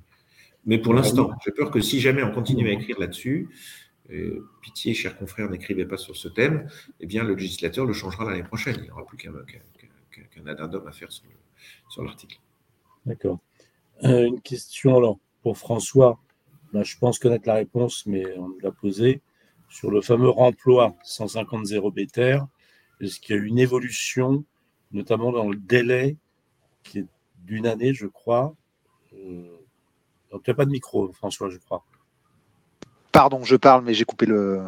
Mais 0.65 0.77
pour 0.77 0.93
l'instant, 0.93 1.31
j'ai 1.43 1.51
peur 1.51 1.71
que 1.71 1.81
si 1.81 1.99
jamais 1.99 2.23
on 2.23 2.31
continue 2.31 2.69
à 2.69 2.71
écrire 2.71 2.97
là-dessus, 2.99 3.49
pitié, 4.61 4.93
chers 4.93 5.17
confrères, 5.17 5.49
n'écrivez 5.49 5.85
pas 5.85 5.97
sur 5.97 6.15
ce 6.15 6.27
thème, 6.27 6.69
eh 6.99 7.05
bien, 7.05 7.23
le 7.23 7.35
législateur 7.35 7.85
le 7.85 7.93
changera 7.93 8.29
l'année 8.29 8.43
prochaine. 8.43 8.75
Il 8.77 8.83
n'y 8.83 8.91
aura 8.91 9.05
plus 9.05 9.17
qu'un 9.17 9.31
qu 10.11 10.49
addendum 10.49 10.87
à 10.87 10.91
faire 10.91 11.09
sur 11.11 12.03
l'article. 12.03 12.39
D'accord. 13.05 13.39
Euh, 14.03 14.25
une 14.25 14.41
question 14.41 14.97
alors 14.97 15.19
pour 15.41 15.57
François. 15.57 16.19
Là, 16.73 16.83
je 16.83 16.97
pense 16.97 17.19
connaître 17.19 17.47
la 17.47 17.55
réponse, 17.55 18.05
mais 18.05 18.25
on 18.37 18.49
l'a 18.61 18.71
posée. 18.71 19.21
Sur 19.69 19.89
le 19.89 20.01
fameux 20.01 20.29
remploi 20.29 20.95
150 21.03 21.65
0 21.65 21.91
BTR, 21.91 22.45
est-ce 22.99 23.19
qu'il 23.19 23.35
y 23.35 23.39
a 23.39 23.41
eu 23.41 23.47
une 23.47 23.59
évolution, 23.59 24.45
notamment 24.91 25.31
dans 25.31 25.49
le 25.49 25.55
délai 25.55 26.17
qui 26.83 26.99
est 26.99 27.05
d'une 27.39 27.65
année, 27.65 27.93
je 27.93 28.07
crois? 28.07 28.55
Euh, 29.13 29.57
Donc, 30.31 30.47
n'y 30.47 30.51
a 30.51 30.55
pas 30.55 30.65
de 30.65 30.71
micro, 30.71 31.11
François, 31.11 31.49
je 31.49 31.57
crois. 31.57 31.83
Pardon, 33.13 33.43
je 33.43 33.55
parle, 33.55 33.83
mais 33.85 33.93
j'ai 33.93 34.05
coupé 34.05 34.25
le, 34.25 34.63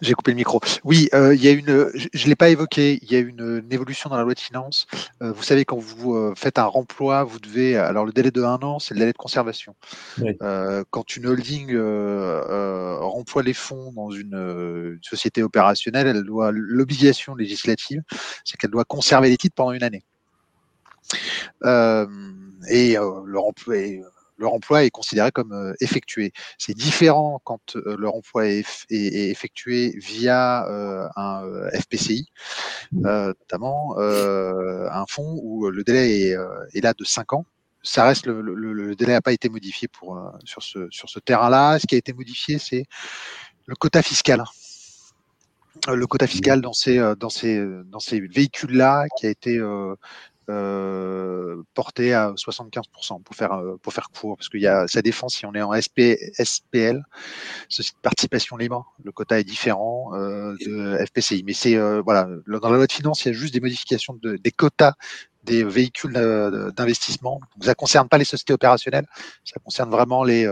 j'ai 0.00 0.14
coupé 0.14 0.30
le 0.30 0.36
micro. 0.36 0.58
Oui, 0.84 1.10
euh, 1.12 1.34
il 1.34 1.44
y 1.44 1.48
a 1.48 1.50
une, 1.50 1.90
je, 1.94 2.24
ne 2.24 2.28
l'ai 2.30 2.34
pas 2.34 2.48
évoqué, 2.48 2.98
il 3.02 3.12
y 3.12 3.14
a 3.14 3.18
une, 3.18 3.62
évolution 3.70 4.08
dans 4.08 4.16
la 4.16 4.22
loi 4.22 4.32
de 4.32 4.40
finances. 4.40 4.86
Euh, 5.20 5.32
vous 5.32 5.42
savez, 5.42 5.66
quand 5.66 5.76
vous 5.76 6.14
euh, 6.14 6.32
faites 6.34 6.58
un 6.58 6.64
remploi, 6.64 7.24
vous 7.24 7.38
devez, 7.38 7.76
alors 7.76 8.06
le 8.06 8.12
délai 8.12 8.30
de 8.30 8.42
un 8.42 8.56
an, 8.62 8.78
c'est 8.78 8.94
le 8.94 9.00
délai 9.00 9.12
de 9.12 9.18
conservation. 9.18 9.76
quand 10.90 11.16
une 11.16 11.26
holding 11.26 11.76
remploie 11.76 13.42
les 13.42 13.52
fonds 13.52 13.92
dans 13.92 14.10
une, 14.10 14.98
société 15.02 15.42
opérationnelle, 15.42 16.06
elle 16.06 16.24
doit, 16.24 16.52
l'obligation 16.52 17.34
législative, 17.34 18.00
c'est 18.44 18.56
qu'elle 18.56 18.70
doit 18.70 18.86
conserver 18.86 19.28
les 19.28 19.36
titres 19.36 19.56
pendant 19.56 19.72
une 19.72 19.82
année. 19.82 20.04
et 22.70 22.94
le 22.94 23.38
remploi 23.38 23.76
leur 24.36 24.52
emploi 24.52 24.84
est 24.84 24.90
considéré 24.90 25.30
comme 25.30 25.52
euh, 25.52 25.74
effectué. 25.80 26.32
C'est 26.58 26.74
différent 26.74 27.40
quand 27.44 27.76
euh, 27.76 27.96
leur 27.98 28.14
emploi 28.14 28.46
est, 28.46 28.64
effectué 28.90 29.94
via 29.96 30.66
euh, 30.68 31.08
un 31.16 31.42
FPCI, 31.72 32.26
notamment 32.92 33.96
un 33.98 35.04
fonds 35.08 35.38
où 35.42 35.68
le 35.68 35.84
délai 35.84 36.34
est, 36.74 36.80
là 36.80 36.92
de 36.94 37.04
5 37.04 37.32
ans 37.34 37.46
ça 37.86 38.04
reste 38.04 38.26
le, 38.26 38.96
délai 38.96 39.12
n'a 39.12 39.20
pas 39.20 39.32
été 39.32 39.50
modifié 39.50 39.88
pour 39.88 40.18
sur 40.44 40.62
ce 40.62 40.88
sur 40.90 41.10
ce 41.10 41.18
terrain-là. 41.18 41.78
Ce 41.78 41.86
qui 41.86 41.94
a 41.94 41.98
été 41.98 42.14
modifié, 42.14 42.58
c'est 42.58 42.86
le 43.66 43.74
quota 43.74 44.02
fiscal. 44.02 44.42
Le 45.88 46.06
quota 46.06 46.26
fiscal 46.26 46.62
dans 46.62 46.72
ces 46.72 46.96
dans 47.18 47.28
ces 47.28 47.62
dans 47.86 48.00
ces 48.00 48.20
véhicules-là 48.20 49.04
qui 49.18 49.26
a 49.26 49.30
été 49.30 49.58
euh, 49.58 49.96
porté 51.74 52.12
à 52.14 52.32
75% 52.32 53.22
pour 53.22 53.34
faire 53.34 53.52
euh, 53.52 53.76
pour 53.82 53.92
faire 53.92 54.08
court 54.10 54.36
parce 54.36 54.48
qu'il 54.48 54.60
y 54.60 54.66
a 54.66 54.86
ça 54.88 55.02
défend 55.02 55.28
si 55.28 55.46
on 55.46 55.54
est 55.54 55.62
en 55.62 55.72
SP, 55.74 56.18
SPL 56.38 57.02
société 57.68 57.96
de 57.96 58.02
participation 58.02 58.56
libre 58.56 58.94
le 59.02 59.12
quota 59.12 59.38
est 59.38 59.44
différent 59.44 60.12
euh, 60.14 60.54
de 60.64 61.04
FPCI 61.06 61.42
mais 61.44 61.52
c'est 61.52 61.76
euh, 61.76 62.00
voilà 62.02 62.28
dans 62.46 62.70
la 62.70 62.76
loi 62.76 62.86
de 62.86 62.92
finances 62.92 63.24
il 63.24 63.28
y 63.28 63.30
a 63.30 63.34
juste 63.34 63.54
des 63.54 63.60
modifications 63.60 64.18
de, 64.22 64.36
des 64.36 64.50
quotas 64.50 64.94
des 65.44 65.62
véhicules 65.62 66.14
d'investissement. 66.74 67.38
Donc 67.54 67.64
ça 67.64 67.74
concerne 67.74 68.08
pas 68.08 68.16
les 68.16 68.24
sociétés 68.24 68.54
opérationnelles 68.54 69.06
ça 69.44 69.60
concerne 69.62 69.90
vraiment 69.90 70.24
les 70.24 70.50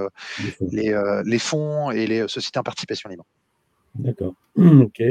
les, 0.61 0.95
les 1.24 1.38
fonds 1.38 1.90
et 1.90 2.07
les 2.07 2.28
sociétés 2.28 2.59
en 2.59 2.62
participation 2.62 3.09
libre. 3.09 3.24
D'accord. 3.95 4.34
Ok. 4.57 5.03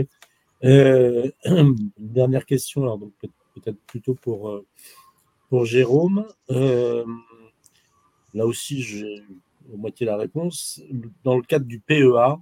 Dernière 1.97 2.45
question 2.45 2.83
alors 2.83 2.99
donc 2.99 3.11
peut-être 3.19 3.33
plutôt 3.87 4.15
pour, 4.15 4.49
euh, 4.49 4.65
pour 5.49 5.65
Jérôme. 5.65 6.25
Euh, 6.49 7.05
là 8.33 8.45
aussi, 8.45 8.81
j'ai 8.81 9.23
au 9.71 9.77
moitié 9.77 10.05
la 10.05 10.17
réponse. 10.17 10.81
Dans 11.23 11.35
le 11.35 11.43
cadre 11.43 11.65
du 11.65 11.79
PEA, 11.79 12.37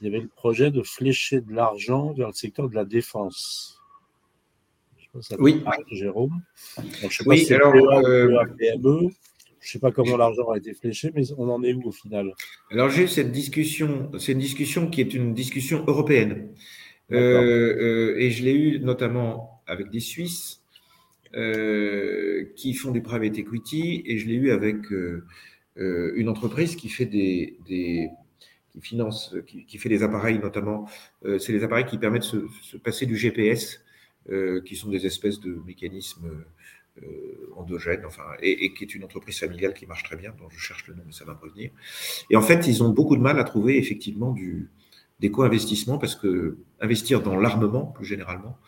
il 0.00 0.04
y 0.04 0.06
avait 0.08 0.20
le 0.20 0.28
projet 0.28 0.70
de 0.70 0.82
flécher 0.82 1.40
de 1.40 1.52
l'argent 1.52 2.12
vers 2.12 2.28
le 2.28 2.34
secteur 2.34 2.68
de 2.68 2.74
la 2.74 2.84
défense. 2.84 3.80
oui. 5.38 5.62
Jérôme. 5.90 6.42
je 6.76 7.08
sais 7.08 7.24
oui, 7.26 7.52
alors, 7.52 7.74
euh, 7.74 8.44
PME. 8.58 9.08
Je 9.58 9.70
ne 9.70 9.72
sais 9.72 9.78
pas 9.80 9.90
comment 9.90 10.16
l'argent 10.16 10.48
a 10.50 10.58
été 10.58 10.74
fléché, 10.74 11.10
mais 11.12 11.24
on 11.38 11.48
en 11.48 11.60
est 11.64 11.72
où 11.72 11.88
au 11.88 11.90
final? 11.90 12.32
Alors 12.70 12.88
j'ai 12.88 13.04
eu 13.04 13.08
cette 13.08 13.32
discussion, 13.32 14.12
c'est 14.16 14.30
une 14.30 14.38
discussion 14.38 14.88
qui 14.88 15.00
est 15.00 15.12
une 15.12 15.34
discussion 15.34 15.82
européenne. 15.88 16.54
et 17.10 18.30
je 18.30 18.44
l'ai 18.44 18.52
eu 18.52 18.78
notamment 18.78 19.55
avec 19.66 19.90
des 19.90 20.00
Suisses 20.00 20.62
euh, 21.34 22.44
qui 22.56 22.72
font 22.72 22.92
du 22.92 23.02
private 23.02 23.36
equity 23.36 24.02
et 24.06 24.16
je 24.16 24.26
l'ai 24.26 24.34
eu 24.34 24.52
avec 24.52 24.90
euh, 24.92 25.24
euh, 25.76 26.12
une 26.16 26.28
entreprise 26.28 26.76
qui 26.76 26.88
fait 26.88 27.04
des, 27.04 27.58
qui 27.66 28.80
finance, 28.80 29.34
qui, 29.46 29.78
fait 29.78 29.88
des 29.88 30.02
appareils 30.02 30.38
notamment. 30.38 30.88
c'est 31.38 31.52
les 31.52 31.64
appareils 31.64 31.84
qui 31.84 31.98
permettent 31.98 32.22
de 32.22 32.26
se, 32.26 32.46
se 32.62 32.76
passer 32.76 33.06
du 33.06 33.16
GPS, 33.16 33.80
qui 34.64 34.76
sont 34.76 34.88
des 34.88 35.04
espèces 35.04 35.40
de 35.40 35.60
mécanismes 35.66 36.44
endogènes, 37.56 38.04
enfin, 38.06 38.24
et, 38.40 38.64
et, 38.64 38.72
qui 38.72 38.84
est 38.84 38.94
une 38.94 39.04
entreprise 39.04 39.38
familiale 39.38 39.74
qui 39.74 39.86
marche 39.86 40.04
très 40.04 40.16
bien, 40.16 40.32
dont 40.38 40.48
je 40.48 40.58
cherche 40.58 40.86
le 40.88 40.94
nom, 40.94 41.02
mais 41.04 41.12
ça 41.12 41.24
va 41.24 41.34
revenir. 41.34 41.70
Et 42.30 42.36
en 42.36 42.42
fait, 42.42 42.66
ils 42.66 42.82
ont 42.82 42.90
beaucoup 42.90 43.16
de 43.16 43.20
mal 43.22 43.38
à 43.38 43.44
trouver 43.44 43.76
effectivement 43.76 44.32
du, 44.32 44.70
des 45.20 45.30
co-investissements 45.30 45.98
parce 45.98 46.14
que 46.14 46.58
investir 46.80 47.22
dans 47.22 47.36
l'armement 47.36 47.86
plus 47.86 48.04
généralement 48.04 48.58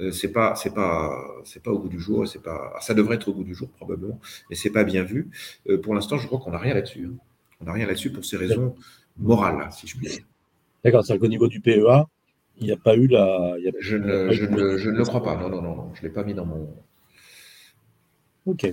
euh, 0.00 0.10
c'est 0.10 0.32
pas 0.32 0.54
c'est 0.54 0.74
pas 0.74 1.24
c'est 1.44 1.62
pas 1.62 1.70
au 1.70 1.78
bout 1.78 1.88
du 1.88 1.98
jour 1.98 2.28
c'est 2.28 2.42
pas 2.42 2.74
ça 2.80 2.92
devrait 2.92 3.16
être 3.16 3.28
au 3.28 3.34
bout 3.34 3.44
du 3.44 3.54
jour 3.54 3.70
probablement 3.70 4.20
mais 4.50 4.56
c'est 4.56 4.70
pas 4.70 4.84
bien 4.84 5.02
vu. 5.02 5.30
Euh, 5.68 5.80
pour 5.80 5.94
l'instant 5.94 6.18
je 6.18 6.26
crois 6.26 6.38
qu'on 6.40 6.50
n'a 6.50 6.58
rien 6.58 6.74
là-dessus 6.74 7.08
hein. 7.10 7.16
on 7.60 7.64
n'a 7.64 7.72
rien 7.72 7.86
là-dessus 7.86 8.12
pour 8.12 8.24
ces 8.24 8.36
raisons 8.36 8.74
morales 9.16 9.68
si 9.72 9.86
je 9.86 9.96
puis 9.96 10.08
dire. 10.08 10.24
D'accord 10.84 11.04
c'est 11.04 11.18
qu'au 11.18 11.28
niveau 11.28 11.48
du 11.48 11.60
PEA 11.60 12.04
il 12.58 12.66
n'y 12.66 12.72
a 12.72 12.76
pas 12.76 12.96
eu 12.96 13.06
la 13.06 13.56
je, 13.80 13.96
ne, 13.96 14.30
je, 14.32 14.44
ne, 14.44 14.76
je 14.76 14.90
ne 14.90 14.98
le 14.98 15.04
crois 15.04 15.22
pas. 15.22 15.36
Non 15.40 15.48
non 15.48 15.62
non, 15.62 15.74
non 15.74 15.94
je 15.94 16.02
l'ai 16.02 16.10
pas 16.10 16.22
mis 16.22 16.34
dans 16.34 16.46
mon. 16.46 16.72
Ok. 18.46 18.70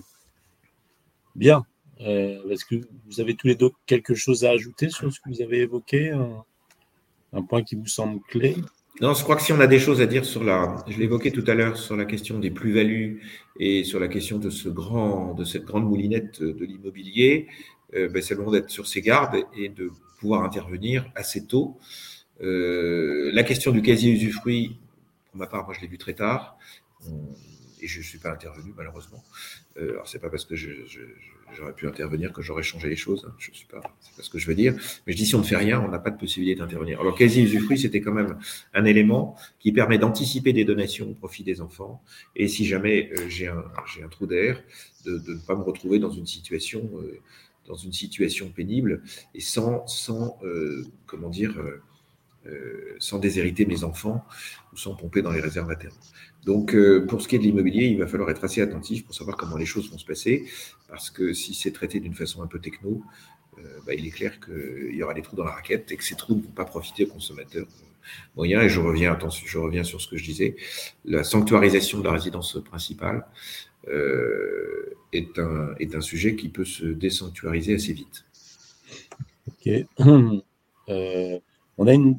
Bien. 1.35 1.65
Est-ce 1.99 2.65
que 2.65 2.75
vous 3.05 3.21
avez 3.21 3.35
tous 3.35 3.47
les 3.47 3.55
deux 3.55 3.69
quelque 3.85 4.15
chose 4.15 4.43
à 4.43 4.49
ajouter 4.49 4.89
sur 4.89 5.11
ce 5.13 5.19
que 5.19 5.29
vous 5.29 5.41
avez 5.41 5.59
évoqué 5.59 6.11
un 7.33 7.41
point 7.43 7.63
qui 7.63 7.75
vous 7.75 7.87
semble 7.87 8.21
clé 8.27 8.55
non, 8.99 9.15
je 9.15 9.23
crois 9.23 9.35
que 9.35 9.41
si 9.41 9.51
on 9.51 9.59
a 9.59 9.65
des 9.65 9.79
choses 9.79 9.99
à 9.99 10.05
dire 10.05 10.25
sur 10.25 10.43
la, 10.43 10.75
je 10.87 10.99
l'évoquais 10.99 11.31
tout 11.31 11.45
à 11.47 11.55
l'heure, 11.55 11.75
sur 11.77 11.95
la 11.95 12.05
question 12.05 12.37
des 12.37 12.51
plus-values 12.51 13.23
et 13.57 13.83
sur 13.83 13.99
la 13.99 14.07
question 14.07 14.37
de 14.37 14.51
ce 14.51 14.69
grand, 14.69 15.33
de 15.33 15.43
cette 15.43 15.63
grande 15.63 15.85
moulinette 15.85 16.43
de 16.43 16.65
l'immobilier, 16.65 17.47
euh, 17.95 18.09
ben, 18.09 18.21
c'est 18.21 18.35
le 18.35 18.41
moment 18.41 18.51
d'être 18.51 18.69
sur 18.69 18.87
ses 18.87 19.01
gardes 19.01 19.43
et 19.57 19.69
de 19.69 19.91
pouvoir 20.19 20.43
intervenir 20.43 21.09
assez 21.15 21.47
tôt. 21.47 21.77
Euh, 22.41 23.31
la 23.33 23.43
question 23.43 23.71
du 23.71 23.81
quasi 23.81 24.11
usufruit, 24.11 24.77
pour 25.31 25.39
ma 25.39 25.47
part, 25.47 25.65
moi 25.65 25.73
je 25.73 25.81
l'ai 25.81 25.87
vu 25.87 25.97
très 25.97 26.13
tard 26.13 26.57
et 27.81 27.87
je 27.87 27.99
ne 27.99 28.03
suis 28.03 28.19
pas 28.19 28.31
intervenu 28.31 28.73
malheureusement. 28.75 29.23
Euh, 29.77 29.91
alors 29.91 30.07
c'est 30.07 30.19
pas 30.19 30.29
parce 30.29 30.45
que 30.45 30.55
j'aurais 30.55 31.73
pu 31.73 31.87
intervenir 31.87 32.31
que 32.31 32.41
j'aurais 32.41 32.63
changé 32.63 32.89
les 32.89 32.95
choses. 32.95 33.25
Hein. 33.27 33.33
Je 33.37 33.51
suis 33.51 33.65
pas, 33.65 33.81
c'est 33.99 34.15
pas 34.15 34.23
ce 34.23 34.29
que 34.29 34.39
je 34.39 34.47
veux 34.47 34.55
dire. 34.55 34.73
Mais 35.05 35.13
je 35.13 35.17
dis 35.17 35.25
si 35.25 35.35
on 35.35 35.39
ne 35.39 35.43
fait 35.43 35.57
rien, 35.57 35.81
on 35.81 35.89
n'a 35.89 35.99
pas 35.99 36.11
de 36.11 36.17
possibilité 36.17 36.59
d'intervenir. 36.59 36.99
Alors 37.01 37.15
quasi 37.15 37.41
usufruit, 37.43 37.77
c'était 37.77 38.01
quand 38.01 38.13
même 38.13 38.37
un 38.73 38.85
élément 38.85 39.35
qui 39.59 39.71
permet 39.71 39.97
d'anticiper 39.97 40.53
des 40.53 40.65
donations 40.65 41.09
au 41.09 41.13
profit 41.13 41.43
des 41.43 41.61
enfants. 41.61 42.03
Et 42.35 42.47
si 42.47 42.65
jamais 42.65 43.11
euh, 43.17 43.27
j'ai 43.29 43.47
un, 43.47 44.07
trou 44.09 44.27
d'air, 44.27 44.61
de, 45.05 45.21
ne 45.27 45.39
pas 45.45 45.55
me 45.55 45.63
retrouver 45.63 45.99
dans 45.99 46.11
une 46.11 46.25
situation, 46.25 46.89
euh, 46.99 47.19
pénible 48.55 49.01
et 49.33 49.39
sans, 49.39 49.87
sans 49.87 50.37
euh, 50.43 50.85
comment 51.05 51.29
dire. 51.29 51.55
Sans 52.97 53.19
déshériter 53.19 53.67
mes 53.67 53.83
enfants 53.83 54.25
ou 54.73 54.75
sans 54.75 54.95
pomper 54.95 55.21
dans 55.21 55.29
les 55.29 55.41
réserves 55.41 55.69
à 55.69 55.75
terme. 55.75 55.93
Donc, 56.45 56.73
euh, 56.73 57.05
pour 57.05 57.21
ce 57.21 57.27
qui 57.27 57.35
est 57.35 57.39
de 57.39 57.43
l'immobilier, 57.43 57.85
il 57.85 57.97
va 57.99 58.07
falloir 58.07 58.29
être 58.29 58.43
assez 58.43 58.61
attentif 58.61 59.05
pour 59.05 59.13
savoir 59.13 59.37
comment 59.37 59.57
les 59.57 59.65
choses 59.65 59.91
vont 59.91 59.97
se 59.97 60.05
passer, 60.05 60.45
parce 60.87 61.09
que 61.09 61.33
si 61.33 61.53
c'est 61.53 61.71
traité 61.71 61.99
d'une 61.99 62.15
façon 62.15 62.41
un 62.41 62.47
peu 62.47 62.59
techno, 62.59 63.01
euh, 63.59 63.61
bah, 63.85 63.93
il 63.93 64.07
est 64.07 64.11
clair 64.11 64.39
qu'il 64.39 64.95
y 64.95 65.03
aura 65.03 65.13
des 65.13 65.21
trous 65.21 65.35
dans 65.35 65.43
la 65.43 65.51
raquette 65.51 65.91
et 65.91 65.97
que 65.97 66.03
ces 66.03 66.15
trous 66.15 66.35
ne 66.35 66.41
vont 66.41 66.51
pas 66.51 66.65
profiter 66.65 67.05
aux 67.05 67.09
consommateurs 67.09 67.67
moyens. 68.35 68.63
Et 68.63 68.69
je 68.69 68.79
reviens, 68.79 69.17
je 69.45 69.57
reviens 69.57 69.83
sur 69.83 70.01
ce 70.01 70.07
que 70.07 70.17
je 70.17 70.23
disais, 70.23 70.55
la 71.05 71.23
sanctuarisation 71.23 71.99
de 71.99 72.05
la 72.05 72.13
résidence 72.13 72.57
principale 72.63 73.25
est, 75.11 75.39
un, 75.39 75.75
est 75.79 75.95
un 75.95 76.01
sujet 76.01 76.35
qui 76.35 76.49
peut 76.49 76.65
se 76.65 76.85
désanctuariser 76.85 77.75
assez 77.75 77.93
vite. 77.93 78.25
Ok. 79.47 79.69
on 80.87 81.87
a 81.87 81.93
une 81.93 82.17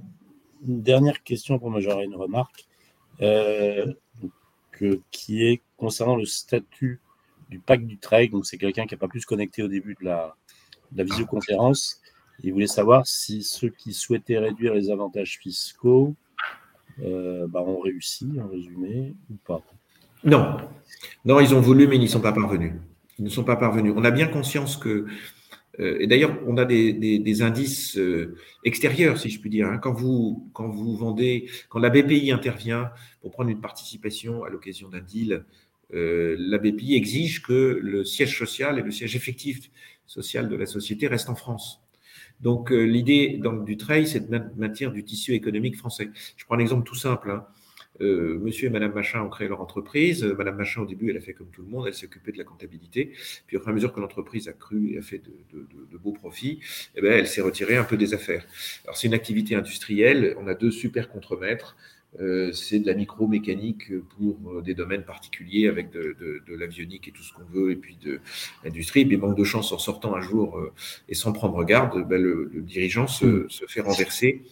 une 0.66 0.82
dernière 0.82 1.22
question 1.22 1.58
pour 1.58 1.70
moi, 1.70 1.80
j'aurais 1.80 2.04
une 2.04 2.14
remarque, 2.14 2.66
euh, 3.20 3.92
qui 5.10 5.44
est 5.44 5.60
concernant 5.76 6.16
le 6.16 6.24
statut 6.24 7.00
du 7.48 7.58
pacte 7.58 7.84
du 7.84 7.98
trade. 7.98 8.30
Donc, 8.30 8.46
c'est 8.46 8.58
quelqu'un 8.58 8.86
qui 8.86 8.94
n'a 8.94 8.98
pas 8.98 9.08
pu 9.08 9.20
se 9.20 9.26
connecter 9.26 9.62
au 9.62 9.68
début 9.68 9.96
de 10.00 10.06
la, 10.06 10.34
visioconférence. 10.92 12.00
Il 12.42 12.52
voulait 12.52 12.66
savoir 12.66 13.06
si 13.06 13.42
ceux 13.42 13.68
qui 13.68 13.92
souhaitaient 13.92 14.38
réduire 14.38 14.74
les 14.74 14.90
avantages 14.90 15.38
fiscaux 15.38 16.14
euh, 17.02 17.46
bah, 17.48 17.60
ont 17.60 17.80
réussi, 17.80 18.28
en 18.42 18.48
résumé, 18.48 19.14
ou 19.30 19.34
pas. 19.46 19.62
Non. 20.24 20.56
Non, 21.24 21.40
ils 21.40 21.54
ont 21.54 21.60
voulu, 21.60 21.86
mais 21.86 21.96
ils 21.96 22.00
n'y 22.00 22.08
sont 22.08 22.20
pas 22.20 22.32
parvenus. 22.32 22.72
Ils 23.18 23.24
ne 23.24 23.30
sont 23.30 23.44
pas 23.44 23.56
parvenus. 23.56 23.92
On 23.96 24.04
a 24.04 24.10
bien 24.10 24.26
conscience 24.26 24.76
que 24.76 25.06
et 25.78 26.06
d'ailleurs, 26.06 26.38
on 26.46 26.56
a 26.58 26.64
des, 26.64 27.42
indices 27.42 27.96
euh, 27.96 28.36
extérieurs, 28.64 29.18
si 29.18 29.30
je 29.30 29.40
puis 29.40 29.48
dire. 29.48 29.68
Hein. 29.68 29.78
Quand, 29.78 29.92
vous, 29.92 30.50
quand 30.52 30.68
vous 30.68 30.96
vendez, 30.96 31.48
quand 31.68 31.78
la 31.78 31.90
BPI 31.90 32.30
intervient 32.30 32.90
pour 33.20 33.30
prendre 33.30 33.50
une 33.50 33.60
participation 33.60 34.44
à 34.44 34.50
l'occasion 34.50 34.88
d'un 34.88 35.00
deal, 35.00 35.44
euh, 35.94 36.36
la 36.38 36.58
BPI 36.58 36.94
exige 36.94 37.42
que 37.42 37.78
le 37.82 38.04
siège 38.04 38.38
social 38.38 38.78
et 38.78 38.82
le 38.82 38.90
siège 38.90 39.16
effectif 39.16 39.70
social 40.06 40.48
de 40.48 40.56
la 40.56 40.66
société 40.66 41.06
restent 41.06 41.30
en 41.30 41.34
France. 41.34 41.80
Donc, 42.40 42.70
l'idée 42.70 43.40
du 43.64 43.76
trade, 43.76 44.06
c'est 44.06 44.28
de 44.28 44.42
maintenir 44.56 44.90
du 44.90 45.04
tissu 45.04 45.32
économique 45.32 45.76
français. 45.76 46.10
Je 46.36 46.44
prends 46.44 46.56
un 46.56 46.58
exemple 46.58 46.84
tout 46.84 46.96
simple. 46.96 47.30
Hein. 47.30 47.46
Euh, 48.00 48.38
monsieur 48.38 48.68
et 48.68 48.70
Madame 48.70 48.92
Machin 48.92 49.22
ont 49.22 49.28
créé 49.28 49.48
leur 49.48 49.60
entreprise. 49.60 50.24
Euh, 50.24 50.34
Madame 50.34 50.56
Machin, 50.56 50.82
au 50.82 50.86
début, 50.86 51.10
elle 51.10 51.16
a 51.16 51.20
fait 51.20 51.34
comme 51.34 51.48
tout 51.48 51.62
le 51.62 51.68
monde, 51.68 51.86
elle 51.86 51.94
s'est 51.94 52.06
occupée 52.06 52.32
de 52.32 52.38
la 52.38 52.44
comptabilité. 52.44 53.12
Puis, 53.46 53.56
au 53.56 53.60
fur 53.60 53.68
et 53.68 53.72
à 53.72 53.74
mesure 53.74 53.92
que 53.92 54.00
l'entreprise 54.00 54.48
a 54.48 54.52
cru 54.52 54.92
et 54.94 54.98
a 54.98 55.02
fait 55.02 55.18
de, 55.52 55.98
beaux 55.98 56.12
profits, 56.12 56.60
eh 56.96 57.00
ben, 57.00 57.12
elle 57.12 57.28
s'est 57.28 57.42
retirée 57.42 57.76
un 57.76 57.84
peu 57.84 57.96
des 57.96 58.14
affaires. 58.14 58.44
Alors, 58.84 58.96
c'est 58.96 59.06
une 59.06 59.14
activité 59.14 59.54
industrielle. 59.54 60.34
On 60.38 60.48
a 60.48 60.54
deux 60.54 60.70
super 60.70 61.08
contremaîtres. 61.08 61.76
Euh, 62.20 62.52
c'est 62.52 62.78
de 62.78 62.86
la 62.86 62.92
micromécanique 62.92 63.90
pour 64.16 64.62
des 64.62 64.74
domaines 64.74 65.04
particuliers 65.04 65.68
avec 65.68 65.90
de, 65.90 66.14
l'avionique 66.48 67.08
et 67.08 67.10
tout 67.10 67.22
ce 67.22 67.32
qu'on 67.32 67.44
veut, 67.44 67.70
et 67.70 67.76
puis 67.76 67.96
de 67.96 68.20
l'industrie. 68.64 69.04
Mais 69.04 69.16
manque 69.16 69.36
de 69.36 69.44
chance, 69.44 69.70
en 69.72 69.78
sortant 69.78 70.16
un 70.16 70.20
jour 70.20 70.60
et 71.08 71.14
sans 71.14 71.32
prendre 71.32 71.62
garde, 71.64 72.06
ben, 72.08 72.20
le, 72.20 72.50
dirigeant 72.56 73.06
se, 73.06 73.46
se, 73.48 73.64
fait 73.66 73.80
renverser 73.80 74.42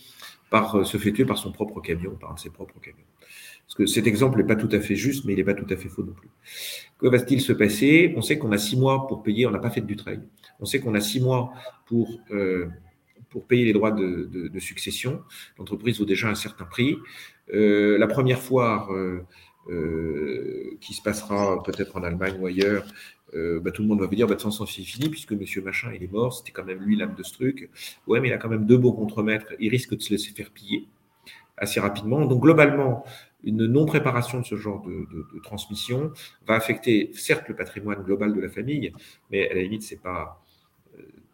par, 0.50 0.84
se 0.84 0.96
fait 0.98 1.12
tuer 1.12 1.24
par 1.24 1.38
son 1.38 1.52
propre 1.52 1.80
camion, 1.80 2.16
par 2.20 2.34
de 2.34 2.40
ses 2.40 2.50
propres 2.50 2.80
camions. 2.80 3.06
Parce 3.70 3.76
que 3.76 3.86
cet 3.86 4.08
exemple 4.08 4.38
n'est 4.38 4.46
pas 4.46 4.56
tout 4.56 4.68
à 4.72 4.80
fait 4.80 4.96
juste, 4.96 5.24
mais 5.24 5.32
il 5.32 5.36
n'est 5.36 5.44
pas 5.44 5.54
tout 5.54 5.66
à 5.70 5.76
fait 5.76 5.88
faux 5.88 6.02
non 6.02 6.12
plus. 6.12 6.28
Que 6.98 7.06
va-t-il 7.06 7.40
se 7.40 7.52
passer? 7.52 8.12
On 8.16 8.20
sait 8.20 8.36
qu'on 8.36 8.50
a 8.50 8.58
six 8.58 8.76
mois 8.76 9.06
pour 9.06 9.22
payer, 9.22 9.46
on 9.46 9.52
n'a 9.52 9.60
pas 9.60 9.70
fait 9.70 9.80
du 9.80 9.94
trail. 9.94 10.20
On 10.58 10.64
sait 10.64 10.80
qu'on 10.80 10.96
a 10.96 11.00
six 11.00 11.20
mois 11.20 11.52
pour, 11.86 12.20
euh, 12.32 12.66
pour 13.28 13.46
payer 13.46 13.64
les 13.64 13.72
droits 13.72 13.92
de, 13.92 14.50
succession. 14.58 15.22
L'entreprise 15.56 16.00
vaut 16.00 16.04
déjà 16.04 16.28
un 16.28 16.34
certain 16.34 16.64
prix. 16.64 16.96
Euh, 17.54 17.96
la 17.96 18.08
première 18.08 18.40
fois 18.40 18.88
euh, 19.70 20.76
qui 20.80 20.92
se 20.92 21.00
passera 21.00 21.62
peut-être 21.62 21.96
en 21.96 22.02
Allemagne 22.02 22.34
ou 22.40 22.46
ailleurs, 22.46 22.84
bah, 23.32 23.70
tout 23.70 23.82
le 23.82 23.88
monde 23.88 24.00
va 24.00 24.06
vous 24.06 24.14
dire, 24.14 24.26
bah, 24.26 24.34
de 24.34 24.40
toute 24.40 24.50
façon, 24.50 24.66
fini, 24.66 25.08
puisque 25.08 25.32
monsieur 25.32 25.62
machin, 25.62 25.92
il 25.94 26.02
est 26.02 26.12
mort, 26.12 26.32
c'était 26.32 26.52
quand 26.52 26.64
même 26.64 26.80
lui 26.80 26.96
l'âme 26.96 27.14
de 27.16 27.22
ce 27.22 27.32
truc. 27.32 27.70
Ouais, 28.06 28.20
mais 28.20 28.28
il 28.28 28.32
a 28.32 28.38
quand 28.38 28.48
même 28.48 28.66
deux 28.66 28.78
beaux 28.78 28.92
contremaîtres, 28.92 29.46
il 29.58 29.70
risque 29.70 29.94
de 29.94 30.02
se 30.02 30.10
laisser 30.10 30.32
faire 30.32 30.50
piller 30.50 30.88
assez 31.56 31.80
rapidement. 31.80 32.24
Donc, 32.26 32.42
globalement, 32.42 33.04
une 33.44 33.66
non-préparation 33.66 34.40
de 34.40 34.44
ce 34.44 34.56
genre 34.56 34.82
de, 34.82 35.06
transmission 35.42 36.12
va 36.46 36.54
affecter 36.54 37.10
certes 37.14 37.48
le 37.48 37.56
patrimoine 37.56 38.02
global 38.02 38.34
de 38.34 38.40
la 38.40 38.48
famille, 38.48 38.92
mais 39.30 39.48
à 39.50 39.54
la 39.54 39.62
limite, 39.62 39.82
c'est 39.82 40.00
pas 40.00 40.42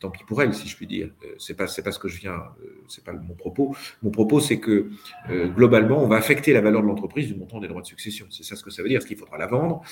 tant 0.01 0.11
pis 0.11 0.25
pour 0.25 0.43
elle, 0.43 0.55
si 0.55 0.69
je 0.69 0.77
puis 0.77 0.87
dire. 0.87 1.11
Euh, 1.25 1.35
c'est 1.39 1.55
pas 1.55 1.67
c'est 1.67 1.83
pas 1.83 1.93
ce 1.93 1.99
que 1.99 2.09
je 2.09 2.19
viens, 2.19 2.35
euh, 2.35 2.83
c'est 2.89 3.05
pas 3.05 3.13
mon 3.13 3.35
propos. 3.35 3.75
Mon 4.03 4.11
propos, 4.11 4.41
c'est 4.41 4.59
que 4.59 4.91
euh, 5.31 5.49
globalement, 5.49 6.03
on 6.03 6.07
va 6.07 6.17
affecter 6.17 6.53
la 6.53 6.61
valeur 6.61 6.83
de 6.83 6.87
l'entreprise 6.87 7.29
du 7.29 7.35
montant 7.35 7.61
des 7.61 7.69
droits 7.69 7.83
de 7.83 7.87
succession. 7.87 8.27
C'est 8.31 8.45
ça 8.45 8.57
ce 8.57 8.63
que 8.63 8.71
ça 8.71 8.83
veut 8.83 8.89
dire, 8.89 8.99
parce 8.99 9.07
qu'il 9.07 9.17
faudra 9.17 9.39
la 9.39 9.47
vendre. 9.47 9.83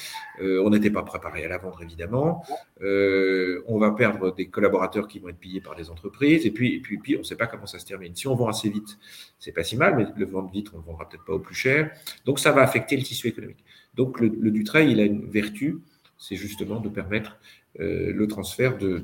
on 0.40 0.70
n'était 0.70 0.90
pas 0.90 1.02
préparé 1.02 1.44
à 1.44 1.48
la 1.48 1.58
vendre 1.58 1.82
évidemment. 1.82 2.44
on 2.80 3.78
va 3.78 3.90
perdre 3.92 4.34
des 4.34 4.48
collaborateurs 4.48 5.08
qui 5.08 5.18
vont 5.18 5.28
être 5.28 5.38
pillés 5.38 5.60
par 5.60 5.74
les 5.74 5.90
entreprises, 5.90 6.46
et 6.46 6.50
puis 6.50 6.74
et 6.76 6.80
puis, 6.80 6.98
puis 6.98 7.16
on 7.16 7.20
ne 7.20 7.24
sait 7.24 7.36
pas 7.36 7.46
comment 7.46 7.66
ça 7.66 7.78
se 7.78 7.86
termine. 7.86 8.14
Si 8.14 8.26
on 8.26 8.34
vend 8.34 8.48
assez 8.48 8.68
vite, 8.68 8.98
c'est 9.38 9.52
pas 9.52 9.64
si 9.64 9.76
mal, 9.76 9.96
mais 9.96 10.06
le 10.16 10.26
vendre 10.26 10.50
vite, 10.50 10.68
on 10.74 10.78
ne 10.78 10.82
vendra 10.82 11.08
peut-être 11.08 11.24
pas 11.24 11.34
au 11.34 11.38
plus 11.38 11.54
cher. 11.54 11.90
Donc 12.24 12.38
ça 12.38 12.52
va 12.52 12.62
affecter 12.62 12.96
le 12.96 13.02
tissu 13.02 13.28
économique. 13.28 13.64
Donc 13.94 14.20
le, 14.20 14.28
le 14.28 14.50
Dutreil, 14.50 14.92
il 14.92 15.00
a 15.00 15.04
une 15.04 15.26
vertu, 15.26 15.78
c'est 16.18 16.36
justement 16.36 16.80
de 16.80 16.88
permettre 16.88 17.38
le 17.78 18.26
transfert 18.26 18.78
de, 18.78 19.02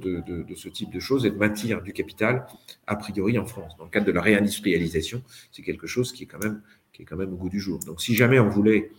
ce 0.55 0.69
type 0.69 0.93
de 0.93 1.01
choses 1.01 1.27
et 1.27 1.31
de 1.31 1.37
maintenir 1.37 1.83
du 1.83 1.93
capital 1.93 2.47
a 2.87 2.97
priori 2.97 3.39
en 3.39 3.47
France. 3.47 3.77
Dans 3.79 3.85
le 3.85 3.91
cadre 3.91 4.07
de 4.07 4.13
la 4.13 4.23
réindustrialisation, 4.23 5.23
c'est 5.51 5.63
quelque 5.63 5.87
chose 5.87 6.13
qui 6.13 6.25
est 6.25 6.27
quand 6.27 6.43
même 6.43 6.63
qui 6.93 7.03
est 7.03 7.05
quand 7.05 7.17
même 7.17 7.33
au 7.33 7.37
goût 7.37 7.49
du 7.49 7.61
jour. 7.61 7.79
Donc 7.81 8.01
si 8.01 8.15
jamais 8.15 8.39
on 8.39 8.49
voulait 8.49 8.91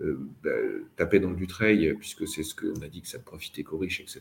euh, 0.00 0.18
bah, 0.42 0.50
taper 0.96 1.20
dans 1.20 1.30
le 1.30 1.36
Dutreil, 1.36 1.94
puisque 1.98 2.26
c'est 2.26 2.42
ce 2.42 2.54
qu'on 2.54 2.80
a 2.80 2.88
dit 2.88 3.02
que 3.02 3.08
ça 3.08 3.18
ne 3.18 3.22
profitait 3.22 3.62
qu'aux 3.62 3.78
riches, 3.78 4.00
etc., 4.00 4.20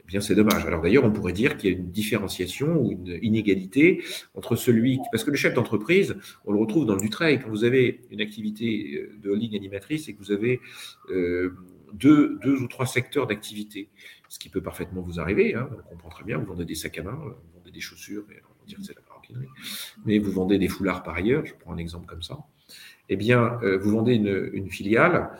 eh 0.00 0.06
bien 0.06 0.20
c'est 0.20 0.34
dommage. 0.34 0.64
Alors 0.66 0.82
d'ailleurs, 0.82 1.04
on 1.04 1.12
pourrait 1.12 1.32
dire 1.32 1.56
qu'il 1.56 1.70
y 1.70 1.74
a 1.74 1.76
une 1.76 1.90
différenciation 1.90 2.76
ou 2.76 2.90
une 2.90 3.18
inégalité 3.22 4.02
entre 4.34 4.56
celui... 4.56 4.98
Parce 5.12 5.22
que 5.22 5.30
le 5.30 5.36
chef 5.36 5.54
d'entreprise, 5.54 6.16
on 6.44 6.52
le 6.52 6.58
retrouve 6.58 6.86
dans 6.86 6.94
le 6.94 7.00
Dutreil. 7.00 7.38
Quand 7.40 7.48
vous 7.48 7.64
avez 7.64 8.00
une 8.10 8.20
activité 8.20 8.94
euh, 8.96 9.16
de 9.22 9.32
ligne 9.32 9.54
animatrice 9.54 10.08
et 10.08 10.14
que 10.14 10.18
vous 10.18 10.32
avez 10.32 10.60
deux, 11.92 12.38
ou 12.44 12.68
trois 12.68 12.86
secteurs 12.86 13.26
d'activité, 13.26 13.88
ce 14.28 14.38
qui 14.38 14.48
peut 14.48 14.62
parfaitement 14.62 15.02
vous 15.02 15.20
arriver. 15.20 15.54
Hein, 15.54 15.68
on 15.78 15.82
comprend 15.88 16.08
très 16.08 16.24
bien, 16.24 16.38
vous 16.38 16.46
vendez 16.46 16.64
des 16.64 16.74
sacs 16.74 16.98
à 16.98 17.02
main, 17.02 17.12
vous 17.12 17.58
vendez 17.58 17.70
des 17.70 17.80
chaussures, 17.80 18.24
mais 18.28 18.36
on 18.48 18.60
va 18.60 18.66
dire 18.66 18.78
que 18.78 18.84
c'est 18.84 18.94
la 18.94 19.02
maroquinerie, 19.08 19.48
mais 20.04 20.18
vous 20.18 20.32
vendez 20.32 20.58
des 20.58 20.68
foulards 20.68 21.02
par 21.02 21.14
ailleurs, 21.14 21.44
je 21.46 21.54
prends 21.54 21.72
un 21.72 21.78
exemple 21.78 22.06
comme 22.06 22.22
ça. 22.22 22.38
Eh 23.08 23.16
bien, 23.16 23.58
euh, 23.62 23.78
vous 23.78 23.90
vendez 23.90 24.14
une, 24.14 24.70
filiale, 24.70 25.30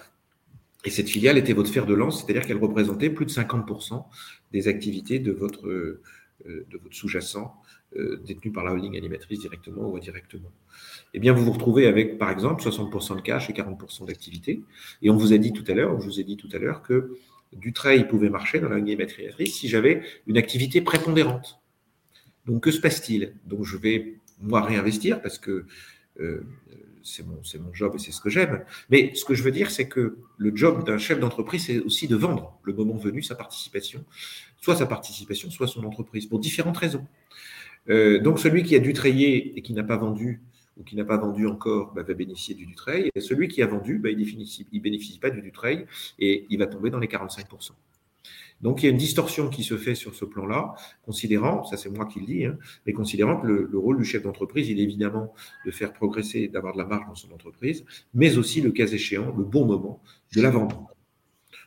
et 0.84 0.90
cette 0.90 1.08
filiale 1.08 1.38
était 1.38 1.52
votre 1.52 1.70
fer 1.70 1.86
de 1.86 1.94
lance, 1.94 2.24
c'est-à-dire 2.24 2.46
qu'elle 2.46 2.58
représentait 2.58 3.10
plus 3.10 3.26
de 3.26 3.30
50% 3.30 4.04
des 4.52 4.68
activités 4.68 5.18
de 5.18 5.32
votre, 5.32 5.68
euh, 5.68 6.02
de 6.44 6.78
votre 6.78 6.94
sous-jacent 6.94 7.56
euh, 7.96 8.20
détenu 8.24 8.52
par 8.52 8.64
la 8.64 8.72
holding 8.72 8.96
animatrice 8.96 9.40
directement 9.40 9.88
ou 9.88 9.96
indirectement. 9.96 10.50
Eh 11.14 11.18
bien, 11.18 11.32
vous 11.32 11.44
vous 11.44 11.52
retrouvez 11.52 11.86
avec, 11.86 12.18
par 12.18 12.30
exemple, 12.30 12.62
60% 12.62 13.16
de 13.16 13.20
cash 13.20 13.50
et 13.50 13.52
40% 13.52 14.06
d'activité. 14.06 14.62
Et 15.02 15.10
on 15.10 15.16
vous 15.16 15.32
a 15.32 15.38
dit 15.38 15.52
tout 15.52 15.64
à 15.68 15.74
l'heure, 15.74 15.94
vous 15.96 16.10
dit 16.22 16.36
tout 16.36 16.48
à 16.52 16.58
l'heure 16.58 16.82
que 16.82 17.16
du 17.52 17.72
trade 17.72 18.08
pouvait 18.08 18.30
marcher 18.30 18.60
dans 18.60 18.68
la 18.68 18.76
holding 18.76 18.94
animatrice 18.94 19.54
si 19.54 19.68
j'avais 19.68 20.02
une 20.26 20.38
activité 20.38 20.80
prépondérante. 20.80 21.60
Donc, 22.46 22.62
que 22.62 22.70
se 22.70 22.80
passe-t-il? 22.80 23.34
Donc, 23.46 23.64
je 23.64 23.76
vais, 23.76 24.16
moi, 24.40 24.62
réinvestir 24.62 25.20
parce 25.20 25.38
que 25.38 25.66
c'est 27.02 27.26
mon, 27.26 27.40
mon, 27.60 27.74
job 27.74 27.92
et 27.94 27.98
c'est 27.98 28.12
ce 28.12 28.20
que 28.20 28.30
j'aime. 28.30 28.64
Mais 28.90 29.12
ce 29.14 29.24
que 29.24 29.34
je 29.34 29.42
veux 29.42 29.50
dire, 29.50 29.70
c'est 29.70 29.88
que 29.88 30.18
le 30.36 30.56
job 30.56 30.84
d'un 30.86 30.98
chef 30.98 31.18
d'entreprise, 31.18 31.66
c'est 31.66 31.80
aussi 31.80 32.08
de 32.08 32.16
vendre, 32.16 32.58
le 32.62 32.72
moment 32.72 32.96
venu, 32.96 33.22
sa 33.22 33.34
participation, 33.34 34.04
soit 34.60 34.76
sa 34.76 34.86
participation, 34.86 35.50
soit 35.50 35.66
son 35.66 35.84
entreprise, 35.84 36.26
pour 36.26 36.38
différentes 36.38 36.76
raisons. 36.76 37.06
Euh, 37.90 38.20
donc 38.20 38.38
celui 38.38 38.62
qui 38.62 38.76
a 38.76 38.78
dû 38.78 38.92
trayer 38.92 39.58
et 39.58 39.62
qui 39.62 39.72
n'a 39.72 39.84
pas 39.84 39.96
vendu, 39.96 40.42
ou 40.76 40.84
qui 40.84 40.96
n'a 40.96 41.04
pas 41.04 41.16
vendu 41.16 41.46
encore, 41.46 41.92
bah, 41.94 42.02
va 42.02 42.14
bénéficier 42.14 42.54
du 42.54 42.66
Dutreil. 42.66 43.10
Et 43.14 43.20
celui 43.20 43.48
qui 43.48 43.62
a 43.62 43.66
vendu, 43.66 43.98
bah, 43.98 44.10
il 44.10 44.18
ne 44.18 44.80
bénéficie, 44.80 45.18
pas 45.18 45.30
du 45.30 45.42
Dutreil 45.42 45.86
et 46.18 46.46
il 46.50 46.58
va 46.58 46.66
tomber 46.66 46.90
dans 46.90 46.98
les 46.98 47.08
45%. 47.08 47.72
Donc 48.60 48.82
il 48.82 48.86
y 48.86 48.88
a 48.88 48.92
une 48.92 48.98
distorsion 48.98 49.48
qui 49.48 49.64
se 49.64 49.76
fait 49.76 49.96
sur 49.96 50.14
ce 50.14 50.24
plan-là, 50.24 50.74
considérant, 51.04 51.64
ça 51.64 51.76
c'est 51.76 51.90
moi 51.90 52.06
qui 52.06 52.20
le 52.20 52.26
dis, 52.26 52.44
hein, 52.44 52.56
mais 52.86 52.92
considérant 52.92 53.40
que 53.40 53.46
le, 53.48 53.78
rôle 53.78 53.98
du 53.98 54.04
chef 54.04 54.22
d'entreprise, 54.22 54.68
il 54.68 54.78
est 54.78 54.84
évidemment 54.84 55.34
de 55.66 55.72
faire 55.72 55.92
progresser, 55.92 56.46
d'avoir 56.46 56.72
de 56.72 56.78
la 56.78 56.86
marge 56.86 57.06
dans 57.08 57.16
son 57.16 57.32
entreprise, 57.32 57.84
mais 58.14 58.38
aussi, 58.38 58.60
le 58.60 58.70
cas 58.70 58.86
échéant, 58.86 59.34
le 59.36 59.42
bon 59.42 59.66
moment 59.66 60.00
de 60.36 60.40
la 60.40 60.50
vendre. 60.50 60.94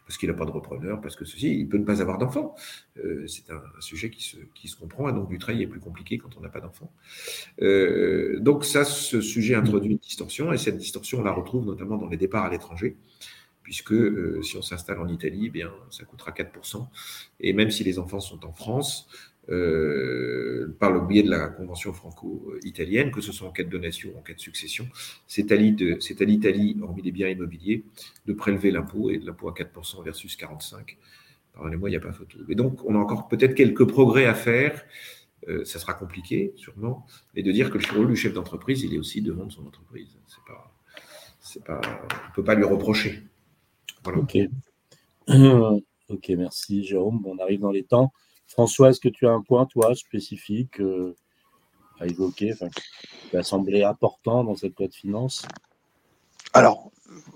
Parce 0.06 0.18
qu'il 0.18 0.30
n'a 0.30 0.36
pas 0.36 0.46
de 0.46 0.52
repreneur, 0.52 1.02
parce 1.02 1.16
que 1.16 1.26
ceci, 1.26 1.60
il 1.60 1.68
peut 1.68 1.78
ne 1.78 1.84
pas 1.84 2.02
avoir 2.02 2.18
d'enfant. 2.18 2.56
Euh, 3.04 3.26
c'est 3.28 3.50
un, 3.50 3.62
sujet 3.80 4.10
qui 4.10 4.68
se, 4.68 4.76
comprend, 4.76 5.10
et 5.10 5.14
donc 5.14 5.30
du 5.30 5.40
travail 5.40 5.64
est 5.64 5.68
plus 5.68 5.80
compliqué 5.80 6.18
quand 6.18 6.30
on 6.38 6.42
n'a 6.42 6.50
pas 6.50 6.62
d'enfant. 6.62 6.92
Euh, 7.62 8.40
donc 8.40 8.66
ça, 8.66 8.86
ce 8.86 9.22
sujet 9.22 9.56
introduit 9.56 9.92
une 9.92 9.98
distorsion, 9.98 10.54
et 10.54 10.58
cette 10.58 10.78
distorsion, 10.78 11.20
on 11.20 11.24
la 11.24 11.32
retrouve 11.32 11.66
notamment 11.66 11.98
dans 11.98 12.08
les 12.08 12.18
départs 12.18 12.46
à 12.46 12.50
l'étranger 12.50 12.98
puisque 13.66 13.94
euh, 13.94 14.44
si 14.44 14.58
on 14.58 14.62
s'installe 14.62 15.00
en 15.00 15.08
Italie, 15.08 15.46
eh 15.48 15.50
bien, 15.50 15.72
ça 15.90 16.06
coûtera 16.06 16.30
4%. 16.32 16.88
Et 17.40 17.52
même 17.52 17.72
si 17.72 17.84
les 17.84 17.98
enfants 17.98 18.20
sont 18.20 18.46
en 18.46 18.54
France, 18.54 19.08
euh, 19.50 20.76
par 20.80 20.92
le 20.92 21.02
biais 21.02 21.24
de 21.24 21.30
la 21.30 21.48
convention 21.48 21.94
franco-italienne, 21.94 23.12
que 23.12 23.22
ce 23.22 23.32
soit 23.32 23.48
en 23.48 23.52
cas 23.52 23.64
de 23.64 23.70
donation 23.70 24.10
ou 24.16 24.18
en 24.18 24.22
cas 24.22 24.34
de 24.34 24.40
succession, 24.40 24.88
c'est 25.28 25.52
à 25.52 25.56
l'Italie, 25.56 26.78
hormis 26.82 27.02
les 27.04 27.12
biens 27.12 27.30
immobiliers, 27.30 27.84
de 28.26 28.34
prélever 28.34 28.72
l'impôt, 28.72 29.10
et 29.12 29.20
de 29.20 29.26
l'impôt 29.26 29.50
à 29.50 29.54
4% 29.54 30.04
versus 30.04 30.36
45%. 30.38 30.96
Pardonnez-moi, 31.54 31.90
il 31.90 31.94
n'y 31.94 31.98
a 31.98 32.02
pas 32.02 32.12
photo. 32.12 32.38
Mais 32.48 32.56
donc, 32.56 32.84
on 32.86 32.96
a 32.96 32.98
encore 32.98 33.28
peut-être 33.28 33.56
quelques 33.56 33.86
progrès 33.86 34.26
à 34.26 34.34
faire. 34.34 34.84
Euh, 35.48 35.64
ça 35.64 35.80
sera 35.80 35.94
compliqué, 35.94 36.54
sûrement, 36.56 37.06
mais 37.36 37.44
de 37.44 37.52
dire 37.52 37.70
que 37.70 37.78
le 37.78 37.86
rôle 37.96 38.08
du 38.08 38.16
chef 38.16 38.34
d'entreprise, 38.34 38.82
il 38.84 38.94
est 38.94 38.98
aussi 38.98 39.22
de 39.22 39.32
vendre 39.32 39.52
son 39.52 39.66
entreprise. 39.66 40.18
Pas, 40.48 40.74
pas, 41.66 41.82
on 41.86 42.30
ne 42.30 42.34
peut 42.36 42.44
pas 42.44 42.56
lui 42.56 42.64
reprocher. 42.64 43.24
Ok. 44.06 44.38
ok, 45.28 46.30
merci 46.30 46.84
Jérôme. 46.84 47.22
on 47.26 47.38
arrive 47.38 47.62
dans 47.62 47.72
les 47.72 47.84
temps. 47.84 48.12
François, 48.48 48.90
est-ce 48.90 49.00
que 49.00 49.10
tu 49.10 49.28
as 49.28 49.32
un 49.32 49.42
point, 49.42 49.66
toi, 49.66 49.96
spécifique 49.96 50.80
euh, 50.80 51.16
à 52.00 52.06
évoquer, 52.06 52.54
qui 53.30 53.38
a 53.38 53.44
semblé 53.44 53.84
important 53.84 54.44
dans 54.44 54.56
cette 54.56 54.78
loi 54.78 54.88
de 54.88 54.94
finances? 54.94 55.46
Alors, 56.54 56.92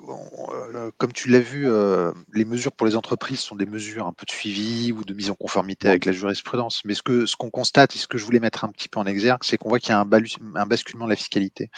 euh, 0.08 0.92
comme 0.98 1.12
tu 1.12 1.30
l'as 1.30 1.42
vu, 1.42 1.70
euh, 1.70 2.14
les 2.34 2.46
mesures 2.46 2.72
pour 2.72 2.88
les 2.88 2.96
entreprises 2.96 3.40
sont 3.40 3.56
des 3.56 3.66
mesures 3.66 4.08
un 4.08 4.14
peu 4.14 4.26
de 4.26 4.32
suivi 4.32 4.94
ou 4.94 5.04
de 5.04 5.14
mise 5.14 5.30
en 5.30 5.36
conformité 5.36 5.90
avec 5.90 6.06
la 6.06 6.14
jurisprudence. 6.14 6.84
Mais 6.86 6.94
ce 6.94 7.02
que 7.02 7.26
ce 7.26 7.36
qu'on 7.36 7.50
constate 7.50 7.96
et 7.96 8.00
ce 8.00 8.08
que 8.08 8.18
je 8.18 8.24
voulais 8.24 8.40
mettre 8.40 8.64
un 8.64 8.70
petit 8.70 8.88
peu 8.88 9.00
en 9.00 9.06
exergue, 9.06 9.44
c'est 9.44 9.58
qu'on 9.58 9.70
voit 9.70 9.80
qu'il 9.80 9.90
y 9.90 9.94
a 9.94 10.00
un, 10.00 10.06
basculement 10.06 11.06
de 11.06 11.10
la 11.10 11.16
fiscalité. 11.18 11.70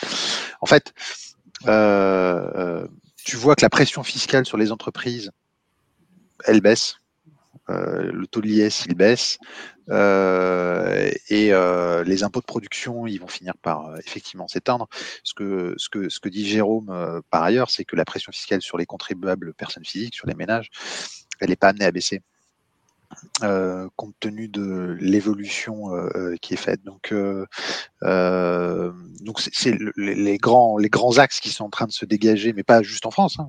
En 0.60 0.68
fait, 0.68 0.94
tu 3.24 3.38
vois 3.38 3.56
que 3.56 3.64
la 3.64 3.70
pression 3.70 4.04
fiscale 4.04 4.46
sur 4.46 4.58
les 4.58 4.72
entreprises, 4.72 5.32
elle 6.46 6.62
baisse. 6.62 7.01
Euh, 7.70 8.12
le 8.12 8.28
taux 8.28 8.42
de 8.42 8.48
l'IS, 8.48 8.86
il 8.88 8.96
baisse. 8.96 9.38
Euh, 9.90 11.12
et 11.30 11.54
euh, 11.54 12.04
les 12.04 12.24
impôts 12.24 12.40
de 12.40 12.46
production, 12.46 13.08
ils 13.08 13.20
vont 13.20 13.28
finir 13.28 13.54
par 13.62 13.98
effectivement 14.00 14.48
s'éteindre. 14.48 14.88
Ce 15.24 15.34
que, 15.34 15.74
ce, 15.78 15.90
que, 15.90 16.10
ce 16.10 16.20
que 16.20 16.30
dit 16.30 16.48
Jérôme 16.48 17.22
par 17.30 17.44
ailleurs, 17.44 17.70
c'est 17.70 17.86
que 17.86 17.96
la 17.96 18.06
pression 18.06 18.32
fiscale 18.32 18.62
sur 18.62 18.78
les 18.78 18.86
contribuables 18.86 19.54
personnes 19.54 19.86
physiques, 19.86 20.16
sur 20.16 20.28
les 20.28 20.36
ménages, 20.36 20.70
elle 21.40 21.50
n'est 21.50 21.56
pas 21.56 21.70
amenée 21.70 21.86
à 21.86 21.92
baisser. 21.92 22.22
compte 23.96 24.16
tenu 24.20 24.48
de 24.48 24.98
l'évolution 25.00 25.92
qui 26.42 26.54
est 26.54 26.58
faite. 26.58 26.84
Donc, 26.84 27.14
donc 28.02 29.40
c'est 29.40 29.78
les, 29.98 30.38
grands, 30.38 30.78
les 30.78 30.90
grands 30.90 31.18
axes 31.18 31.40
qui 31.40 31.50
sont 31.50 31.66
en 31.66 31.70
train 31.70 31.88
de 31.88 31.92
se 31.92 32.06
dégager, 32.06 32.54
mais 32.54 32.64
pas 32.64 32.82
juste 32.82 33.06
en 33.06 33.12
France. 33.12 33.40
Hein. 33.40 33.48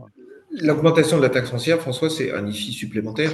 L'augmentation 0.60 1.16
de 1.16 1.22
la 1.22 1.30
taxe 1.30 1.50
foncière, 1.50 1.80
François, 1.80 2.10
c'est 2.10 2.32
un 2.32 2.46
IFI 2.46 2.72
supplémentaire. 2.72 3.32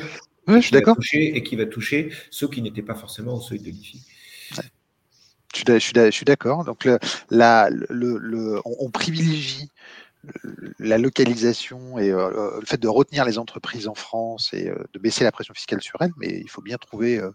Je 0.49 0.61
suis 0.61 0.73
d'accord. 0.73 0.97
Et 1.13 1.43
qui 1.43 1.57
va 1.57 1.67
toucher 1.67 2.11
ceux 2.31 2.49
qui 2.49 2.63
n'étaient 2.63 2.83
pas 2.83 2.95
forcément 2.95 3.35
au 3.35 3.41
seuil 3.41 3.61
de 3.61 3.71
l'IFI. 3.71 4.03
Je 5.55 6.11
suis 6.11 6.25
d'accord. 6.25 6.65
Donc, 6.65 6.85
le, 6.85 8.61
on, 8.65 8.91
privilégie 8.91 9.69
la 10.79 10.99
localisation 10.99 11.99
et 11.99 12.11
euh, 12.11 12.59
le 12.61 12.67
fait 12.67 12.77
de 12.77 12.89
retenir 12.89 13.25
les 13.25 13.39
entreprises 13.39 13.89
en 13.89 13.95
France 13.95 14.53
et 14.53 14.69
euh, 14.69 14.85
de 14.93 14.99
baisser 14.99 15.25
la 15.25 15.33
pression 15.33 15.55
fiscale 15.55 15.81
sur 15.81 16.01
elles, 16.03 16.13
mais 16.17 16.41
il 16.41 16.51
faut 16.51 16.61
bien 16.61 16.77
trouver 16.77 17.19
euh, 17.19 17.31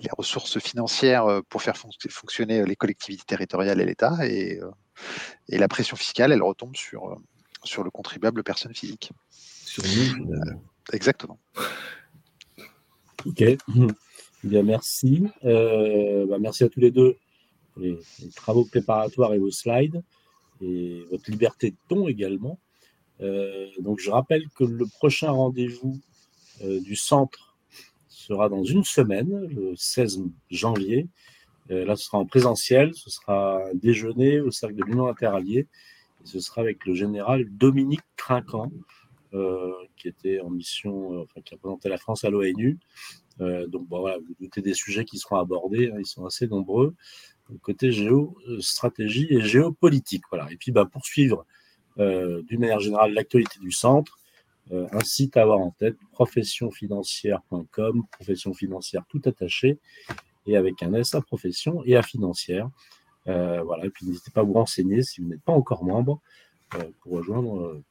les 0.00 0.10
ressources 0.18 0.58
financières 0.58 1.40
pour 1.48 1.62
faire 1.62 1.76
fonctionner 1.76 2.64
les 2.64 2.76
collectivités 2.76 3.24
territoriales 3.26 3.80
et 3.80 3.86
l'État. 3.86 4.16
Et, 4.26 4.60
et, 5.48 5.58
la 5.58 5.68
pression 5.68 5.96
fiscale, 5.96 6.32
elle 6.32 6.42
retombe 6.42 6.76
sur, 6.76 7.16
sur 7.64 7.84
le 7.84 7.90
contribuable 7.90 8.42
personne 8.42 8.74
physique. 8.74 9.12
Sur 9.30 9.84
nous, 9.84 10.34
Exactement. 10.92 11.38
Ok. 13.26 13.44
Bien, 14.42 14.62
merci. 14.62 15.24
Bah, 15.42 16.38
merci 16.40 16.64
à 16.64 16.68
tous 16.68 16.80
les 16.80 16.90
deux 16.90 17.16
pour 17.74 17.82
les 17.82 17.98
travaux 18.34 18.64
préparatoires 18.64 19.34
et 19.34 19.38
vos 19.38 19.50
slides 19.50 20.02
et 20.60 21.04
votre 21.10 21.30
liberté 21.30 21.70
de 21.70 21.76
ton 21.88 22.08
également. 22.08 22.58
Euh, 23.22 23.66
donc 23.80 24.00
je 24.00 24.10
rappelle 24.10 24.48
que 24.50 24.64
le 24.64 24.86
prochain 24.86 25.30
rendez-vous 25.30 26.00
euh, 26.62 26.80
du 26.80 26.96
centre 26.96 27.56
sera 28.08 28.48
dans 28.48 28.64
une 28.64 28.84
semaine, 28.84 29.46
le 29.46 29.74
16 29.76 30.22
janvier. 30.50 31.08
Euh, 31.70 31.84
là, 31.84 31.96
ce 31.96 32.04
sera 32.04 32.18
en 32.18 32.26
présentiel, 32.26 32.94
ce 32.94 33.10
sera 33.10 33.62
un 33.64 33.74
déjeuner 33.74 34.40
au 34.40 34.50
cercle 34.50 34.76
de 34.76 34.84
l'Union 34.84 35.06
interalliée, 35.06 35.66
et 36.22 36.26
ce 36.26 36.40
sera 36.40 36.62
avec 36.62 36.84
le 36.86 36.94
général 36.94 37.46
Dominique 37.50 38.02
Trinquant, 38.16 38.70
qui 39.96 40.08
était 40.08 40.40
en 40.40 40.50
mission, 40.50 41.20
enfin, 41.22 41.40
qui 41.42 41.54
a 41.54 41.56
présenté 41.56 41.88
la 41.88 41.98
France 41.98 42.24
à 42.24 42.30
l'ONU. 42.30 42.78
donc 43.38 43.86
bon, 43.88 44.00
voilà, 44.00 44.18
vous 44.18 44.34
doutez 44.40 44.62
des 44.62 44.74
sujets 44.74 45.04
qui 45.04 45.18
seront 45.18 45.36
abordés, 45.36 45.90
hein, 45.92 45.96
ils 45.98 46.06
sont 46.06 46.26
assez 46.26 46.46
nombreux 46.46 46.94
côté 47.58 47.92
géostratégie 47.92 49.26
et 49.30 49.40
géopolitique. 49.40 50.24
Voilà. 50.30 50.50
Et 50.50 50.56
puis, 50.56 50.72
bah, 50.72 50.84
poursuivre 50.84 51.44
euh, 51.98 52.42
d'une 52.42 52.60
manière 52.60 52.80
générale 52.80 53.12
l'actualité 53.12 53.58
du 53.60 53.72
centre, 53.72 54.18
euh, 54.72 54.86
un 54.92 55.00
site 55.00 55.36
à 55.36 55.42
avoir 55.42 55.58
en 55.58 55.70
tête, 55.72 55.96
professionfinancière.com, 56.12 58.04
profession 58.12 58.54
financière 58.54 59.04
tout 59.08 59.20
attaché, 59.24 59.78
et 60.46 60.56
avec 60.56 60.82
un 60.82 60.94
S 60.94 61.14
à 61.14 61.20
profession 61.20 61.82
et 61.84 61.96
à 61.96 62.02
financière. 62.02 62.70
Euh, 63.26 63.62
voilà. 63.62 63.86
Et 63.86 63.90
puis, 63.90 64.06
n'hésitez 64.06 64.30
pas 64.30 64.40
à 64.40 64.44
vous 64.44 64.54
renseigner 64.54 65.02
si 65.02 65.20
vous 65.20 65.28
n'êtes 65.28 65.42
pas 65.42 65.52
encore 65.52 65.84
membre 65.84 66.20
pour 67.00 67.14
rejoindre 67.14 67.82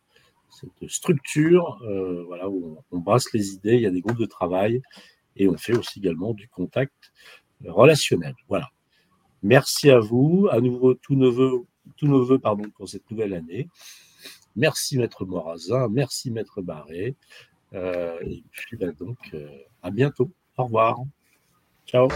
cette 0.50 0.90
structure 0.90 1.80
voilà, 2.28 2.50
où 2.50 2.78
on, 2.92 3.00
brasse 3.00 3.32
les 3.34 3.54
idées, 3.54 3.76
il 3.76 3.82
y 3.82 3.86
a 3.86 3.92
des 3.92 4.02
groupes 4.02 4.20
de 4.20 4.26
travail 4.26 4.82
et 5.36 5.48
on 5.48 5.58
fait 5.58 5.78
aussi 5.78 6.00
également 6.00 6.34
du 6.34 6.48
contact 6.48 7.12
relationnel. 7.66 8.36
Voilà. 8.48 8.70
Merci 9.42 9.90
à 9.90 10.00
vous, 10.00 10.48
à 10.52 10.60
nouveau 10.60 10.94
tous 10.94 11.16
nos 11.16 11.32
voeux, 11.32 11.66
tous 11.98 12.38
pardon, 12.40 12.64
pour 12.76 12.90
cette 12.90 13.10
nouvelle 13.10 13.34
année. 13.34 13.68
Merci 14.56 14.98
Maître 14.98 15.26
Morazin, 15.26 15.88
merci 15.90 16.32
Maître 16.32 16.62
Barré. 16.62 17.16
Euh, 17.74 18.18
et 18.22 18.44
puis 18.52 18.78
bah, 18.78 18.92
donc, 18.92 19.18
euh, 19.34 19.48
à 19.82 19.92
bientôt. 19.92 20.32
Au 20.58 20.66
revoir. 20.66 20.98
Ciao. 21.86 22.10